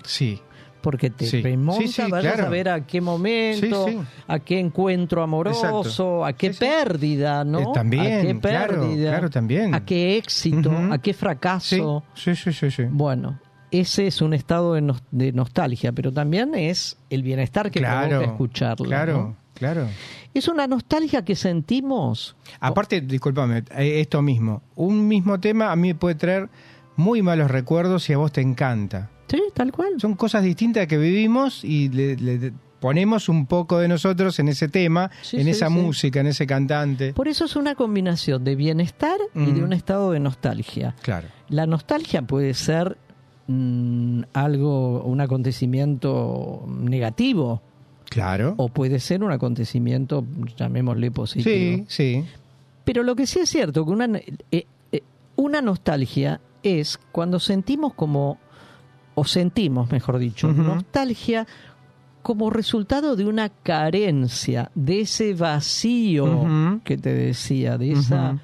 Sí. 0.02 0.40
Porque 0.86 1.10
te 1.10 1.26
Sí. 1.26 1.42
remonta, 1.42 1.84
Sí, 1.88 2.00
claro. 2.04 2.46
a 2.46 2.48
ver 2.48 2.68
a 2.68 2.86
qué 2.86 3.00
momento, 3.00 3.86
a 4.28 4.38
qué 4.38 4.60
encuentro 4.60 5.20
amoroso, 5.20 5.80
Exacto. 5.80 6.24
a 6.24 6.32
qué 6.32 6.50
pérdida, 6.52 7.42
¿no? 7.44 7.58
Eh, 7.58 7.66
también, 7.74 8.20
a 8.20 8.22
qué 8.22 8.34
pérdida, 8.36 9.10
claro, 9.10 9.28
también. 9.28 9.74
a 9.74 9.84
qué 9.84 10.16
éxito, 10.16 10.70
a 10.92 10.98
qué 10.98 11.12
fracaso. 11.12 12.04
sí, 12.14 12.36
sí, 12.36 12.52
sí, 12.52 12.70
sí. 12.70 12.84
Bueno, 12.88 13.40
ese 13.72 14.06
es 14.06 14.22
un 14.22 14.32
estado 14.32 14.74
de, 14.74 14.82
nos- 14.82 15.02
de 15.10 15.32
nostalgia, 15.32 15.90
pero 15.90 16.12
también 16.12 16.54
es 16.54 16.96
el 17.10 17.24
bienestar 17.24 17.68
que 17.72 17.80
claro, 17.80 18.08
provoca 18.10 18.30
escucharlo. 18.30 18.86
Claro, 18.86 19.12
¿no? 19.18 19.36
claro. 19.54 19.88
Es 20.34 20.46
una 20.46 20.68
nostalgia 20.68 21.24
que 21.24 21.34
sentimos. 21.34 22.36
Aparte, 22.60 23.00
discúlpame, 23.00 23.64
eh, 23.76 23.98
esto 24.02 24.22
mismo. 24.22 24.62
Un 24.76 25.08
mismo 25.08 25.40
tema 25.40 25.72
a 25.72 25.74
mí 25.74 25.94
puede 25.94 26.14
traer 26.14 26.48
muy 26.96 27.22
malos 27.22 27.50
recuerdos 27.50 28.08
y 28.10 28.12
a 28.12 28.18
vos 28.18 28.32
te 28.32 28.40
encanta. 28.40 29.10
Sí, 29.28 29.42
tal 29.54 29.72
cual. 29.72 29.94
Son 29.98 30.14
cosas 30.14 30.42
distintas 30.44 30.86
que 30.86 30.98
vivimos 30.98 31.64
y 31.64 31.88
le, 31.88 32.16
le 32.16 32.52
ponemos 32.80 33.28
un 33.28 33.46
poco 33.46 33.78
de 33.78 33.88
nosotros 33.88 34.38
en 34.38 34.48
ese 34.48 34.68
tema, 34.68 35.10
Sí, 35.22 35.38
en 35.38 35.44
sí, 35.44 35.50
esa 35.50 35.68
sí. 35.68 35.72
música, 35.74 36.20
en 36.20 36.26
ese 36.28 36.46
cantante. 36.46 37.12
Por 37.14 37.26
eso 37.26 37.46
es 37.46 37.56
una 37.56 37.74
combinación 37.74 38.44
de 38.44 38.54
bienestar 38.54 39.18
y 39.34 39.46
de 39.46 39.60
Mm. 39.60 39.64
un 39.64 39.72
estado 39.72 40.12
de 40.12 40.20
nostalgia. 40.20 40.94
Claro. 41.02 41.28
La 41.48 41.66
nostalgia 41.66 42.22
puede 42.22 42.54
ser 42.54 42.96
mm, 43.48 44.22
algo, 44.32 45.02
un 45.04 45.20
acontecimiento 45.20 46.64
negativo 46.68 47.62
Claro. 48.08 48.54
o 48.56 48.68
puede 48.68 49.00
ser 49.00 49.22
un 49.24 49.32
acontecimiento, 49.32 50.24
llamémosle 50.56 51.10
positivo. 51.10 51.84
sí, 51.88 52.22
sí. 52.22 52.24
Pero 52.84 53.02
lo 53.02 53.16
que 53.16 53.26
sí 53.26 53.40
es 53.40 53.48
cierto, 53.48 53.84
que 53.84 53.90
una, 53.90 54.06
eh, 54.52 54.66
eh, 54.92 55.02
una 55.34 55.60
nostalgia 55.60 56.40
es 56.66 56.98
cuando 57.12 57.38
sentimos 57.38 57.94
como, 57.94 58.38
o 59.14 59.24
sentimos, 59.24 59.90
mejor 59.90 60.18
dicho, 60.18 60.52
nostalgia 60.52 61.46
como 62.22 62.50
resultado 62.50 63.14
de 63.14 63.24
una 63.24 63.48
carencia, 63.50 64.70
de 64.74 65.02
ese 65.02 65.34
vacío 65.34 66.80
que 66.82 66.96
te 66.98 67.14
decía, 67.14 67.78
de 67.78 67.92
esa... 67.92 68.38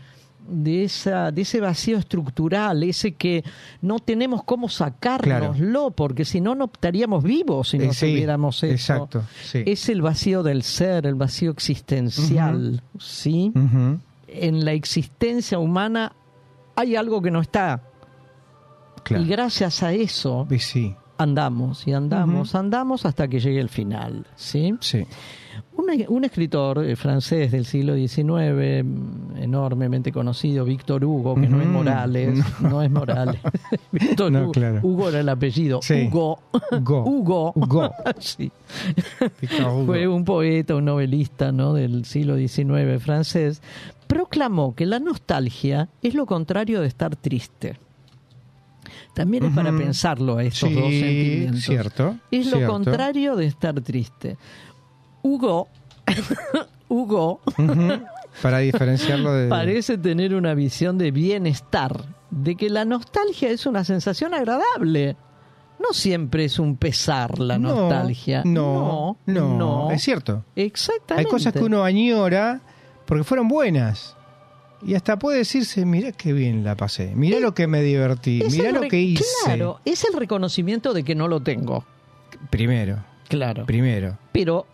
De, 0.45 0.83
esa, 0.83 1.31
de 1.31 1.43
ese 1.43 1.61
vacío 1.61 1.97
estructural, 1.99 2.83
ese 2.83 3.15
que 3.15 3.45
no 3.81 4.01
tenemos 4.01 4.43
cómo 4.43 4.69
sacárnoslo, 4.69 5.93
porque 5.93 6.25
si 6.25 6.41
no, 6.41 6.57
no 6.57 6.65
estaríamos 6.65 7.23
vivos 7.23 7.71
si 7.71 7.79
no 7.79 7.85
Eh, 7.85 7.93
sí, 7.95 8.11
tuviéramos 8.11 8.63
eso. 8.65 8.73
Exacto, 8.73 9.23
sí. 9.45 9.63
Es 9.65 9.89
el 9.89 10.03
vacío 10.03 10.43
del 10.43 10.65
ser, 10.65 11.07
el 11.07 11.15
vacío 11.15 11.53
existencial, 11.53 12.83
¿sí? 12.99 13.53
En 14.27 14.65
la 14.65 14.73
existencia 14.73 15.61
humana 15.61 16.13
hay 16.75 16.97
algo 16.97 17.23
que 17.23 17.31
no 17.31 17.41
está. 17.41 17.81
Claro. 19.03 19.25
Y 19.25 19.27
gracias 19.29 19.83
a 19.83 19.93
eso, 19.93 20.47
Y 20.51 20.59
sí. 20.59 20.95
andamos 21.19 21.87
y 21.87 21.93
andamos, 21.93 22.55
andamos 22.55 23.05
hasta 23.07 23.29
que 23.29 23.41
llegue 23.41 23.61
el 23.61 23.69
final, 23.69 24.27
¿sí? 24.37 24.75
Sí. 24.81 25.05
Un, 25.75 25.87
un 26.09 26.25
escritor 26.25 26.85
eh, 26.85 26.97
francés 26.97 27.51
del 27.51 27.65
siglo 27.65 27.95
XIX, 27.95 28.85
enormemente 29.37 30.13
conocido, 30.13 30.65
Víctor 30.65 31.05
Hugo, 31.05 31.35
que 31.35 31.49
no 31.49 31.61
es. 31.61 31.67
Morales, 31.67 32.39
No. 32.61 32.69
no, 32.69 32.83
es 32.83 32.91
Morales. 32.91 33.41
Víctor 33.93 34.31
No, 34.33 34.43
Hugo, 34.45 34.53
claro. 34.53 34.81
Hugo 34.83 35.09
era 35.09 35.21
el 35.21 35.29
apellido. 35.29 35.81
Sí. 35.83 36.09
Hugo. 36.11 36.39
Hugo. 36.73 37.05
Hugo. 37.07 37.53
Hugo. 37.55 37.91
Sí. 38.19 38.51
Víctor 39.41 39.67
Hugo. 39.73 39.87
Fue 39.87 40.07
un 40.09 40.25
poeta, 40.25 40.75
un 40.75 40.85
novelista 40.85 41.53
¿no? 41.53 41.73
del 41.75 42.05
siglo 42.05 42.37
XIX 42.37 43.03
francés. 43.03 43.63
Proclamó 44.07 44.75
que 44.75 44.85
la 44.87 44.99
nostalgia 44.99 45.89
es 46.03 46.15
lo 46.15 46.27
contrario 46.27 46.81
de 46.83 46.87
estar 46.87 47.17
triste. 47.17 47.77
También 49.15 49.45
es 49.45 49.53
para 49.55 49.71
pensarlo 49.77 50.39
a 50.39 50.45
estos 50.45 50.69
Sí, 50.71 50.75
dos 50.75 50.85
sentimientos. 50.91 51.61
cierto, 51.63 52.17
Es 52.31 52.47
lo 52.51 52.67
contrario 52.67 53.37
de 53.37 53.47
estar 53.47 53.79
triste. 53.83 54.39
Hugo, 55.23 55.69
Hugo. 56.89 57.41
Para 58.41 58.59
diferenciarlo 58.59 59.33
de. 59.35 59.49
parece 59.49 59.99
tener 59.99 60.35
una 60.35 60.55
visión 60.55 60.97
de 60.99 61.11
bienestar, 61.11 62.05
de 62.31 62.57
que 62.57 62.71
la 62.71 62.85
nostalgia 62.85 63.51
es 63.51 63.67
una 63.67 63.85
sensación 63.85 64.33
agradable. 64.35 65.17
No 65.79 65.93
siempre 65.93 66.45
es 66.45 66.59
un 66.59 66.77
pesar 66.77 67.39
la 67.39 67.59
No, 67.59 67.75
nostalgia. 67.75 68.43
No, 68.45 69.17
no, 69.27 69.91
Es 69.91 70.03
cierto. 70.03 70.45
Exactamente. 70.57 71.27
Hay 71.29 71.31
cosas 71.31 71.53
que 71.53 71.61
uno 71.61 71.83
añora 71.85 72.61
porque 73.05 73.25
fueron 73.25 73.49
buenas. 73.49 74.17
Y 74.85 74.95
hasta 74.95 75.19
puede 75.19 75.39
decirse, 75.39 75.85
mirá 75.87 76.13
qué 76.13 76.33
bien 76.33 76.65
la 76.65 76.77
pasé, 76.77 77.13
mirá 77.15 77.39
lo 77.41 77.55
que 77.55 77.67
me 77.67 77.83
divertí, 77.83 78.43
mirá 78.51 78.73
lo 78.73 78.83
que 78.83 79.01
hice. 79.01 79.25
Claro, 79.45 79.81
es 79.85 80.05
el 80.05 80.19
reconocimiento 80.19 80.93
de 80.93 81.05
que 81.05 81.15
no 81.15 81.29
lo 81.29 81.41
tengo. 81.41 81.85
Primero, 82.51 83.05
Claro. 83.29 83.65
primero. 83.67 84.19
Pero 84.33 84.67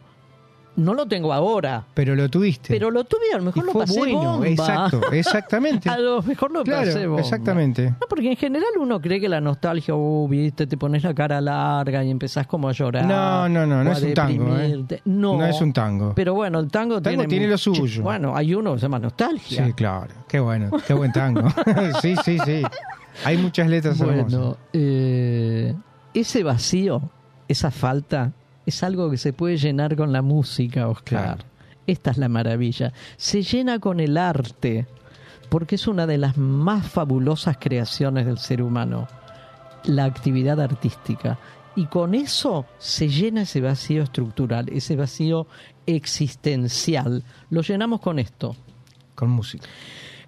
no 0.79 0.95
lo 0.95 1.07
tengo 1.07 1.33
ahora. 1.33 1.85
Pero 1.95 2.15
lo 2.15 2.29
tuviste. 2.29 2.69
Pero 2.73 2.91
lo 2.91 3.05
tuve, 3.05 3.33
a 3.35 3.39
lo 3.39 3.43
mejor 3.45 3.63
Y 3.63 3.67
lo 3.67 3.73
fue 3.73 3.83
pasé 3.83 3.99
bueno, 3.99 4.19
bomba. 4.19 4.47
exacto, 4.47 5.01
exactamente. 5.13 5.91
a 5.91 5.99
lo 5.99 6.23
mejor 6.23 6.51
lo 6.53 6.65
pasé 6.65 6.93
Claro, 6.93 7.09
bomba. 7.11 7.23
exactamente. 7.23 7.91
No, 8.01 8.07
porque 8.09 8.31
en 8.31 8.37
general 8.37 8.71
uno 8.81 9.01
cree 9.01 9.21
que 9.21 9.29
la 9.29 9.41
nostalgia, 9.41 9.95
uh, 9.95 10.29
viste, 10.29 10.67
te 10.67 10.77
pones 10.77 11.03
la 11.03 11.13
cara 11.15 11.41
larga 11.41 12.03
y 12.05 12.11
empezás 12.11 12.47
como 12.47 12.69
a 12.69 12.73
llorar. 12.73 13.05
No, 13.05 13.49
no, 13.49 13.67
no, 13.67 13.85
no 13.85 13.93
es 13.93 14.03
un 14.03 14.15
tango, 14.15 14.57
¿eh? 14.59 14.85
No, 15.05 15.37
No 15.39 15.45
es 15.47 15.61
un 15.61 15.73
tango. 15.73 16.13
Pero 16.15 16.35
bueno, 16.35 16.59
el 16.61 16.71
tango, 16.71 17.03
tango 17.03 17.19
tiene, 17.19 17.27
tiene 17.27 17.49
lo 17.49 17.59
suyo. 17.59 18.03
Bueno, 18.03 18.37
hay 18.37 18.55
uno 18.55 18.73
que 18.75 18.79
se 18.79 18.83
llama 18.87 18.99
nostalgia. 19.01 19.67
Sí, 19.67 19.73
claro. 19.73 20.15
Qué 20.29 20.39
bueno, 20.41 20.71
qué 20.87 20.95
buen 20.95 21.13
tango. 21.13 21.43
sí, 22.01 22.15
sí, 22.25 22.39
sí. 22.45 22.63
Hay 23.25 23.37
muchas 23.37 23.69
letras 23.69 24.01
hermosas. 24.01 24.33
Bueno, 24.33 24.57
eh, 24.73 25.75
ese 26.15 26.43
vacío, 26.45 27.03
esa 27.49 27.71
falta, 27.71 28.33
es 28.69 28.83
algo 28.83 29.11
que 29.11 29.17
se 29.17 29.33
puede 29.33 29.57
llenar 29.57 29.97
con 29.97 30.13
la 30.13 30.23
música, 30.23 30.89
Oscar. 30.89 31.05
Claro. 31.37 31.45
Esta 31.87 32.11
es 32.11 32.19
la 32.19 32.29
maravilla. 32.29 32.93
Se 33.17 33.43
llena 33.43 33.79
con 33.79 33.99
el 34.01 34.17
arte, 34.19 34.87
porque 35.49 35.77
es 35.77 35.87
una 35.89 36.07
de 36.07 36.19
las 36.19 36.37
más 36.37 36.87
fabulosas 36.87 37.57
creaciones 37.59 38.27
del 38.27 38.39
ser 38.39 38.63
humano, 38.63 39.09
la 39.85 40.05
actividad 40.05 40.61
artística. 40.61 41.39
Y 41.77 41.87
con 41.87 42.15
eso 42.15 42.67
se 42.79 43.09
llena 43.09 43.43
ese 43.43 43.61
vacío 43.61 44.03
estructural, 44.03 44.69
ese 44.71 44.97
vacío 44.97 45.47
existencial. 45.87 47.23
Lo 47.51 47.63
llenamos 47.63 48.01
con 48.01 48.19
esto, 48.19 48.57
Con 49.15 49.31
música. 49.31 49.67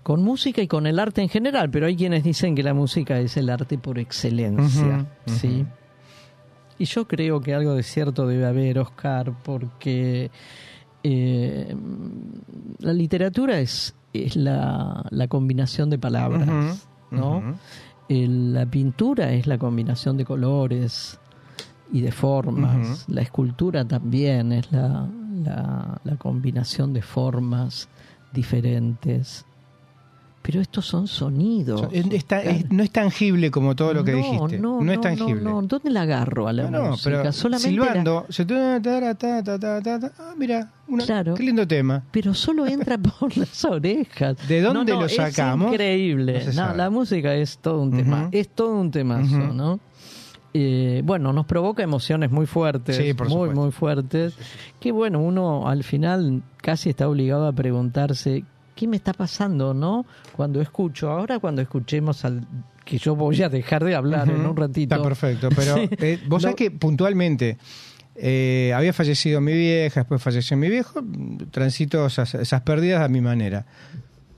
con 0.02 0.22
música 0.22 0.62
y 0.62 0.66
con 0.68 0.86
el 0.86 0.98
arte 0.98 1.20
en 1.22 1.28
general, 1.28 1.70
pero 1.70 1.86
hay 1.86 1.96
quienes 1.96 2.24
dicen 2.24 2.54
que 2.54 2.62
la 2.62 2.72
música 2.72 3.18
es 3.20 3.36
el 3.36 3.50
arte 3.50 3.76
por 3.78 3.98
excelencia, 3.98 5.06
¿sí? 5.26 5.66
Y 6.80 6.86
yo 6.86 7.06
creo 7.06 7.42
que 7.42 7.52
algo 7.52 7.74
de 7.74 7.82
cierto 7.82 8.26
debe 8.26 8.46
haber, 8.46 8.78
Oscar, 8.78 9.34
porque 9.44 10.30
eh, 11.02 11.76
la 12.78 12.94
literatura 12.94 13.60
es, 13.60 13.94
es 14.14 14.34
la, 14.34 15.04
la 15.10 15.28
combinación 15.28 15.90
de 15.90 15.98
palabras, 15.98 16.88
¿no? 17.10 17.58
la 18.08 18.64
pintura 18.64 19.30
es 19.34 19.46
la 19.46 19.58
combinación 19.58 20.16
de 20.16 20.24
colores 20.24 21.20
y 21.92 22.00
de 22.00 22.12
formas. 22.12 23.04
La 23.10 23.20
escultura 23.20 23.86
también 23.86 24.50
es 24.50 24.72
la, 24.72 25.06
la, 25.44 26.00
la 26.02 26.16
combinación 26.16 26.94
de 26.94 27.02
formas 27.02 27.90
diferentes. 28.32 29.44
Pero 30.42 30.58
estos 30.62 30.86
son 30.86 31.06
sonidos. 31.06 31.86
Está- 31.92 32.40
es- 32.42 32.70
no 32.72 32.82
es 32.82 32.90
tangible 32.90 33.50
como 33.50 33.76
todo 33.76 33.92
lo 33.92 34.02
que 34.04 34.12
no, 34.12 34.16
dijiste. 34.18 34.58
No, 34.58 34.80
No, 34.80 34.90
es 34.92 35.00
tangible. 35.00 35.42
No, 35.42 35.60
¿Dónde 35.62 35.90
la 35.90 36.02
agarro 36.02 36.48
a 36.48 36.52
la 36.54 36.70
No, 36.70 36.90
música? 36.92 37.20
pero 37.20 37.32
Solamente 37.32 37.70
la- 37.76 37.84
silbando, 37.86 38.26
se 38.30 38.44
ta. 38.46 38.80
Ah, 40.18 40.34
mira, 40.38 40.70
una- 40.88 41.04
Claro. 41.04 41.34
qué 41.34 41.42
lindo 41.42 41.66
tema. 41.68 42.02
pero 42.10 42.32
solo 42.34 42.66
entra 42.66 42.96
por 43.20 43.36
las 43.36 43.64
orejas. 43.64 44.36
¿De 44.48 44.60
dónde 44.62 44.92
lo 44.92 45.08
sacamos? 45.08 45.68
Es 45.68 45.72
increíble. 45.74 46.44
La 46.54 46.90
música 46.90 47.34
es 47.34 47.58
todo 47.58 47.82
un 47.82 47.90
tema. 47.96 48.28
Es 48.32 48.48
todo 48.48 48.74
un 48.80 48.90
temazo. 48.90 49.36
¿no? 49.38 49.80
Eh, 50.52 51.02
bueno, 51.04 51.32
nos 51.32 51.46
provoca 51.46 51.82
emociones 51.82 52.30
muy 52.32 52.46
fuertes, 52.46 52.96
Sí, 52.96 53.14
por 53.14 53.28
muy, 53.28 53.50
muy 53.50 53.70
fuertes. 53.70 54.34
Que 54.80 54.90
bueno, 54.90 55.20
uno 55.20 55.68
al 55.68 55.84
final 55.84 56.42
casi 56.56 56.90
está 56.90 57.08
obligado 57.08 57.46
a 57.46 57.52
preguntarse 57.52 58.44
qué 58.80 58.88
me 58.88 58.96
está 58.96 59.12
pasando, 59.12 59.74
¿no? 59.74 60.06
Cuando 60.34 60.60
escucho, 60.60 61.10
ahora 61.10 61.38
cuando 61.38 61.60
escuchemos 61.62 62.24
al 62.24 62.46
que 62.84 62.96
yo 62.98 63.14
voy 63.14 63.42
a 63.42 63.48
dejar 63.48 63.84
de 63.84 63.94
hablar 63.94 64.28
en 64.30 64.46
un 64.46 64.56
ratito. 64.56 64.94
Está 64.94 65.04
perfecto, 65.06 65.48
pero 65.54 65.76
eh, 65.76 66.18
vos 66.26 66.38
No- 66.38 66.40
sabés 66.40 66.56
que 66.56 66.70
puntualmente 66.70 67.58
eh, 68.16 68.72
había 68.74 68.92
fallecido 68.92 69.40
mi 69.40 69.52
vieja, 69.52 70.00
después 70.00 70.22
falleció 70.22 70.56
mi 70.56 70.68
viejo, 70.68 71.00
transito 71.50 72.06
esas, 72.06 72.34
esas 72.34 72.62
pérdidas 72.62 73.02
a 73.02 73.08
mi 73.08 73.20
manera. 73.20 73.66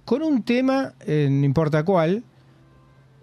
Con 0.04 0.22
un 0.22 0.42
tema, 0.42 0.92
eh, 1.06 1.28
no 1.30 1.44
importa 1.46 1.84
cuál, 1.84 2.24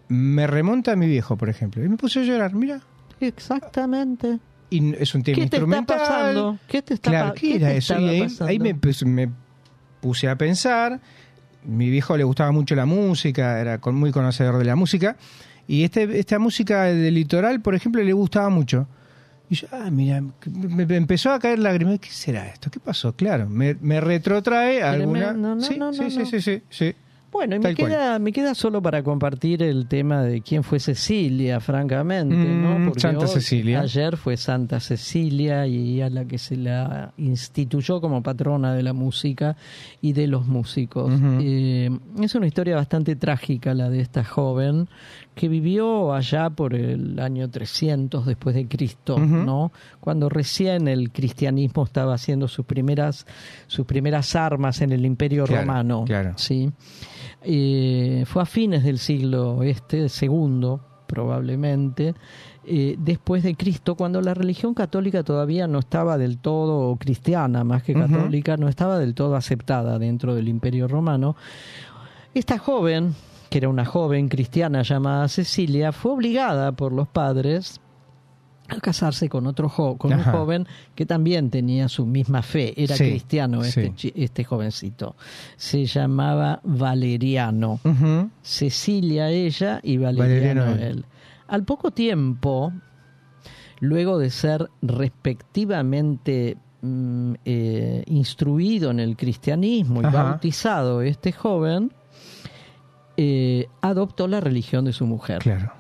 me 0.07 0.47
remonta 0.47 0.93
a 0.93 0.95
mi 0.95 1.05
viejo, 1.07 1.35
por 1.37 1.49
ejemplo, 1.49 1.83
y 1.83 1.89
me 1.89 1.97
puse 1.97 2.21
a 2.21 2.23
llorar, 2.23 2.53
mira. 2.55 2.79
Exactamente. 3.19 4.39
Y 4.69 4.95
es 4.95 5.13
un 5.15 5.23
tema 5.23 5.35
¿Qué 5.35 5.41
te 5.41 5.43
está 5.43 5.57
instrumental. 5.57 5.97
pasando? 5.99 6.59
¿Qué 6.67 6.81
te 6.81 6.93
está 6.93 7.09
Claro, 7.11 7.33
¿qué 7.33 7.39
qué 7.49 7.55
era 7.57 7.67
te 7.69 7.77
eso? 7.77 7.99
Y 7.99 8.07
ahí, 8.47 8.59
me, 8.59 8.73
pus- 8.75 9.05
me 9.05 9.29
puse 10.01 10.27
a 10.27 10.35
pensar. 10.35 10.99
Mi 11.63 11.89
viejo 11.89 12.15
le 12.15 12.23
gustaba 12.23 12.51
mucho 12.51 12.75
la 12.75 12.85
música, 12.85 13.59
era 13.59 13.79
muy 13.91 14.11
conocedor 14.11 14.57
de 14.57 14.65
la 14.65 14.75
música. 14.75 15.17
Y 15.67 15.83
este, 15.83 16.19
esta 16.19 16.39
música 16.39 16.83
del 16.85 17.13
litoral, 17.13 17.61
por 17.61 17.75
ejemplo, 17.75 18.01
le 18.01 18.13
gustaba 18.13 18.49
mucho. 18.49 18.87
Y 19.49 19.55
yo, 19.55 19.67
ah, 19.71 19.89
mira, 19.91 20.21
me, 20.45 20.83
empezó 20.95 21.31
a 21.31 21.39
caer 21.39 21.59
lágrimas. 21.59 21.99
¿Qué 21.99 22.09
será 22.09 22.47
esto? 22.47 22.69
¿Qué 22.69 22.79
pasó? 22.79 23.13
Claro, 23.13 23.49
me, 23.49 23.75
me 23.81 23.99
retrotrae 23.99 24.81
a 24.81 24.91
alguna. 24.91 25.33
No, 25.33 25.59
sí, 25.59 25.77
no, 25.77 25.91
sí, 25.91 26.09
sí, 26.11 26.41
sí, 26.41 26.61
sí. 26.69 26.95
Bueno, 27.31 27.55
y 27.55 27.59
me 27.59 27.75
cual. 27.75 27.91
queda, 27.91 28.19
me 28.19 28.31
queda 28.31 28.55
solo 28.55 28.81
para 28.81 29.03
compartir 29.03 29.61
el 29.61 29.87
tema 29.87 30.23
de 30.23 30.41
quién 30.41 30.63
fue 30.63 30.79
Cecilia, 30.79 31.59
francamente, 31.59 32.35
Mm, 32.35 32.61
¿no? 32.63 32.85
Porque 32.87 33.01
Santa 33.01 33.25
hoy- 33.25 33.27
Cecilia. 33.27 33.81
Ayer 33.81 34.17
fue 34.17 34.35
Santa 34.35 34.79
Cecilia 34.79 35.67
y 35.67 36.01
a 36.01 36.09
la 36.09 36.25
que 36.25 36.37
se 36.37 36.57
la 36.57 37.13
instituyó 37.17 38.01
como 38.01 38.23
patrona 38.23 38.73
de 38.73 38.83
la 38.83 38.93
música 38.93 39.55
y 40.01 40.13
de 40.13 40.27
los 40.27 40.47
músicos. 40.47 41.11
Eh, 41.41 41.89
es 42.21 42.33
una 42.35 42.47
historia 42.47 42.75
bastante 42.75 43.15
trágica 43.15 43.73
la 43.73 43.89
de 43.89 43.99
esta 44.01 44.23
joven 44.23 44.87
que 45.39 45.47
vivió 45.47 46.13
allá 46.13 46.49
por 46.49 46.73
el 46.73 47.17
año 47.17 47.49
300 47.49 48.25
después 48.25 48.55
de 48.55 48.67
Cristo. 48.67 49.17
¿no? 49.17 49.71
Cuando 50.01 50.27
recién 50.27 50.89
el 50.89 51.13
cristianismo 51.13 51.85
estaba 51.85 52.13
haciendo 52.13 52.49
sus 52.49 52.65
primeras 52.65 53.25
sus 53.67 53.85
primeras 53.85 54.35
armas 54.35 54.81
en 54.81 54.91
el 54.91 55.05
Imperio 55.05 55.45
Claro, 55.45 55.61
Romano, 55.61 56.03
claro. 56.05 56.33
¿sí? 56.35 56.69
Eh, 57.41 58.25
fue 58.27 58.41
a 58.41 58.45
fines 58.45 58.83
del 58.83 58.97
siglo 58.97 59.63
este, 59.63 60.09
segundo, 60.09 60.81
probablemente, 61.07 62.15
eh, 62.65 62.97
después 62.99 63.41
de 63.41 63.55
Cristo, 63.55 63.95
cuando 63.95 64.19
la 64.19 64.33
religión 64.33 64.73
católica 64.73 65.23
todavía 65.23 65.67
no 65.67 65.79
estaba 65.79 66.17
del 66.17 66.39
todo 66.39 66.97
cristiana, 66.97 67.63
más 67.63 67.83
que 67.83 67.93
católica, 67.93 68.57
no 68.57 68.67
estaba 68.67 68.99
del 68.99 69.15
todo 69.15 69.37
aceptada 69.37 69.97
dentro 69.99 70.35
del 70.35 70.49
Imperio 70.49 70.89
Romano. 70.89 71.37
Esta 72.33 72.57
joven, 72.57 73.15
que 73.49 73.57
era 73.59 73.69
una 73.69 73.85
joven 73.85 74.27
cristiana 74.29 74.81
llamada 74.83 75.27
Cecilia, 75.27 75.91
fue 75.91 76.11
obligada 76.13 76.71
por 76.73 76.91
los 76.93 77.07
padres 77.07 77.79
a 78.67 78.79
casarse 78.79 79.29
con 79.29 79.47
otro 79.47 79.67
jo- 79.67 79.97
con 79.97 80.13
un 80.13 80.21
joven 80.21 80.67
que 80.93 81.07
también 81.07 81.49
tenía 81.49 81.89
su 81.89 82.05
misma 82.05 82.43
fe, 82.43 82.73
era 82.77 82.95
Sí, 82.95 83.09
cristiano 83.09 83.63
este, 83.63 83.91
sí. 83.95 84.13
este 84.15 84.43
jovencito. 84.43 85.15
Se 85.57 85.85
llamaba 85.85 86.59
Valeriano. 86.63 87.79
Cecilia 88.43 89.29
ella 89.31 89.79
y 89.81 89.97
Valeriano, 89.97 90.61
Valeriano 90.61 90.85
él. 90.85 90.97
él. 90.99 91.05
Al 91.47 91.63
poco 91.63 91.89
tiempo, 91.89 92.71
luego 93.79 94.19
de 94.19 94.29
ser 94.29 94.69
respectivamente 94.83 96.57
mm, 96.81 97.33
eh, 97.45 98.03
instruido 98.07 98.91
en 98.91 98.99
el 98.99 99.17
cristianismo 99.17 100.01
y 100.01 100.05
Ajá. 100.05 100.23
bautizado 100.23 101.01
este 101.01 101.31
joven, 101.31 101.91
eh, 103.21 103.67
adoptó 103.81 104.29
la 104.29 104.39
religión 104.39 104.85
de 104.85 104.93
su 104.93 105.05
mujer. 105.05 105.39
Claro. 105.39 105.73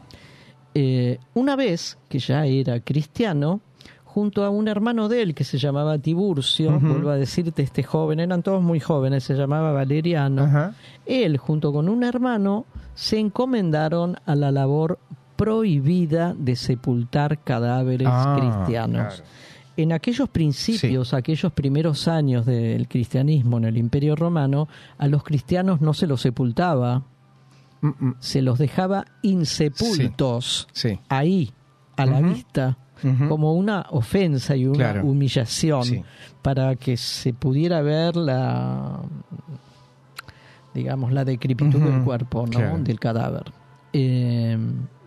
Eh, 0.73 1.19
una 1.35 1.55
vez 1.55 1.97
que 2.09 2.19
ya 2.19 2.45
era 2.45 2.81
cristiano, 2.81 3.61
junto 4.03 4.43
a 4.43 4.49
un 4.49 4.67
hermano 4.67 5.07
de 5.07 5.21
él 5.21 5.33
que 5.33 5.45
se 5.45 5.57
llamaba 5.57 5.97
Tiburcio, 5.99 6.77
vuelvo 6.81 7.11
a 7.11 7.15
decirte, 7.15 7.61
este 7.63 7.81
joven, 7.83 8.19
eran 8.19 8.43
todos 8.43 8.61
muy 8.61 8.81
jóvenes, 8.81 9.23
se 9.23 9.35
llamaba 9.35 9.71
Valeriano, 9.71 10.73
él 11.05 11.37
junto 11.37 11.71
con 11.71 11.87
un 11.87 12.03
hermano 12.03 12.65
se 12.93 13.19
encomendaron 13.19 14.17
a 14.25 14.35
la 14.35 14.51
labor 14.51 14.99
prohibida 15.37 16.35
de 16.37 16.57
sepultar 16.57 17.39
cadáveres 17.43 18.09
Ah, 18.11 18.35
cristianos. 18.37 19.15
claro. 19.15 19.23
En 19.77 19.93
aquellos 19.93 20.27
principios, 20.27 21.13
aquellos 21.13 21.53
primeros 21.53 22.09
años 22.09 22.45
del 22.45 22.89
cristianismo 22.89 23.59
en 23.59 23.63
el 23.63 23.77
Imperio 23.77 24.17
Romano, 24.17 24.67
a 24.97 25.07
los 25.07 25.23
cristianos 25.23 25.79
no 25.79 25.93
se 25.93 26.05
los 26.05 26.19
sepultaba, 26.21 27.03
Mm, 27.81 27.87
mm. 27.99 28.15
se 28.19 28.41
los 28.41 28.57
dejaba 28.59 29.05
insepultos, 29.21 30.67
Sí. 30.73 30.99
ahí, 31.09 31.51
a 31.97 32.05
la 32.05 32.21
vista, 32.21 32.77
como 33.29 33.53
una 33.53 33.85
ofensa 33.91 34.55
y 34.57 34.65
una 34.65 34.75
Claro. 34.77 35.05
humillación 35.05 35.83
Sí. 35.85 36.03
para 36.41 36.75
que 36.75 36.97
se 36.97 37.31
pudiera 37.33 37.81
ver 37.81 38.15
la 38.17 38.99
digamos 40.73 41.11
la 41.11 41.25
decrepitud 41.25 41.79
del 41.81 42.03
cuerpo 42.03 42.45
¿no? 42.45 42.51
Claro. 42.59 42.77
del 42.79 42.99
cadáver 42.99 43.51
Eh, 43.93 44.57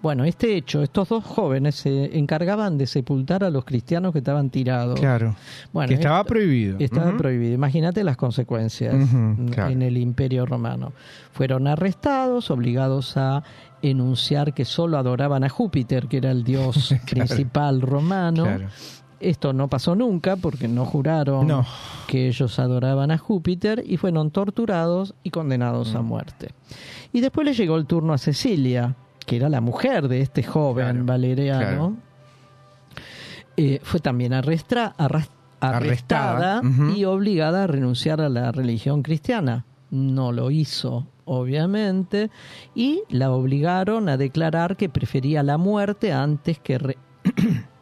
bueno 0.02 0.24
este 0.24 0.56
hecho 0.56 0.82
estos 0.82 1.08
dos 1.08 1.24
jóvenes 1.24 1.76
se 1.76 2.18
encargaban 2.18 2.76
de 2.76 2.86
sepultar 2.86 3.44
a 3.44 3.50
los 3.50 3.64
cristianos 3.64 4.12
que 4.12 4.18
estaban 4.18 4.50
tirados 4.50 4.98
Claro. 4.98 5.34
bueno, 5.72 5.88
que 5.88 5.94
estaba 5.94 6.24
prohibido. 6.24 6.76
estaba 6.80 7.08
Ujú. 7.10 7.18
prohibido 7.18 7.54
imagínate 7.54 8.02
las 8.04 8.16
consecuencias 8.16 8.94
en- 8.94 9.48
claro. 9.48 9.70
en 9.70 9.82
el 9.82 9.96
imperio 9.96 10.44
romano 10.46 10.92
fueron 11.32 11.66
arrestados 11.66 12.50
obligados 12.50 13.16
a 13.16 13.42
enunciar 13.80 14.54
que 14.54 14.64
solo 14.64 14.98
adoraban 14.98 15.44
a 15.44 15.48
Júpiter 15.48 16.06
que 16.08 16.18
era 16.18 16.30
el 16.30 16.44
dios 16.44 16.94
principal 17.10 17.80
romano 17.80 18.44
Claro. 18.44 18.68
esto 19.20 19.52
no 19.52 19.68
pasó 19.68 19.94
nunca 19.94 20.36
porque 20.36 20.66
no 20.68 20.84
juraron 20.84 21.46
No. 21.46 21.64
que 22.08 22.28
ellos 22.28 22.58
adoraban 22.58 23.10
a 23.10 23.18
Júpiter 23.18 23.82
y 23.86 23.96
fueron 23.96 24.30
torturados 24.32 25.14
y 25.22 25.30
condenados 25.30 25.94
Mm. 25.94 25.96
a 25.96 26.02
muerte. 26.02 26.48
Y 27.12 27.20
después 27.20 27.44
le 27.44 27.54
llegó 27.54 27.76
el 27.76 27.86
turno 27.86 28.12
a 28.14 28.18
Cecilia, 28.18 28.94
que 29.24 29.36
era 29.36 29.48
la 29.48 29.60
mujer 29.60 30.08
de 30.08 30.20
este 30.20 30.42
joven 30.42 30.86
Claro, 30.90 31.04
valeriano. 31.04 31.60
claro. 31.60 31.96
Eh, 33.56 33.80
fue 33.82 34.00
también 34.00 34.32
arrestra- 34.32 34.94
arras- 34.98 35.30
arrestada, 35.60 36.60
y 36.96 37.04
obligada 37.04 37.64
a 37.64 37.66
renunciar 37.66 38.20
a 38.20 38.28
la 38.28 38.50
religión 38.50 39.02
cristiana. 39.02 39.64
No 39.90 40.32
lo 40.32 40.50
hizo, 40.50 41.06
obviamente, 41.26 42.30
y 42.74 43.02
la 43.10 43.30
obligaron 43.30 44.08
a 44.08 44.16
declarar 44.16 44.76
que 44.76 44.88
prefería 44.88 45.42
la 45.42 45.58
muerte 45.58 46.12
antes 46.12 46.58
que... 46.58 46.78
re- 46.78 46.98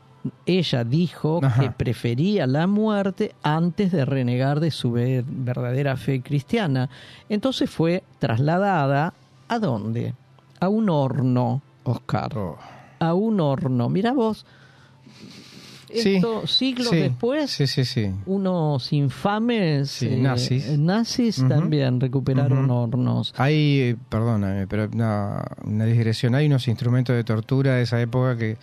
Ella 0.45 0.85
dijo 0.85 1.41
Ajá. 1.43 1.63
que 1.63 1.71
prefería 1.71 2.47
la 2.47 2.67
muerte 2.67 3.35
antes 3.43 3.91
de 3.91 4.05
renegar 4.05 4.61
de 4.61 4.71
su 4.71 4.93
ver- 4.93 5.25
verdadera 5.27 5.97
fe 5.97 6.21
cristiana. 6.21 6.91
Entonces 7.31 7.71
fue 7.71 8.03
trasladada 8.19 9.15
a 9.49 9.59
dónde? 9.59 10.13
A 10.61 10.69
un 10.69 10.89
horno, 10.91 11.63
Oscar. 11.85 12.37
Oh. 12.37 12.59
A 12.99 13.15
un 13.15 13.41
horno. 13.41 13.89
Mira 13.89 14.13
vos, 14.13 14.45
Sí, 15.93 16.17
esto 16.17 16.47
siglos 16.47 16.89
sí, 16.91 16.97
después, 16.97 17.51
Sí, 17.51 17.67
sí, 17.67 17.85
sí. 17.85 18.13
unos 18.27 18.93
infames 18.93 20.03
eh, 20.03 20.17
nazis. 20.19 20.79
nazis 20.79 21.45
también 21.49 22.01
recuperaron 22.01 22.71
hornos. 22.71 23.35
Hay, 23.37 23.97
perdóname, 24.09 24.67
pero 24.69 24.89
una, 24.93 25.45
una 25.65 25.85
digresión. 25.87 26.35
Hay 26.37 26.47
unos 26.47 26.69
instrumentos 26.69 27.17
de 27.17 27.25
tortura 27.25 27.75
de 27.75 27.83
esa 27.83 28.01
época 28.01 28.37
que 28.37 28.57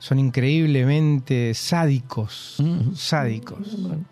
son 0.00 0.18
increíblemente 0.18 1.54
sádicos. 1.54 2.56
Sádicos. 2.94 3.80
Bueno, 3.80 4.04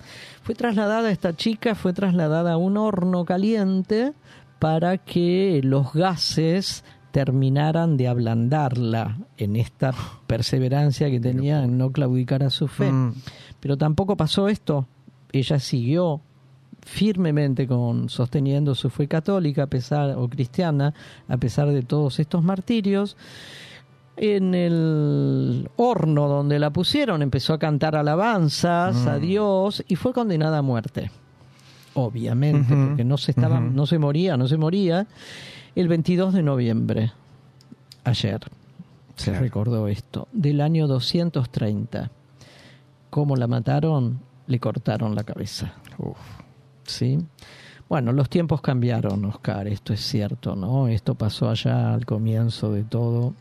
fue 0.45 0.55
trasladada 0.55 1.11
esta 1.11 1.35
chica, 1.35 1.75
fue 1.75 1.93
trasladada 1.93 2.53
a 2.53 2.57
un 2.57 2.77
horno 2.77 3.25
caliente 3.25 4.13
para 4.61 4.99
que 4.99 5.61
los 5.65 5.93
gases 5.93 6.85
terminaran 7.11 7.97
de 7.97 8.09
ablandarla 8.09 9.19
en 9.37 9.57
esta 9.57 9.93
perseverancia 10.27 11.11
que 11.11 11.21
tenía 11.21 11.65
en 11.65 11.79
no 11.79 11.91
claudicar 11.91 12.43
a 12.43 12.51
su 12.51 12.69
fe. 12.69 12.91
Mm. 12.91 13.15
Pero 13.61 13.77
tampoco 13.77 14.17
pasó 14.17 14.49
esto. 14.49 14.87
Ella 15.33 15.59
siguió 15.59 16.21
firmemente 16.83 17.67
con 17.67 18.09
sosteniendo 18.09 18.75
su 18.75 18.89
fe 18.91 19.07
católica 19.07 19.65
a 19.65 19.67
pesar 19.67 20.17
o 20.17 20.29
cristiana 20.29 20.95
a 21.29 21.37
pesar 21.37 21.69
de 21.69 21.83
todos 21.83 22.19
estos 22.21 22.43
martirios. 22.43 23.17
En 24.17 24.55
el 24.55 25.71
horno 25.77 26.29
donde 26.29 26.59
la 26.59 26.71
pusieron 26.71 27.23
empezó 27.23 27.55
a 27.55 27.59
cantar 27.59 27.97
alabanzas 27.97 29.07
a 29.07 29.19
Mm. 29.19 29.21
Dios 29.21 29.85
y 29.89 29.97
fue 29.97 30.13
condenada 30.13 30.59
a 30.59 30.63
muerte. 30.63 31.11
Obviamente, 31.95 32.75
porque 32.75 33.05
no 33.05 33.17
se 33.19 33.33
estaba, 33.33 33.59
no 33.59 33.85
se 33.85 33.99
moría, 33.99 34.37
no 34.37 34.47
se 34.47 34.57
moría. 34.57 35.07
El 35.75 35.89
22 35.89 36.35
de 36.35 36.43
noviembre, 36.43 37.13
ayer, 38.05 38.41
se 39.17 39.31
Claro. 39.31 39.45
recordó 39.45 39.89
esto, 39.89 40.29
del 40.33 40.61
año 40.61 40.87
230. 40.87 42.11
¿Cómo 43.11 43.37
la 43.37 43.47
mataron? 43.47 44.21
Le 44.47 44.59
cortaron 44.59 45.15
la 45.15 45.25
cabeza. 45.25 45.75
Uf. 45.99 46.17
¿Sí? 46.85 47.19
Bueno, 47.89 48.13
los 48.13 48.29
tiempos 48.29 48.61
cambiaron, 48.61 49.25
Oscar, 49.25 49.67
esto 49.69 49.93
es 49.93 50.01
cierto, 50.01 50.55
¿no? 50.57 50.89
Esto 50.89 51.15
pasó 51.15 51.49
allá 51.51 51.93
al 51.93 52.07
comienzo 52.07 52.73
de 52.73 52.85
todo, 52.85 53.35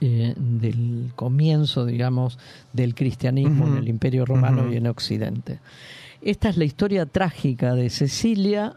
eh, 0.00 0.34
del 0.36 1.12
comienzo, 1.14 1.84
digamos, 1.84 2.38
del 2.72 2.94
cristianismo 2.94 3.66
en 3.66 3.76
el 3.76 3.88
Imperio 3.88 4.24
Romano 4.24 4.72
y 4.72 4.76
en 4.76 4.86
Occidente. 4.86 5.60
Esta 6.22 6.48
es 6.48 6.56
la 6.56 6.64
historia 6.64 7.04
trágica 7.04 7.74
de 7.74 7.90
Cecilia 7.90 8.74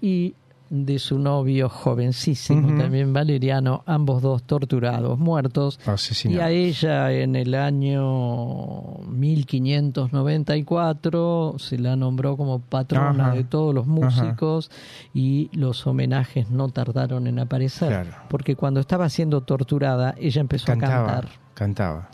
y 0.00 0.34
de 0.70 0.98
su 0.98 1.18
novio 1.18 1.68
jovencísimo, 1.68 2.76
también 2.78 3.12
Valeriano, 3.12 3.82
ambos 3.86 4.22
dos 4.22 4.42
torturados, 4.42 5.18
muertos, 5.18 5.78
y 5.86 5.90
Asesinado. 5.90 6.44
a 6.44 6.50
ella 6.50 7.12
en 7.12 7.36
el 7.36 7.54
año 7.54 8.98
1594 9.08 11.54
se 11.58 11.78
la 11.78 11.96
nombró 11.96 12.36
como 12.36 12.60
patrona 12.60 13.28
Ajá. 13.28 13.36
de 13.36 13.44
todos 13.44 13.74
los 13.74 13.86
músicos 13.86 14.70
y 15.14 15.50
los 15.52 15.86
homenajes 15.86 16.50
no 16.50 16.68
tardaron 16.68 17.26
en 17.26 17.38
aparecer. 17.38 17.88
Claro. 17.88 18.10
Porque 18.28 18.56
cuando 18.56 18.80
estaba 18.80 19.08
siendo 19.08 19.40
torturada, 19.42 20.14
ella 20.18 20.40
empezó 20.40 20.66
Cantaba. 20.66 20.94
a 20.94 21.06
cantar. 21.06 21.28
Cantaba. 21.54 22.08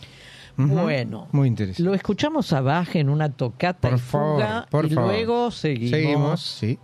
Bueno, 0.57 1.27
Muy 1.33 1.49
interesante. 1.49 1.83
lo 1.83 1.95
escuchamos 1.95 2.53
a 2.53 2.61
Bach 2.61 2.95
en 2.95 3.09
una 3.09 3.29
tocata 3.29 3.89
Por 3.91 3.99
y 3.99 4.01
fuga 4.01 4.47
favor, 4.47 4.69
por 4.71 4.85
y 4.87 4.91
favor. 4.91 5.11
luego 5.11 5.51
seguimos. 5.51 5.91
Seguimos, 5.91 6.41
sí. 6.43 6.79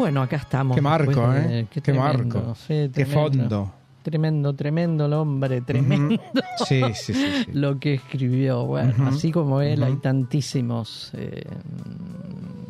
Bueno, 0.00 0.22
acá 0.22 0.36
estamos. 0.36 0.74
Qué 0.74 0.80
marco, 0.80 1.30
de- 1.30 1.60
¿eh? 1.60 1.66
Qué 1.70 1.80
tremendo, 1.80 2.38
marco. 2.38 2.54
sí, 2.66 2.90
Qué 2.94 3.06
fondo. 3.06 3.72
Tremendo, 4.02 4.54
tremendo 4.54 5.04
el 5.04 5.12
hombre, 5.12 5.60
tremendo. 5.60 6.18
Sí, 6.66 6.80
sí, 6.94 7.12
sí. 7.12 7.44
sí. 7.44 7.50
Lo 7.52 7.78
que 7.78 7.94
escribió, 7.94 8.64
bueno, 8.64 8.94
Ujú, 8.98 9.02
así 9.08 9.30
como 9.30 9.60
él, 9.60 9.82
hay 9.82 9.92
ujú. 9.92 10.00
tantísimos 10.00 11.10
eh, 11.12 11.44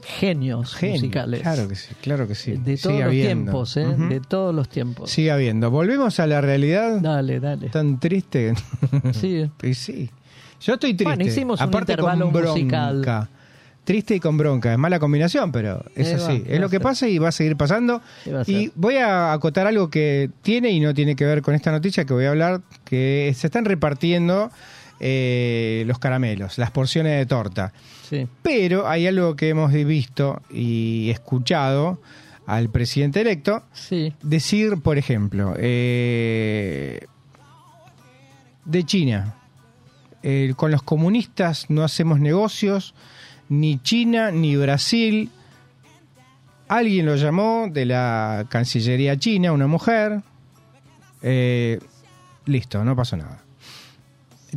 genios 0.02 0.74
Genio, 0.74 0.94
musicales. 0.96 1.40
Claro 1.42 1.68
que 1.68 1.74
sí, 1.76 1.94
claro 2.00 2.26
que 2.26 2.34
sí. 2.34 2.52
De 2.52 2.76
todos 2.76 2.80
Sigue 2.80 2.98
los 2.98 3.04
habiendo. 3.06 3.44
tiempos, 3.44 3.76
¿eh? 3.76 3.86
De 4.08 4.20
todos 4.20 4.54
los 4.54 4.68
tiempos. 4.68 5.10
Sigue 5.10 5.30
habiendo. 5.30 5.70
Volvemos 5.70 6.18
a 6.20 6.26
la 6.26 6.40
realidad. 6.40 7.00
Dale, 7.00 7.38
dale. 7.40 7.68
Tan 7.68 8.00
triste. 8.00 8.54
Sí. 9.12 9.48
Y 9.62 9.74
sí. 9.74 10.10
Yo 10.60 10.74
estoy 10.74 10.94
triste. 10.94 11.04
Bueno, 11.04 11.24
hicimos 11.24 11.60
un 11.60 11.68
Aparte 11.68 11.92
intervalo 11.92 12.24
con 12.24 12.32
bronca. 12.34 12.50
musical. 12.52 13.28
Triste 13.90 14.14
y 14.14 14.20
con 14.20 14.36
bronca. 14.38 14.72
Es 14.72 14.78
mala 14.78 14.98
combinación, 15.00 15.50
pero 15.50 15.84
es 15.96 16.08
Eh, 16.08 16.14
así. 16.14 16.38
va 16.46 16.54
es 16.54 16.60
lo 16.60 16.68
que 16.68 16.78
pasa 16.80 17.08
y 17.08 17.18
va 17.18 17.28
a 17.28 17.32
seguir 17.32 17.56
pasando. 17.56 18.00
¿Qué 18.24 18.32
va 18.32 18.40
a 18.42 18.44
Y 18.46 18.70
voy 18.76 18.96
a 18.96 19.32
acotar 19.32 19.66
algo 19.66 19.90
que 19.90 20.30
tiene 20.42 20.70
y 20.70 20.78
no 20.80 20.94
tiene 20.94 21.16
que 21.16 21.24
ver 21.24 21.42
con 21.42 21.54
esta 21.54 21.72
noticia 21.72 22.04
que 22.04 22.12
voy 22.14 22.26
a 22.26 22.30
hablar, 22.30 22.60
que 22.84 23.32
se 23.36 23.48
están 23.48 23.64
repartiendo 23.64 24.50
eh, 25.00 25.82
los 25.86 25.98
caramelos, 25.98 26.58
las 26.58 26.70
porciones 26.70 27.16
de 27.18 27.26
torta. 27.26 27.72
Sí. 28.08 28.28
Pero 28.42 28.86
hay 28.88 29.06
algo 29.06 29.34
que 29.34 29.48
hemos 29.48 29.72
visto 29.72 30.42
y 30.50 31.08
escuchado 31.10 32.00
al 32.46 32.68
presidente 32.68 33.20
electo 33.22 33.62
Sí. 33.72 34.12
decir, 34.22 34.80
por 34.82 34.98
ejemplo, 34.98 35.54
eh, 35.56 37.00
de 38.64 38.84
China, 38.84 39.34
eh, 40.22 40.52
con 40.56 40.70
los 40.70 40.82
comunistas 40.82 41.70
no 41.70 41.82
hacemos 41.82 42.20
negocios, 42.20 42.94
ni 43.50 43.78
China 43.82 44.30
ni 44.30 44.56
Brasil. 44.56 45.28
Alguien 46.68 47.04
lo 47.06 47.16
llamó 47.16 47.66
de 47.70 47.84
la 47.84 48.46
Cancillería 48.48 49.18
china, 49.18 49.52
una 49.52 49.66
mujer. 49.66 50.22
Eh, 51.22 51.78
listo, 52.46 52.84
no 52.84 52.94
pasó 52.96 53.16
nada. 53.16 53.42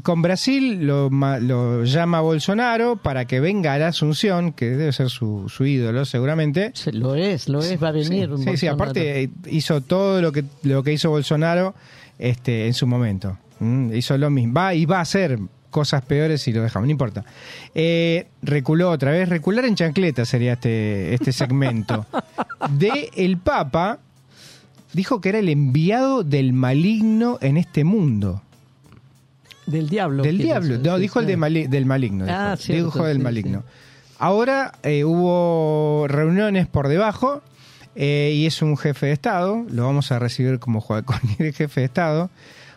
Con 0.02 0.22
Brasil 0.24 0.86
lo, 0.88 1.10
ma- 1.12 1.38
lo 1.40 1.84
llama 1.84 2.22
Bolsonaro 2.22 2.96
para 2.96 3.26
que 3.26 3.40
venga 3.40 3.74
a 3.74 3.78
la 3.78 3.88
Asunción, 3.90 4.52
que 4.54 4.70
debe 4.72 4.92
ser 4.92 5.10
su, 5.10 5.50
su 5.50 5.66
ídolo 5.66 6.06
seguramente. 6.06 6.72
Se- 6.74 6.92
Lo 6.94 7.14
es, 7.16 7.48
lo 7.50 7.60
es, 7.60 7.82
va 7.82 7.90
a 7.90 7.92
venir. 7.92 8.30
Sí, 8.38 8.44
sí, 8.44 8.58
sí, 8.58 8.68
aparte 8.68 9.24
eh, 9.24 9.30
hizo 9.50 9.82
todo 9.82 10.22
lo 10.22 10.32
que 10.32 10.44
lo 10.64 10.82
que 10.84 10.94
hizo 10.94 11.10
Bolsonaro 11.12 11.76
este 12.18 12.66
en 12.68 12.74
su 12.74 12.88
momento. 12.88 13.38
Mm, 13.60 13.94
hizo 13.94 14.18
lo 14.18 14.30
mismo. 14.32 14.54
Va 14.54 14.74
y 14.74 14.86
va 14.86 14.98
a 14.98 15.02
hacer 15.02 15.38
cosas 15.74 16.04
peores 16.04 16.42
si 16.42 16.54
lo 16.54 16.62
dejamos, 16.62 16.88
no 16.88 16.92
importa. 16.92 17.26
Eh, 17.76 18.28
reculó 18.42 18.90
otra 18.92 19.12
vez, 19.12 19.28
recular 19.28 19.66
en 19.66 19.76
chancleta 19.76 20.24
sería 20.24 20.54
este, 20.54 21.14
este 21.14 21.34
segmento. 21.34 22.06
De 22.70 23.10
el 23.16 23.38
Papa 23.38 24.00
dijo 24.94 25.20
que 25.20 25.30
era 25.30 25.40
el 25.40 25.50
enviado 25.50 26.24
del 26.24 26.54
maligno 26.54 27.38
en 27.42 27.58
este 27.58 27.84
mundo. 27.84 28.42
Del 29.66 29.90
diablo. 29.90 30.24
Del 30.24 30.38
diablo. 30.38 30.78
No, 30.78 30.98
dijo 30.98 31.20
el 31.20 31.26
de 31.28 31.38
mali- 31.38 31.68
del 31.68 31.86
maligno. 31.86 32.26
Dijo, 32.26 32.38
Ah, 32.38 32.56
cierto, 32.58 32.86
dijo 32.86 33.06
del 33.06 33.18
sí, 33.18 33.24
maligno. 33.24 33.64
Ahora 34.20 34.74
eh, 34.84 35.04
hubo 35.04 36.06
reuniones 36.08 36.68
por 36.68 36.88
debajo 36.88 37.42
eh, 37.96 38.32
y 38.36 38.46
es 38.46 38.62
un 38.62 38.78
jefe 38.78 39.08
de 39.08 39.12
Estado. 39.14 39.66
Lo 39.70 39.86
vamos 39.86 40.12
a 40.12 40.20
recibir 40.20 40.60
como 40.60 40.82
Juan 40.82 41.04
el 41.40 41.54
jefe 41.54 41.82
de 41.82 41.86
Estado. 41.86 42.30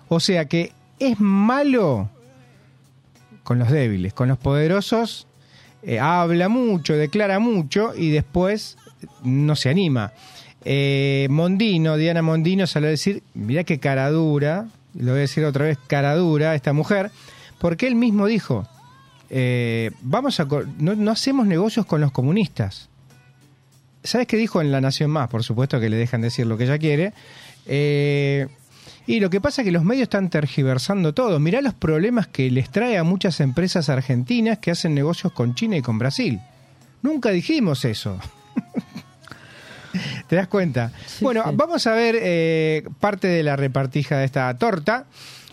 O 0.09 0.20
sea 0.20 0.44
que 0.47 0.72
es 0.99 1.18
malo 1.20 2.09
con 3.47 3.61
los 3.61 3.70
débiles. 3.70 4.12
Con 4.12 4.26
los 4.26 4.38
poderosos 4.38 5.28
eh, 5.84 6.01
habla 6.01 6.49
mucho, 6.49 6.94
declara 6.94 7.38
mucho 7.38 7.92
y 7.97 8.11
después 8.11 8.76
no 9.22 9.55
se 9.55 9.70
anima. 9.70 10.12
Eh, 10.64 11.28
Mondino, 11.30 11.97
Diana 11.97 12.22
Mondino 12.22 12.66
salió 12.66 12.88
a 12.88 12.90
decir, 12.90 13.22
mirá 13.34 13.62
qué 13.62 13.78
cara 13.78 14.11
dura, 14.11 14.66
lo 14.94 15.12
voy 15.12 15.18
a 15.18 15.20
decir 15.20 15.44
otra 15.44 15.66
vez, 15.66 15.78
cara 15.86 16.16
dura 16.16 16.57
esta 16.57 16.72
mujer, 16.72 17.12
porque 17.61 17.86
él 17.86 17.94
mismo 17.94 18.26
dijo, 18.26 18.66
eh, 19.30 19.92
vamos 20.01 20.40
a 20.40 20.49
no, 20.78 20.97
no 20.97 21.11
hacemos 21.12 21.47
negocios 21.47 21.86
con 21.86 22.01
los 22.01 22.11
comunistas. 22.11 22.88
¿Sabes 24.03 24.26
qué 24.26 24.36
dijo 24.36 24.61
en 24.61 24.72
La 24.72 24.80
Nación 24.80 25.12
Más? 25.12 25.28
Por 25.28 25.44
supuesto 25.44 25.78
que 25.78 25.88
le 25.88 25.97
dejan 25.97 26.20
decir 26.20 26.47
lo 26.47 26.59
que 26.59 26.64
ella 26.64 26.78
quiere. 26.78 27.12
Y 29.07 29.20
lo 29.20 29.30
que 29.30 29.40
pasa 29.40 29.62
es 29.62 29.66
que 29.66 29.72
los 29.72 29.84
medios 29.84 30.04
están 30.04 30.30
tergiversando 30.30 31.14
todo. 31.14 31.38
Mirá 31.38 31.61
los 31.61 31.74
problemas 31.74 32.26
que 32.26 32.50
les 32.50 32.70
trae 32.70 32.98
a 32.98 33.04
muchas 33.04 33.40
empresas 33.40 33.88
argentinas 33.88 34.59
que 34.59 34.72
hacen 34.72 34.94
negocios 34.94 35.32
con 35.32 35.54
China 35.54 35.76
y 35.76 35.82
con 35.82 35.98
Brasil. 35.98 36.40
Nunca 37.02 37.30
dijimos 37.30 37.84
eso. 37.84 38.18
¿Te 40.28 40.36
das 40.36 40.48
cuenta? 40.48 40.92
Sí, 41.07 41.24
bueno, 41.24 41.44
sí. 41.48 41.50
vamos 41.54 41.86
a 41.86 41.92
ver 41.92 42.16
eh, 42.20 42.84
parte 43.00 43.28
de 43.28 43.42
la 43.42 43.57
repartija 43.57 44.18
de 44.18 44.24
esta 44.24 44.52
torta. 44.59 45.04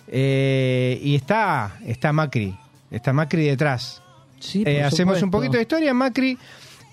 Eh, 0.07 0.99
y 1.01 1.15
está, 1.15 1.77
está 1.85 2.11
Macri. 2.11 2.55
Está 2.91 3.13
Macri 3.13 3.45
detrás. 3.45 4.01
Sí, 4.39 4.63
Eh, 4.65 4.83
hacemos 4.83 5.21
un 5.21 5.31
poquito 5.31 5.53
de 5.57 5.61
historia. 5.61 5.93
Macri, 5.93 6.37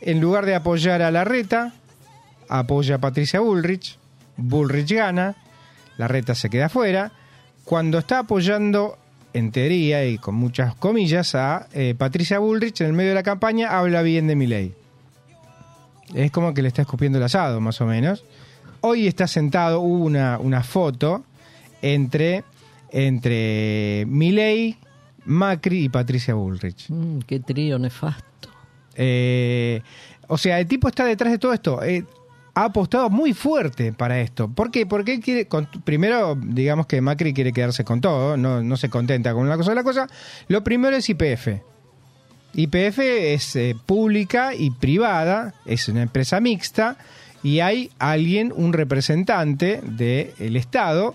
en 0.03 0.21
lugar 0.21 0.47
de 0.47 0.55
apoyar 0.55 1.03
a 1.03 1.11
Larreta, 1.11 1.73
apoya 2.49 2.97
a 2.97 2.99
Patricia 2.99 3.41
Bullrich. 3.41 3.99
Bullrich 4.37 4.93
gana. 4.93 5.35
Larreta 6.01 6.35
se 6.35 6.49
queda 6.49 6.67
afuera. 6.67 7.13
Cuando 7.65 7.99
está 7.99 8.21
apoyando, 8.21 8.97
en 9.35 9.53
teoría 9.53 10.07
y 10.07 10.17
con 10.17 10.35
muchas 10.35 10.75
comillas, 10.75 11.35
a 11.35 11.69
eh, 11.75 11.95
Patricia 11.97 12.39
Bullrich 12.39 12.81
en 12.81 12.87
el 12.87 12.93
medio 12.95 13.11
de 13.11 13.17
la 13.17 13.23
campaña, 13.23 13.79
habla 13.79 14.01
bien 14.01 14.27
de 14.27 14.35
Milei. 14.35 14.75
Es 16.15 16.31
como 16.33 16.55
que 16.55 16.63
le 16.63 16.69
está 16.69 16.83
escupiendo 16.83 17.19
el 17.19 17.25
asado, 17.25 17.61
más 17.61 17.83
o 17.83 17.87
menos. 17.87 18.25
Hoy 18.81 19.07
está 19.07 19.27
sentado, 19.27 19.81
hubo 19.81 20.03
una, 20.03 20.39
una 20.39 20.63
foto 20.63 21.23
entre, 21.83 22.45
entre 22.91 24.07
Milei, 24.09 24.79
Macri 25.27 25.85
y 25.85 25.89
Patricia 25.91 26.33
Bullrich. 26.33 26.87
Mm, 26.89 27.19
qué 27.27 27.41
trío 27.41 27.79
nefasto. 27.79 28.49
Eh, 28.97 29.83
o 30.29 30.39
sea, 30.39 30.59
el 30.61 30.67
tipo 30.67 30.89
está 30.89 31.05
detrás 31.05 31.31
de 31.31 31.39
todo 31.39 31.53
esto. 31.53 31.83
Eh, 31.83 32.07
ha 32.55 32.65
apostado 32.65 33.11
muy 33.11 33.33
fuerte 33.33 33.93
para 33.93 34.21
esto. 34.21 34.49
¿Por 34.49 34.71
qué? 34.71 34.87
Porque 34.87 35.15
él 35.15 35.21
quiere. 35.21 35.47
con- 35.47 35.69
primero, 35.85 36.37
digamos 36.41 36.87
que 36.87 37.01
Macri 37.01 37.33
quiere 37.33 37.53
quedarse 37.53 37.85
con 37.85 38.01
todo, 38.01 38.37
no, 38.37 38.63
no 38.63 38.77
se 38.77 38.89
contenta 38.91 39.33
con 39.35 39.45
una 39.47 39.57
cosa 39.57 39.71
de 39.71 39.77
la 39.77 39.85
cosa. 39.85 40.09
Lo 40.49 40.63
primero 40.65 40.97
es 40.97 41.09
IPF. 41.09 41.49
IPF 42.55 42.99
es 42.99 43.55
eh, 43.57 43.77
pública 43.87 44.55
y 44.55 44.71
privada, 44.71 45.55
es 45.67 45.89
una 45.89 46.03
empresa 46.03 46.41
mixta 46.41 46.97
y 47.43 47.61
hay 47.61 47.91
alguien, 47.99 48.53
un 48.55 48.73
representante 48.73 49.81
del 49.85 50.57
Estado. 50.57 51.15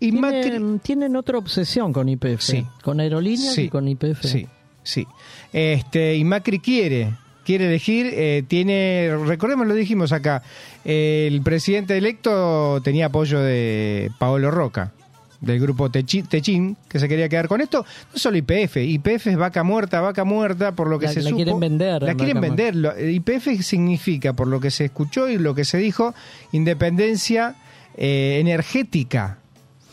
Y 0.00 0.12
Macri. 0.12 0.42
Tienen, 0.42 0.78
tienen 0.78 1.16
otra 1.16 1.38
obsesión 1.38 1.92
con 1.92 2.08
IPF. 2.08 2.40
Sí. 2.40 2.66
Con 2.82 3.00
aerolíneas 3.00 3.54
Sí, 3.54 3.62
y 3.62 3.68
con 3.68 3.88
IPF. 3.88 4.22
Sí, 4.24 4.46
sí. 4.84 5.06
Este, 5.52 6.14
y 6.16 6.24
Macri 6.24 6.60
quiere, 6.60 7.12
quiere 7.48 7.64
elegir, 7.66 8.10
eh, 8.12 8.44
tiene, 8.46 9.10
recordemos, 9.24 9.66
lo 9.66 9.72
dijimos 9.74 10.12
acá, 10.12 10.42
eh, 10.84 11.26
el 11.32 11.40
presidente 11.40 11.96
electo 11.96 12.78
tenía 12.84 13.06
apoyo 13.06 13.40
de 13.40 14.10
Paolo 14.18 14.50
Roca, 14.50 14.92
del 15.40 15.58
grupo 15.58 15.88
Techi- 15.88 16.28
Techín, 16.28 16.76
que 16.90 16.98
se 16.98 17.08
quería 17.08 17.26
quedar 17.30 17.48
con 17.48 17.62
esto. 17.62 17.86
No 18.12 18.18
solo 18.18 18.36
IPF, 18.36 18.76
IPF 18.76 19.28
es 19.28 19.36
vaca 19.38 19.62
muerta, 19.62 20.02
vaca 20.02 20.24
muerta, 20.24 20.72
por 20.72 20.88
lo 20.90 20.98
que 20.98 21.06
La- 21.06 21.12
se 21.12 21.22
la 21.22 21.30
supo. 21.30 21.36
quieren 21.36 21.58
vender, 21.58 22.02
La 22.02 22.14
quieren 22.14 22.38
vender. 22.42 22.74
IPF 23.14 23.62
significa, 23.62 24.34
por 24.34 24.46
lo 24.46 24.60
que 24.60 24.70
se 24.70 24.84
escuchó 24.84 25.26
y 25.30 25.38
lo 25.38 25.54
que 25.54 25.64
se 25.64 25.78
dijo, 25.78 26.14
independencia 26.52 27.54
eh, 27.96 28.38
energética 28.40 29.38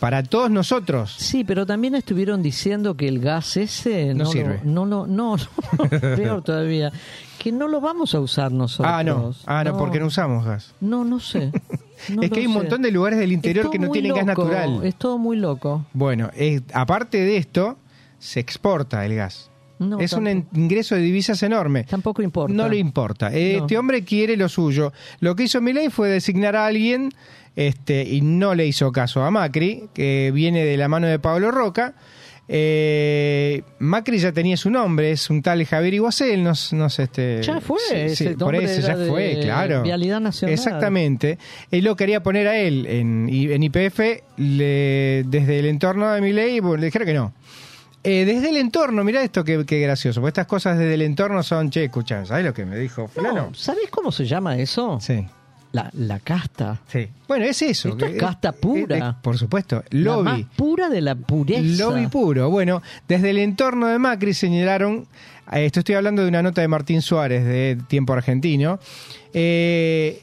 para 0.01 0.21
todos 0.23 0.51
nosotros. 0.51 1.15
Sí, 1.17 1.43
pero 1.45 1.65
también 1.65 1.95
estuvieron 1.95 2.43
diciendo 2.43 2.95
que 2.97 3.07
el 3.07 3.19
gas 3.19 3.55
ese 3.57 4.13
No 4.13 4.25
no, 4.25 4.31
sirve. 4.31 4.59
Lo, 4.65 4.85
no, 4.85 4.85
lo- 4.85 5.07
no, 5.07 5.37
no, 5.77 5.89
peor 5.89 6.43
todavía, 6.43 6.91
que 7.45 7.51
no 7.51 7.67
lo 7.67 7.79
vamos 7.79 8.15
a 8.15 8.19
usar 8.19 8.51
nosotros. 8.51 8.91
Ah, 8.91 9.03
no, 9.03 9.31
ah, 9.45 9.63
no, 9.63 9.77
porque 9.77 9.99
no 9.99 10.07
usamos 10.07 10.43
gas. 10.43 10.73
No, 10.81 11.03
no 11.05 11.19
sé. 11.19 11.51
No 12.09 12.23
es 12.23 12.29
que 12.31 12.39
hay 12.41 12.47
un 12.47 12.53
sé. 12.53 12.59
montón 12.59 12.81
de 12.81 12.91
lugares 12.91 13.19
del 13.19 13.31
interior 13.31 13.69
que 13.69 13.77
no 13.79 13.89
tienen 13.89 14.13
gas 14.15 14.25
natural. 14.25 14.81
Es 14.83 14.95
todo 14.95 15.17
muy 15.19 15.37
loco. 15.37 15.85
Bueno, 15.93 16.29
aparte 16.73 17.19
de 17.19 17.37
esto, 17.37 17.77
se 18.19 18.39
exporta 18.39 19.05
el 19.05 19.15
gas. 19.15 19.49
No, 19.77 19.99
es 19.99 20.11
un 20.13 20.25
tampoco- 20.25 20.57
ingreso 20.57 20.95
de 20.95 21.01
divisas 21.01 21.41
enorme. 21.43 21.83
Tampoco 21.83 22.21
importa. 22.23 22.53
No 22.53 22.67
le 22.67 22.77
importa. 22.77 23.31
Este 23.31 23.77
hombre 23.77 24.03
quiere 24.03 24.35
lo 24.37 24.49
suyo. 24.49 24.91
Lo 25.19 25.35
que 25.35 25.43
hizo 25.43 25.61
Milei 25.61 25.89
fue 25.89 26.09
designar 26.09 26.55
a 26.55 26.65
alguien 26.65 27.11
este, 27.55 28.03
y 28.03 28.21
no 28.21 28.55
le 28.55 28.65
hizo 28.65 28.91
caso 28.91 29.23
a 29.23 29.29
Macri, 29.31 29.87
que 29.93 30.31
viene 30.33 30.65
de 30.65 30.75
la 30.77 30.87
mano 30.89 31.05
de 31.07 31.19
Pablo 31.19 31.51
Roca. 31.51 31.93
Eh, 32.47 33.63
Macri 33.79 34.19
ya 34.19 34.31
tenía 34.31 34.55
su 34.55 34.69
nombre, 34.69 35.11
es 35.11 35.29
un 35.29 35.41
tal 35.41 35.65
Javier 35.65 35.95
Iguacel, 35.95 36.43
no, 36.43 36.51
s- 36.51 36.75
no 36.75 36.89
sé, 36.89 37.03
este, 37.03 37.41
Ya 37.41 37.59
fue, 37.59 37.79
sí, 37.89 37.95
ese 37.95 38.15
sí, 38.29 38.35
por 38.35 38.55
eso 38.55 38.81
ya 38.87 38.95
fue, 38.95 39.39
claro. 39.41 39.81
Vialidad 39.83 40.19
Nacional. 40.21 40.53
Exactamente. 40.53 41.39
Él 41.71 41.83
lo 41.83 41.95
quería 41.95 42.21
poner 42.21 42.47
a 42.47 42.57
él 42.57 42.85
en, 42.85 43.27
IPF 43.29 43.99
desde 44.37 45.59
el 45.59 45.65
entorno 45.65 46.11
de 46.11 46.21
Milei, 46.21 46.59
bueno, 46.59 46.77
le 46.77 46.85
dijeron 46.87 47.07
que 47.07 47.13
no. 47.13 47.33
Eh, 48.03 48.23
desde 48.25 48.49
el 48.49 48.57
entorno, 48.57 49.03
mira 49.03 49.23
esto 49.23 49.43
que, 49.43 49.65
que 49.65 49.79
gracioso, 49.79 50.21
porque 50.21 50.29
estas 50.29 50.45
cosas 50.47 50.77
desde 50.77 50.93
el 50.93 51.01
entorno 51.01 51.41
son, 51.41 51.71
che, 51.71 51.85
escucha, 51.85 52.23
¿sabes 52.25 52.45
lo 52.45 52.53
que 52.53 52.63
me 52.65 52.77
dijo 52.77 53.07
fulano? 53.07 53.47
No, 53.47 53.53
¿Sabes 53.55 53.89
cómo 53.89 54.11
se 54.11 54.25
llama 54.25 54.57
eso? 54.59 54.99
Sí. 55.01 55.25
La, 55.75 55.89
la 55.93 56.19
casta. 56.19 56.81
Sí. 56.87 57.07
Bueno, 57.27 57.45
es 57.45 57.61
eso. 57.61 57.89
Esto 57.89 58.05
es 58.05 58.17
casta 58.17 58.51
pura. 58.53 59.17
por 59.21 59.37
supuesto. 59.37 59.83
La 59.89 59.99
Lobby. 60.15 60.23
más 60.23 60.41
pura 60.55 60.89
de 60.89 61.01
la 61.01 61.15
pureza. 61.15 61.83
Lobby 61.83 62.07
puro. 62.07 62.49
Bueno, 62.49 62.81
desde 63.07 63.29
el 63.31 63.37
entorno 63.39 63.87
de 63.87 63.99
Macri 63.99 64.33
señalaron, 64.33 65.05
eh, 65.51 65.65
esto 65.65 65.79
estoy 65.79 65.95
hablando 65.95 66.21
de 66.21 66.29
una 66.29 66.41
nota 66.41 66.61
de 66.61 66.67
Martín 66.67 67.01
Suárez 67.01 67.43
de 67.45 67.77
Tiempo 67.87 68.13
Argentino, 68.13 68.79
eh, 69.33 70.21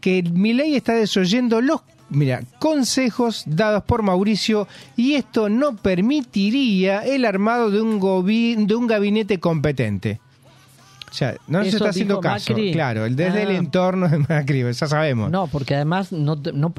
que 0.00 0.22
Milei 0.22 0.74
está 0.76 0.94
desoyendo 0.94 1.60
los 1.60 1.80
mira, 2.10 2.42
consejos 2.58 3.44
dados 3.46 3.84
por 3.84 4.02
Mauricio 4.02 4.68
y 4.96 5.14
esto 5.14 5.48
no 5.48 5.76
permitiría 5.76 7.00
el 7.06 7.24
armado 7.24 7.70
de 7.70 7.80
un, 7.80 7.98
gobi- 8.00 8.66
de 8.66 8.74
un 8.74 8.86
gabinete 8.86 9.40
competente. 9.40 10.20
O 11.12 11.14
sea, 11.14 11.36
no 11.46 11.58
nos 11.58 11.68
Eso 11.68 11.76
está 11.76 11.90
haciendo 11.90 12.20
caso. 12.20 12.52
Macri. 12.54 12.72
Claro, 12.72 13.04
el- 13.04 13.14
desde 13.16 13.40
Ah. 13.40 13.42
el 13.42 13.50
entorno 13.50 14.08
de 14.08 14.18
Macri, 14.18 14.62
ya 14.62 14.72
sabemos. 14.86 15.30
No, 15.30 15.46
porque 15.46 15.74
además, 15.74 16.10
no, 16.10 16.36
no, 16.54 16.72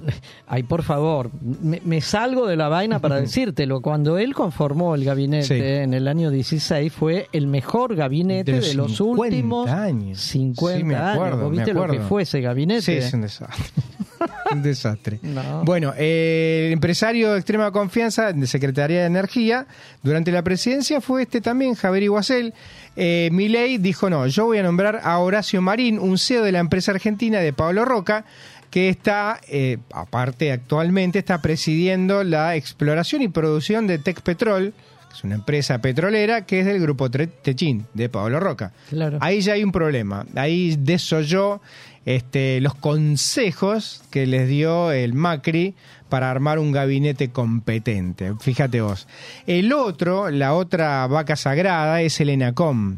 ay, 0.48 0.64
por 0.64 0.82
favor, 0.82 1.30
me, 1.62 1.80
me 1.86 2.02
salgo 2.02 2.48
de 2.48 2.56
la 2.58 2.68
vaina 2.68 2.98
para 3.00 3.16
decírtelo. 3.22 3.82
Cuando 3.82 4.18
él 4.18 4.34
conformó 4.34 4.96
el 4.96 5.06
gabinete 5.06 5.44
Sí. 5.48 5.54
en 5.84 5.94
el 5.94 6.08
año 6.08 6.32
16, 6.32 6.92
fue 6.92 7.28
el 7.32 7.46
mejor 7.46 7.96
gabinete 7.96 8.54
De 8.54 8.60
de, 8.60 8.74
los 8.74 8.90
los 8.90 8.98
50 8.98 9.22
últimos 9.22 9.70
años. 9.70 10.20
50 10.20 10.78
Sí, 10.80 10.84
me 10.84 10.96
acuerdo, 10.96 11.24
años. 11.24 11.40
¿Vos 11.42 11.52
me 11.52 11.58
¿Viste 11.58 11.74
lo 11.74 11.80
que 11.82 11.86
acuerdo. 11.86 12.08
fue 12.08 12.24
ese 12.24 12.42
gabinete? 12.42 12.82
Sí, 12.82 12.92
es 12.94 13.14
un 13.14 13.22
desastre. 13.22 13.84
un 14.52 14.64
desastre. 14.64 15.20
No. 15.22 15.64
Bueno, 15.64 15.94
eh, 15.98 16.66
el 16.68 16.74
empresario 16.74 17.34
de 17.34 17.38
extrema 17.40 17.72
confianza 17.72 18.34
de 18.34 18.48
Secretaría 18.48 19.02
de 19.02 19.06
Energía 19.06 19.68
durante 20.02 20.32
la 20.32 20.42
presidencia 20.42 21.02
fue 21.02 21.22
este 21.24 21.40
también, 21.42 21.76
Javier 21.76 22.04
Iguacel. 22.04 22.54
Eh, 22.96 23.30
Milei 23.32 23.78
dijo, 23.78 24.10
no, 24.10 24.28
yo 24.28 24.46
voy 24.46 24.60
a 24.60 24.64
nombrar 24.64 25.02
a 25.04 25.18
Horacio 25.18 25.62
Marín, 25.62 26.00
un 26.00 26.18
CEO 26.18 26.44
de 26.44 26.52
la 26.52 26.60
empresa 26.60 26.92
argentina 26.92 27.40
de 27.40 27.54
Pablo 27.54 27.86
Roca, 27.86 28.26
que 28.70 28.90
está, 28.90 29.40
eh, 29.48 29.78
aparte 29.92 30.52
actualmente, 30.52 31.20
está 31.20 31.42
presidiendo 31.42 32.24
la 32.24 32.56
exploración 32.56 33.22
y 33.22 33.28
producción 33.28 33.88
de 33.88 34.00
Tecpetrol, 34.00 34.74
que 35.10 35.16
es 35.16 35.24
una 35.24 35.36
empresa 35.36 35.80
petrolera 35.80 36.46
que 36.46 36.60
es 36.60 36.66
del 36.66 36.80
grupo 36.80 37.10
Techín, 37.10 37.86
de 37.94 38.10
Pablo 38.10 38.40
Roca. 38.40 38.74
Claro. 38.90 39.18
Ahí 39.22 39.42
ya 39.42 39.54
hay 39.54 39.64
un 39.64 39.72
problema. 39.72 40.26
Ahí 40.36 40.76
desoyó 40.80 41.62
este, 42.06 42.62
los 42.62 42.76
consejos 42.76 44.04
que 44.10 44.26
les 44.26 44.50
dio 44.50 44.92
el 44.92 45.14
Macri 45.14 45.76
para 46.14 46.30
armar 46.30 46.60
un 46.60 46.72
gabinete 46.72 47.32
competente. 47.32 48.34
Fíjate 48.40 48.82
vos. 48.82 49.08
El 49.48 49.74
otro, 49.74 50.30
la 50.30 50.54
otra 50.54 51.08
vaca 51.08 51.36
sagrada, 51.36 52.04
es 52.04 52.22
el 52.22 52.30
ENACOM. 52.30 52.98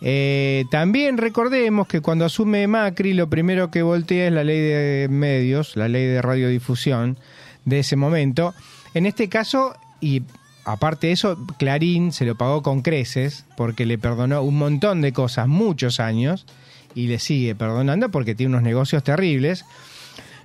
Eh, 0.00 0.64
también 0.70 1.18
recordemos 1.18 1.88
que 1.88 2.00
cuando 2.00 2.24
asume 2.24 2.68
Macri, 2.68 3.14
lo 3.14 3.28
primero 3.28 3.72
que 3.72 3.82
voltea 3.82 4.28
es 4.28 4.32
la 4.32 4.44
ley 4.44 4.60
de 4.60 5.08
medios, 5.10 5.74
la 5.74 5.88
ley 5.88 6.06
de 6.06 6.22
radiodifusión 6.22 7.18
de 7.64 7.80
ese 7.80 7.96
momento. 7.96 8.54
En 8.94 9.06
este 9.06 9.28
caso, 9.28 9.74
y 10.00 10.22
aparte 10.64 11.08
de 11.08 11.14
eso, 11.14 11.36
Clarín 11.58 12.12
se 12.12 12.26
lo 12.26 12.36
pagó 12.36 12.62
con 12.62 12.82
creces 12.82 13.44
porque 13.56 13.86
le 13.86 13.98
perdonó 13.98 14.40
un 14.42 14.56
montón 14.56 15.00
de 15.00 15.12
cosas, 15.12 15.48
muchos 15.48 15.98
años, 15.98 16.46
y 16.94 17.08
le 17.08 17.18
sigue 17.18 17.56
perdonando 17.56 18.08
porque 18.12 18.36
tiene 18.36 18.50
unos 18.50 18.62
negocios 18.62 19.02
terribles. 19.02 19.64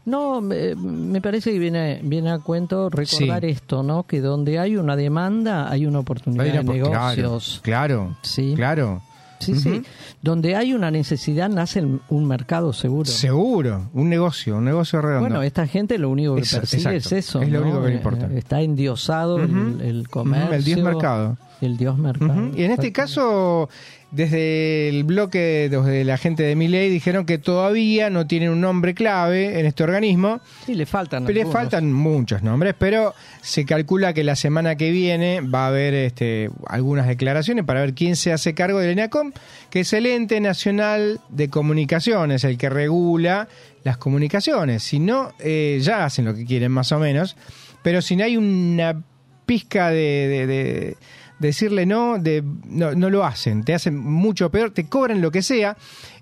No, 0.05 0.41
me, 0.41 0.73
me 0.75 1.21
parece 1.21 1.51
que 1.51 1.59
viene, 1.59 1.99
viene 2.03 2.31
a 2.31 2.39
cuento 2.39 2.89
recordar 2.89 3.41
Sí. 3.41 3.49
esto, 3.49 3.83
¿no? 3.83 4.03
Que 4.03 4.19
donde 4.19 4.57
hay 4.59 4.75
una 4.75 4.95
demanda 4.95 5.69
hay 5.69 5.85
una 5.85 5.99
oportunidad 5.99 6.43
Hay 6.45 6.51
una 6.51 6.63
de 6.63 6.79
negocios. 6.79 7.59
Claro, 7.63 8.15
Sí. 8.23 8.53
claro. 8.55 9.01
Sí, 9.39 9.55
sí. 9.55 9.81
Donde 10.21 10.55
hay 10.55 10.75
una 10.75 10.91
necesidad 10.91 11.49
nace 11.49 11.83
un 12.09 12.25
mercado 12.27 12.73
seguro. 12.73 13.05
Seguro, 13.09 13.89
un 13.93 14.07
negocio, 14.07 14.57
un 14.57 14.65
negocio 14.65 15.01
redondo. 15.01 15.21
Bueno, 15.29 15.41
esta 15.41 15.65
gente 15.65 15.97
lo 15.97 16.11
único 16.11 16.35
que 16.35 16.41
persigue 16.41 16.77
exacto. 16.95 16.97
es 16.97 17.11
eso. 17.11 17.41
Es 17.41 17.49
lo 17.49 17.59
¿no? 17.61 17.65
único 17.65 17.81
que 17.81 17.87
le 17.87 17.93
Eh, 17.93 17.97
importa. 17.97 18.29
Está 18.35 18.61
endiosado 18.61 19.39
el- 19.39 20.07
comercio. 20.11 20.53
El 20.55 20.63
dios 20.63 20.79
mercado. 20.81 21.37
El 21.59 21.75
dios 21.77 21.97
mercado. 21.97 22.51
Y 22.55 22.63
en 22.63 22.71
este 22.71 22.91
caso, 22.91 23.67
desde 24.11 24.89
el 24.89 25.03
bloque 25.05 25.69
de 25.69 26.03
la 26.03 26.17
gente 26.17 26.43
de 26.43 26.55
Miley 26.55 26.89
dijeron 26.89 27.25
que 27.25 27.37
todavía 27.37 28.09
no 28.09 28.27
tienen 28.27 28.49
un 28.49 28.59
nombre 28.61 28.93
clave 28.93 29.59
en 29.59 29.65
este 29.65 29.83
organismo. 29.83 30.41
Sí, 30.65 30.75
le 30.75 30.85
faltan. 30.85 31.25
Le 31.25 31.45
faltan 31.45 31.93
muchos 31.93 32.43
nombres, 32.43 32.75
pero 32.77 33.13
se 33.41 33.65
calcula 33.65 34.13
que 34.13 34.23
la 34.23 34.35
semana 34.35 34.75
que 34.75 34.91
viene 34.91 35.39
va 35.41 35.65
a 35.65 35.67
haber 35.67 35.93
este, 35.93 36.49
algunas 36.67 37.07
declaraciones 37.07 37.63
para 37.65 37.79
ver 37.81 37.93
quién 37.93 38.15
se 38.15 38.33
hace 38.33 38.53
cargo 38.53 38.79
del 38.79 38.91
ENACOM, 38.91 39.31
que 39.69 39.79
es 39.81 39.93
el 39.93 40.05
ente 40.05 40.39
nacional 40.41 41.19
de 41.29 41.49
comunicaciones, 41.49 42.43
el 42.43 42.57
que 42.57 42.69
regula 42.69 43.47
las 43.83 43.97
comunicaciones. 43.97 44.83
Si 44.83 44.99
no, 44.99 45.31
eh, 45.39 45.79
ya 45.81 46.05
hacen 46.05 46.25
lo 46.25 46.35
que 46.35 46.45
quieren 46.45 46.71
más 46.71 46.91
o 46.91 46.99
menos, 46.99 47.37
pero 47.81 48.01
si 48.01 48.15
no 48.15 48.25
hay 48.25 48.35
una 48.37 49.01
pizca 49.45 49.89
de, 49.89 49.95
de- 50.27 50.47
de 50.47 50.97
decirle 51.41 51.85
no, 51.85 52.17
de, 52.17 52.43
no, 52.65 52.93
no 52.93 53.09
lo 53.09 53.25
hacen, 53.25 53.63
te 53.63 53.73
hacen 53.73 53.97
mucho 53.97 54.49
peor, 54.51 54.71
te 54.71 54.85
cobran 54.87 55.21
lo 55.21 55.31
que 55.31 55.41
sea. 55.41 55.75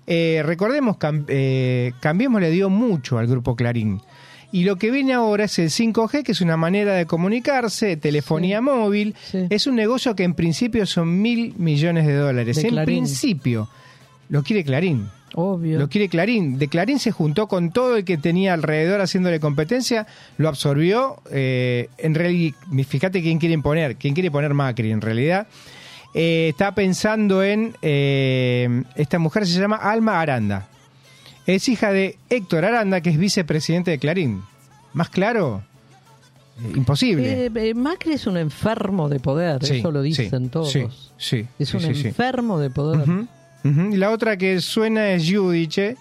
Eh, 0.06 0.42
recordemos, 0.44 0.96
Cam- 0.98 1.24
eh, 1.28 1.92
Cambiemos 2.00 2.40
le 2.40 2.50
dio 2.50 2.68
mucho 2.70 3.18
al 3.18 3.26
grupo 3.28 3.54
Clarín. 3.54 4.00
Y 4.52 4.64
lo 4.64 4.74
que 4.76 4.90
viene 4.90 5.12
ahora 5.12 5.44
es 5.44 5.58
el 5.60 5.70
5G, 5.70 6.24
que 6.24 6.32
es 6.32 6.40
una 6.40 6.56
manera 6.56 6.94
de 6.94 7.06
comunicarse, 7.06 7.96
telefonía 7.96 8.60
móvil. 8.60 9.14
Sí. 9.30 9.46
Es 9.48 9.68
un 9.68 9.76
negocio 9.76 10.16
que 10.16 10.24
en 10.24 10.34
principio 10.34 10.86
son 10.86 11.22
mil 11.22 11.54
millones 11.56 12.04
de 12.06 12.14
dólares. 12.16 12.56
De 12.56 12.62
en 12.62 12.68
Clarín. 12.70 12.84
principio, 13.04 13.68
lo 14.28 14.42
quiere 14.42 14.64
Clarín. 14.64 15.06
Obvio. 15.34 15.78
Lo 15.78 15.88
quiere 15.88 16.08
Clarín. 16.08 16.58
De 16.58 16.68
Clarín 16.68 16.98
se 16.98 17.12
juntó 17.12 17.46
con 17.46 17.70
todo 17.70 17.96
el 17.96 18.04
que 18.04 18.18
tenía 18.18 18.52
alrededor 18.54 19.00
haciéndole 19.00 19.38
competencia, 19.40 20.06
lo 20.38 20.48
absorbió. 20.48 21.22
eh, 21.30 21.88
en 21.98 22.14
realidad, 22.14 22.56
fíjate 22.88 23.22
quién 23.22 23.38
quiere 23.38 23.56
poner, 23.58 23.96
quién 23.96 24.14
quiere 24.14 24.30
poner 24.30 24.54
Macri 24.54 24.90
en 24.90 25.00
realidad. 25.00 25.46
Eh, 26.14 26.48
está 26.50 26.74
pensando 26.74 27.44
en 27.44 27.76
eh, 27.82 28.82
esta 28.96 29.18
mujer 29.20 29.46
se 29.46 29.60
llama 29.60 29.76
Alma 29.76 30.20
Aranda. 30.20 30.66
Es 31.46 31.68
hija 31.68 31.92
de 31.92 32.16
Héctor 32.28 32.64
Aranda, 32.64 33.00
que 33.00 33.10
es 33.10 33.18
vicepresidente 33.18 33.92
de 33.92 33.98
Clarín. 33.98 34.42
¿Más 34.92 35.08
claro? 35.08 35.62
Eh, 36.64 36.72
imposible. 36.76 37.46
Eh, 37.46 37.50
eh, 37.54 37.74
Macri 37.74 38.12
es 38.14 38.26
un 38.26 38.36
enfermo 38.36 39.08
de 39.08 39.20
poder, 39.20 39.64
Sí, 39.64 39.78
eso 39.78 39.90
lo 39.92 40.02
sí, 40.02 40.08
dicen 40.08 40.50
todos. 40.50 40.70
sí, 40.72 40.86
sí, 41.16 41.46
es 41.58 41.72
un 41.74 41.84
enfermo 41.84 42.58
de 42.58 42.70
poder. 42.70 43.06
Y 43.64 43.96
la 43.96 44.10
otra 44.10 44.36
que 44.36 44.60
suena 44.60 45.10
es 45.10 45.24
Yudiche, 45.26 45.96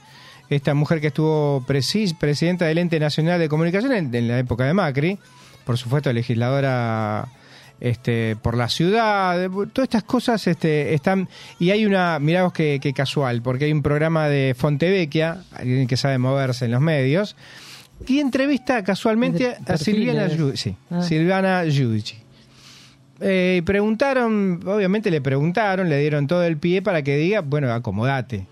esta 0.50 0.74
mujer 0.74 1.02
que 1.02 1.08
estuvo 1.08 1.64
presi- 1.68 2.18
presidenta 2.18 2.66
del 2.66 2.78
Ente 2.80 3.00
Nacional 3.00 3.40
de 3.40 3.50
Comunicación 3.50 3.92
en, 3.94 4.14
en 4.16 4.28
la 4.28 4.40
época 4.40 4.66
de 4.66 4.74
Macri, 4.74 5.18
por 5.66 5.78
supuesto 5.78 6.12
legisladora 6.14 7.28
este, 7.80 8.36
por 8.42 8.58
la 8.58 8.68
ciudad, 8.70 9.50
todas 9.72 9.86
estas 9.86 10.04
cosas 10.04 10.46
este, 10.48 10.94
están... 10.94 11.30
Y 11.60 11.70
hay 11.72 11.86
una, 11.86 12.20
mirá 12.20 12.44
vos 12.44 12.54
qué, 12.54 12.80
qué 12.82 12.94
casual, 12.94 13.42
porque 13.42 13.66
hay 13.66 13.72
un 13.72 13.82
programa 13.84 14.28
de 14.28 14.56
Fontevecchia, 14.58 15.44
alguien 15.54 15.88
que 15.88 15.96
sabe 15.98 16.18
moverse 16.18 16.66
en 16.66 16.72
los 16.72 16.82
medios, 16.82 17.36
y 18.08 18.20
entrevista 18.20 18.82
casualmente 18.84 19.58
a. 19.68 19.78
Silviana, 19.78 20.28
Giu- 20.30 20.56
sí, 20.56 20.76
Ah. 20.90 21.02
Silvana 21.04 21.66
Giudici. 21.66 22.16
Eh, 23.22 23.62
preguntaron, 23.66 24.62
obviamente 24.66 25.12
le 25.12 25.22
preguntaron, 25.22 25.90
le 25.90 26.00
dieron 26.00 26.28
todo 26.28 26.44
el 26.44 26.58
pie 26.58 26.82
para 26.82 27.02
que 27.02 27.18
diga, 27.18 27.42
bueno, 27.42 27.72
acomodate, 27.72 28.46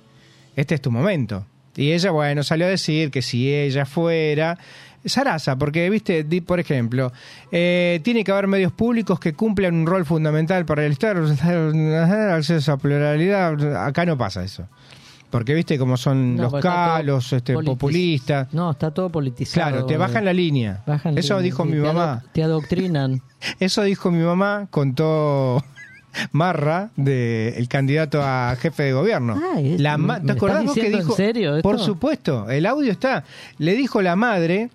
este 0.55 0.75
es 0.75 0.81
tu 0.81 0.91
momento. 0.91 1.45
Y 1.75 1.91
ella, 1.91 2.11
bueno, 2.11 2.43
salió 2.43 2.65
a 2.65 2.69
decir 2.69 3.11
que 3.11 3.21
si 3.21 3.53
ella 3.53 3.85
fuera... 3.85 4.57
Sarasa, 5.05 5.57
porque, 5.57 5.89
viste, 5.89 6.25
por 6.41 6.59
ejemplo, 6.59 7.13
eh, 7.51 8.01
tiene 8.03 8.25
que 8.25 8.31
haber 8.31 8.47
medios 8.47 8.73
públicos 8.73 9.19
que 9.19 9.33
cumplan 9.33 9.73
un 9.73 9.85
rol 9.85 10.05
fundamental 10.05 10.65
para 10.65 10.85
el 10.85 10.91
Estado, 10.91 11.25
acceso 12.33 12.71
a 12.73 12.77
pluralidad, 12.77 13.85
acá 13.85 14.05
no 14.05 14.17
pasa 14.17 14.43
eso. 14.43 14.67
Porque, 15.29 15.53
viste, 15.53 15.77
como 15.77 15.97
son 15.97 16.35
No, 16.37 16.43
los 16.43 16.61
calos, 16.61 17.33
este, 17.33 17.53
populistas. 17.53 18.53
No, 18.53 18.71
está 18.71 18.91
todo 18.91 19.09
politizado. 19.09 19.69
Claro, 19.71 19.85
te 19.85 19.97
bajan 19.97 20.23
la 20.23 20.31
línea. 20.33 20.83
Bajan 20.87 21.17
Eso 21.17 21.33
línea, 21.35 21.43
dijo 21.43 21.65
mi 21.65 21.73
te 21.73 21.81
mamá. 21.81 22.23
Te 22.31 22.43
adoctrinan. 22.43 23.21
Eso 23.59 23.81
dijo 23.83 24.09
mi 24.09 24.23
mamá, 24.23 24.67
contó 24.69 25.61
Marra, 26.31 26.91
de, 26.95 27.55
el 27.57 27.67
candidato 27.67 28.21
a 28.23 28.55
jefe 28.59 28.83
de 28.83 28.93
gobierno. 28.93 29.37
Ah, 29.53 29.59
es- 29.59 29.79
la 29.81 29.97
¿me 29.97 30.19
¿Te 30.21 30.31
acordás 30.31 30.63
vos 30.63 30.73
que 30.73 30.81
diciendo 30.81 30.97
en 30.99 31.03
dijo? 31.03 31.15
serio 31.15 31.57
esto? 31.57 31.69
Por 31.69 31.79
supuesto, 31.79 32.49
el 32.49 32.65
audio 32.65 32.91
está. 32.91 33.25
Le 33.57 33.73
dijo 33.75 34.01
la 34.01 34.15
madre 34.15 34.69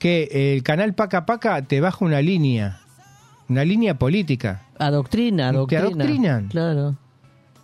que 0.00 0.54
el 0.56 0.62
canal 0.64 0.92
Paca 0.94 1.24
Paca 1.24 1.62
te 1.62 1.80
baja 1.80 2.04
una 2.04 2.20
línea, 2.20 2.80
una 3.48 3.64
línea 3.64 3.94
política. 3.94 4.62
Adoctrina, 4.78 5.50
Te 5.52 5.56
adoctrina. 5.56 5.82
adoctrinan. 5.84 6.48
Claro. 6.48 6.96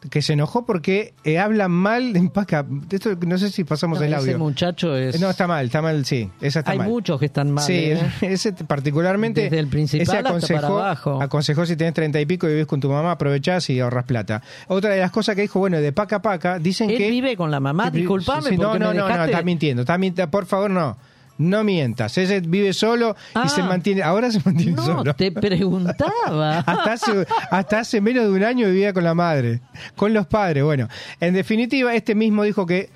Que 0.09 0.23
se 0.23 0.33
enojó 0.33 0.65
porque 0.65 1.13
eh, 1.25 1.39
hablan 1.39 1.71
mal 1.71 2.17
en 2.17 2.31
Paca. 2.31 2.65
Esto 2.91 3.11
no 3.27 3.37
sé 3.37 3.51
si 3.51 3.65
pasamos 3.65 3.99
No, 3.99 4.05
el 4.07 4.13
ese 4.15 4.21
audio. 4.23 4.39
muchacho 4.39 4.97
es... 4.97 5.21
No, 5.21 5.29
está 5.29 5.47
mal, 5.47 5.67
está 5.67 5.83
mal, 5.83 6.05
sí. 6.07 6.31
Esa 6.41 6.61
está 6.61 6.71
Hay 6.73 6.79
mal. 6.79 6.89
muchos 6.89 7.19
que 7.21 7.27
están 7.27 7.51
mal. 7.51 7.65
Sí, 7.65 7.75
¿eh? 7.75 8.01
ese 8.23 8.53
particularmente. 8.53 9.43
Desde 9.43 9.59
el 9.59 9.69
principal 9.69 10.03
ese 10.03 10.17
hasta 10.17 10.29
aconsejó, 10.31 10.61
para 10.63 10.69
abajo. 10.69 11.23
aconsejó 11.23 11.67
si 11.67 11.77
tenés 11.77 11.93
treinta 11.95 12.19
y 12.21 12.27
pico 12.27 12.49
y 12.49 12.53
vivís 12.53 12.67
con 12.67 12.81
tu 12.81 12.89
mamá, 12.89 13.11
aprovechás 13.13 13.69
y 13.71 13.81
ahorras 13.81 14.05
plata. 14.05 14.43
Otra 14.69 14.91
de 14.95 15.01
las 15.01 15.11
cosas 15.11 15.35
que 15.37 15.43
dijo, 15.43 15.59
bueno, 15.59 15.81
de 15.81 15.93
paca 15.93 16.17
a 16.17 16.23
paca, 16.23 16.59
dicen 16.59 16.91
Él 16.91 16.97
que. 16.99 17.11
vive 17.11 17.37
con 17.37 17.51
la 17.51 17.61
mamá, 17.61 17.91
disculpame 17.91 18.51
sí, 18.51 18.57
no, 18.57 18.79
no, 18.79 18.95
no, 18.95 19.09
no, 19.09 19.25
está 19.25 19.43
mintiendo. 19.43 19.83
Está 19.83 19.99
mintiendo. 19.99 20.31
Por 20.31 20.47
favor, 20.47 20.71
no. 20.71 20.97
No 21.41 21.65
mientas. 21.65 22.19
Ese 22.19 22.41
vive 22.41 22.75
solo 22.75 23.17
Ah. 23.35 23.45
y 23.47 23.49
se 23.49 23.63
mantiene. 23.63 24.03
Ahora 24.03 24.31
se 24.31 24.41
mantiene 24.45 24.73
No, 24.73 24.85
solo. 24.85 25.15
te 25.15 25.33
preguntaba. 25.33 26.59
Hasta 26.67 26.93
hace, 26.93 27.27
hasta 27.51 27.79
hace 27.81 28.01
menos 28.03 28.25
de 28.25 28.31
un 28.31 28.45
año 28.45 28.67
vivía 28.69 28.93
con 28.93 29.05
la 29.05 29.15
madre, 29.15 29.61
con 29.97 30.13
los 30.13 30.27
padres. 30.27 30.63
Bueno, 30.65 30.89
en 31.19 31.33
definitiva, 31.33 31.95
este 31.95 32.15
mismo 32.15 32.43
dijo 32.43 32.67
que, 32.67 32.91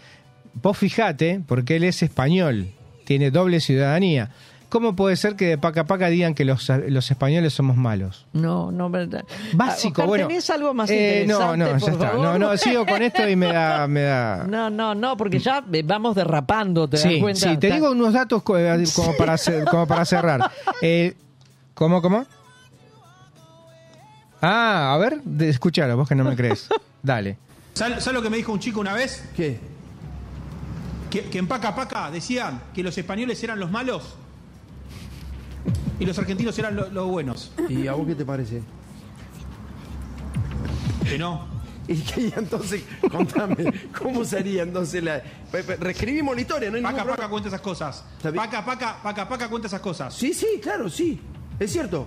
vos 0.61 0.77
fijate, 0.77 1.41
porque 1.47 1.77
él 1.77 1.85
es 1.85 2.03
español, 2.03 2.69
tiene 3.07 3.31
doble 3.31 3.61
ciudadanía. 3.61 4.31
¿Cómo 4.75 4.97
puede 4.97 5.15
ser 5.15 5.37
que 5.37 5.47
de 5.47 5.57
paca 5.57 5.83
a 5.83 5.85
paca 5.85 6.09
digan 6.09 6.35
que 6.35 6.45
los, 6.45 6.69
los 6.89 7.09
españoles 7.09 7.53
somos 7.53 7.77
malos? 7.77 8.27
No, 8.33 8.73
no, 8.73 8.91
verdad. 8.91 9.25
Básico, 9.53 9.91
Oscar, 10.03 10.07
bueno. 10.09 10.27
¿Tenés 10.27 10.51
algo 10.51 10.75
más 10.75 10.91
Eh, 10.91 11.25
no, 11.29 11.35
interesante, 11.35 11.59
no, 11.59 11.67
ya 11.67 11.79
por 11.79 11.91
está. 11.93 12.07
favor? 12.09 12.25
No, 12.27 12.39
no, 12.41 12.57
sigo 12.57 12.85
con 12.85 13.01
esto 13.01 13.29
y 13.29 13.37
me 13.37 13.53
da. 13.53 13.87
Me 13.87 14.03
da... 14.03 14.45
No, 14.49 14.71
no, 14.71 14.93
no, 14.97 15.17
porque 15.17 15.39
ya 15.39 15.63
vamos 15.85 16.17
derrapando, 16.17 16.89
¿te 16.89 16.97
das 16.97 17.07
Sí, 17.07 17.21
cuenta? 17.21 17.49
sí, 17.49 17.57
te 17.57 17.71
digo 17.71 17.93
unos 17.93 18.13
datos 18.15 18.43
eh, 18.57 18.85
como 18.97 19.17
para, 19.17 19.35
cer- 19.35 19.65
como 19.71 19.87
para 19.87 20.05
cerrar. 20.05 20.51
Eh, 20.83 21.15
¿Cómo, 21.75 22.03
cómo? 22.03 22.27
Ah, 24.43 24.93
a 24.93 24.99
ver, 24.99 25.21
escuchalo, 25.41 25.97
vos 25.97 26.09
que 26.09 26.17
no 26.17 26.25
me 26.25 26.35
crees. 26.35 26.69
Dale. 27.05 27.39
¿Sabes 27.75 28.03
¿sabes 28.03 28.17
lo 28.17 28.23
que 28.23 28.31
me 28.31 28.39
dijo 28.39 28.53
un 28.53 28.59
chico 28.59 28.81
una 28.81 28.93
vez? 28.93 29.25
¿Qué? 29.37 29.61
Que, 31.11 31.23
que 31.31 31.39
en 31.39 31.47
Paca 31.47 31.77
Paca 31.77 32.11
decían 32.11 32.61
que 32.75 32.83
los 32.83 32.99
españoles 32.99 33.41
eran 33.45 33.61
los 33.61 33.71
malos 33.71 34.17
y 36.01 36.07
los 36.07 36.19
argentinos 36.19 36.59
eran 36.59 36.77
lo- 36.77 36.91
los 36.91 37.07
buenos. 37.09 37.53
¿Y 37.69 37.87
a 37.87 37.93
vos 37.95 38.07
qué 38.07 38.15
te 38.15 38.25
parece? 38.25 38.63
Que 41.09 41.19
no. 41.19 41.47
Y 41.87 41.97
que 42.01 42.33
entonces, 42.37 42.83
contame, 43.11 43.71
¿cómo 43.99 44.25
sería 44.25 44.63
entonces 44.63 45.05
la. 45.05 45.23
Reescribimos 45.81 46.35
la 46.35 46.41
historia, 46.41 46.71
no 46.71 46.77
hay 46.77 46.83
Paca. 46.83 47.05
Paca 47.05 47.29
cuenta 47.29 47.49
esas 47.49 47.61
cosas. 47.61 48.05
Paca 48.35 48.65
Paca, 48.65 48.97
Paca 49.03 49.29
Paca 49.29 49.49
cuenta 49.51 49.69
esas 49.69 49.81
cosas. 49.83 50.15
Sí, 50.15 50.33
sí, 50.33 50.47
claro, 50.63 50.89
sí. 50.89 51.21
Es 51.61 51.71
cierto. 51.73 52.07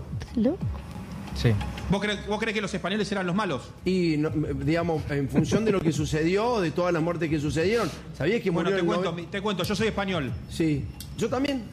Sí. 1.36 1.52
¿Vos 1.92 2.02
crees, 2.02 2.26
vos 2.26 2.40
creés 2.40 2.56
que 2.56 2.62
los 2.62 2.74
españoles 2.74 3.10
eran 3.12 3.28
los 3.28 3.36
malos? 3.36 3.70
Y, 3.86 4.18
no, 4.18 4.32
digamos, 4.32 5.04
en 5.12 5.30
función 5.30 5.64
de 5.64 5.72
lo 5.72 5.80
que 5.80 5.92
sucedió, 5.92 6.60
de 6.60 6.72
todas 6.72 6.92
las 6.92 7.04
muertes 7.04 7.30
que 7.30 7.40
sucedieron, 7.40 7.88
¿sabías 8.18 8.42
que 8.42 8.50
Bueno, 8.50 8.72
murió 8.72 8.82
te 8.84 8.88
cuento, 8.88 9.30
te 9.30 9.42
cuento, 9.42 9.64
yo 9.64 9.76
soy 9.76 9.88
español. 9.90 10.34
Sí, 10.50 10.84
yo 11.20 11.30
también. 11.30 11.64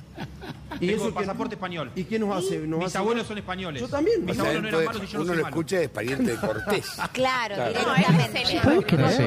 ¿Y 0.80 0.86
Tengo 0.88 1.04
eso 1.06 1.14
pasaporte 1.14 1.54
español. 1.54 1.90
¿Y 1.94 2.04
qué 2.04 2.18
nos 2.18 2.36
hace? 2.36 2.58
¿Nos 2.60 2.78
Mis 2.80 2.86
hace 2.88 2.98
abuelos 2.98 3.22
mal? 3.24 3.28
son 3.28 3.38
españoles. 3.38 3.80
Yo 3.82 3.88
también. 3.88 4.24
Mis 4.24 4.32
O 4.32 4.34
sea, 4.34 4.42
abuelos 4.44 4.62
no 4.62 4.68
eran 4.68 4.84
malos 4.84 5.02
y 5.02 5.06
yo 5.06 5.18
no 5.18 5.24
uno 5.24 5.28
soy 5.32 5.36
lo 5.38 5.42
malo. 5.44 5.54
escucha 5.56 5.76
de 5.78 5.88
pariente 5.88 6.30
de 6.32 6.36
Cortés. 6.36 6.86
Claro, 7.12 7.54
Claro. 7.54 7.72
directamente. 7.96 8.60
¿Puedes? 8.62 9.16
Sí. 9.16 9.22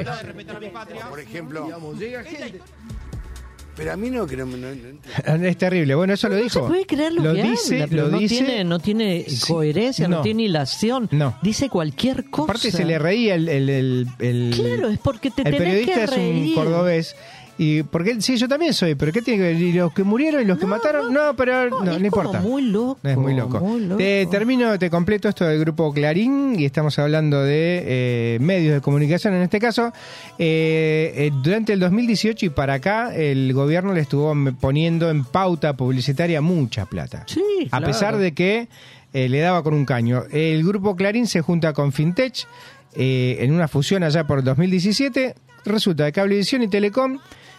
A 0.56 0.60
mi 0.60 0.70
patria. 0.70 1.06
Por 1.10 1.20
ejemplo, 1.20 1.64
Digamos, 1.66 1.98
llega 2.00 2.24
gente. 2.24 2.62
pero 3.76 3.94
a 3.94 3.96
mí 3.96 4.10
no, 4.10 4.26
que 4.26 4.36
no, 4.36 4.46
no- 4.48 4.58
no 4.58 4.68
entiendo. 4.70 5.48
Es 5.48 5.58
terrible. 5.58 5.94
Bueno, 5.94 6.14
eso 6.16 6.28
lo 6.30 6.36
No 6.36 6.42
dijo. 6.42 6.62
se 6.62 6.68
puede 6.68 6.86
creer 6.88 7.14
lo, 7.14 7.34
que 7.34 7.44
dice, 7.44 7.84
habla, 7.84 8.02
lo 8.04 8.08
no 8.10 8.18
dice. 8.18 8.36
tiene, 8.44 8.64
no 8.64 8.80
tiene 8.80 9.26
Sí, 9.28 9.54
coherencia, 9.54 10.08
no. 10.08 10.18
no. 10.18 10.22
tiene 10.24 10.44
hilación. 10.44 11.08
No. 11.12 11.38
Dice 11.44 11.70
cualquier 11.70 12.28
cosa. 12.32 12.52
Aparte 12.54 12.72
se 12.72 12.86
le 12.86 12.98
reía 12.98 13.36
el, 13.36 13.48
el, 13.48 13.70
el- 13.70 14.08
el- 14.20 14.54
Claro, 14.56 14.90
es 14.90 14.98
porque 15.00 15.30
te 15.30 15.42
el 15.44 15.46
tenés 15.46 15.60
periodista 15.60 15.94
que 15.94 16.04
es 16.06 16.10
un 16.12 16.16
reír. 16.18 16.56
cordobés. 16.56 17.16
Y 17.60 17.82
porque 17.84 18.22
sí, 18.22 18.38
yo 18.38 18.48
también 18.48 18.74
soy, 18.74 18.94
pero 18.96 19.12
¿qué 19.12 19.22
tiene 19.22 19.40
que 19.44 19.54
ver? 19.54 19.62
¿Y 19.62 19.74
los 19.74 19.92
que 19.94 20.04
murieron 20.04 20.42
y 20.44 20.46
los 20.46 20.60
que 20.60 20.68
mataron? 20.68 21.12
No, 21.12 21.36
pero 21.36 21.70
no, 21.70 21.84
no, 21.84 21.92
es 21.94 22.04
importa. 22.04 22.40
muy 22.40 22.62
loco. 22.62 23.00
Es 23.04 23.18
muy 23.18 23.34
loco. 23.34 23.60
muy 23.60 23.82
loco. 23.82 23.98
Te 23.98 24.28
termino, 24.28 24.78
te 24.78 24.90
completo 24.92 25.28
esto 25.28 25.46
del 25.46 25.60
grupo 25.60 25.92
Clarín 25.92 26.60
y 26.60 26.66
estamos 26.66 27.00
hablando 27.00 27.42
de 27.44 27.84
eh, 27.86 28.38
medios 28.42 28.76
de 28.76 28.82
comunicación 28.82 29.34
en 29.34 29.42
este 29.42 29.60
caso. 29.60 29.92
Eh, 30.38 31.14
eh, 31.16 31.32
durante 31.42 31.74
el 31.74 31.80
2018 31.80 32.46
y 32.46 32.50
para 32.50 32.76
acá 32.76 33.16
el 33.16 33.52
gobierno 33.54 33.94
le 33.94 34.02
estuvo 34.02 34.34
poniendo 34.60 35.10
en 35.10 35.26
pauta 35.26 35.76
publicitaria 35.76 36.42
mucha 36.42 36.86
plata. 36.86 37.24
Sí, 37.26 37.42
A 37.72 37.78
claro. 37.80 37.88
pesar 37.88 38.18
de 38.18 38.34
que 38.34 38.68
eh, 39.14 39.30
le 39.30 39.40
daba 39.40 39.64
con 39.64 39.74
un 39.74 39.86
caño. 39.86 40.26
El 40.32 40.64
grupo 40.64 40.96
Clarín 40.96 41.26
se 41.26 41.42
junta 41.42 41.74
con 41.74 41.92
Fintech 41.92 42.46
eh, 42.96 43.38
en 43.40 43.52
una 43.52 43.68
fusión 43.68 44.04
allá 44.04 44.28
por 44.28 44.44
2017. 44.44 45.34
Resulta 45.66 46.06
que 46.06 46.12
Cablevisión 46.14 46.62
y 46.62 46.68
Telecom 46.68 47.18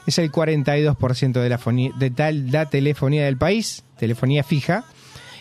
es 0.08 0.18
el 0.18 0.30
42% 0.32 1.32
de 1.40 1.48
la, 1.48 1.58
de 1.98 2.50
la 2.50 2.66
telefonía 2.70 3.24
del 3.24 3.36
país, 3.36 3.84
telefonía 3.98 4.42
fija. 4.44 4.84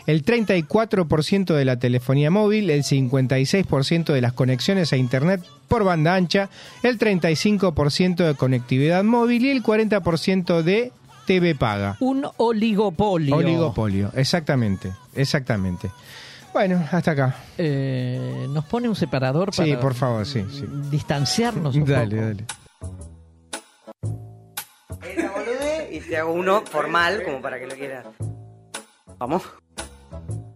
El 0.06 0.24
34% 0.24 1.54
de 1.54 1.66
la 1.66 1.78
telefonía 1.80 2.32
móvil, 2.32 2.70
el 2.70 2.84
56% 2.84 4.14
de 4.14 4.22
las 4.22 4.32
conexiones 4.32 4.94
a 4.94 4.98
Internet 4.98 5.42
por 5.68 5.84
banda 5.84 6.16
ancha, 6.16 6.50
el 6.82 6.98
35% 6.98 8.16
de 8.26 8.36
conectividad 8.36 9.04
móvil 9.04 9.46
y 9.46 9.50
el 9.50 9.62
40% 9.62 10.62
de 10.64 10.94
TV 11.26 11.56
paga. 11.56 11.98
Un 12.00 12.26
oligopolio. 12.38 13.36
Oligopolio, 13.36 14.12
exactamente, 14.16 14.94
exactamente. 15.14 15.92
Bueno, 16.54 16.82
hasta 16.90 17.12
acá. 17.12 17.36
Eh, 17.58 18.48
Nos 18.50 18.64
pone 18.64 18.88
un 18.88 18.96
separador 18.96 19.52
para 19.54 19.66
Sí, 19.68 19.76
por 19.76 19.94
favor, 19.94 20.26
sí, 20.26 20.46
sí. 20.50 20.64
distanciarnos 20.90 21.76
un 21.76 21.84
Dale, 21.84 22.16
poco. 22.16 22.22
dale. 22.28 22.44
Esta 22.44 22.56
y 25.90 26.00
te 26.00 26.18
hago 26.18 26.32
uno 26.32 26.62
formal 26.62 27.24
como 27.24 27.42
para 27.42 27.60
que 27.60 27.68
lo 27.68 27.76
quieras. 27.76 28.06
Vamos. 29.18 29.44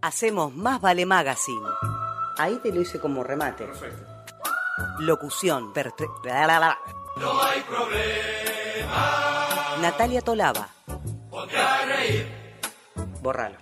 Hacemos 0.00 0.54
Más 0.54 0.80
Vale 0.80 1.06
Magazine. 1.06 1.66
Ahí 2.38 2.58
te 2.62 2.72
lo 2.72 2.80
hice 2.80 2.98
como 2.98 3.22
remate. 3.22 3.64
Perfecto. 3.64 4.04
Locución. 4.98 5.72
No 7.16 7.42
hay 7.42 7.60
problema. 7.62 9.02
Natalia 9.80 10.22
Tolaba. 10.22 10.68
Borralo. 13.20 13.58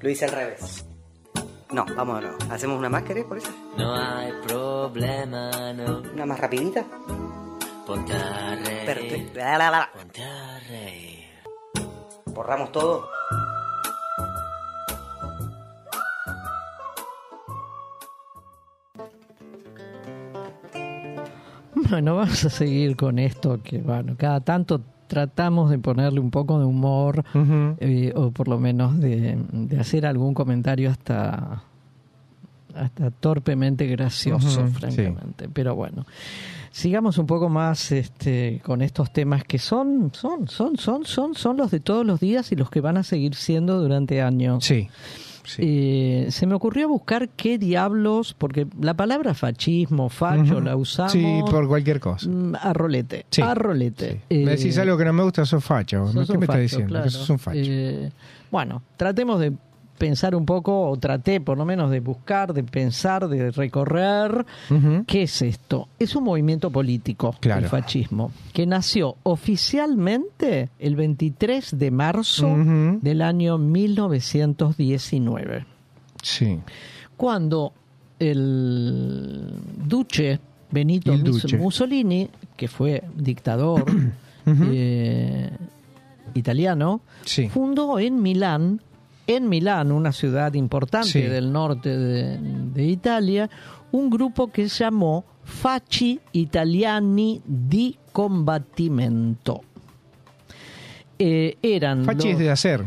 Lo 0.00 0.08
hice 0.08 0.26
al 0.26 0.32
revés. 0.32 0.84
No, 1.70 1.84
nuevo. 1.84 2.38
¿Hacemos 2.50 2.78
una 2.78 2.88
más, 2.88 3.02
querés, 3.02 3.24
por 3.24 3.38
eso? 3.38 3.50
No 3.76 3.94
hay 3.94 4.32
problema, 4.46 5.72
no. 5.74 5.98
¿Una 6.12 6.26
más 6.26 6.40
rapidita? 6.40 6.84
Ponte 7.88 8.12
a 8.12 8.54
reír. 8.54 9.32
Ponte 9.32 10.22
reír. 10.68 11.24
¿Borramos 12.34 12.70
todo? 12.70 13.08
Bueno, 21.88 22.16
vamos 22.16 22.44
a 22.44 22.50
seguir 22.50 22.94
con 22.94 23.18
esto 23.18 23.62
que, 23.62 23.78
bueno, 23.78 24.16
cada 24.18 24.40
tanto 24.40 24.82
tratamos 25.06 25.70
de 25.70 25.78
ponerle 25.78 26.20
un 26.20 26.30
poco 26.30 26.58
de 26.58 26.66
humor 26.66 27.24
eh, 27.80 28.12
o 28.14 28.30
por 28.32 28.48
lo 28.48 28.58
menos 28.58 29.00
de, 29.00 29.42
de 29.50 29.80
hacer 29.80 30.04
algún 30.04 30.34
comentario 30.34 30.90
hasta 30.90 31.64
hasta 32.84 33.10
torpemente 33.10 33.86
gracioso, 33.86 34.66
francamente. 34.68 35.48
Pero 35.52 35.74
bueno, 35.74 36.06
sigamos 36.70 37.18
un 37.18 37.26
poco 37.26 37.48
más 37.48 37.92
este, 37.92 38.60
con 38.64 38.82
estos 38.82 39.12
temas 39.12 39.44
que 39.44 39.58
son, 39.58 40.10
son, 40.14 40.48
son, 40.48 40.76
son, 40.76 41.04
son, 41.04 41.34
son 41.34 41.56
los 41.56 41.70
de 41.70 41.80
todos 41.80 42.06
los 42.06 42.20
días 42.20 42.52
y 42.52 42.56
los 42.56 42.70
que 42.70 42.80
van 42.80 42.96
a 42.96 43.02
seguir 43.02 43.34
siendo 43.34 43.80
durante 43.80 44.22
años. 44.22 44.64
Sí. 44.64 44.88
Eh, 45.56 46.26
se 46.30 46.46
me 46.46 46.54
ocurrió 46.54 46.90
buscar 46.90 47.30
qué 47.30 47.56
diablos, 47.56 48.34
porque 48.36 48.66
la 48.82 48.92
palabra 48.92 49.32
fascismo, 49.32 50.10
facho, 50.10 50.56
Ujú. 50.56 50.60
la 50.60 50.76
usamos 50.76 51.12
Sí, 51.12 51.40
por 51.50 51.66
cualquier 51.66 52.00
cosa. 52.00 52.28
mm, 52.28 52.54
a 52.60 52.72
rolete. 52.74 53.24
Sí, 53.30 53.40
A 53.40 53.54
rolete. 53.54 54.20
Me 54.28 54.42
Eh, 54.42 54.46
decís 54.46 54.76
algo 54.76 54.98
que 54.98 55.06
no 55.06 55.14
me 55.14 55.22
gusta, 55.22 55.46
sos 55.46 55.64
facho. 55.64 56.04
¿Qué 56.12 56.18
me 56.18 56.24
facho, 56.26 56.42
estás 56.42 56.60
diciendo? 56.60 56.88
claro. 56.88 57.04
Que 57.04 57.10
sos 57.10 57.30
un 57.30 57.38
facho. 57.38 57.60
Eh, 57.62 58.10
bueno, 58.50 58.82
tratemos 58.98 59.40
de 59.40 59.54
pensar 59.98 60.34
un 60.36 60.46
poco, 60.46 60.88
o 60.88 60.96
traté 60.96 61.40
por 61.40 61.58
lo 61.58 61.64
menos 61.64 61.90
de 61.90 61.98
buscar, 62.00 62.52
de 62.54 62.62
pensar, 62.64 63.28
de 63.28 63.50
recorrer. 63.50 64.46
¿Qué 65.06 65.22
es 65.24 65.42
esto? 65.42 65.88
Es 65.98 66.14
un 66.16 66.24
movimiento 66.24 66.70
político, 66.70 67.34
Claro. 67.40 67.62
el 67.64 67.68
fascismo, 67.68 68.30
que 68.52 68.66
nació 68.66 69.16
oficialmente 69.24 70.68
el 70.78 70.94
23 70.96 71.78
de 71.78 71.90
marzo 71.90 72.54
del 73.02 73.22
año 73.22 73.58
1919 73.58 75.64
Sí. 76.22 76.58
cuando 77.16 77.72
el 78.18 79.52
duce 79.86 80.40
Benito 80.70 81.12
El 81.12 81.24
Mus- 81.24 81.42
duce. 81.42 81.56
Mussolini, 81.56 82.28
que 82.56 82.68
fue 82.68 83.02
dictador 83.16 83.84
eh, 84.46 85.50
italiano, 86.34 87.00
Sí. 87.24 87.48
fundó 87.48 87.98
en 87.98 88.22
Milán, 88.22 88.80
en 89.28 89.48
Milán, 89.48 89.92
una 89.92 90.10
ciudad 90.10 90.54
importante 90.54 91.08
Sí. 91.08 91.20
del 91.22 91.52
norte 91.52 91.96
de, 91.96 92.38
de 92.40 92.82
Italia, 92.84 93.48
un 93.92 94.10
grupo 94.10 94.50
que 94.50 94.68
se 94.68 94.82
llamó 94.84 95.24
Facci 95.44 96.18
Italiani 96.32 97.40
di 97.46 97.96
Combattimento. 98.10 99.60
Eh, 101.18 101.56
eran 101.62 102.04
Fachi 102.04 102.24
los- 102.28 102.32
es 102.32 102.38
de 102.38 102.50
hacer. 102.50 102.84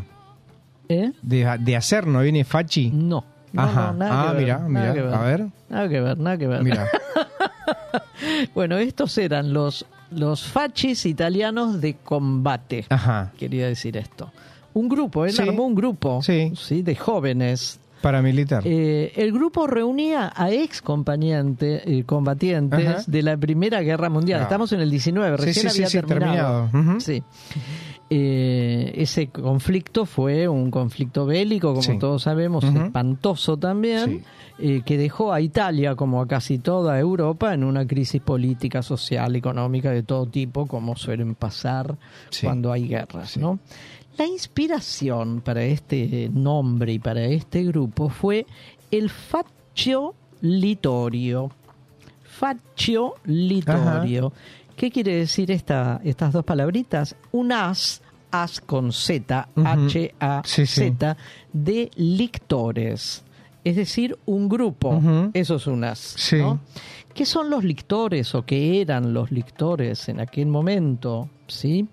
¿Eh? 0.89 1.11
De, 1.21 1.57
de 1.59 1.75
hacer, 1.77 2.05
¿no 2.07 2.21
viene 2.21 2.43
Fachi? 2.43 2.89
No. 2.91 3.23
No, 3.53 3.61
Ajá. 3.63 3.91
no, 3.91 3.97
nada 3.99 4.21
ah, 4.21 4.31
que 4.31 4.45
ver, 4.45 4.59
mira, 4.59 4.93
mira. 4.93 5.19
A 5.21 5.23
ver. 5.25 5.47
Nada 5.69 5.89
que 5.89 5.99
ver, 6.01 6.17
nada 6.17 6.37
que 6.37 6.47
ver. 6.47 6.63
Mira. 6.63 6.87
bueno, 8.55 8.77
estos 8.77 9.17
eran 9.17 9.51
los, 9.53 9.85
los 10.09 10.43
fachis 10.45 11.05
italianos 11.05 11.81
de 11.81 11.95
combate. 11.95 12.85
Ajá. 12.89 13.31
Quería 13.37 13.67
decir 13.67 13.97
esto. 13.97 14.31
Un 14.73 14.89
grupo, 14.89 15.25
él 15.25 15.31
Sí. 15.33 15.41
armó 15.41 15.65
un 15.65 15.75
grupo 15.75 16.21
Sí. 16.21 16.51
¿sí? 16.55 16.81
de 16.81 16.95
jóvenes. 16.95 17.79
Paramilitar. 18.01 18.63
Eh, 18.65 19.11
el 19.15 19.31
grupo 19.31 19.67
reunía 19.67 20.33
a 20.35 20.49
ex 20.49 20.81
eh, 20.81 22.03
combatientes 22.05 22.87
Ajá. 22.87 23.03
de 23.05 23.21
la 23.21 23.37
Primera 23.37 23.81
Guerra 23.81 24.09
Mundial. 24.09 24.39
Ah. 24.39 24.43
Estamos 24.43 24.71
en 24.73 24.81
el 24.81 24.89
19, 24.89 25.37
Sí, 25.37 25.45
recién 25.45 25.69
sí, 25.69 25.77
sí, 25.77 25.97
había 25.97 26.07
terminado. 26.07 26.69
terminado. 26.71 26.99
Eh, 28.13 28.91
ese 28.97 29.27
conflicto 29.27 30.05
fue 30.05 30.47
un 30.49 30.69
conflicto 30.69 31.25
bélico, 31.25 31.73
como 31.73 31.97
todos 31.99 32.23
sabemos, 32.23 32.63
espantoso 32.63 33.55
también, 33.55 34.23
eh, 34.59 34.81
que 34.85 34.97
dejó 34.97 35.31
a 35.31 35.39
Italia, 35.39 35.95
como 35.95 36.21
a 36.21 36.27
casi 36.27 36.57
toda 36.59 36.99
Europa, 36.99 37.53
en 37.53 37.63
una 37.63 37.87
crisis 37.87 38.21
política, 38.21 38.81
social, 38.81 39.33
económica 39.37 39.91
de 39.91 40.03
todo 40.03 40.25
tipo, 40.25 40.67
como 40.67 40.97
suelen 40.97 41.35
pasar 41.35 41.95
cuando 42.43 42.73
hay 42.73 42.87
guerras. 42.89 43.37
¿no? 43.37 43.59
La 44.17 44.25
inspiración 44.25 45.41
para 45.41 45.63
este 45.63 46.29
nombre 46.33 46.93
y 46.93 46.99
para 46.99 47.23
este 47.23 47.63
grupo 47.63 48.09
fue 48.09 48.45
el 48.91 49.09
Faccio 49.09 50.13
Litorio. 50.41 51.49
Faccio 52.23 53.15
Litorio. 53.25 54.33
¿Qué 54.75 54.91
quiere 54.91 55.15
decir 55.15 55.51
esta, 55.51 56.01
estas 56.03 56.33
dos 56.33 56.43
palabritas? 56.43 57.15
Un 57.31 57.51
as, 57.51 58.01
as 58.31 58.59
con 58.59 58.91
Z. 58.91 59.47
H-A-Z, 59.55 61.17
de 61.53 61.91
lictores. 61.95 63.23
Es 63.63 63.75
decir, 63.75 64.17
un 64.25 64.49
grupo. 64.49 64.89
Ujú. 64.89 65.31
Eso 65.33 65.55
es 65.55 65.67
un 65.67 65.83
as. 65.83 65.99
Sí. 65.99 66.37
¿no? 66.37 66.59
¿Qué 67.13 67.25
son 67.25 67.49
los 67.49 67.63
lictores 67.63 68.33
o 68.35 68.45
qué 68.45 68.81
eran 68.81 69.13
los 69.13 69.31
lictores 69.31 70.07
en 70.09 70.19
aquel 70.19 70.47
momento? 70.47 71.29
¿Sí? 71.47 71.87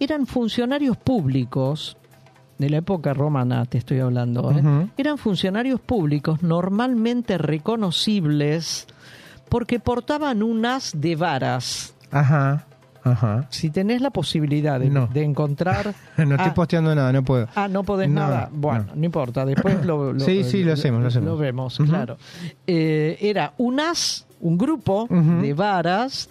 Eran 0.00 0.26
funcionarios 0.26 0.96
públicos 0.96 1.96
de 2.58 2.70
la 2.70 2.78
época 2.78 3.14
romana, 3.14 3.64
te 3.66 3.78
estoy 3.78 4.00
hablando. 4.00 4.50
¿eh? 4.50 4.88
Eran 4.96 5.18
funcionarios 5.18 5.80
públicos 5.80 6.42
normalmente 6.42 7.38
reconocibles 7.38 8.86
porque 9.48 9.78
portaban 9.78 10.42
un 10.42 10.64
as 10.66 10.92
de 10.94 11.16
varas. 11.16 11.94
Ajá. 12.10 12.66
Ajá. 13.06 13.46
Si 13.50 13.70
tenés 13.70 14.00
la 14.00 14.10
posibilidad 14.10 14.80
de, 14.80 14.90
No. 14.90 15.06
de 15.06 15.22
encontrar... 15.22 15.94
No 16.16 16.34
estoy 16.34 16.48
Ah, 16.50 16.54
posteando 16.54 16.94
nada, 16.94 17.12
no 17.12 17.22
puedo. 17.22 17.48
Ah, 17.54 17.68
no 17.68 17.82
podés 17.84 18.08
No, 18.08 18.20
nada. 18.20 18.48
Bueno, 18.52 18.86
no. 18.94 19.04
importa, 19.04 19.44
después 19.46 19.84
lo, 19.84 20.12
lo- 20.12 20.20
Sí, 20.24 20.42
sí, 20.44 20.64
lo 20.64 20.72
hacemos, 20.72 21.00
lo 21.02 21.08
hacemos. 21.08 21.38
vemos, 21.38 21.78
Ujú. 21.80 21.88
claro. 21.88 22.16
Eh, 22.66 23.16
era 23.20 23.52
un 23.58 23.78
as, 23.80 24.26
un 24.40 24.58
grupo 24.58 25.06
de 25.10 25.54
varas 25.54 26.28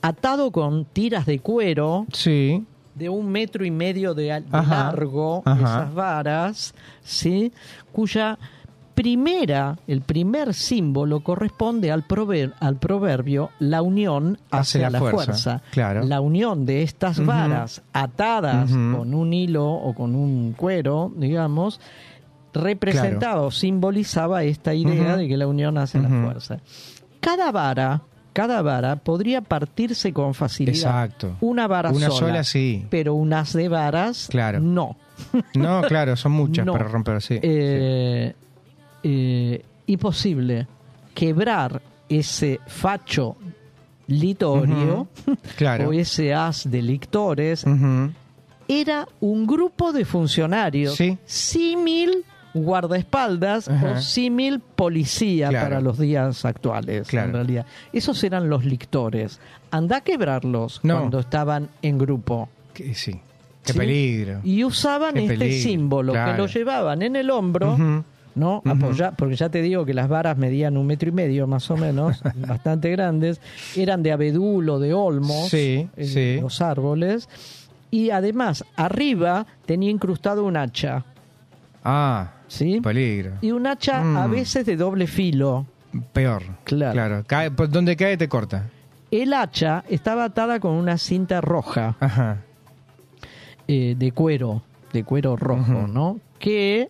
atado 0.00 0.50
con 0.50 0.84
tiras 0.84 1.26
de 1.26 1.38
cuero 1.40 2.06
Sí. 2.12 2.64
de 2.94 3.08
un 3.08 3.30
metro 3.30 3.64
y 3.64 3.70
medio 3.70 4.14
de, 4.14 4.32
al- 4.32 4.50
de 4.50 4.56
Ajá, 4.56 4.84
largo, 4.92 5.42
ajá. 5.44 5.60
esas 5.60 5.94
varas, 5.94 6.74
¿sí? 7.02 7.52
cuya 7.92 8.38
primera, 8.94 9.78
el 9.86 10.00
primer 10.02 10.54
símbolo 10.54 11.20
corresponde 11.20 11.90
al, 11.90 12.06
prover- 12.06 12.52
al 12.60 12.76
proverbio 12.76 13.50
la 13.58 13.82
unión 13.82 14.38
Hace 14.50 14.78
la 14.88 14.98
fuerza, 14.98 15.24
fuerza. 15.24 15.62
claro. 15.70 16.04
La 16.04 16.20
unión 16.20 16.66
de 16.66 16.82
estas 16.82 17.24
varas 17.24 17.82
atadas 17.92 18.70
con 18.70 19.14
un 19.14 19.32
hilo 19.32 19.66
o 19.70 19.94
con 19.94 20.14
un 20.14 20.52
cuero, 20.52 21.12
digamos, 21.16 21.80
representaba 22.54 23.42
o 23.42 23.50
simbolizaba 23.50 24.44
esta 24.44 24.74
idea 24.74 25.16
de 25.16 25.28
que 25.28 25.36
la 25.36 25.46
unión 25.46 25.78
hace 25.78 25.98
la 26.00 26.08
fuerza. 26.08 26.58
Cada 27.20 27.50
vara, 27.52 28.02
cada 28.32 28.62
vara 28.62 28.96
podría 28.96 29.40
partirse 29.40 30.12
con 30.12 30.34
facilidad. 30.34 30.74
Exacto. 30.76 31.36
Una 31.40 31.66
vara 31.66 31.90
Una 31.90 32.08
sola, 32.08 32.18
sola, 32.18 32.44
sí. 32.44 32.86
pero 32.90 33.14
un 33.14 33.32
haz 33.32 33.52
de 33.52 33.68
varas, 33.68 34.28
Claro. 34.30 34.60
no. 34.60 34.96
No, 35.54 35.82
claro, 35.82 36.16
son 36.16 36.32
muchas 36.32 36.66
No. 36.66 36.72
para 36.72 36.84
romper, 36.88 37.22
sí. 37.22 37.38
Eh, 37.42 38.34
eh, 39.02 39.62
imposible 39.86 40.66
quebrar 41.14 41.80
ese 42.08 42.60
facho 42.66 43.36
litorio. 44.06 45.08
Claro. 45.56 45.88
o 45.88 45.92
ese 45.92 46.34
haz 46.34 46.70
de 46.70 46.82
lictores 46.82 47.64
era 48.68 49.06
un 49.20 49.46
grupo 49.46 49.92
de 49.92 50.04
funcionarios 50.04 50.94
Sí. 50.96 51.18
símil 51.24 52.24
guardaespaldas 52.54 53.68
o 53.68 54.00
símil 54.00 54.60
policía 54.60 55.48
Claro. 55.48 55.66
para 55.68 55.80
los 55.80 55.98
días 55.98 56.44
actuales 56.44 57.08
Claro. 57.08 57.28
en 57.28 57.32
realidad 57.34 57.66
esos 57.94 58.22
eran 58.24 58.50
los 58.50 58.64
lictores 58.64 59.40
anda 59.70 59.98
a 59.98 60.00
quebrarlos 60.02 60.80
No. 60.82 60.98
cuando 60.98 61.18
estaban 61.20 61.68
en 61.80 61.96
grupo 61.98 62.48
Que- 62.74 62.94
sí. 62.94 63.20
Qué 63.64 63.72
¿Sí? 63.72 63.78
peligro. 63.78 64.40
y 64.44 64.64
usaban 64.64 65.14
Qué 65.14 65.20
este 65.24 65.38
peligro, 65.38 65.62
símbolo 65.62 66.12
que 66.12 66.34
lo 66.36 66.46
llevaban 66.46 67.00
en 67.02 67.16
el 67.16 67.30
hombro 67.30 68.04
¿no? 68.34 68.58
Ujú. 68.58 68.70
Apoya- 68.70 69.12
porque 69.16 69.36
ya 69.36 69.48
te 69.48 69.60
digo 69.62 69.84
que 69.84 69.94
las 69.94 70.08
varas 70.08 70.36
medían 70.38 70.76
un 70.76 70.86
metro 70.86 71.08
y 71.08 71.12
medio 71.12 71.46
más 71.46 71.70
o 71.70 71.76
menos, 71.76 72.22
bastante 72.48 72.90
grandes, 72.90 73.40
eran 73.76 74.02
de 74.02 74.12
abedul 74.12 74.68
o 74.70 74.78
de 74.78 74.94
olmos, 74.94 75.48
Sí, 75.48 75.88
eh, 75.96 76.04
sí. 76.04 76.40
los 76.40 76.60
árboles, 76.60 77.28
y 77.90 78.10
además 78.10 78.64
arriba 78.76 79.46
tenía 79.66 79.90
incrustado 79.90 80.44
un 80.44 80.56
hacha, 80.56 81.04
Ah, 81.84 82.32
¿sí? 82.48 82.80
peligro. 82.80 83.32
Y 83.40 83.50
un 83.50 83.66
hacha 83.66 84.00
a 84.22 84.28
Mm. 84.28 84.30
veces 84.30 84.64
de 84.66 84.76
doble 84.76 85.06
filo. 85.06 85.66
Peor. 86.12 86.42
Claro. 86.64 86.92
Claro. 86.92 87.24
Cae, 87.26 87.50
por 87.50 87.68
donde 87.68 87.96
cae 87.96 88.16
te 88.16 88.28
corta. 88.28 88.70
El 89.10 89.34
hacha 89.34 89.84
estaba 89.90 90.24
atada 90.24 90.58
con 90.58 90.72
una 90.72 90.96
cinta 90.96 91.42
roja 91.42 91.96
Ajá. 92.00 92.38
eh, 93.68 93.94
de 93.98 94.12
cuero, 94.12 94.62
de 94.92 95.04
cuero 95.04 95.36
rojo. 95.36 95.86
¿no? 95.86 96.18
Que 96.38 96.88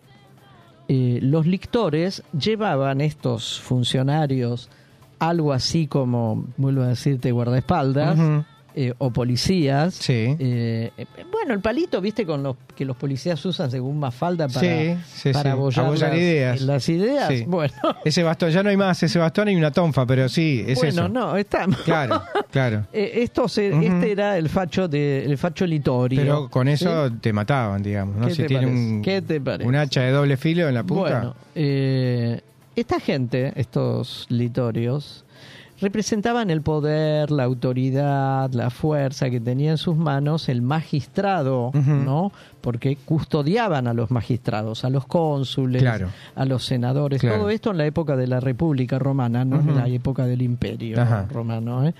eh, 0.95 1.19
los 1.23 1.47
lictores 1.47 2.21
llevaban 2.39 3.01
estos 3.01 3.59
funcionarios 3.59 4.69
algo 5.17 5.51
así 5.51 5.87
como, 5.87 6.45
vuelvo 6.55 6.83
a 6.83 6.87
decirte, 6.87 7.31
guardaespaldas. 7.31 8.45
Eh, 8.75 8.93
o 8.97 9.11
policías. 9.11 9.93
Sí. 9.93 10.35
Eh, 10.39 10.91
bueno, 11.31 11.53
el 11.53 11.59
palito, 11.59 12.01
viste, 12.01 12.25
con 12.25 12.41
los 12.41 12.55
que 12.75 12.85
los 12.85 12.97
policías 12.97 13.43
usan 13.45 13.69
según 13.69 13.99
Mafalda 13.99 14.47
para, 14.47 14.59
Sí, 14.61 14.95
sí, 15.13 15.31
para 15.31 15.51
abollar, 15.51 15.85
Abollar 15.85 16.09
las 16.11 16.19
ideas. 16.19 16.61
las 16.61 16.89
ideas. 16.89 17.47
Bueno, 17.47 17.73
Ese 18.05 18.23
bastón, 18.23 18.49
ya 18.51 18.63
no 18.63 18.69
hay 18.69 18.77
más 18.77 19.01
ese 19.03 19.19
bastón 19.19 19.49
y 19.49 19.55
una 19.55 19.71
tonfa, 19.71 20.05
pero 20.05 20.27
sí, 20.29 20.63
es 20.67 20.79
bueno 20.79 21.03
eso. 21.03 21.09
no, 21.09 21.37
está. 21.37 21.67
Claro, 21.85 22.21
claro. 22.51 22.87
Eh, 22.91 23.11
esto 23.23 23.47
se-. 23.47 23.69
Este 23.85 24.11
era 24.11 24.37
el 24.37 24.49
facho 24.49 24.87
de 24.87 25.23
el 25.25 25.37
facho 25.37 25.65
litorio. 25.67 26.19
Pero 26.21 26.49
con 26.49 26.67
eso 26.67 27.11
te 27.21 27.31
mataban, 27.31 27.83
digamos, 27.83 28.15
¿no? 28.15 28.27
¿Qué 28.27 28.33
Si 28.35 28.41
te 28.41 28.47
tiene 28.47 28.65
un, 28.67 29.01
¿Qué 29.01 29.21
te 29.21 29.39
parece? 29.39 29.67
un 29.67 29.75
hacha 29.75 30.01
de 30.01 30.11
doble 30.11 30.37
filo 30.37 30.67
en 30.67 30.73
la 30.73 30.83
punta. 30.83 31.35
Bueno, 31.53 32.41
esta 32.75 32.99
gente, 32.99 33.53
estos 33.55 34.25
litorios, 34.29 35.25
representaban 35.83 36.49
el 36.49 36.61
poder, 36.61 37.29
la 37.29 37.43
autoridad, 37.43 38.51
la 38.53 38.69
fuerza 38.69 39.29
que 39.29 39.39
tenía 39.39 39.71
en 39.71 39.77
sus 39.77 39.95
manos 39.95 40.49
el 40.49 40.61
magistrado. 40.61 41.71
¿no? 41.73 42.31
Porque 42.63 42.95
custodiaban 42.95 43.87
a 43.87 43.93
los 43.93 44.09
magistrados, 44.09 44.85
a 44.85 44.89
los 44.89 45.05
cónsules, 45.05 45.81
Claro. 45.81 46.07
a 46.33 46.45
los 46.45 46.63
senadores, 46.63 47.19
Claro. 47.19 47.39
todo 47.39 47.49
esto 47.49 47.71
en 47.71 47.77
la 47.77 47.85
época 47.85 48.15
de 48.15 48.25
la 48.25 48.39
República 48.39 48.97
Romana, 48.97 49.43
no 49.43 49.59
en 49.59 49.75
la 49.75 49.89
época 49.89 50.25
del 50.25 50.41
Imperio 50.41 51.01
Ajá. 51.01 51.27
Romano. 51.29 51.85
¿eh? 51.85 51.93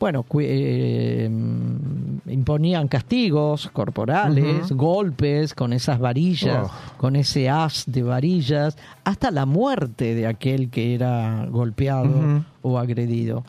Bueno, 0.00 0.26
eh, 0.40 1.28
mm, 1.30 2.30
imponían 2.30 2.88
castigos 2.88 3.70
corporales, 3.72 4.72
golpes 4.72 5.54
con 5.54 5.72
esas 5.72 6.00
varillas, 6.00 6.66
Oh. 6.68 6.96
con 6.98 7.14
ese 7.14 7.48
haz 7.48 7.84
de 7.86 8.02
varillas, 8.02 8.76
hasta 9.04 9.30
la 9.30 9.46
muerte 9.46 10.16
de 10.16 10.26
aquel 10.26 10.68
que 10.68 10.96
era 10.96 11.46
golpeado 11.48 12.44
o 12.62 12.76
agredido. 12.76 13.44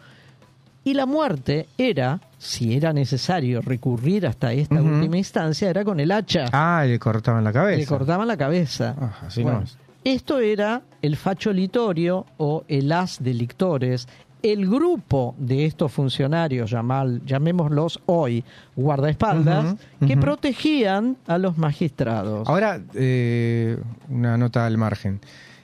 Y 0.84 0.94
la 0.94 1.08
muerte 1.08 1.66
era, 1.80 2.20
si 2.40 2.74
era 2.76 2.92
necesario 2.94 3.62
recurrir 3.62 4.26
hasta 4.26 4.52
esta 4.54 4.82
última 4.82 5.18
instancia, 5.18 5.70
era 5.70 5.84
con 5.84 6.00
el 6.00 6.10
hacha. 6.12 6.46
Ah, 6.52 6.84
le 6.88 6.98
cortaban 6.98 7.44
la 7.44 7.54
cabeza. 7.54 7.80
Le 7.80 7.86
cortaban 7.86 8.28
la 8.28 8.38
cabeza. 8.38 8.96
Ah, 9.00 9.14
así 9.28 9.44
Bueno, 9.44 9.60
no 9.60 9.66
es. 9.66 9.78
Esto 10.06 10.40
era 10.40 10.82
el 11.02 11.18
facho 11.18 11.52
litorio 11.54 12.26
o 12.38 12.64
el 12.70 12.92
as 12.94 13.22
de 13.22 13.34
lictores. 13.34 14.08
El 14.42 14.70
grupo 14.70 15.36
de 15.38 15.66
estos 15.66 15.92
funcionarios, 15.92 16.72
llamal- 16.72 17.22
llamémoslos 17.26 18.00
hoy 18.06 18.42
guardaespaldas, 18.78 19.76
que 20.08 20.16
protegían 20.16 21.18
a 21.28 21.38
los 21.38 21.58
magistrados. 21.58 22.48
Ahora, 22.48 22.80
eh, 22.96 23.78
una 24.08 24.38
nota 24.38 24.66
al 24.66 24.78
margen. 24.78 25.20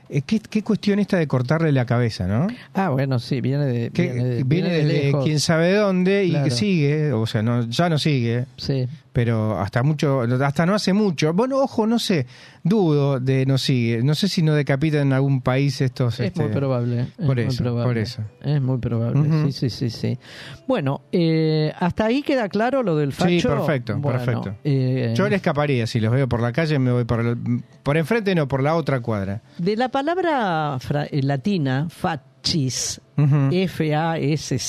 Eh, 0.09 0.21
¿Qué, 0.25 0.39
qué 0.39 0.61
cuestión 0.63 0.99
esta 0.99 1.17
de 1.17 1.27
cortarle 1.27 1.71
la 1.71 1.85
cabeza, 1.85 2.27
no? 2.27 2.47
Ah, 2.73 2.89
bueno, 2.89 3.19
sí, 3.19 3.41
viene 3.41 3.65
de. 3.65 3.89
Viene 3.89 4.23
de, 4.23 4.43
viene 4.43 4.69
de 4.69 4.83
lejos. 4.83 5.23
quién 5.23 5.39
sabe 5.39 5.73
dónde 5.73 6.25
y 6.25 6.29
Claro. 6.31 6.45
que 6.45 6.51
sigue, 6.51 7.11
o 7.13 7.25
sea, 7.25 7.41
no, 7.41 7.67
ya 7.67 7.89
no 7.89 7.97
sigue. 7.97 8.45
Sí. 8.57 8.87
Pero 9.15 9.57
hasta 9.61 9.81
mucho, 9.81 10.23
hasta 10.43 10.65
no 10.65 10.75
hace 10.75 10.91
mucho. 10.91 11.31
Bueno, 11.33 11.59
ojo, 11.59 11.87
no 11.87 11.99
sé, 11.99 12.27
dudo 12.65 13.21
de 13.21 13.45
no 13.45 13.57
sigue. 13.57 14.03
No 14.03 14.13
sé 14.13 14.27
si 14.27 14.41
no 14.43 14.53
decapita 14.53 14.99
en 14.99 15.13
algún 15.13 15.39
país 15.39 15.79
estos. 15.79 16.19
Es 16.19 16.27
este, 16.27 16.43
muy 16.43 16.51
probable. 16.51 16.99
es 17.17 17.25
Por 17.25 17.37
muy 17.37 17.45
eso, 17.45 17.63
probable, 17.63 17.85
por 17.87 17.97
eso. 17.97 18.21
Es 18.43 18.61
muy 18.61 18.77
probable. 18.79 19.29
Sí, 19.45 19.51
sí, 19.53 19.69
sí, 19.69 19.89
sí. 19.89 20.19
Bueno, 20.67 21.03
eh, 21.13 21.71
hasta 21.79 22.07
ahí 22.07 22.23
queda 22.23 22.49
claro 22.49 22.83
lo 22.83 22.97
del 22.97 23.13
facho. 23.13 23.29
Sí, 23.29 23.41
perfecto, 23.47 23.97
Bueno, 23.97 24.19
perfecto. 24.19 24.57
eh, 24.65 25.13
Yo 25.15 25.29
le 25.29 25.37
escaparía 25.37 25.87
si 25.87 26.01
los 26.01 26.11
veo 26.11 26.27
por 26.27 26.41
la 26.41 26.51
calle, 26.51 26.77
me 26.77 26.91
voy 26.91 27.05
por 27.05 27.21
el- 27.21 27.37
por 27.83 27.95
enfrente, 27.95 28.35
no 28.35 28.49
por 28.49 28.61
la 28.61 28.75
otra 28.75 28.99
cuadra. 28.99 29.41
De 29.57 29.77
la 29.77 29.87
palabra 29.87 30.77
fra- 30.81 31.05
eh, 31.05 31.23
latina, 31.23 31.87
fascis, 31.89 32.99
Ujú. 33.17 33.47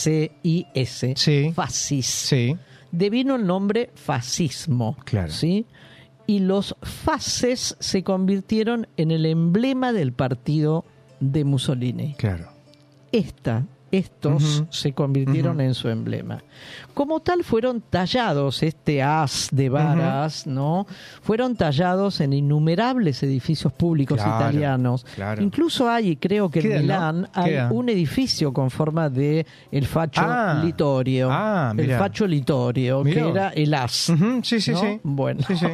F-A-S-C-I-S, 0.06 1.14
Sí. 1.16 1.52
fascis, 1.54 2.06
Sí, 2.06 2.56
devino 2.92 3.36
el 3.36 3.46
nombre 3.46 3.90
fascismo. 3.94 4.96
Claro. 5.04 5.32
¿sí? 5.32 5.66
Y 6.26 6.40
los 6.40 6.76
fases 6.82 7.76
se 7.78 8.02
convirtieron 8.02 8.88
en 8.96 9.10
el 9.10 9.26
emblema 9.26 9.92
del 9.92 10.12
partido 10.12 10.84
de 11.20 11.44
Mussolini. 11.44 12.14
claro. 12.14 12.50
Esta, 13.12 13.64
estos 13.98 14.64
se 14.70 14.92
convirtieron 14.92 15.60
en 15.60 15.74
su 15.74 15.88
emblema. 15.88 16.42
Como 16.94 17.20
tal 17.20 17.44
fueron 17.44 17.82
tallados, 17.82 18.62
este 18.62 19.02
as 19.02 19.48
de 19.52 19.68
varas, 19.68 20.46
¿no? 20.46 20.86
Fueron 21.22 21.56
tallados 21.56 22.20
en 22.20 22.32
innumerables 22.32 23.22
edificios 23.22 23.72
públicos 23.72 24.16
Claro, 24.16 24.36
italianos. 24.50 25.04
claro. 25.14 25.42
Incluso 25.42 25.88
hay, 25.90 26.10
y 26.10 26.16
creo 26.16 26.48
que 26.50 26.60
Queda, 26.60 26.76
en 26.76 26.86
¿no? 26.86 26.94
Milán, 26.94 27.28
hay 27.34 27.54
un 27.70 27.88
edificio 27.88 28.52
con 28.52 28.70
forma 28.70 29.08
de 29.10 29.46
el 29.70 29.86
facho 29.86 30.22
Ah. 30.24 30.60
litorio. 30.64 31.28
Ah, 31.30 31.72
el 31.76 31.90
facho 31.92 32.26
litorio, 32.26 33.04
Mirá. 33.04 33.22
que 33.22 33.28
era 33.30 33.48
el 33.50 33.74
as. 33.74 34.12
Sí, 34.42 34.60
sí, 34.60 34.72
¿no? 34.72 34.80
sí. 34.80 35.00
Bueno. 35.02 35.40
Sí, 35.46 35.56
sí. 35.56 35.66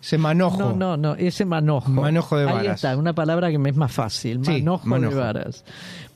Ese 0.00 0.18
manojo. 0.18 0.58
No, 0.58 0.72
no, 0.74 0.96
no, 0.98 1.14
ese 1.14 1.46
manojo. 1.46 1.88
Manojo 1.90 2.36
de 2.36 2.46
Ahí 2.46 2.54
varas. 2.56 2.74
está, 2.76 2.94
una 2.94 3.14
palabra 3.14 3.50
que 3.50 3.58
me 3.58 3.70
es 3.70 3.76
más 3.76 3.90
fácil, 3.90 4.44
Sí, 4.44 4.60
manojo. 4.62 4.86
de 5.00 5.14
varas. 5.14 5.64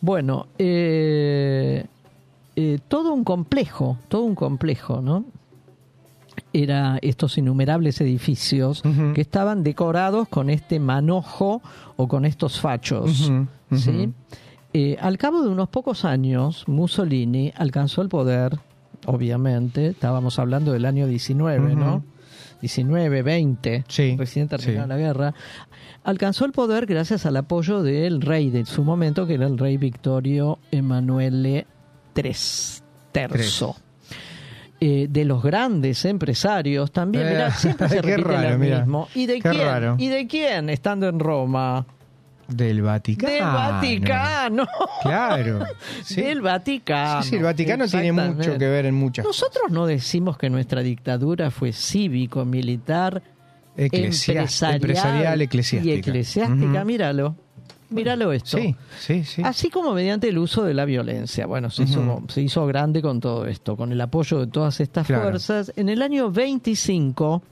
Bueno, 0.00 0.46
eh, 0.58 1.84
eh, 2.56 2.78
todo 2.88 3.12
un 3.12 3.24
complejo, 3.24 3.98
todo 4.08 4.22
un 4.22 4.34
complejo, 4.34 5.00
¿no? 5.00 5.24
Era 6.52 6.98
estos 7.02 7.36
innumerables 7.36 8.00
edificios 8.00 8.82
que 9.14 9.20
estaban 9.20 9.62
decorados 9.64 10.28
con 10.28 10.50
este 10.50 10.78
manojo 10.78 11.60
o 11.96 12.08
con 12.08 12.24
estos 12.24 12.60
fachos. 12.60 13.30
¿sí? 13.74 14.12
Eh, 14.72 14.96
al 15.00 15.18
cabo 15.18 15.42
de 15.42 15.48
unos 15.48 15.68
pocos 15.68 16.04
años, 16.04 16.64
Mussolini 16.68 17.52
alcanzó 17.56 18.02
el 18.02 18.08
poder, 18.08 18.58
obviamente, 19.06 19.88
estábamos 19.88 20.38
hablando 20.38 20.72
del 20.72 20.84
año 20.84 21.06
19, 21.06 21.72
Ujú. 21.72 21.76
¿no? 21.78 22.04
19, 22.60 23.22
20, 23.22 23.84
Sí, 23.88 24.16
recién 24.16 24.48
terminada 24.48 24.84
sí. 24.84 24.88
la 24.88 24.96
guerra, 24.96 25.34
alcanzó 26.04 26.44
el 26.44 26.52
poder 26.52 26.86
gracias 26.86 27.26
al 27.26 27.36
apoyo 27.36 27.82
del 27.82 28.20
rey 28.20 28.50
de 28.50 28.64
su 28.66 28.84
momento, 28.84 29.26
que 29.26 29.34
era 29.34 29.46
el 29.46 29.58
rey 29.58 29.76
Victorio 29.76 30.58
Emanuele 30.70 31.66
III. 32.16 32.32
terzo. 33.12 33.76
Eh, 34.80 35.08
de 35.10 35.24
los 35.24 35.42
grandes 35.42 36.04
empresarios 36.04 36.92
también, 36.92 37.26
Eh, 37.26 37.30
mirá, 37.30 37.50
siempre 37.50 37.88
se 37.88 38.00
repite 38.00 38.28
raro, 38.28 38.50
lo 38.50 38.58
mirá. 38.58 38.78
mismo. 38.80 39.08
¿Y 39.14 39.26
de 39.26 39.34
Qué 39.40 39.50
quién? 39.50 39.64
raro. 39.64 39.96
¿Y 39.98 40.06
de 40.08 40.26
quién 40.28 40.70
estando 40.70 41.08
en 41.08 41.18
Roma? 41.18 41.84
Del 42.46 42.80
Vaticano. 42.80 43.30
Del 43.32 43.42
Vaticano. 43.42 44.66
Claro. 45.02 45.64
Sí. 46.04 46.22
Del 46.22 46.40
Vaticano. 46.40 47.22
Sí, 47.24 47.30
sí, 47.30 47.36
el 47.36 47.42
Vaticano 47.42 47.86
tiene 47.88 48.12
mucho 48.12 48.56
que 48.56 48.66
ver 48.68 48.86
en 48.86 48.94
muchas 48.94 49.24
Nosotros 49.26 49.64
no 49.70 49.84
decimos 49.86 50.38
que 50.38 50.48
nuestra 50.48 50.80
dictadura 50.82 51.50
fue 51.50 51.72
cívico, 51.72 52.44
empresarial, 53.78 54.74
empresarial, 54.74 55.40
y 55.40 55.44
eclesiástica. 55.44 55.94
eclesiástica. 56.10 56.78
Ujú. 56.80 56.84
Míralo. 56.86 57.36
Míralo 57.90 58.32
esto. 58.32 58.58
Sí, 58.58 58.76
sí, 58.98 59.24
sí. 59.24 59.42
Así 59.42 59.70
como 59.70 59.94
mediante 59.94 60.28
el 60.28 60.36
uso 60.36 60.62
de 60.62 60.74
la 60.74 60.84
violencia. 60.84 61.46
Bueno, 61.46 61.70
se, 61.70 61.84
hizo, 61.84 62.22
se 62.28 62.42
hizo 62.42 62.66
grande 62.66 63.00
con 63.00 63.18
todo 63.18 63.46
esto, 63.46 63.76
con 63.78 63.92
el 63.92 64.00
apoyo 64.02 64.40
de 64.40 64.46
todas 64.48 64.78
estas 64.80 65.06
Claro. 65.06 65.22
fuerzas. 65.22 65.72
En 65.74 65.88
el 65.88 66.02
año 66.02 66.30
25, 66.30 67.42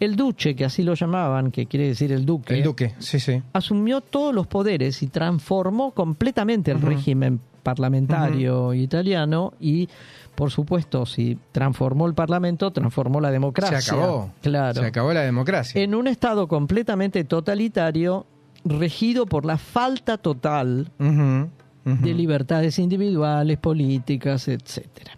el 0.00 0.16
duce, 0.16 0.54
que 0.56 0.64
así 0.64 0.82
lo 0.82 0.94
llamaban, 0.94 1.50
que 1.50 1.66
quiere 1.66 1.88
decir 1.88 2.10
el 2.10 2.24
duque, 2.24 2.54
El 2.54 2.62
Duque, 2.62 2.94
sí, 3.00 3.20
sí. 3.20 3.42
asumió 3.52 4.00
todos 4.00 4.34
los 4.34 4.46
poderes 4.46 5.02
y 5.02 5.08
transformó 5.08 5.90
completamente 5.90 6.70
el 6.70 6.80
régimen 6.80 7.38
parlamentario 7.62 8.72
italiano 8.74 9.52
y, 9.60 9.88
por 10.34 10.50
supuesto, 10.50 11.06
si 11.06 11.38
transformó 11.52 12.06
el 12.06 12.14
parlamento, 12.14 12.70
transformó 12.72 13.20
la 13.20 13.30
democracia. 13.30 13.80
Se 13.80 13.90
acabó. 13.94 14.30
Claro. 14.42 14.80
Se 14.80 14.86
acabó 14.86 15.12
la 15.12 15.22
democracia. 15.22 15.80
En 15.82 15.94
un 15.94 16.06
estado 16.08 16.48
completamente 16.48 17.24
totalitario, 17.24 18.26
regido 18.64 19.26
por 19.26 19.44
la 19.44 19.58
falta 19.58 20.18
total 20.18 20.90
de 20.98 22.14
libertades 22.14 22.78
individuales, 22.78 23.58
políticas, 23.58 24.48
etcétera. 24.48 25.12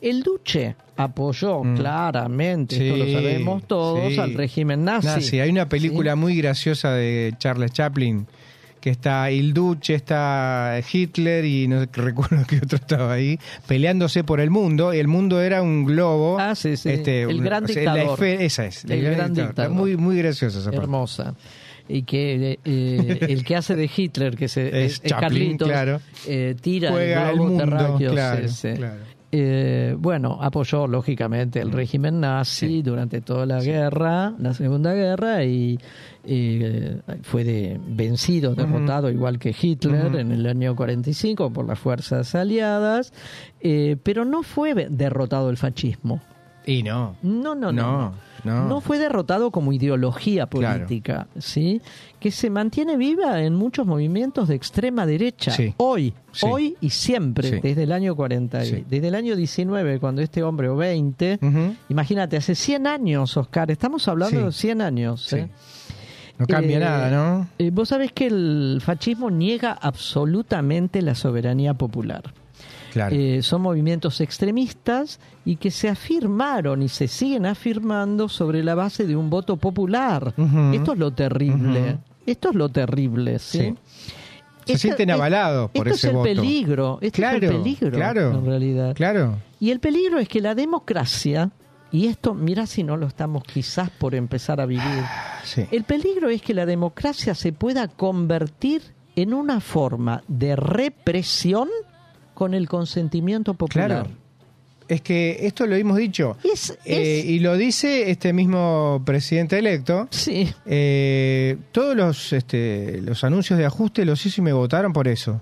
El 0.00 0.24
Duce 0.24 0.74
apoyó 0.96 1.62
Mm. 1.62 1.76
claramente, 1.76 2.74
esto 2.88 2.96
lo 3.04 3.12
sabemos 3.12 3.62
todos, 3.68 4.12
sí. 4.12 4.18
al 4.18 4.34
régimen 4.34 4.84
nazi. 4.84 5.06
Nazi. 5.06 5.40
Hay 5.40 5.48
una 5.50 5.68
película 5.68 6.16
muy 6.16 6.36
graciosa 6.36 6.90
de 6.92 7.32
Charles 7.38 7.70
Chaplin 7.72 8.26
que 8.82 8.90
está 8.90 9.30
el 9.30 9.54
Duce, 9.54 9.94
está 9.94 10.78
Hitler 10.92 11.44
y 11.46 11.68
no 11.68 11.86
recuerdo 11.90 12.44
qué 12.46 12.56
otro 12.58 12.76
estaba 12.76 13.12
ahí, 13.14 13.38
peleándose 13.66 14.24
por 14.24 14.40
el 14.40 14.50
mundo. 14.50 14.92
Y 14.92 14.98
el 14.98 15.08
mundo 15.08 15.40
era 15.40 15.62
un 15.62 15.84
globo. 15.86 16.36
Ah, 16.38 16.54
sí, 16.54 16.76
sí. 16.76 16.90
Este, 16.90 17.22
El 17.22 17.36
un- 17.38 17.44
gran 17.44 17.64
o 17.64 17.68
sea, 17.68 17.82
la 17.84 17.94
dictador. 17.94 18.18
esfera- 18.18 18.42
esa 18.42 18.66
es. 18.66 18.84
El 18.84 19.02
gran 19.02 19.32
dictador. 19.32 19.70
Muy, 19.72 19.96
muy 19.96 20.18
graciosa 20.18 20.58
esa 20.58 20.70
parte. 20.70 20.82
hermosa. 20.84 21.34
Y 21.88 22.02
que 22.02 22.58
eh, 22.64 23.18
el 23.28 23.44
que 23.44 23.56
hace 23.56 23.74
de 23.76 23.90
Hitler, 23.94 24.36
que 24.36 24.48
se, 24.48 24.68
Es 24.84 24.92
es, 24.94 25.02
Chaplin, 25.02 25.56
Carlitos, 25.58 25.68
claro. 25.68 26.00
eh, 26.26 26.54
tira 26.60 26.90
Juega 26.90 27.22
el 27.24 27.28
el 27.30 27.34
globo 27.34 27.48
mundo, 27.50 27.64
terráqueo. 27.64 28.10
claro, 28.12 28.48
sí. 28.48 28.68
claro. 28.74 29.00
Eh, 29.34 29.96
bueno, 29.98 30.36
apoyó 30.42 30.86
lógicamente 30.86 31.58
el 31.58 31.72
régimen 31.72 32.20
nazi 32.20 32.82
durante 32.82 33.22
toda 33.22 33.46
la 33.46 33.62
guerra, 33.62 34.34
la 34.38 34.52
Segunda 34.52 34.92
Guerra, 34.92 35.42
y 35.42 35.78
eh, 36.24 37.00
fue 37.22 37.42
de, 37.42 37.80
vencido, 37.82 38.54
derrotado, 38.54 39.10
igual 39.10 39.38
que 39.38 39.56
Hitler, 39.58 40.16
en 40.16 40.32
el 40.32 40.46
año 40.46 40.76
45 40.76 41.50
por 41.50 41.66
las 41.66 41.78
fuerzas 41.78 42.34
aliadas, 42.34 43.14
eh, 43.62 43.96
pero 44.02 44.26
no 44.26 44.42
fue 44.42 44.74
derrotado 44.90 45.48
el 45.48 45.56
fascismo. 45.56 46.20
Y 46.66 46.82
no. 46.82 47.16
No, 47.22 47.54
no, 47.54 47.72
no. 47.72 47.72
No, 47.72 47.98
no. 48.10 48.14
No 48.44 48.80
fue 48.80 48.98
derrotado 48.98 49.50
como 49.50 49.72
ideología 49.72 50.46
Claro. 50.46 50.78
política, 50.86 51.28
¿sí? 51.38 51.80
Que 52.18 52.30
se 52.30 52.50
mantiene 52.50 52.96
viva 52.96 53.40
en 53.42 53.54
muchos 53.54 53.86
movimientos 53.86 54.48
de 54.48 54.54
extrema 54.56 55.06
derecha. 55.06 55.52
Sí. 55.52 55.74
Hoy, 55.76 56.14
Sí. 56.32 56.46
hoy 56.48 56.76
y 56.80 56.90
siempre, 56.90 57.48
Sí. 57.50 57.60
desde 57.62 57.84
el 57.84 57.92
año 57.92 58.16
40, 58.16 58.64
y- 58.64 58.66
Sí. 58.68 58.84
desde 58.88 59.08
el 59.08 59.14
año 59.14 59.36
19, 59.36 60.00
cuando 60.00 60.22
este 60.22 60.42
hombre, 60.42 60.68
o 60.68 60.76
20, 60.76 61.38
Ujú. 61.40 61.74
imagínate, 61.88 62.36
hace 62.36 62.54
100 62.54 62.86
años, 62.86 63.36
Oscar, 63.36 63.70
estamos 63.70 64.08
hablando 64.08 64.46
de 64.46 64.52
100 64.52 64.80
años. 64.80 65.32
¿eh? 65.32 65.48
No 66.38 66.46
cambia 66.46 66.78
Eh, 66.78 66.80
nada, 66.80 67.10
¿no? 67.10 67.46
Eh, 67.58 67.70
Vos 67.72 67.90
sabés 67.90 68.10
que 68.12 68.26
el 68.26 68.80
fascismo 68.82 69.30
niega 69.30 69.72
absolutamente 69.72 71.00
la 71.02 71.14
soberanía 71.14 71.74
popular. 71.74 72.22
Claro. 72.92 73.16
Eh, 73.16 73.40
son 73.42 73.62
movimientos 73.62 74.20
extremistas 74.20 75.18
y 75.46 75.56
que 75.56 75.70
se 75.70 75.88
afirmaron 75.88 76.82
y 76.82 76.88
se 76.88 77.08
siguen 77.08 77.46
afirmando 77.46 78.28
sobre 78.28 78.62
la 78.62 78.74
base 78.74 79.06
de 79.06 79.16
un 79.16 79.30
voto 79.30 79.56
popular. 79.56 80.34
Esto 80.74 80.92
es 80.92 80.98
lo 80.98 81.10
terrible. 81.12 81.96
Esto 82.26 82.50
es 82.50 82.54
lo 82.54 82.68
terrible, 82.68 83.38
¿sí? 83.38 83.74
Sí. 84.66 84.72
Se 84.74 84.78
sienten 84.78 85.10
avalados 85.10 85.70
por 85.70 85.88
esto 85.88 85.96
ese 85.96 86.06
es 86.06 86.10
el 86.10 86.16
voto. 86.18 86.24
peligro. 86.24 86.98
Esto 87.00 87.16
Claro, 87.16 87.36
es 87.38 87.42
el 87.44 87.48
peligro, 87.62 87.90
claro. 87.90 88.30
en 88.30 88.44
realidad. 88.46 88.94
Claro. 88.94 89.38
Y 89.58 89.70
el 89.70 89.80
peligro 89.80 90.18
es 90.18 90.28
que 90.28 90.40
la 90.42 90.54
democracia, 90.54 91.50
y 91.90 92.06
esto, 92.08 92.34
mira 92.34 92.66
si 92.66 92.84
no 92.84 92.96
lo 92.98 93.06
estamos 93.06 93.42
quizás 93.42 93.88
por 93.90 94.14
empezar 94.14 94.60
a 94.60 94.66
vivir, 94.66 94.84
Sí. 95.44 95.64
el 95.72 95.82
peligro 95.84 96.28
es 96.28 96.42
que 96.42 96.52
la 96.54 96.66
democracia 96.66 97.34
se 97.34 97.52
pueda 97.52 97.88
convertir 97.88 98.82
en 99.16 99.34
una 99.34 99.60
forma 99.60 100.22
de 100.28 100.54
represión 100.56 101.68
con 102.42 102.54
el 102.54 102.68
consentimiento 102.68 103.54
popular. 103.54 103.86
Claro. 103.88 104.08
Es 104.88 105.00
que 105.00 105.46
esto 105.46 105.64
lo 105.64 105.76
hemos 105.76 105.96
dicho. 105.96 106.36
Es- 106.42 106.70
Eh, 106.84 107.20
es- 107.20 107.24
y 107.26 107.38
lo 107.38 107.56
dice 107.56 108.10
este 108.10 108.32
mismo 108.32 109.00
presidente 109.06 109.56
electo. 109.60 110.08
Sí. 110.10 110.52
Eh, 110.66 111.56
todos 111.70 111.94
los, 111.94 112.32
este, 112.32 113.00
los 113.00 113.22
anuncios 113.22 113.60
de 113.60 113.64
ajuste 113.64 114.04
los 114.04 114.26
hizo 114.26 114.40
y 114.40 114.44
me 114.44 114.52
votaron 114.52 114.92
por 114.92 115.06
eso. 115.06 115.40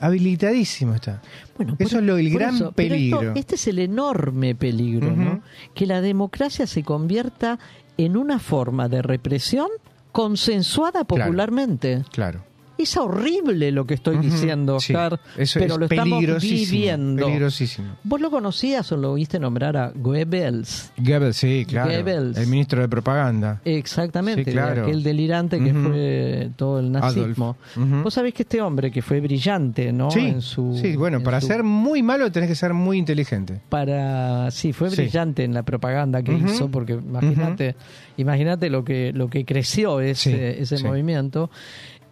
Habilitadísimo 0.00 0.94
está. 0.94 1.22
Bueno, 1.56 1.76
Eso 1.78 1.98
es 1.98 2.04
lo- 2.04 2.18
el 2.18 2.30
por 2.30 2.40
gran 2.40 2.54
eso, 2.56 2.72
pero 2.76 2.94
esto- 2.94 3.16
peligro. 3.18 3.32
este 3.34 3.54
es 3.54 3.66
el 3.68 3.78
enorme 3.78 4.54
peligro, 4.54 5.10
¿no? 5.16 5.30
Ujú. 5.32 5.40
Que 5.74 5.86
la 5.86 6.02
democracia 6.02 6.66
se 6.66 6.82
convierta 6.82 7.58
en 7.96 8.18
una 8.18 8.38
forma 8.38 8.88
de 8.90 9.00
represión 9.00 9.68
consensuada 10.12 11.04
popularmente. 11.04 12.04
Claro. 12.12 12.44
Es 12.78 12.96
horrible 12.96 13.72
lo 13.72 13.84
que 13.86 13.94
estoy 13.94 14.14
Ujú, 14.16 14.24
diciendo, 14.24 14.78
sí. 14.80 14.94
Oscar, 14.94 15.18
Eso 15.36 15.58
pero 15.60 15.74
es 15.74 15.80
lo 15.80 15.86
estamos 15.86 16.40
viviendo. 16.40 17.26
Peligrosísimo. 17.26 17.96
¿Vos 18.04 18.20
lo 18.20 18.30
conocías 18.30 18.90
o 18.92 18.96
lo 18.96 19.12
oíste 19.12 19.38
nombrar 19.40 19.76
a 19.76 19.92
Goebbels? 19.94 20.92
Goebbels, 20.96 21.36
sí, 21.36 21.66
claro. 21.68 21.90
Goebbels. 21.90 22.38
El 22.38 22.46
ministro 22.46 22.80
de 22.80 22.88
propaganda. 22.88 23.60
Exactamente, 23.64 24.44
Sí, 24.44 24.50
claro. 24.52 24.82
aquel 24.82 25.02
delirante 25.02 25.58
que 25.58 25.74
fue 25.74 26.50
todo 26.56 26.78
el 26.78 26.92
nazismo. 26.92 27.56
Adolf. 27.74 27.76
Ujú. 27.92 28.02
Vos 28.04 28.14
sabés 28.14 28.32
que 28.32 28.42
este 28.44 28.62
hombre 28.62 28.90
que 28.92 29.02
fue 29.02 29.20
brillante, 29.20 29.92
¿no? 29.92 30.10
Sí, 30.10 30.20
En 30.26 30.40
su, 30.40 30.78
sí, 30.80 30.94
bueno, 30.96 31.16
en 31.18 31.24
para 31.24 31.40
su- 31.40 31.48
ser 31.48 31.64
muy 31.64 32.02
malo 32.02 32.30
tenés 32.30 32.48
que 32.48 32.54
ser 32.54 32.74
muy 32.74 32.96
inteligente. 32.98 33.60
para 33.68 34.50
sí 34.52 34.72
fue 34.72 34.90
Sí. 34.90 34.96
brillante 35.02 35.42
en 35.44 35.52
la 35.52 35.62
propaganda 35.64 36.22
que 36.22 36.32
hizo 36.32 36.70
porque 36.70 36.92
imagínate 36.92 37.74
imagínate 38.16 38.70
lo 38.70 38.84
que 38.84 39.12
lo 39.12 39.28
que 39.28 39.44
creció 39.44 40.00
ese 40.00 40.30
Sí, 40.54 40.62
ese 40.62 40.76
sí. 40.78 40.84
movimiento 40.84 41.50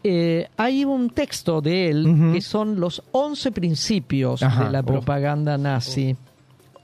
Eh, 0.08 0.48
hay 0.56 0.84
un 0.84 1.10
texto 1.10 1.60
de 1.60 1.88
él 1.88 2.30
que 2.32 2.40
son 2.40 2.78
los 2.78 3.02
11 3.10 3.50
principios 3.50 4.40
Ajá, 4.40 4.66
de 4.66 4.70
la 4.70 4.80
oh. 4.80 4.84
propaganda 4.84 5.58
nazi 5.58 6.16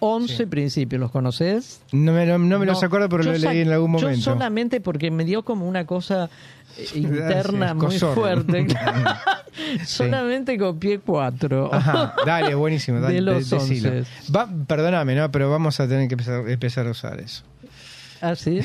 11 0.00 0.48
principios, 0.48 0.98
¿los 0.98 1.12
conoces? 1.12 1.80
No 1.92 2.12
me, 2.12 2.26
no 2.26 2.58
me 2.58 2.66
los 2.66 2.82
acuerdo, 2.82 3.08
pero 3.08 3.22
lo 3.22 3.38
leí 3.38 3.60
en 3.60 3.70
algún 3.70 3.92
Yo 3.92 4.00
momento. 4.00 4.24
solamente 4.24 4.80
porque 4.80 5.12
me 5.12 5.24
dio 5.24 5.44
como 5.44 5.68
una 5.68 5.86
cosa 5.86 6.28
eh, 6.76 6.88
interna 6.96 7.68
Sí, 7.78 7.86
muy 7.86 7.98
fuerte. 8.00 8.66
solamente 9.86 10.58
copié 10.58 10.98
cuatro. 10.98 11.72
Ajá, 11.72 12.16
dale, 12.26 12.56
buenísimo. 12.56 12.98
Dale, 13.00 13.14
De 13.14 13.20
los 13.20 13.48
de-. 13.48 13.56
11. 13.56 14.04
Va, 14.34 14.48
perdóname, 14.66 15.14
¿no? 15.14 15.30
Pero 15.30 15.48
vamos 15.48 15.78
a 15.78 15.86
tener 15.86 16.08
que 16.08 16.14
empezar, 16.14 16.48
empezar 16.50 16.88
a 16.88 16.90
usar 16.90 17.20
eso. 17.20 17.44
¿Ah, 18.20 18.34
sí? 18.34 18.58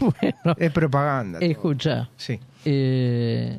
bueno. 0.00 0.56
Es 0.56 0.72
propaganda. 0.72 1.40
todo. 1.40 1.50
Escucha. 1.50 2.08
Sí. 2.16 2.40
Eh, 2.64 3.58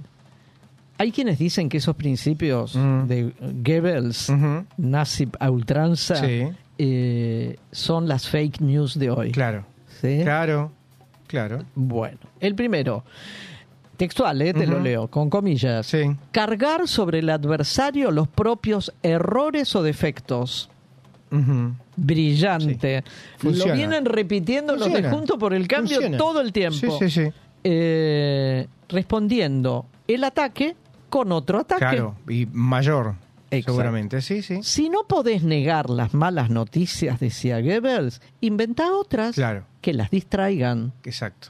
hay 0.97 1.11
quienes 1.11 1.39
dicen 1.39 1.69
que 1.69 1.77
esos 1.77 1.95
principios 1.95 2.73
de 2.73 3.33
Goebbels, 3.63 4.31
nazi 4.77 5.27
a 5.39 5.49
ultranza, 5.49 6.15
Sí. 6.15 6.47
eh, 6.77 7.57
son 7.71 8.07
las 8.07 8.27
fake 8.29 8.61
news 8.61 8.97
de 8.97 9.09
hoy. 9.09 9.31
Claro. 9.31 9.65
¿Sí? 10.01 10.19
Claro, 10.23 10.71
claro. 11.27 11.63
Bueno, 11.75 12.17
el 12.39 12.53
primero, 12.55 13.03
textual, 13.97 14.41
eh, 14.41 14.53
te 14.53 14.67
lo 14.67 14.79
leo, 14.79 15.07
con 15.07 15.29
comillas. 15.29 15.85
Sí. 15.87 16.03
Cargar 16.31 16.87
sobre 16.87 17.19
el 17.19 17.29
adversario 17.29 18.11
los 18.11 18.27
propios 18.27 18.93
errores 19.03 19.75
o 19.75 19.83
defectos. 19.83 20.69
Brillante. 21.97 23.03
Funciona. 23.37 23.71
Lo 23.71 23.77
vienen 23.77 24.05
repitiendo 24.05 24.73
los 24.73 24.85
de 24.85 24.91
Funciona. 24.93 25.11
Junto 25.15 25.37
por 25.37 25.53
el 25.53 25.67
Cambio 25.67 25.95
Funciona. 25.95 26.17
todo 26.17 26.41
el 26.41 26.51
tiempo. 26.51 26.77
Sí, 26.99 27.09
sí, 27.09 27.09
sí. 27.09 27.31
Eh, 27.63 28.67
respondiendo 28.89 29.85
el 30.07 30.23
ataque 30.23 30.75
con 31.15 31.31
otro 31.31 31.59
ataque. 31.59 31.79
Claro, 31.79 32.15
y 32.27 32.45
mayor, 32.51 33.15
Exacto. 33.49 33.71
seguramente. 33.71 34.21
Sí, 34.21 34.41
sí. 34.41 34.59
Si 34.63 34.89
no 34.89 35.03
podés 35.07 35.43
negar 35.43 35.89
las 35.89 36.13
malas 36.13 36.49
noticias, 36.49 37.21
decía 37.21 37.61
Goebbels, 37.61 38.19
inventa 38.41 38.91
otras 38.93 39.35
Claro. 39.35 39.63
que 39.79 39.93
las 39.93 40.09
distraigan. 40.11 40.91
Exacto. 41.05 41.49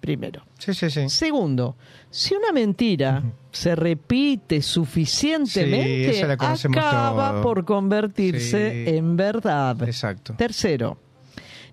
Primero. 0.00 0.44
Sí, 0.58 0.72
sí, 0.72 0.88
sí. 0.88 1.10
Segundo, 1.10 1.76
si 2.10 2.34
una 2.34 2.52
mentira 2.52 3.22
se 3.50 3.76
repite 3.76 4.62
suficientemente, 4.62 6.14
Sí, 6.14 6.22
la 6.22 6.32
acaba 6.32 7.30
todo. 7.32 7.42
por 7.42 7.64
convertirse 7.66 8.84
Sí. 8.86 8.96
en 8.96 9.16
verdad. 9.16 9.80
Exacto. 9.82 10.34
Tercero, 10.38 10.96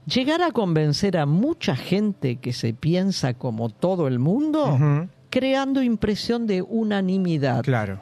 llegar 0.06 0.42
a 0.42 0.52
convencer 0.52 1.18
a 1.18 1.26
mucha 1.26 1.76
gente 1.78 2.36
que 2.36 2.52
se 2.52 2.74
piensa 2.74 3.34
como 3.34 3.70
todo 3.70 4.08
el 4.10 4.20
mundo. 4.20 4.78
Creando 5.30 5.82
impresión 5.84 6.48
de 6.48 6.62
unanimidad. 6.62 7.64
Claro. 7.64 8.00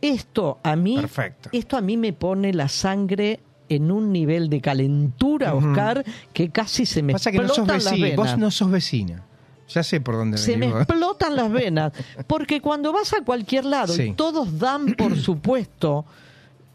Esto 0.00 0.58
a 0.62 0.76
mí, 0.76 0.96
Perfecto. 0.96 1.48
esto 1.52 1.76
a 1.76 1.80
mí 1.80 1.96
me 1.96 2.12
pone 2.12 2.52
la 2.52 2.68
sangre 2.68 3.40
en 3.68 3.90
un 3.90 4.12
nivel 4.12 4.48
de 4.48 4.60
calentura. 4.60 5.54
Oscar, 5.54 6.04
que 6.32 6.50
casi 6.50 6.86
se 6.86 7.02
me 7.02 7.12
Pasa 7.14 7.32
que 7.32 7.38
no 7.38 7.48
sos 7.48 7.58
explotan 7.58 7.84
las 7.84 8.00
venas. 8.00 8.16
Vos 8.16 8.38
no 8.38 8.50
sos 8.50 8.70
vecina. 8.70 9.24
Ya 9.68 9.82
sé 9.82 10.00
por 10.00 10.14
dónde 10.16 10.38
Se 10.38 10.56
me 10.56 10.66
explotan 10.68 11.36
las 11.36 11.50
venas. 11.52 11.92
Porque 12.26 12.60
cuando 12.62 12.92
vas 12.92 13.12
a 13.12 13.22
cualquier 13.24 13.64
lado 13.66 13.92
Sí. 13.92 14.02
y 14.04 14.12
todos 14.14 14.58
dan, 14.58 14.94
por 14.94 15.16
supuesto, 15.18 16.06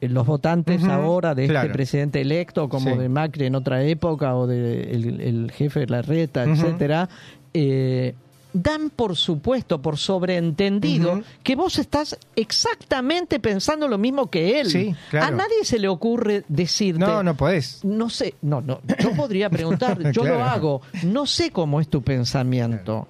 eh, 0.01 0.09
los 0.09 0.27
votantes 0.27 0.83
ahora 0.83 1.33
de 1.33 1.47
claro. 1.47 1.67
este 1.67 1.73
presidente 1.73 2.21
electo, 2.21 2.67
como 2.69 2.91
Sí. 2.91 2.97
de 2.99 3.09
Macri 3.09 3.45
en 3.47 3.55
otra 3.55 3.81
época, 3.83 4.35
o 4.35 4.45
de 4.45 4.91
el, 4.91 5.21
el 5.21 5.51
jefe 5.51 5.79
de 5.79 5.87
la 5.87 6.01
reta, 6.03 6.43
etcétera, 6.43 7.09
eh, 7.55 8.13
dan 8.53 8.91
por 8.91 9.15
supuesto, 9.15 9.81
por 9.81 9.97
sobreentendido, 9.97 11.21
que 11.41 11.55
vos 11.55 11.79
estás 11.79 12.17
exactamente 12.35 13.39
pensando 13.39 13.87
lo 13.87 13.97
mismo 13.97 14.29
que 14.29 14.61
él. 14.61 14.69
Sí, 14.69 14.95
claro. 15.09 15.27
A 15.27 15.31
nadie 15.31 15.63
se 15.63 15.79
le 15.79 15.87
ocurre 15.87 16.43
decirte. 16.47 16.99
No, 16.99 17.23
no 17.23 17.35
podés. 17.35 17.83
No 17.83 18.09
sé, 18.09 18.35
no, 18.41 18.61
no. 18.61 18.81
Yo 18.99 19.11
podría 19.13 19.49
preguntar, 19.49 20.11
yo 20.11 20.23
lo 20.23 20.43
hago. 20.43 20.81
No 21.03 21.25
sé 21.25 21.51
cómo 21.51 21.81
es 21.81 21.89
tu 21.89 22.03
pensamiento. 22.03 23.07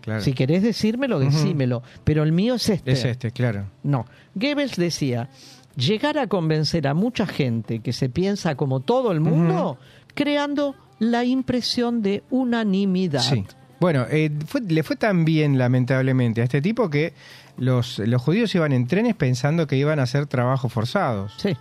Claro. 0.00 0.22
Si 0.22 0.32
querés 0.32 0.62
decírmelo, 0.62 1.18
decímelo. 1.18 1.82
Pero 2.04 2.22
el 2.22 2.32
mío 2.32 2.54
es 2.54 2.68
este. 2.68 2.92
Es 2.92 3.04
este, 3.04 3.30
claro. 3.30 3.66
No. 3.82 4.06
Goebbels 4.34 4.76
decía, 4.76 5.28
llegar 5.76 6.18
a 6.18 6.26
convencer 6.26 6.88
a 6.88 6.94
mucha 6.94 7.26
gente 7.26 7.80
que 7.80 7.92
se 7.92 8.08
piensa 8.08 8.56
como 8.56 8.80
todo 8.80 9.12
el 9.12 9.20
mundo, 9.20 9.78
creando 10.14 10.74
la 10.98 11.24
impresión 11.24 12.02
de 12.02 12.24
unanimidad. 12.30 13.20
Sí. 13.20 13.44
Bueno, 13.80 14.06
eh, 14.10 14.30
fue- 14.46 14.60
le 14.60 14.82
fue 14.82 14.96
tan 14.96 15.24
bien, 15.24 15.56
lamentablemente, 15.58 16.42
a 16.42 16.44
este 16.44 16.60
tipo 16.62 16.90
que 16.90 17.14
los, 17.56 17.98
los 17.98 18.20
judíos 18.22 18.54
iban 18.54 18.72
en 18.72 18.86
trenes 18.86 19.14
pensando 19.16 19.66
que 19.66 19.76
iban 19.76 19.98
a 19.98 20.02
hacer 20.04 20.26
trabajos 20.26 20.72
forzados. 20.72 21.32
Sí. 21.38 21.56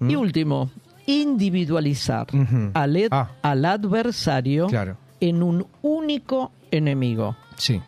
Y 0.00 0.16
último, 0.16 0.70
individualizar 1.06 2.26
Ujú. 2.34 2.70
al, 2.74 2.96
ed- 2.96 3.08
Ah. 3.10 3.30
al 3.42 3.64
adversario 3.64 4.66
Claro. 4.66 4.96
en 5.20 5.42
un 5.42 5.66
único 5.82 6.52
enemigo. 6.70 7.36
Sí. 7.56 7.80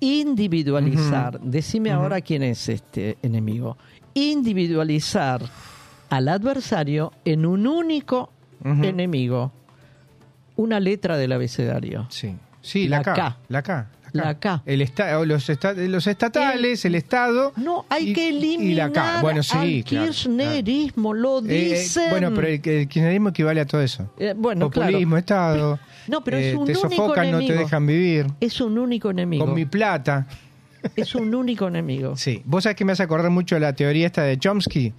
Individualizar. 0.00 1.40
Decime 1.40 1.90
ahora 1.92 2.20
quién 2.20 2.42
es 2.42 2.68
este 2.68 3.16
enemigo. 3.22 3.76
Individualizar 4.14 5.40
al 6.10 6.28
adversario 6.28 7.12
en 7.24 7.46
un 7.46 7.66
único 7.66 8.30
enemigo. 8.64 9.52
Una 10.56 10.80
letra 10.80 11.16
del 11.16 11.32
abecedario. 11.32 12.06
Sí. 12.10 12.34
Sí, 12.66 12.88
la, 12.88 12.98
La 12.98 13.02
K, 13.04 13.14
K. 13.14 13.36
La 13.48 13.62
K. 13.62 13.86
La 14.12 14.38
K. 14.38 14.62
El 14.64 14.80
esta- 14.80 15.22
los, 15.24 15.48
esta- 15.50 15.72
los 15.74 16.06
estatales, 16.06 16.84
el, 16.84 16.94
Estado. 16.94 17.52
No, 17.56 17.84
hay 17.90 18.10
y- 18.10 18.12
que 18.14 18.30
y 18.30 18.36
eliminar 18.36 18.88
la 18.88 18.92
K. 18.92 19.20
Bueno, 19.20 19.42
sí, 19.42 19.52
al 19.78 19.84
claro, 19.84 20.06
kirchnerismo, 20.06 21.14
lo 21.14 21.40
claro. 21.42 21.54
Eh, 21.54 21.66
eh, 21.66 21.78
dicen. 21.80 22.10
bueno, 22.10 22.32
pero 22.34 22.46
el, 22.48 22.54
el 22.54 22.88
kirchnerismo 22.88 23.28
equivale 23.28 23.60
a 23.60 23.66
todo 23.66 23.82
eso. 23.82 24.10
Eh, 24.18 24.34
bueno, 24.36 24.70
Populismo, 24.70 25.10
claro. 25.10 25.18
Estado. 25.18 25.78
No, 26.08 26.24
pero 26.24 26.38
es 26.38 26.54
eh, 26.54 26.56
un 26.56 26.64
te 26.64 26.72
único 26.72 26.88
sofocan, 26.88 27.30
no 27.30 27.38
te 27.38 27.44
enemigo. 27.44 27.62
dejan 27.64 27.86
vivir. 27.86 28.26
Es 28.40 28.60
un 28.60 28.78
único 28.78 29.10
enemigo. 29.10 29.44
Con 29.44 29.54
mi 29.54 29.64
plata. 29.66 30.26
Es 30.94 31.14
un 31.14 31.34
único 31.34 31.68
enemigo. 31.68 32.14
Sí. 32.16 32.42
Vos 32.46 32.62
sabés 32.62 32.76
que 32.76 32.84
me 32.84 32.92
hace 32.92 33.02
acordar 33.02 33.30
mucho 33.30 33.58
la 33.58 33.74
teoría 33.74 34.06
esta 34.06 34.22
de 34.22 34.38
Chomsky, 34.38 34.92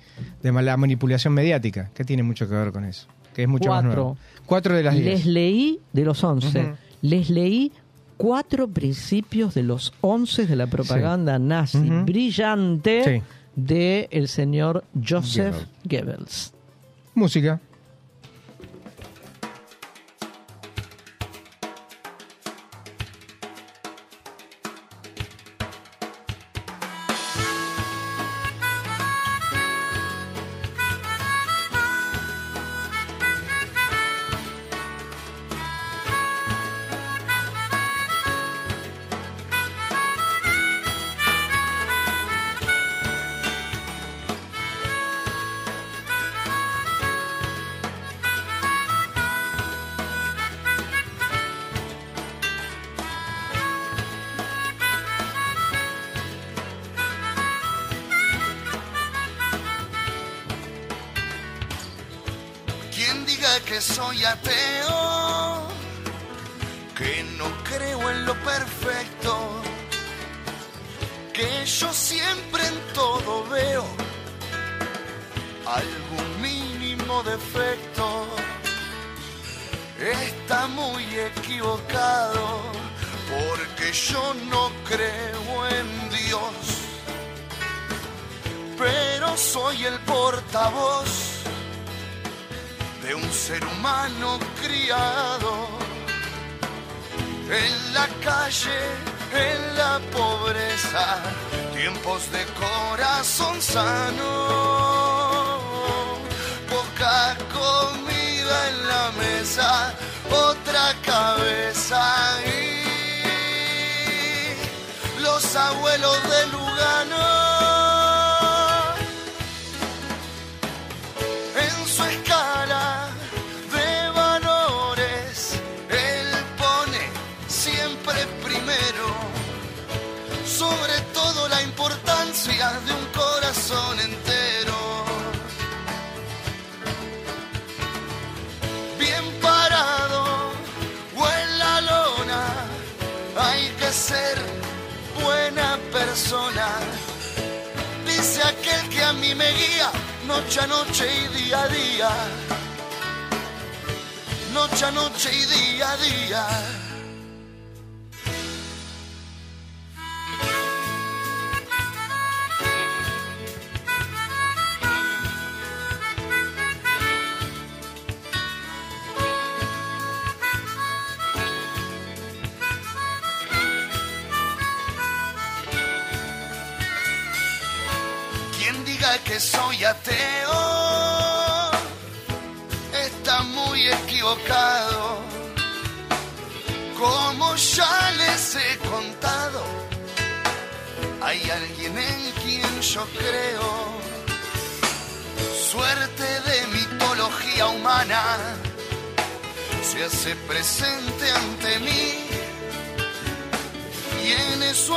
de 0.44 0.52
la 0.52 0.78
manipulación 0.78 1.34
mediática, 1.34 1.90
que 1.94 2.04
tiene 2.04 2.24
mucho 2.24 2.48
que 2.48 2.54
ver 2.56 2.72
con 2.72 2.84
eso. 2.86 3.08
Que 3.34 3.44
es 3.44 3.48
mucho 3.48 3.70
más 3.70 3.84
nuevo. 3.84 4.18
Cuatro 4.46 4.76
de 4.76 4.84
las 4.84 4.96
Les 4.96 5.04
diez. 5.06 5.26
leí 5.26 5.80
de 5.94 6.04
los 6.04 6.24
11. 6.24 6.60
Ujú. 6.60 6.76
Les 7.02 7.30
leí 7.30 7.72
cuatro 8.18 8.68
principios 8.68 9.54
de 9.54 9.64
los 9.64 9.94
11 10.02 10.48
de 10.48 10.56
la 10.56 10.68
propaganda 10.68 11.38
nazi 11.40 11.78
brillante 12.06 13.04
Sí. 13.04 13.24
de 13.56 14.08
el 14.12 14.28
señor 14.28 14.84
Joseph 15.08 15.56
Goebbels. 15.84 16.54
Música. 17.14 17.60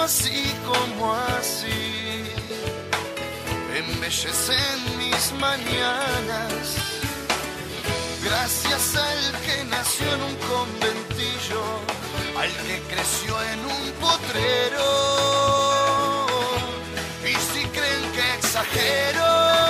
Así 0.02 0.55
como 0.66 1.15
así 1.15 2.24
embellecen 3.74 4.98
mis 4.98 5.32
mañanas. 5.40 6.77
Gracias 8.23 8.97
al 8.97 9.40
que 9.40 9.65
nació 9.65 10.07
en 10.15 10.23
un 10.23 10.36
conventillo, 10.52 11.62
al 12.39 12.52
que 12.66 12.78
creció 12.93 13.43
en 13.52 13.61
un 13.61 13.93
potrero. 14.05 14.89
Y 17.24 17.35
si 17.35 17.65
creen 17.69 18.12
que 18.12 18.35
exagero, 18.35 19.70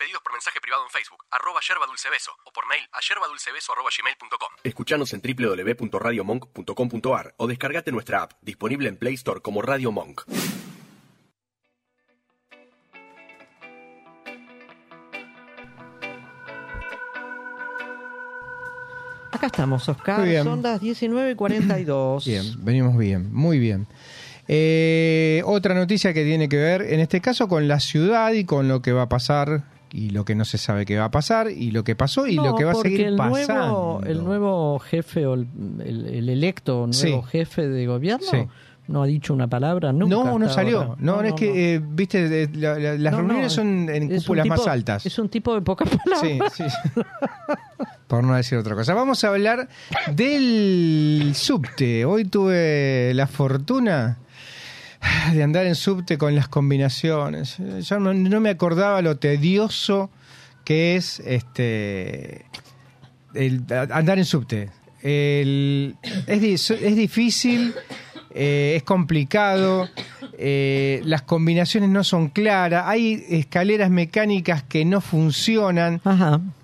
Pedidos 0.00 0.22
por 0.22 0.32
mensaje 0.32 0.58
privado 0.62 0.82
en 0.84 0.88
Facebook, 0.88 1.26
arroba 1.30 1.60
yerba 1.60 1.84
dulce 1.84 2.08
beso, 2.08 2.30
o 2.46 2.52
por 2.52 2.66
mail 2.66 2.80
a 2.90 3.00
yerbadulcebeso 3.06 3.74
arroba 3.74 3.90
gmail.com. 3.94 4.48
Escuchanos 4.64 5.12
en 5.12 5.20
www.radiomonk.com.ar 5.20 7.34
o 7.36 7.46
descargate 7.46 7.92
nuestra 7.92 8.22
app, 8.22 8.32
disponible 8.40 8.88
en 8.88 8.96
Play 8.96 9.12
Store 9.12 9.42
como 9.42 9.60
Radio 9.60 9.92
Monk. 9.92 10.22
Acá 19.32 19.48
estamos, 19.48 19.86
Oscar. 19.86 20.20
Muy 20.20 20.30
bien. 20.30 20.44
Son 20.44 20.62
las 20.62 20.80
19.42. 20.80 22.24
Bien, 22.24 22.64
venimos 22.64 22.96
bien, 22.96 23.30
muy 23.34 23.58
bien. 23.58 23.86
Eh, 24.48 25.42
otra 25.44 25.74
noticia 25.74 26.14
que 26.14 26.24
tiene 26.24 26.48
que 26.48 26.56
ver, 26.56 26.80
en 26.80 27.00
este 27.00 27.20
caso, 27.20 27.48
con 27.48 27.68
la 27.68 27.80
ciudad 27.80 28.32
y 28.32 28.46
con 28.46 28.66
lo 28.66 28.80
que 28.80 28.92
va 28.92 29.02
a 29.02 29.10
pasar 29.10 29.78
y 29.92 30.10
lo 30.10 30.24
que 30.24 30.34
no 30.34 30.44
se 30.44 30.58
sabe 30.58 30.84
que 30.86 30.98
va 30.98 31.06
a 31.06 31.10
pasar 31.10 31.50
y 31.50 31.70
lo 31.70 31.82
que 31.84 31.96
pasó 31.96 32.26
y 32.26 32.36
No, 32.36 32.44
lo 32.46 32.54
que 32.54 32.64
va 32.64 32.72
a 32.72 32.74
seguir 32.76 33.02
el 33.02 33.16
pasando. 33.16 33.64
Nuevo, 33.64 34.02
el 34.06 34.24
nuevo 34.24 34.78
jefe 34.78 35.26
o 35.26 35.34
el, 35.34 35.46
el- 35.84 36.06
el 36.06 36.28
electo 36.28 36.86
nuevo 36.86 36.92
Sí. 36.92 37.14
jefe 37.30 37.68
de 37.68 37.86
gobierno 37.86 38.26
Sí. 38.30 38.38
no 38.88 39.02
ha 39.02 39.06
dicho 39.06 39.32
una 39.34 39.46
palabra 39.48 39.92
nunca. 39.92 40.14
no, 40.14 40.38
no 40.38 40.48
salió. 40.48 40.80
ahora. 40.82 40.96
No, 40.98 41.22
es 41.22 41.32
que, 41.34 41.74
eh, 41.74 41.80
viste, 41.84 42.28
de- 42.28 42.48
la- 42.56 42.78
la- 42.78 42.96
las 42.98 43.12
No, 43.12 43.22
no, 43.22 43.28
reuniones 43.28 43.52
son 43.52 43.88
en 43.88 44.08
cúpulas 44.18 44.46
más 44.46 44.66
altas. 44.66 45.06
Es 45.06 45.18
un 45.18 45.28
tipo 45.28 45.54
de 45.54 45.60
pocas 45.62 45.88
palabras. 45.88 46.52
Sí, 46.52 46.64
sí. 46.64 46.70
Por 48.06 48.24
no 48.24 48.34
decir 48.34 48.58
otra 48.58 48.74
cosa. 48.74 48.92
Vamos 48.94 49.22
a 49.22 49.28
hablar 49.28 49.68
del 50.16 51.32
subte. 51.34 52.04
Hoy 52.04 52.24
tuve 52.24 53.12
la 53.14 53.26
fortuna 53.26 54.18
de 55.32 55.42
andar 55.42 55.66
en 55.66 55.74
subte 55.74 56.18
con 56.18 56.34
las 56.34 56.48
combinaciones. 56.48 57.56
Yo 57.82 58.00
no, 58.00 58.14
no 58.14 58.40
me 58.40 58.50
acordaba 58.50 59.02
lo 59.02 59.16
tedioso 59.18 60.10
que 60.64 60.96
es 60.96 61.20
este 61.20 62.44
el, 63.34 63.64
andar 63.90 64.18
en 64.18 64.24
subte. 64.24 64.70
El- 65.02 65.96
es, 66.26 66.70
es 66.70 66.96
difícil, 66.96 67.74
eh, 68.32 68.74
es 68.76 68.82
complicado, 68.84 69.88
eh, 70.38 71.00
las 71.04 71.22
combinaciones 71.22 71.90
no 71.90 72.04
son 72.04 72.28
claras, 72.28 72.84
hay 72.86 73.24
escaleras 73.28 73.90
mecánicas 73.90 74.62
que 74.62 74.84
no 74.84 75.00
funcionan. 75.00 76.00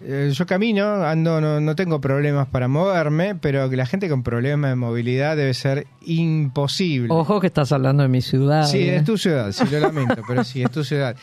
Eh, 0.02 0.30
yo 0.32 0.46
camino, 0.46 1.04
ando, 1.04 1.40
no, 1.40 1.60
no 1.60 1.76
tengo 1.76 2.00
problemas 2.00 2.46
para 2.48 2.68
moverme, 2.68 3.34
pero 3.34 3.68
que 3.68 3.76
la 3.76 3.86
gente 3.86 4.08
con 4.08 4.22
problemas 4.22 4.70
de 4.70 4.76
movilidad 4.76 5.36
debe 5.36 5.54
ser 5.54 5.86
imposible. 6.04 7.08
Ojo 7.12 7.40
que 7.40 7.48
estás 7.48 7.72
hablando 7.72 8.02
de 8.02 8.08
mi 8.08 8.22
ciudad. 8.22 8.66
Sí, 8.66 8.88
es 8.88 9.04
tu 9.04 9.18
ciudad, 9.18 9.52
sí, 9.52 9.64
lo 9.70 9.80
lamento, 9.80 10.22
pero 10.26 10.44
sí, 10.44 10.62
es 10.62 10.70
tu 10.70 10.84
ciudad. 10.84 11.16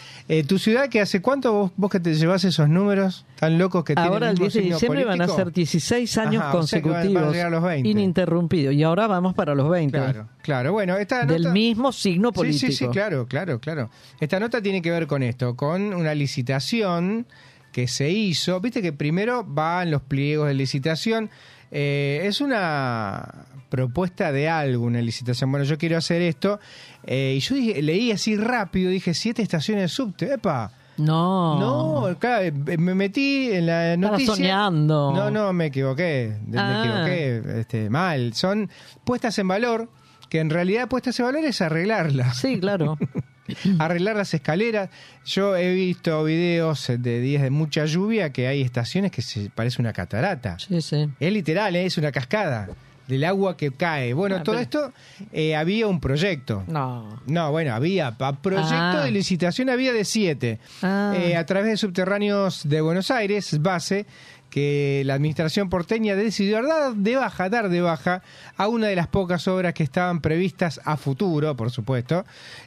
¿Tu 0.47 0.59
ciudad 0.59 0.89
que 0.89 1.01
hace 1.01 1.21
cuánto 1.21 1.53
vos, 1.53 1.71
vos 1.77 1.89
que 1.91 1.99
te 1.99 2.13
llevas 2.15 2.43
esos 2.43 2.67
números 2.69 3.25
tan 3.39 3.57
locos 3.57 3.83
que 3.83 3.93
Ahora 3.95 4.29
el 4.29 4.33
mismo 4.39 4.45
10 4.49 4.53
de 4.53 4.61
diciembre 4.61 5.05
van 5.05 5.21
a 5.21 5.27
ser 5.27 5.51
16 5.51 6.17
años 6.17 6.43
Ajá, 6.43 6.57
o 6.57 6.63
sea 6.67 6.81
que 6.81 6.89
van- 6.89 6.93
van 6.93 7.01
a 7.01 7.03
consecutivos 7.03 7.33
llegar 7.33 7.47
a 7.47 7.49
los 7.51 7.63
20. 7.63 7.89
ininterrumpidos. 7.89 8.73
Y 8.73 8.83
ahora 8.83 9.07
vamos 9.07 9.33
para 9.33 9.53
los 9.55 9.69
20. 9.69 9.97
Claro, 9.97 10.27
claro. 10.43 10.71
Bueno, 10.73 10.95
esta 10.97 11.25
Del 11.25 11.41
nota- 11.41 11.53
mismo 11.53 11.91
signo 11.91 12.31
político. 12.31 12.67
Sí, 12.67 12.73
sí, 12.73 12.85
sí, 12.85 12.87
claro, 12.91 13.25
claro, 13.27 13.59
claro. 13.59 13.89
Esta 14.19 14.39
nota 14.39 14.61
tiene 14.61 14.81
que 14.83 14.91
ver 14.91 15.07
con 15.07 15.23
esto, 15.23 15.55
con 15.55 15.93
una 15.93 16.13
licitación 16.13 17.25
que 17.71 17.87
se 17.87 18.11
hizo. 18.11 18.59
Viste 18.61 18.83
que 18.83 18.93
primero 18.93 19.43
van 19.43 19.89
los 19.89 20.03
pliegos 20.03 20.47
de 20.47 20.53
licitación. 20.53 21.31
Eh, 21.71 22.21
es 22.25 22.39
una 22.39 23.45
propuesta 23.69 24.31
de 24.31 24.47
algo, 24.47 24.85
una 24.85 25.01
licitación. 25.01 25.49
Bueno, 25.49 25.65
yo 25.65 25.79
quiero 25.79 25.97
hacer 25.97 26.21
esto. 26.21 26.59
Eh, 27.03 27.33
y 27.37 27.39
yo 27.39 27.55
dije- 27.55 27.81
leí 27.81 28.11
así 28.11 28.37
rápido, 28.37 28.91
dije, 28.91 29.15
siete 29.15 29.41
estaciones 29.41 29.85
de 29.85 29.87
subte. 29.87 30.33
¡Epa! 30.33 30.71
No. 30.97 31.59
No, 31.59 32.19
claro, 32.19 32.43
eh, 32.45 32.51
me 32.77 32.93
metí 32.93 33.49
en 33.51 33.65
la 33.65 33.93
Estaba 33.95 34.11
noticia. 34.11 34.35
soñando. 34.35 35.11
No, 35.15 35.31
no, 35.31 35.51
me 35.51 35.65
equivoqué. 35.65 36.37
Me 36.45 36.59
Ah. 36.59 36.83
equivoqué 36.83 37.59
este, 37.61 37.89
mal. 37.89 38.33
Son 38.35 38.69
puestas 39.03 39.39
en 39.39 39.47
valor, 39.47 39.89
que 40.33 40.39
en 40.39 40.49
realidad 40.49 40.87
puestas 40.87 41.19
en 41.19 41.25
valor 41.27 41.45
es 41.45 41.61
arreglarlas. 41.61 42.37
Sí, 42.39 42.59
claro. 42.59 42.97
Arreglar 43.77 44.15
las 44.15 44.33
escaleras. 44.33 44.89
Yo 45.27 45.55
he 45.55 45.71
visto 45.75 46.23
videos 46.23 46.87
de 46.97 47.19
días 47.21 47.43
de 47.43 47.51
mucha 47.51 47.85
lluvia 47.85 48.31
que 48.33 48.47
hay 48.47 48.61
estaciones 48.61 49.11
que 49.11 49.21
se 49.21 49.51
parece 49.51 49.79
una 49.79 49.93
catarata. 49.93 50.57
Sí, 50.57 50.81
sí. 50.81 51.07
Es 51.19 51.31
literal, 51.31 51.75
¿eh? 51.75 51.85
es 51.85 51.99
una 51.99 52.11
cascada 52.11 52.67
del 53.07 53.23
agua 53.25 53.55
que 53.55 53.69
cae. 53.69 54.13
Bueno, 54.13 54.37
Ah, 54.37 54.43
todo 54.43 54.55
pero- 54.55 54.63
esto 54.63 54.93
eh, 55.31 55.55
había 55.55 55.85
un 55.85 55.99
proyecto. 55.99 56.63
No. 56.67 57.21
No, 57.27 57.51
bueno, 57.51 57.75
había 57.75 58.17
pa- 58.17 58.41
proyecto 58.41 58.73
Ah. 58.75 59.01
de 59.05 59.11
licitación 59.11 59.69
había 59.69 59.93
de 59.93 60.03
siete. 60.03 60.57
Ah. 60.81 61.13
Eh, 61.15 61.35
a 61.35 61.45
través 61.45 61.69
de 61.69 61.77
subterráneos 61.77 62.67
de 62.67 62.81
Buenos 62.81 63.11
Aires, 63.11 63.61
base 63.61 64.07
que 64.53 65.01
la 65.07 65.15
administración 65.15 65.67
porteña 65.67 66.15
decidió 66.15 66.61
dar 66.61 66.93
de 66.93 67.15
baja, 67.15 67.49
dar 67.49 67.69
de 67.69 67.81
baja 67.81 68.21
a 68.55 68.67
una 68.67 68.85
de 68.85 68.95
las 68.95 69.07
pocas 69.07 69.47
obras 69.47 69.73
que 69.73 69.81
estaban 69.81 70.21
previstas 70.21 70.79
a 70.85 70.95
futuro, 70.95 71.57
por 71.57 71.71
supuesto, 71.71 72.23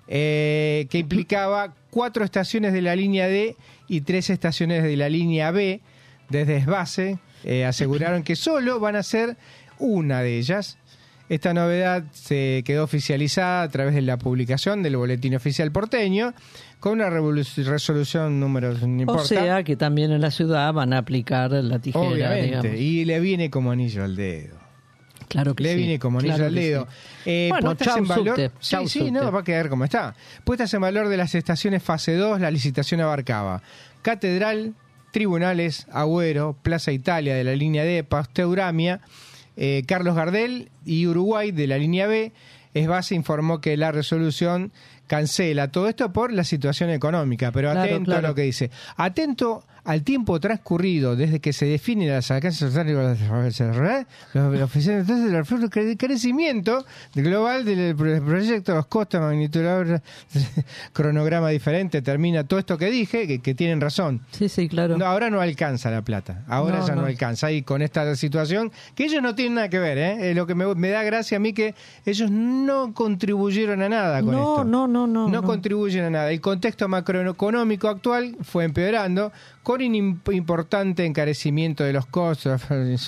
eh, 0.08 0.88
que 0.90 0.98
implicaba 0.98 1.74
cuatro 1.90 2.24
estaciones 2.24 2.72
de 2.72 2.82
la 2.82 2.96
línea 2.96 3.28
D 3.28 3.54
y 3.86 4.00
tres 4.00 4.30
estaciones 4.30 4.82
de 4.82 4.96
la 4.96 5.08
línea 5.08 5.52
B 5.52 5.80
desde 6.28 6.56
Esbase. 6.56 7.20
Eh, 7.44 7.64
aseguraron 7.64 8.24
que 8.24 8.34
solo 8.34 8.80
van 8.80 8.96
a 8.96 9.04
ser 9.04 9.36
una 9.78 10.22
de 10.22 10.38
ellas. 10.38 10.78
Esta 11.28 11.52
novedad 11.52 12.04
se 12.12 12.62
quedó 12.64 12.84
oficializada 12.84 13.62
a 13.62 13.68
través 13.68 13.94
de 13.94 14.02
la 14.02 14.16
publicación 14.16 14.82
del 14.82 14.96
Boletín 14.96 15.34
Oficial 15.34 15.72
Porteño 15.72 16.34
con 16.78 16.92
una 16.92 17.10
resolución 17.10 18.38
número, 18.38 18.72
no 18.74 19.00
importa. 19.00 19.22
O 19.22 19.24
sea 19.26 19.64
que 19.64 19.74
también 19.76 20.12
en 20.12 20.20
la 20.20 20.30
ciudad 20.30 20.72
van 20.72 20.92
a 20.92 20.98
aplicar 20.98 21.50
la 21.50 21.78
tijera, 21.80 22.04
Obviamente, 22.04 22.46
digamos. 22.46 22.80
y 22.80 23.04
le 23.04 23.18
viene 23.20 23.50
como 23.50 23.72
anillo 23.72 24.04
al 24.04 24.14
dedo. 24.14 24.56
Claro 25.28 25.56
que 25.56 25.64
Le 25.64 25.70
sí, 25.72 25.76
viene 25.78 25.98
como 25.98 26.20
anillo 26.20 26.34
claro 26.36 26.46
al 26.48 26.54
dedo. 26.54 26.86
sí. 27.24 27.30
Eh, 27.30 27.48
Bueno, 27.50 27.66
puestas 27.70 27.88
chau, 27.88 27.98
en 27.98 28.06
valor, 28.08 28.26
subte, 28.28 28.48
sí, 28.60 28.70
chau, 28.70 28.88
sí, 28.88 28.98
subte. 29.00 29.10
no, 29.10 29.32
va 29.32 29.40
a 29.40 29.44
quedar 29.44 29.68
como 29.68 29.82
está. 29.84 30.14
Puestas 30.44 30.72
en 30.74 30.80
valor 30.82 31.08
de 31.08 31.16
las 31.16 31.34
estaciones 31.34 31.82
fase 31.82 32.14
2, 32.14 32.40
la 32.40 32.52
licitación 32.52 33.00
abarcaba 33.00 33.60
Catedral, 34.02 34.74
Tribunales, 35.10 35.86
Agüero, 35.90 36.56
Plaza 36.62 36.92
Italia 36.92 37.34
de 37.34 37.42
la 37.42 37.56
línea 37.56 37.82
D, 37.82 38.04
Pasteuramia, 38.04 39.00
eh, 39.56 39.82
Carlos 39.86 40.14
Gardel 40.14 40.70
y 40.84 41.06
Uruguay 41.06 41.50
de 41.52 41.66
la 41.66 41.78
línea 41.78 42.06
B. 42.06 42.32
Esbase 42.74 43.14
informó 43.14 43.60
que 43.60 43.76
la 43.76 43.90
resolución 43.90 44.70
cancela 45.06 45.68
todo 45.72 45.88
esto 45.88 46.12
por 46.12 46.30
la 46.32 46.44
situación 46.44 46.90
económica, 46.90 47.50
pero 47.52 47.70
Claro, 47.70 47.88
atento 47.90 48.04
claro. 48.10 48.26
a 48.26 48.30
lo 48.30 48.34
que 48.34 48.42
dice. 48.42 48.70
Atento 48.96 49.64
al 49.86 50.02
tiempo 50.02 50.38
transcurrido 50.40 51.16
desde 51.16 51.40
que 51.40 51.52
se 51.52 51.64
definen 51.66 52.08
las 52.10 52.30
alcances 52.30 52.58
sociales 52.60 52.94
los 52.94 54.60
oficiales 54.62 55.02
entonces 55.02 55.26
el 55.26 55.32
reflejo 55.32 55.68
del 55.68 55.96
crecimiento 55.96 56.84
global 57.14 57.64
del 57.64 57.94
pro- 57.96 58.22
proyecto, 58.24 58.74
los 58.74 58.86
costos, 58.86 59.20
magnitud, 59.20 59.62
cronograma 60.92 61.48
diferente, 61.50 62.02
termina 62.02 62.44
todo 62.44 62.58
esto 62.58 62.76
que 62.78 62.90
dije, 62.90 63.26
que, 63.26 63.40
que 63.40 63.54
tienen 63.54 63.80
razón. 63.80 64.20
Sí, 64.32 64.48
sí, 64.48 64.68
claro. 64.68 64.96
No, 64.98 65.06
ahora 65.06 65.30
no 65.30 65.40
alcanza 65.40 65.90
la 65.90 66.02
plata, 66.02 66.42
ahora 66.48 66.80
No, 66.80 66.86
ya 66.88 66.94
no. 66.94 67.02
no. 67.02 67.06
alcanza. 67.06 67.50
Y 67.52 67.62
con 67.62 67.82
esta 67.82 68.14
situación, 68.16 68.72
que 68.94 69.04
ellos 69.04 69.22
no 69.22 69.34
tienen 69.34 69.54
nada 69.54 69.68
que 69.68 69.78
ver, 69.78 69.98
¿eh? 69.98 70.30
Eh, 70.30 70.34
lo 70.34 70.46
que 70.46 70.54
me, 70.54 70.74
me 70.74 70.88
da 70.90 71.02
gracia 71.02 71.36
a 71.36 71.40
mí 71.40 71.52
que 71.52 71.74
ellos 72.04 72.30
no 72.30 72.92
contribuyeron 72.94 73.82
a 73.82 73.88
nada 73.88 74.20
con 74.22 74.32
No, 74.32 74.40
esto. 74.52 74.64
no, 74.64 74.86
no, 74.88 75.06
no, 75.06 75.28
No 75.28 75.40
no. 75.40 75.42
contribuyen 75.42 76.04
a 76.04 76.10
nada. 76.10 76.30
El 76.30 76.40
contexto 76.40 76.88
macroeconómico 76.88 77.88
actual 77.88 78.36
fue 78.42 78.64
empeorando 78.64 79.32
con 79.66 79.80
importante 80.32 81.04
encarecimiento 81.04 81.82
de 81.82 81.92
los 81.92 82.06
costos, 82.06 82.62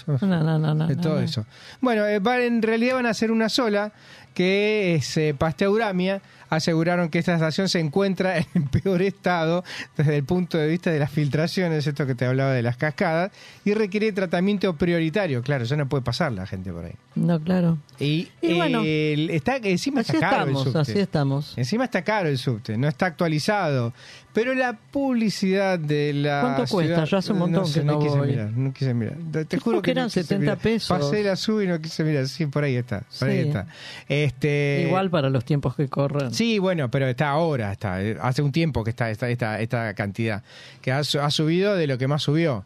No, 0.20 0.58
no, 0.58 0.74
no, 0.74 0.86
de 0.88 0.96
todo 0.96 1.20
eso. 1.20 1.46
Bueno, 1.80 2.04
eh, 2.04 2.18
va- 2.18 2.40
en 2.42 2.62
realidad 2.62 2.96
van 2.96 3.06
a 3.06 3.14
ser 3.14 3.30
una 3.30 3.48
sola, 3.48 3.92
que 4.34 4.96
es 4.96 5.16
eh, 5.18 5.36
Pasteuramia. 5.38 6.20
Aseguraron 6.50 7.08
que 7.08 7.18
esta 7.18 7.34
estación 7.34 7.68
se 7.68 7.80
encuentra 7.80 8.38
en 8.54 8.68
peor 8.68 9.02
estado 9.02 9.64
desde 9.96 10.16
el 10.16 10.24
punto 10.24 10.58
de 10.58 10.66
vista 10.68 10.90
de 10.90 10.98
las 10.98 11.10
filtraciones, 11.10 11.86
esto 11.86 12.06
que 12.06 12.14
te 12.14 12.24
hablaba 12.26 12.52
de 12.52 12.62
las 12.62 12.76
cascadas, 12.76 13.30
y 13.64 13.74
requiere 13.74 14.12
tratamiento 14.12 14.74
prioritario. 14.76 15.42
Claro, 15.42 15.64
ya 15.64 15.76
no 15.76 15.88
puede 15.88 16.02
pasar 16.02 16.32
la 16.32 16.46
gente 16.46 16.72
por 16.72 16.84
ahí. 16.84 16.92
No, 17.14 17.40
claro. 17.40 17.78
Y, 17.98 18.28
Y 18.40 18.54
bueno, 18.54 18.82
el- 18.84 19.30
está, 19.30 19.56
encima 19.56 20.00
así 20.02 20.12
está 20.12 20.30
caro 20.30 20.42
estamos, 20.42 20.66
el 20.66 20.72
subte. 20.72 20.78
así 20.92 20.98
estamos. 21.00 21.58
Encima 21.58 21.84
está 21.84 22.02
caro 22.02 22.28
el 22.28 22.38
subte, 22.38 22.76
no 22.78 22.88
está 22.88 23.06
actualizado. 23.06 23.92
Pero 24.34 24.54
la 24.54 24.74
publicidad 24.74 25.78
de 25.80 26.12
la. 26.12 26.40
¿Cuánto 26.42 26.66
cuesta? 26.72 27.04
Ya 27.04 27.18
hace 27.18 27.32
un 27.32 27.38
montón 27.40 27.66
sé, 27.66 27.80
que 27.80 27.86
no 27.86 27.98
quise 27.98 28.16
voy. 28.18 28.28
mirar, 28.28 28.50
no 28.52 28.72
quise 28.72 28.94
mirar. 28.94 29.16
Te, 29.48 29.58
juro 29.58 29.82
que 29.82 29.90
eran 29.90 30.04
no 30.04 30.08
quise 30.10 30.22
70 30.22 30.40
mirar. 30.40 30.58
pesos. 30.58 30.96
Pasé 30.96 31.24
la 31.24 31.34
sub 31.34 31.60
y 31.62 31.66
no 31.66 31.80
quise 31.80 32.04
mirar. 32.04 32.28
Sí, 32.28 32.46
por 32.46 32.62
ahí 32.62 32.76
está. 32.76 33.02
Por 33.18 33.28
ahí 33.30 33.42
Sí. 33.42 33.48
está. 33.48 33.66
Este, 34.08 34.84
Igual 34.86 35.10
para 35.10 35.28
los 35.30 35.44
tiempos 35.44 35.74
que 35.74 35.88
corren. 35.88 36.32
Sí, 36.38 36.60
bueno, 36.60 36.88
pero 36.88 37.08
está 37.08 37.30
ahora, 37.30 37.72
está. 37.72 38.00
eh, 38.00 38.16
Hace 38.20 38.42
un 38.42 38.52
tiempo 38.52 38.84
que 38.84 38.90
está 38.90 39.10
esta, 39.10 39.28
esta, 39.28 39.60
esta 39.60 39.92
cantidad. 39.94 40.44
Que 40.80 40.92
ha, 40.92 40.98
ha 41.00 41.30
subido 41.32 41.74
de 41.74 41.88
lo 41.88 41.98
que 41.98 42.06
más 42.06 42.22
subió. 42.22 42.64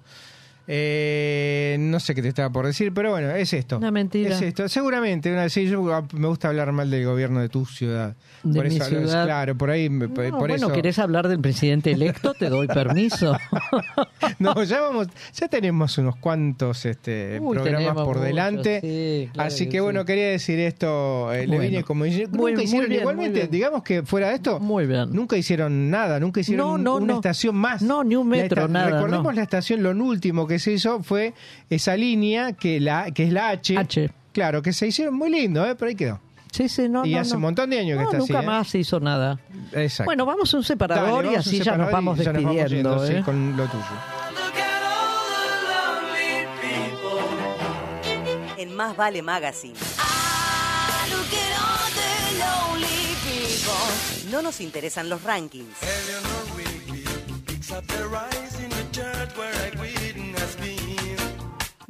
Eh, 0.66 1.76
no 1.80 1.98
sé 2.00 2.14
qué 2.14 2.22
te 2.22 2.28
estaba 2.28 2.50
por 2.50 2.66
decir, 2.66 2.92
pero 2.94 3.10
bueno, 3.10 3.30
es 3.30 3.52
esto. 3.52 3.78
Una 3.78 3.90
mentira. 3.90 4.34
Es 4.34 4.42
esto. 4.42 4.68
Seguramente, 4.68 5.32
una, 5.32 5.48
sí, 5.48 5.66
yo 5.68 5.92
ah, 5.92 6.04
me 6.12 6.28
gusta 6.28 6.48
hablar 6.48 6.72
mal 6.72 6.90
del 6.90 7.04
gobierno 7.04 7.40
de 7.40 7.48
tu 7.48 7.66
ciudad. 7.66 8.14
De 8.42 8.54
por 8.60 8.68
mi 8.68 8.76
eso, 8.76 8.84
ciudad. 8.86 9.24
Claro, 9.24 9.56
por 9.56 9.70
ahí. 9.70 9.88
por 9.88 10.08
No, 10.30 10.38
bueno, 10.38 10.54
eso. 10.54 10.72
¿querés 10.72 10.98
hablar 10.98 11.28
del 11.28 11.40
presidente 11.40 11.90
electo? 11.92 12.34
Te 12.34 12.48
doy 12.48 12.66
permiso. 12.66 13.36
No, 14.38 14.62
ya 14.64 14.80
vamos, 14.80 15.08
ya 15.34 15.48
tenemos 15.48 15.98
unos 15.98 16.16
cuantos 16.16 16.84
este, 16.86 17.38
Uy, 17.40 17.56
programas 17.58 17.94
por 17.94 18.06
muchos, 18.16 18.22
delante. 18.22 18.80
sí, 18.80 19.28
claro 19.32 19.46
Así 19.48 19.64
que, 19.66 19.70
que 19.72 19.80
bueno, 19.80 20.00
sí. 20.00 20.06
quería 20.06 20.28
decir 20.30 20.58
esto, 20.60 21.32
eh, 21.32 21.40
le 21.42 21.46
Bueno. 21.56 21.62
vine 21.62 21.82
como 21.84 22.04
nunca 22.06 22.28
Muy- 22.36 22.52
muy 22.54 22.64
hicieron 22.64 22.88
bien, 22.88 23.00
igualmente, 23.00 23.30
muy 23.30 23.38
bien. 23.40 23.50
digamos 23.50 23.82
que 23.82 24.02
fuera 24.02 24.28
de 24.30 24.34
esto, 24.36 24.58
Muy 24.60 24.86
bien. 24.86 25.10
nunca 25.12 25.36
hicieron 25.36 25.90
nada, 25.90 26.18
nunca 26.18 26.40
hicieron 26.40 26.66
No, 26.66 26.74
un- 26.74 26.82
no, 26.84 26.96
una 26.96 27.06
no. 27.06 27.14
estación 27.16 27.54
más. 27.56 27.82
No, 27.82 28.02
ni 28.04 28.16
un 28.16 28.28
metro, 28.28 28.62
esta- 28.62 28.72
nada, 28.72 28.90
Recordemos 28.90 29.26
no. 29.26 29.32
la 29.32 29.42
estación, 29.42 29.82
lo 29.82 29.90
último 29.90 30.46
que 30.46 30.58
se 30.62 30.72
hizo 30.72 31.02
fue 31.02 31.34
esa 31.68 31.96
línea 31.96 32.52
que 32.54 32.80
la 32.80 33.10
que 33.10 33.24
es 33.24 33.32
la 33.32 33.50
H. 33.50 33.76
H. 33.76 34.10
Claro, 34.32 34.62
que 34.62 34.72
se 34.72 34.86
hicieron 34.86 35.14
muy 35.14 35.30
lindo, 35.30 35.66
¿eh? 35.66 35.74
pero 35.74 35.90
ahí 35.90 35.94
quedó. 35.94 36.20
Sí, 36.52 36.68
sí, 36.68 36.88
no, 36.88 37.04
y 37.06 37.14
no, 37.14 37.20
hace 37.20 37.30
no. 37.30 37.36
un 37.36 37.42
montón 37.42 37.70
de 37.70 37.78
años 37.78 37.98
que 37.98 38.04
está 38.04 38.18
nunca 38.18 38.38
así. 38.38 38.44
¿eh? 38.44 38.46
más 38.46 38.68
se 38.68 38.78
hizo 38.78 39.00
nada. 39.00 39.40
Exacto. 39.72 40.04
Bueno, 40.04 40.26
vamos 40.26 40.52
a 40.52 40.56
un 40.58 40.64
separador 40.64 41.24
Dale, 41.24 41.32
y 41.32 41.36
así 41.36 41.60
ya 41.60 41.76
nos 41.76 41.90
vamos 41.90 42.18
ya 42.18 42.32
nos 42.32 42.42
vamos 42.42 42.56
despidiendo. 42.56 42.96
yendo, 42.96 43.06
sí, 43.06 43.14
¿eh? 43.14 43.22
con 43.24 43.56
lo 43.56 43.66
tuyo. 43.66 43.84
En 48.58 48.76
Más 48.76 48.96
Vale 48.96 49.22
Magazine. 49.22 49.74
No 54.30 54.40
nos 54.42 54.60
interesan 54.60 55.08
los 55.08 55.22
rankings. 55.22 55.76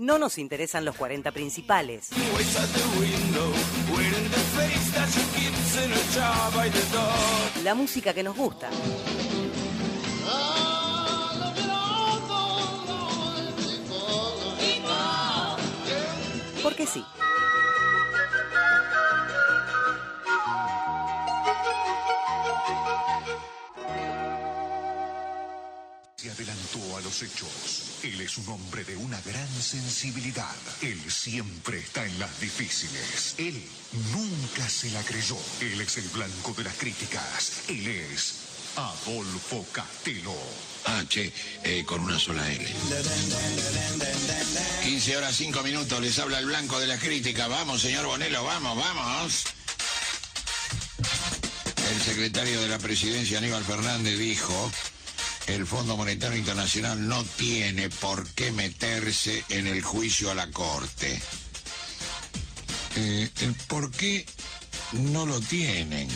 No 0.03 0.19
nos 0.19 0.37
interesan 0.37 0.85
los 0.85 0.97
40 0.97 1.31
principales. 1.31 2.09
La 7.63 7.75
música 7.77 8.13
que 8.13 8.25
nos 8.25 8.37
gusta. 8.37 8.69
Porque 16.65 16.85
sí. 16.85 17.05
A 26.97 27.01
los 27.03 27.23
hechos. 27.23 28.01
Él 28.03 28.21
es 28.21 28.39
un 28.39 28.49
hombre 28.49 28.83
de 28.85 28.97
una 28.97 29.21
gran 29.21 29.49
sensibilidad. 29.63 30.57
Él 30.81 30.99
siempre 31.11 31.79
está 31.79 32.07
en 32.07 32.19
las 32.19 32.41
difíciles. 32.41 33.35
Él 33.37 33.63
nunca 34.13 34.69
se 34.69 34.91
la 34.91 35.03
creyó. 35.03 35.37
Él 35.61 35.81
es 35.81 35.99
el 35.99 36.09
blanco 36.09 36.55
de 36.55 36.65
las 36.65 36.75
críticas. 36.75 37.65
Él 37.69 37.87
es 37.87 38.35
Adolfo 38.77 39.67
Castelo. 39.71 40.35
Ah, 40.87 41.05
che, 41.07 41.33
eh, 41.63 41.85
con 41.85 42.01
una 42.01 42.19
sola 42.19 42.51
L. 42.51 42.67
15 44.83 45.17
horas 45.17 45.37
5 45.37 45.63
minutos, 45.63 46.01
les 46.01 46.19
habla 46.19 46.39
el 46.39 46.47
blanco 46.47 46.81
de 46.81 46.87
la 46.87 46.99
crítica. 46.99 47.49
Vamos, 47.49 47.83
señor 47.83 48.07
Bonelo, 48.07 48.45
vamos, 48.45 48.77
vamos. 48.79 49.45
El 51.93 52.01
secretario 52.01 52.63
de 52.63 52.69
la 52.69 52.79
presidencia, 52.79 53.39
Aníbal 53.39 53.65
Fernández, 53.65 54.19
dijo, 54.19 54.73
el 55.47 55.67
Fondo 55.67 55.97
Monetario 55.97 56.39
Internacional 56.39 57.07
no 57.09 57.23
tiene 57.37 57.89
por 57.89 58.29
qué 58.31 58.53
meterse 58.53 59.45
en 59.49 59.67
el 59.67 59.83
juicio 59.83 60.31
a 60.31 60.35
la 60.35 60.51
Corte. 60.51 61.21
Eh, 62.97 63.29
el 63.41 63.55
por 63.69 63.91
qué 63.91 64.25
no 64.93 65.27
lo 65.27 65.41
tienen. 65.41 66.09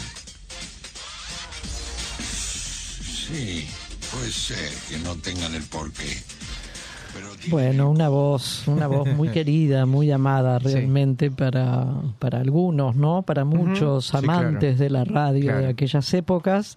Sí, 3.26 3.66
puede 4.12 4.30
ser 4.30 4.70
que 4.88 4.98
no 4.98 5.16
tengan 5.16 5.54
el 5.54 5.62
porqué. 5.64 6.22
Bueno, 7.48 7.90
una 7.90 8.08
voz, 8.08 8.66
una 8.66 8.86
voz 8.88 9.08
muy 9.08 9.28
querida, 9.32 9.86
muy 9.86 10.10
amada 10.10 10.58
realmente 10.58 11.30
para, 11.30 11.86
para 12.18 12.40
algunos, 12.40 12.94
¿no? 12.96 13.22
Para 13.22 13.44
muchos 13.44 14.08
Sí, 14.08 14.16
amantes 14.16 14.76
claro. 14.76 14.84
de 14.84 14.90
la 14.90 15.04
radio 15.04 15.56
de 15.58 15.68
aquellas 15.68 16.12
épocas. 16.14 16.76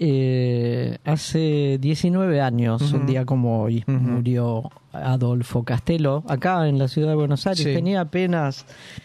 Eh, 0.00 0.98
hace 1.04 1.78
19 1.80 2.40
años, 2.40 2.92
un 2.92 3.04
día 3.06 3.24
como 3.24 3.62
hoy, 3.62 3.82
murió 3.86 4.70
Adolfo 4.92 5.64
Castelo, 5.64 6.22
acá 6.28 6.68
en 6.68 6.78
la 6.78 6.86
ciudad 6.88 7.08
de 7.08 7.14
Buenos 7.16 7.46
Aires. 7.46 7.64
Sí. 7.64 7.72
Tenía 7.74 8.02
apenas 8.02 8.64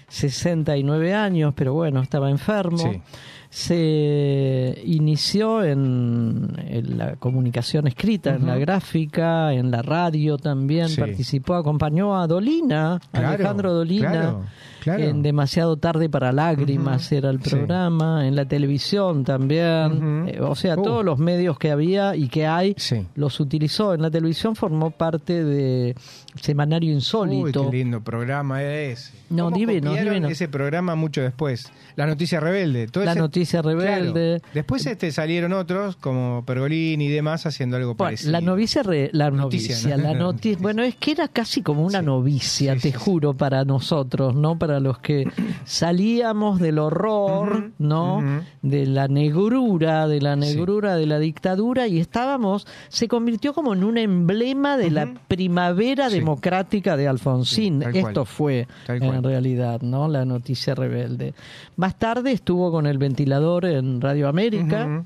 69 0.09 1.13
años, 1.15 1.53
pero 1.55 1.73
bueno, 1.73 2.01
estaba 2.01 2.29
enfermo. 2.29 2.77
Sí. 2.77 3.01
Se 3.49 4.81
inició 4.85 5.63
en, 5.63 6.53
en 6.57 6.97
la 6.97 7.15
comunicación 7.17 7.85
escrita, 7.87 8.33
en 8.35 8.47
la 8.47 8.57
gráfica, 8.57 9.53
en 9.53 9.69
la 9.69 9.83
radio 9.83 10.37
también, 10.37 10.89
Sí. 10.89 10.99
participó, 10.99 11.53
acompañó 11.55 12.19
a 12.19 12.25
Dolina, 12.25 12.99
Claro, 13.11 13.27
Alejandro 13.29 13.73
Dolina, 13.73 14.11
claro. 14.11 14.41
Claro. 14.84 15.01
En 15.03 15.22
Demasiado 15.23 15.77
tarde 15.77 16.10
para 16.10 16.31
lágrimas 16.34 17.10
era 17.11 17.30
el 17.30 17.41
Sí. 17.41 17.49
programa, 17.49 18.27
en 18.27 18.35
la 18.35 18.45
televisión 18.45 19.23
también. 19.23 20.27
Eh, 20.27 20.39
o 20.41 20.55
sea, 20.55 20.76
Uh. 20.77 20.81
todos 20.84 21.05
los 21.05 21.18
medios 21.19 21.57
que 21.57 21.72
había 21.72 22.15
y 22.18 22.27
que 22.27 22.45
hay 22.45 22.76
los 23.15 23.39
utilizó. 23.39 23.93
En 23.93 24.01
la 24.01 24.11
televisión 24.11 24.55
formó 24.55 24.91
parte 24.91 25.43
de 25.43 25.95
Semanario 26.41 26.89
Uy, 26.89 26.95
Insólito. 26.95 27.69
qué 27.69 27.77
lindo 27.77 28.01
programa 28.01 28.64
es. 28.64 29.14
No, 29.30 29.45
¿Cómo 29.45 29.57
divino, 29.57 29.89
copiaron 29.91 30.14
divino. 30.14 30.27
ese 30.30 30.47
programa 30.47 30.95
mucho 30.95 31.22
después? 31.22 31.72
La 31.95 32.05
Noticia 32.07 32.39
Rebelde. 32.39 32.88
Todo 32.88 33.05
La 33.05 33.11
ese- 33.11 33.19
Noticia 33.19 33.61
Rebelde. 33.61 34.39
Claro. 34.39 34.51
Después 34.53 34.85
este 34.85 35.11
salieron 35.11 35.53
otros, 35.53 35.95
como 35.95 36.43
Pergolini 36.45 37.05
y 37.05 37.10
demás, 37.10 37.45
haciendo 37.45 37.77
algo 37.77 37.95
Bueno, 37.95 37.97
parecido. 38.10 38.31
la 38.31 38.41
novicia, 38.41 38.84
re- 38.84 39.10
la 39.14 39.31
Noticia, 39.31 39.97
¿no? 39.97 40.03
la 40.31 40.34
bueno, 40.60 40.84
es 40.84 40.95
que 40.95 41.11
era 41.11 41.27
casi 41.27 41.61
como 41.61 41.84
una 41.85 42.01
novicia, 42.01 42.76
te 42.76 42.91
juro, 42.93 43.34
para 43.35 43.64
nosotros, 43.65 44.35
¿no? 44.35 44.57
Para 44.60 44.80
los 44.80 44.99
que 44.99 45.26
salíamos 45.65 46.60
del 46.60 46.80
horror, 46.80 47.72
¿no? 47.80 48.23
De 48.61 48.85
la 48.85 49.07
negrura, 49.07 50.07
de 50.07 50.22
la 50.22 50.35
negrura 50.35 50.95
de 50.95 51.05
la 51.05 51.19
dictadura 51.19 51.88
y 51.88 51.99
estábamos, 51.99 52.68
se 52.89 53.07
convirtió 53.07 53.53
como 53.53 53.73
en 53.73 53.84
un 53.84 53.97
emblema 53.97 54.77
de 54.77 54.91
la 54.91 55.14
primavera 55.27 56.10
democrática 56.23 56.97
de 56.97 57.07
Alfonsín. 57.07 57.81
cual. 57.81 57.95
Esto 57.95 58.25
fue 58.25 58.67
en 58.87 59.23
realidad, 59.23 59.81
¿no? 59.81 60.07
La 60.07 60.25
noticia 60.25 60.75
rebelde. 60.75 61.33
Más 61.75 61.95
tarde 61.97 62.31
estuvo 62.31 62.71
con 62.71 62.85
el 62.87 62.97
ventilador 62.97 63.65
en 63.65 64.01
Radio 64.01 64.27
América 64.27 65.05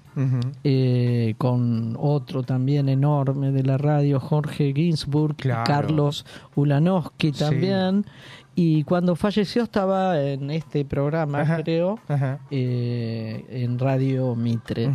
eh, 0.63 1.33
con 1.37 1.95
otro 1.99 2.43
también 2.43 2.89
enorme 2.89 3.51
de 3.51 3.63
la 3.63 3.77
radio, 3.77 4.19
Jorge 4.19 4.73
Ginsburg, 4.75 5.35
Claro. 5.37 5.63
Carlos 5.65 6.25
Ulanowski 6.55 7.33
Sí. 7.33 8.05
Y 8.59 8.83
cuando 8.85 9.15
falleció 9.15 9.61
estaba 9.61 10.19
en 10.19 10.49
este 10.49 10.83
programa, 10.83 11.41
Ajá, 11.41 11.61
creo, 11.61 11.99
ajá. 12.07 12.39
eh, 12.49 13.45
en 13.51 13.77
Radio 13.77 14.35
Mitre. 14.35 14.87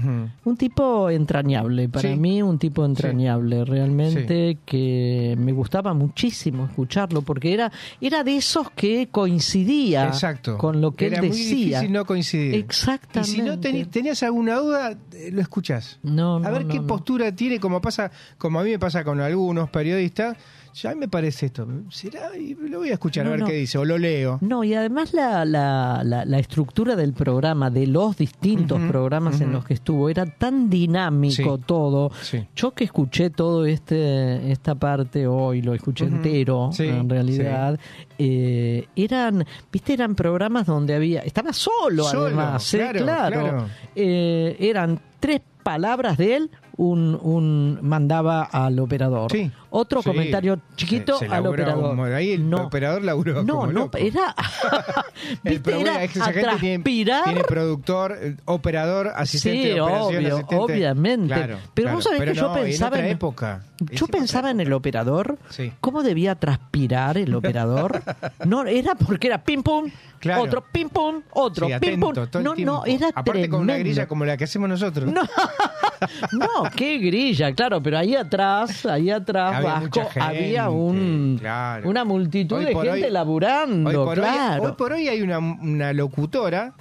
Un 0.45 0.57
tipo 0.57 1.09
entrañable, 1.09 1.89
para 1.89 2.09
Sí. 2.11 2.17
mí 2.19 2.43
un 2.43 2.59
tipo 2.59 2.85
entrañable, 2.85 3.65
realmente 3.65 4.59
que 4.67 5.37
me 5.39 5.53
gustaba 5.53 5.95
muchísimo 5.95 6.65
escucharlo, 6.65 7.23
porque 7.23 7.55
era, 7.55 7.71
era 8.01 8.25
de 8.25 8.37
esos 8.39 8.69
que 8.73 9.07
coincidía 9.13 10.09
Exacto. 10.09 10.59
con 10.59 10.81
lo 10.81 10.91
que 10.97 11.07
Era 11.07 11.19
él 11.21 11.29
muy 11.29 11.39
decía. 11.39 11.55
difícil 11.79 11.93
no 11.93 12.05
coincidir. 12.05 12.55
Exactamente. 12.57 13.31
Y 13.31 13.35
si 13.37 13.43
no 13.43 13.61
teni- 13.61 13.89
tenías 13.89 14.25
alguna 14.25 14.57
duda, 14.57 14.99
eh, 15.13 15.31
lo 15.33 15.41
escuchás. 15.41 16.01
No, 16.03 16.39
a 16.39 16.41
no, 16.41 16.51
ver 16.53 16.65
no, 16.65 16.69
qué 16.73 16.81
no. 16.81 16.87
postura 16.89 17.31
tiene, 17.31 17.61
como 17.61 17.81
pasa, 17.81 18.11
como 18.39 18.59
a 18.59 18.65
mí 18.65 18.71
me 18.71 18.81
pasa 18.81 19.05
con 19.05 19.21
algunos 19.21 19.71
periodistas. 19.71 20.37
Ya 20.74 20.94
me 20.94 21.07
parece 21.09 21.47
esto. 21.47 21.66
¿Será? 21.90 22.36
Y 22.36 22.55
lo 22.55 22.78
voy 22.78 22.90
a 22.90 22.94
escuchar 22.94 23.24
No, 23.24 23.31
a 23.31 23.32
ver 23.32 23.40
no. 23.40 23.47
qué 23.47 23.53
dice, 23.55 23.77
o 23.78 23.85
lo 23.85 23.99
leo. 23.99 24.39
No, 24.40 24.65
y 24.65 24.74
además 24.74 25.12
la, 25.12 25.44
la, 25.44 26.03
la, 26.05 26.24
la 26.24 26.39
estructura 26.39 26.97
del 26.97 27.12
programa, 27.12 27.69
de 27.70 27.86
los 27.86 28.16
distintos 28.16 28.81
programas 28.89 29.40
en 29.40 29.53
los 29.53 29.65
que 29.65 29.74
estuvo, 29.74 30.09
era 30.09 30.24
tan 30.27 30.70
dinámico 30.70 31.57
Sí, 31.57 31.62
todo. 31.66 32.11
sí. 32.23 32.47
Yo 32.57 32.70
que 32.73 32.85
escuché 32.85 33.31
todo 33.31 33.66
este 33.66 34.51
esta 34.51 34.74
parte 34.74 35.27
hoy, 35.27 35.62
lo 35.62 35.74
escuché 35.74 36.05
entero, 36.07 36.70
sí, 36.73 36.85
en 36.85 37.09
realidad, 37.09 37.78
eh, 38.19 38.86
eran, 38.97 39.44
viste, 39.70 39.93
eran 39.93 40.15
programas 40.15 40.66
donde 40.66 40.94
había, 40.94 41.20
estaba 41.20 41.53
solo, 41.53 42.05
Solo, 42.05 42.27
además, 42.27 42.74
¿eh? 42.74 42.78
claro, 42.78 42.99
claro. 43.03 43.40
claro. 43.40 43.66
Eh, 43.94 44.57
eran 44.61 45.01
tres 45.20 45.40
palabras 45.63 46.17
de 46.19 46.37
él, 46.37 46.51
un, 46.77 47.19
un 47.23 47.79
mandaba 47.83 48.43
al 48.45 48.79
operador. 48.79 49.31
Otro 49.71 50.03
Sí. 50.03 50.09
comentario 50.11 50.59
chiquito 50.77 51.19
Se- 51.19 51.29
se 51.29 51.35
al 51.35 51.47
operador. 51.47 52.13
ahí 52.15 52.33
el 52.33 52.49
No. 52.49 52.65
operador 52.65 53.03
laburó 53.05 53.43
No, 53.43 53.55
como 53.55 53.67
no, 53.69 53.73
loco. 53.73 53.99
era. 53.99 54.35
El 55.45 55.51
¿Viste? 55.53 55.61
programa- 55.61 55.91
Era 56.03 56.05
esa 56.05 56.33
gente 56.33 56.91
tiene, 56.91 57.45
productor, 57.47 58.19
eh, 58.21 58.37
operador, 58.47 59.13
asistente 59.15 59.63
Sí, 59.63 59.69
de 59.75 59.81
operación, 59.81 60.07
obvio, 60.25 60.37
asistente- 60.37 60.57
obviamente. 60.57 61.27
Claro, 61.35 61.59
Pero 61.75 61.85
claro. 61.85 61.97
vos 61.97 62.05
sabés 62.05 62.19
Pero 62.19 62.33
que 62.33 62.39
yo 62.39 62.49
no, 62.49 62.55
pensaba 62.55 62.99
en 62.99 63.07
época. 63.07 63.63
Yo 63.91 64.07
pensaba 64.07 64.51
en 64.51 64.61
el 64.61 64.73
operador, 64.73 65.39
cómo 65.81 66.03
debía 66.03 66.35
transpirar 66.37 67.19
el 67.19 67.35
operador. 67.35 68.03
No, 68.47 68.65
era 68.67 68.95
porque 68.95 69.29
era 69.29 69.43
pim 69.45 69.63
pum, 69.63 69.91
Claro. 70.19 70.43
otro 70.43 70.65
pim 70.73 70.89
pum, 70.89 71.23
otro 71.33 71.67
pim 71.81 71.99
pum. 72.01 72.11
atento, 72.11 72.39
el 72.39 72.45
No, 72.45 72.55
no, 72.55 72.85
era 72.87 73.09
Aparte 73.15 73.49
con 73.49 73.61
una 73.63 73.77
grilla 73.77 74.07
como 74.07 74.25
la 74.25 74.37
que 74.37 74.45
hacemos 74.45 74.69
nosotros. 74.69 75.11
No, 75.13 75.23
no, 76.33 76.70
qué 76.77 76.99
grilla, 76.99 77.53
claro, 77.55 77.83
pero 77.83 77.99
ahí 77.99 78.15
atrás, 78.15 78.85
ahí 78.87 79.11
atrás, 79.11 79.55
Había 79.57 79.73
Vasco, 79.74 80.05
gente, 80.07 80.20
había 80.20 80.70
un, 80.70 81.37
claro. 81.41 81.89
una 81.89 82.05
multitud 82.05 82.57
Hoy 82.59 82.65
de 82.66 82.74
gente 82.74 82.91
hoy- 83.07 83.11
laburando, 83.11 83.91
Hoy 83.91 83.97
por, 83.97 84.19
hoy, 84.19 84.24
claro. 84.24 84.62
hoy 84.65 84.73
por 84.73 84.93
hoy 84.93 85.09
hay 85.09 85.23
una, 85.23 85.39
una 85.39 85.93
locutora 85.93 86.74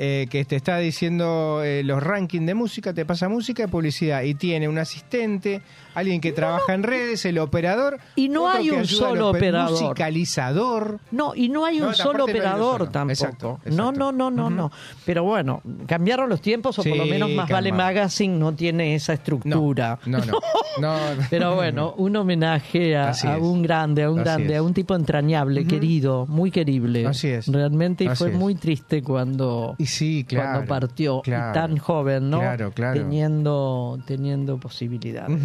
eh, 0.00 0.28
que 0.30 0.44
te 0.44 0.54
está 0.54 0.78
diciendo 0.78 1.60
eh, 1.64 1.82
los 1.84 2.00
rankings 2.00 2.46
de 2.46 2.54
música, 2.54 2.94
te 2.94 3.04
pasa 3.04 3.28
música 3.28 3.64
y 3.64 3.66
publicidad, 3.66 4.22
y 4.22 4.34
tiene 4.34 4.68
un 4.68 4.78
asistente, 4.78 5.60
alguien 5.94 6.20
que 6.20 6.30
trabaja 6.30 6.72
en 6.74 6.84
redes, 6.84 7.24
el 7.24 7.38
operador. 7.38 7.98
Y 8.14 8.28
no 8.28 8.48
hay 8.48 8.70
un 8.70 8.86
solo 8.86 9.32
ope- 9.32 9.38
operador. 9.38 9.70
Musicalizador. 9.72 11.00
No, 11.10 11.34
y 11.34 11.48
no 11.48 11.64
hay 11.64 11.78
No, 11.80 11.88
un 11.88 11.94
solo 11.94 12.18
no 12.18 12.24
hay 12.26 12.30
uno 12.30 12.38
operador 12.38 12.90
tampoco. 12.90 13.10
Exacto, 13.12 13.60
No, 13.66 13.90
no, 13.92 14.12
no, 14.12 14.30
no, 14.30 14.48
no. 14.50 14.70
Pero 15.04 15.24
bueno, 15.24 15.62
cambiaron 15.86 16.28
los 16.28 16.40
tiempos 16.40 16.78
o 16.78 16.82
por 16.84 16.96
lo 16.96 17.06
menos 17.06 17.30
Más 17.30 17.48
Vale. 17.48 17.72
Magazine 17.72 18.38
no 18.38 18.54
tiene 18.54 18.94
esa 18.94 19.14
estructura. 19.14 19.98
No, 20.06 20.18
no. 20.18 20.32
no. 20.80 20.96
Pero 21.30 21.54
bueno, 21.56 21.94
un 21.96 22.14
homenaje 22.16 22.96
a, 22.96 23.12
un 23.40 23.62
grande, 23.62 24.04
a 24.04 24.10
un 24.10 24.20
Así 24.20 24.24
grande, 24.24 24.52
es. 24.54 24.58
a 24.58 24.62
un 24.62 24.74
tipo 24.74 24.94
entrañable, 24.94 25.66
querido, 25.66 26.26
muy 26.26 26.50
querible. 26.52 27.06
Así 27.06 27.28
es. 27.28 27.48
Realmente 27.48 28.06
Así 28.08 28.16
fue 28.18 28.28
es. 28.30 28.34
muy 28.36 28.54
triste 28.54 29.02
cuando, 29.02 29.74
Y 29.78 29.86
sí, 29.88 30.24
claro. 30.28 30.50
cuando 30.52 30.68
partió. 30.68 31.20
claro. 31.22 31.50
Y 31.50 31.54
tan 31.54 31.76
joven, 31.78 32.30
¿no? 32.30 32.38
Claro, 32.40 32.72
claro. 32.72 33.00
Teniendo, 33.00 33.98
teniendo 34.06 34.58
posibilidades. 34.58 35.36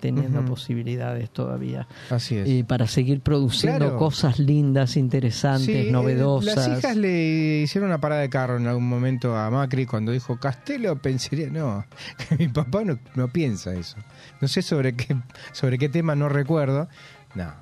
Teniendo 0.00 0.44
posibilidades 0.44 1.30
todavía. 1.30 1.86
Así 2.10 2.36
es. 2.36 2.48
Y 2.48 2.62
para 2.62 2.86
seguir 2.86 3.20
produciendo 3.20 3.78
Claro. 3.86 3.98
cosas 3.98 4.38
lindas, 4.38 4.96
interesantes, 4.96 5.86
Sí, 5.86 5.90
novedosas. 5.90 6.56
Las 6.56 6.78
hijas 6.78 6.96
le 6.96 7.60
hicieron 7.62 7.90
una 7.90 8.00
parada 8.00 8.20
de 8.20 8.30
carro 8.30 8.56
en 8.56 8.66
algún 8.66 8.88
momento 8.88 9.36
a 9.36 9.50
Macri 9.50 9.86
cuando 9.86 10.12
dijo 10.12 10.38
Castelo, 10.38 10.96
pensaría, 11.00 11.50
no, 11.50 11.84
que 12.28 12.36
mi 12.38 12.48
papá 12.48 12.84
no, 12.84 12.98
no 13.14 13.28
piensa 13.28 13.72
eso. 13.74 13.96
No 14.40 14.48
sé 14.48 14.62
sobre 14.62 14.94
qué, 14.94 15.16
sobre 15.52 15.78
qué 15.78 15.88
tema, 15.88 16.14
no 16.14 16.28
recuerdo. 16.28 16.88
No, 17.34 17.52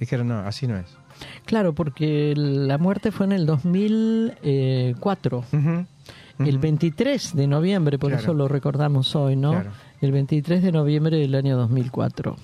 dijeron, 0.00 0.28
no, 0.28 0.40
así 0.40 0.66
no 0.66 0.76
es. 0.76 0.86
Claro, 1.46 1.72
porque 1.74 2.34
la 2.36 2.78
muerte 2.78 3.10
fue 3.12 3.26
en 3.26 3.32
el 3.32 3.46
2004. 3.46 5.44
El 6.40 6.58
23 6.58 7.36
de 7.36 7.46
noviembre, 7.46 7.98
por 7.98 8.10
Claro. 8.10 8.22
eso 8.22 8.34
lo 8.34 8.48
recordamos 8.48 9.14
hoy, 9.14 9.36
¿no? 9.36 9.50
Claro. 9.52 9.70
El 10.00 10.10
23 10.12 10.62
de 10.62 10.72
noviembre 10.72 11.16
del 11.18 11.34
año 11.34 11.56
2004. 11.56 12.36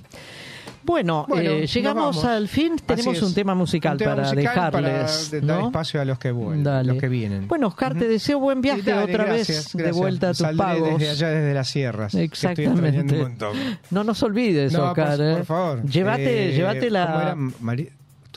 Bueno, 0.83 1.27
Bueno, 1.29 1.51
eh, 1.51 1.67
llegamos 1.67 2.25
al 2.25 2.49
fin. 2.49 2.77
Tenemos 2.85 3.21
un 3.23 3.35
tema 3.35 3.55
musical 3.55 3.93
Un 3.93 3.99
tema 3.99 4.11
para 4.17 4.29
musical 4.33 4.55
dejarles. 4.73 5.31
de- 5.31 5.41
dar 5.43 5.61
¿no? 5.61 5.67
espacio 5.67 6.01
a 6.01 6.05
los 6.07 6.19
que 6.19 6.31
vuelven, 6.31 6.87
los 6.87 6.97
que 6.97 7.09
vienen. 7.09 7.49
Bueno, 7.49 7.67
Oscar, 7.69 7.95
te 7.99 8.09
deseo 8.09 8.39
buen 8.41 8.61
viaje 8.63 8.81
Sí, 8.83 8.91
dale, 8.91 9.13
otra 9.13 9.25
gracias, 9.27 9.75
vez 9.75 9.85
de 9.87 9.93
vuelta 9.93 10.29
a 10.29 10.31
tus 10.31 10.39
Saldré 10.39 10.57
pagos. 10.57 10.99
desde 10.99 11.11
allá, 11.11 11.29
desde 11.29 11.55
las 11.55 11.69
sierras. 11.69 12.15
Exactamente. 12.15 13.23
un. 13.23 13.37
No 13.91 14.05
nos 14.05 14.23
olvides, 14.23 14.73
No, 14.73 14.85
Oscar. 14.89 15.17
por, 15.17 15.27
¿eh? 15.27 15.35
por 15.37 15.45
favor. 15.45 15.83
Llévate, 15.85 16.49
Eh, 16.51 16.57
llévate 16.57 16.91
la. 16.91 17.37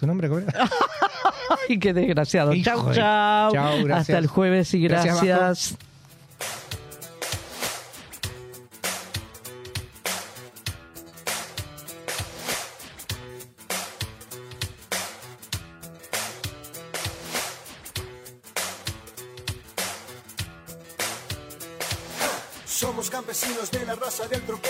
¿Tu 0.04 0.08
nombre 0.08 0.28
cómo 0.28 0.42
era? 0.42 0.52
Ay, 1.70 1.80
qué 1.80 1.94
desgraciado. 1.94 2.54
Hijo 2.54 2.66
Chau, 2.70 2.90
de- 2.90 2.96
chau. 3.54 3.94
Hasta 3.94 4.18
el 4.18 4.28
jueves 4.28 4.74
y 4.74 4.82
Gracias. 4.84 5.78
Somos 22.66 23.10
campesinos 23.10 23.72
de 23.72 23.86
la 23.86 23.96
raza 23.96 24.28
del 24.28 24.42
troque, 24.42 24.70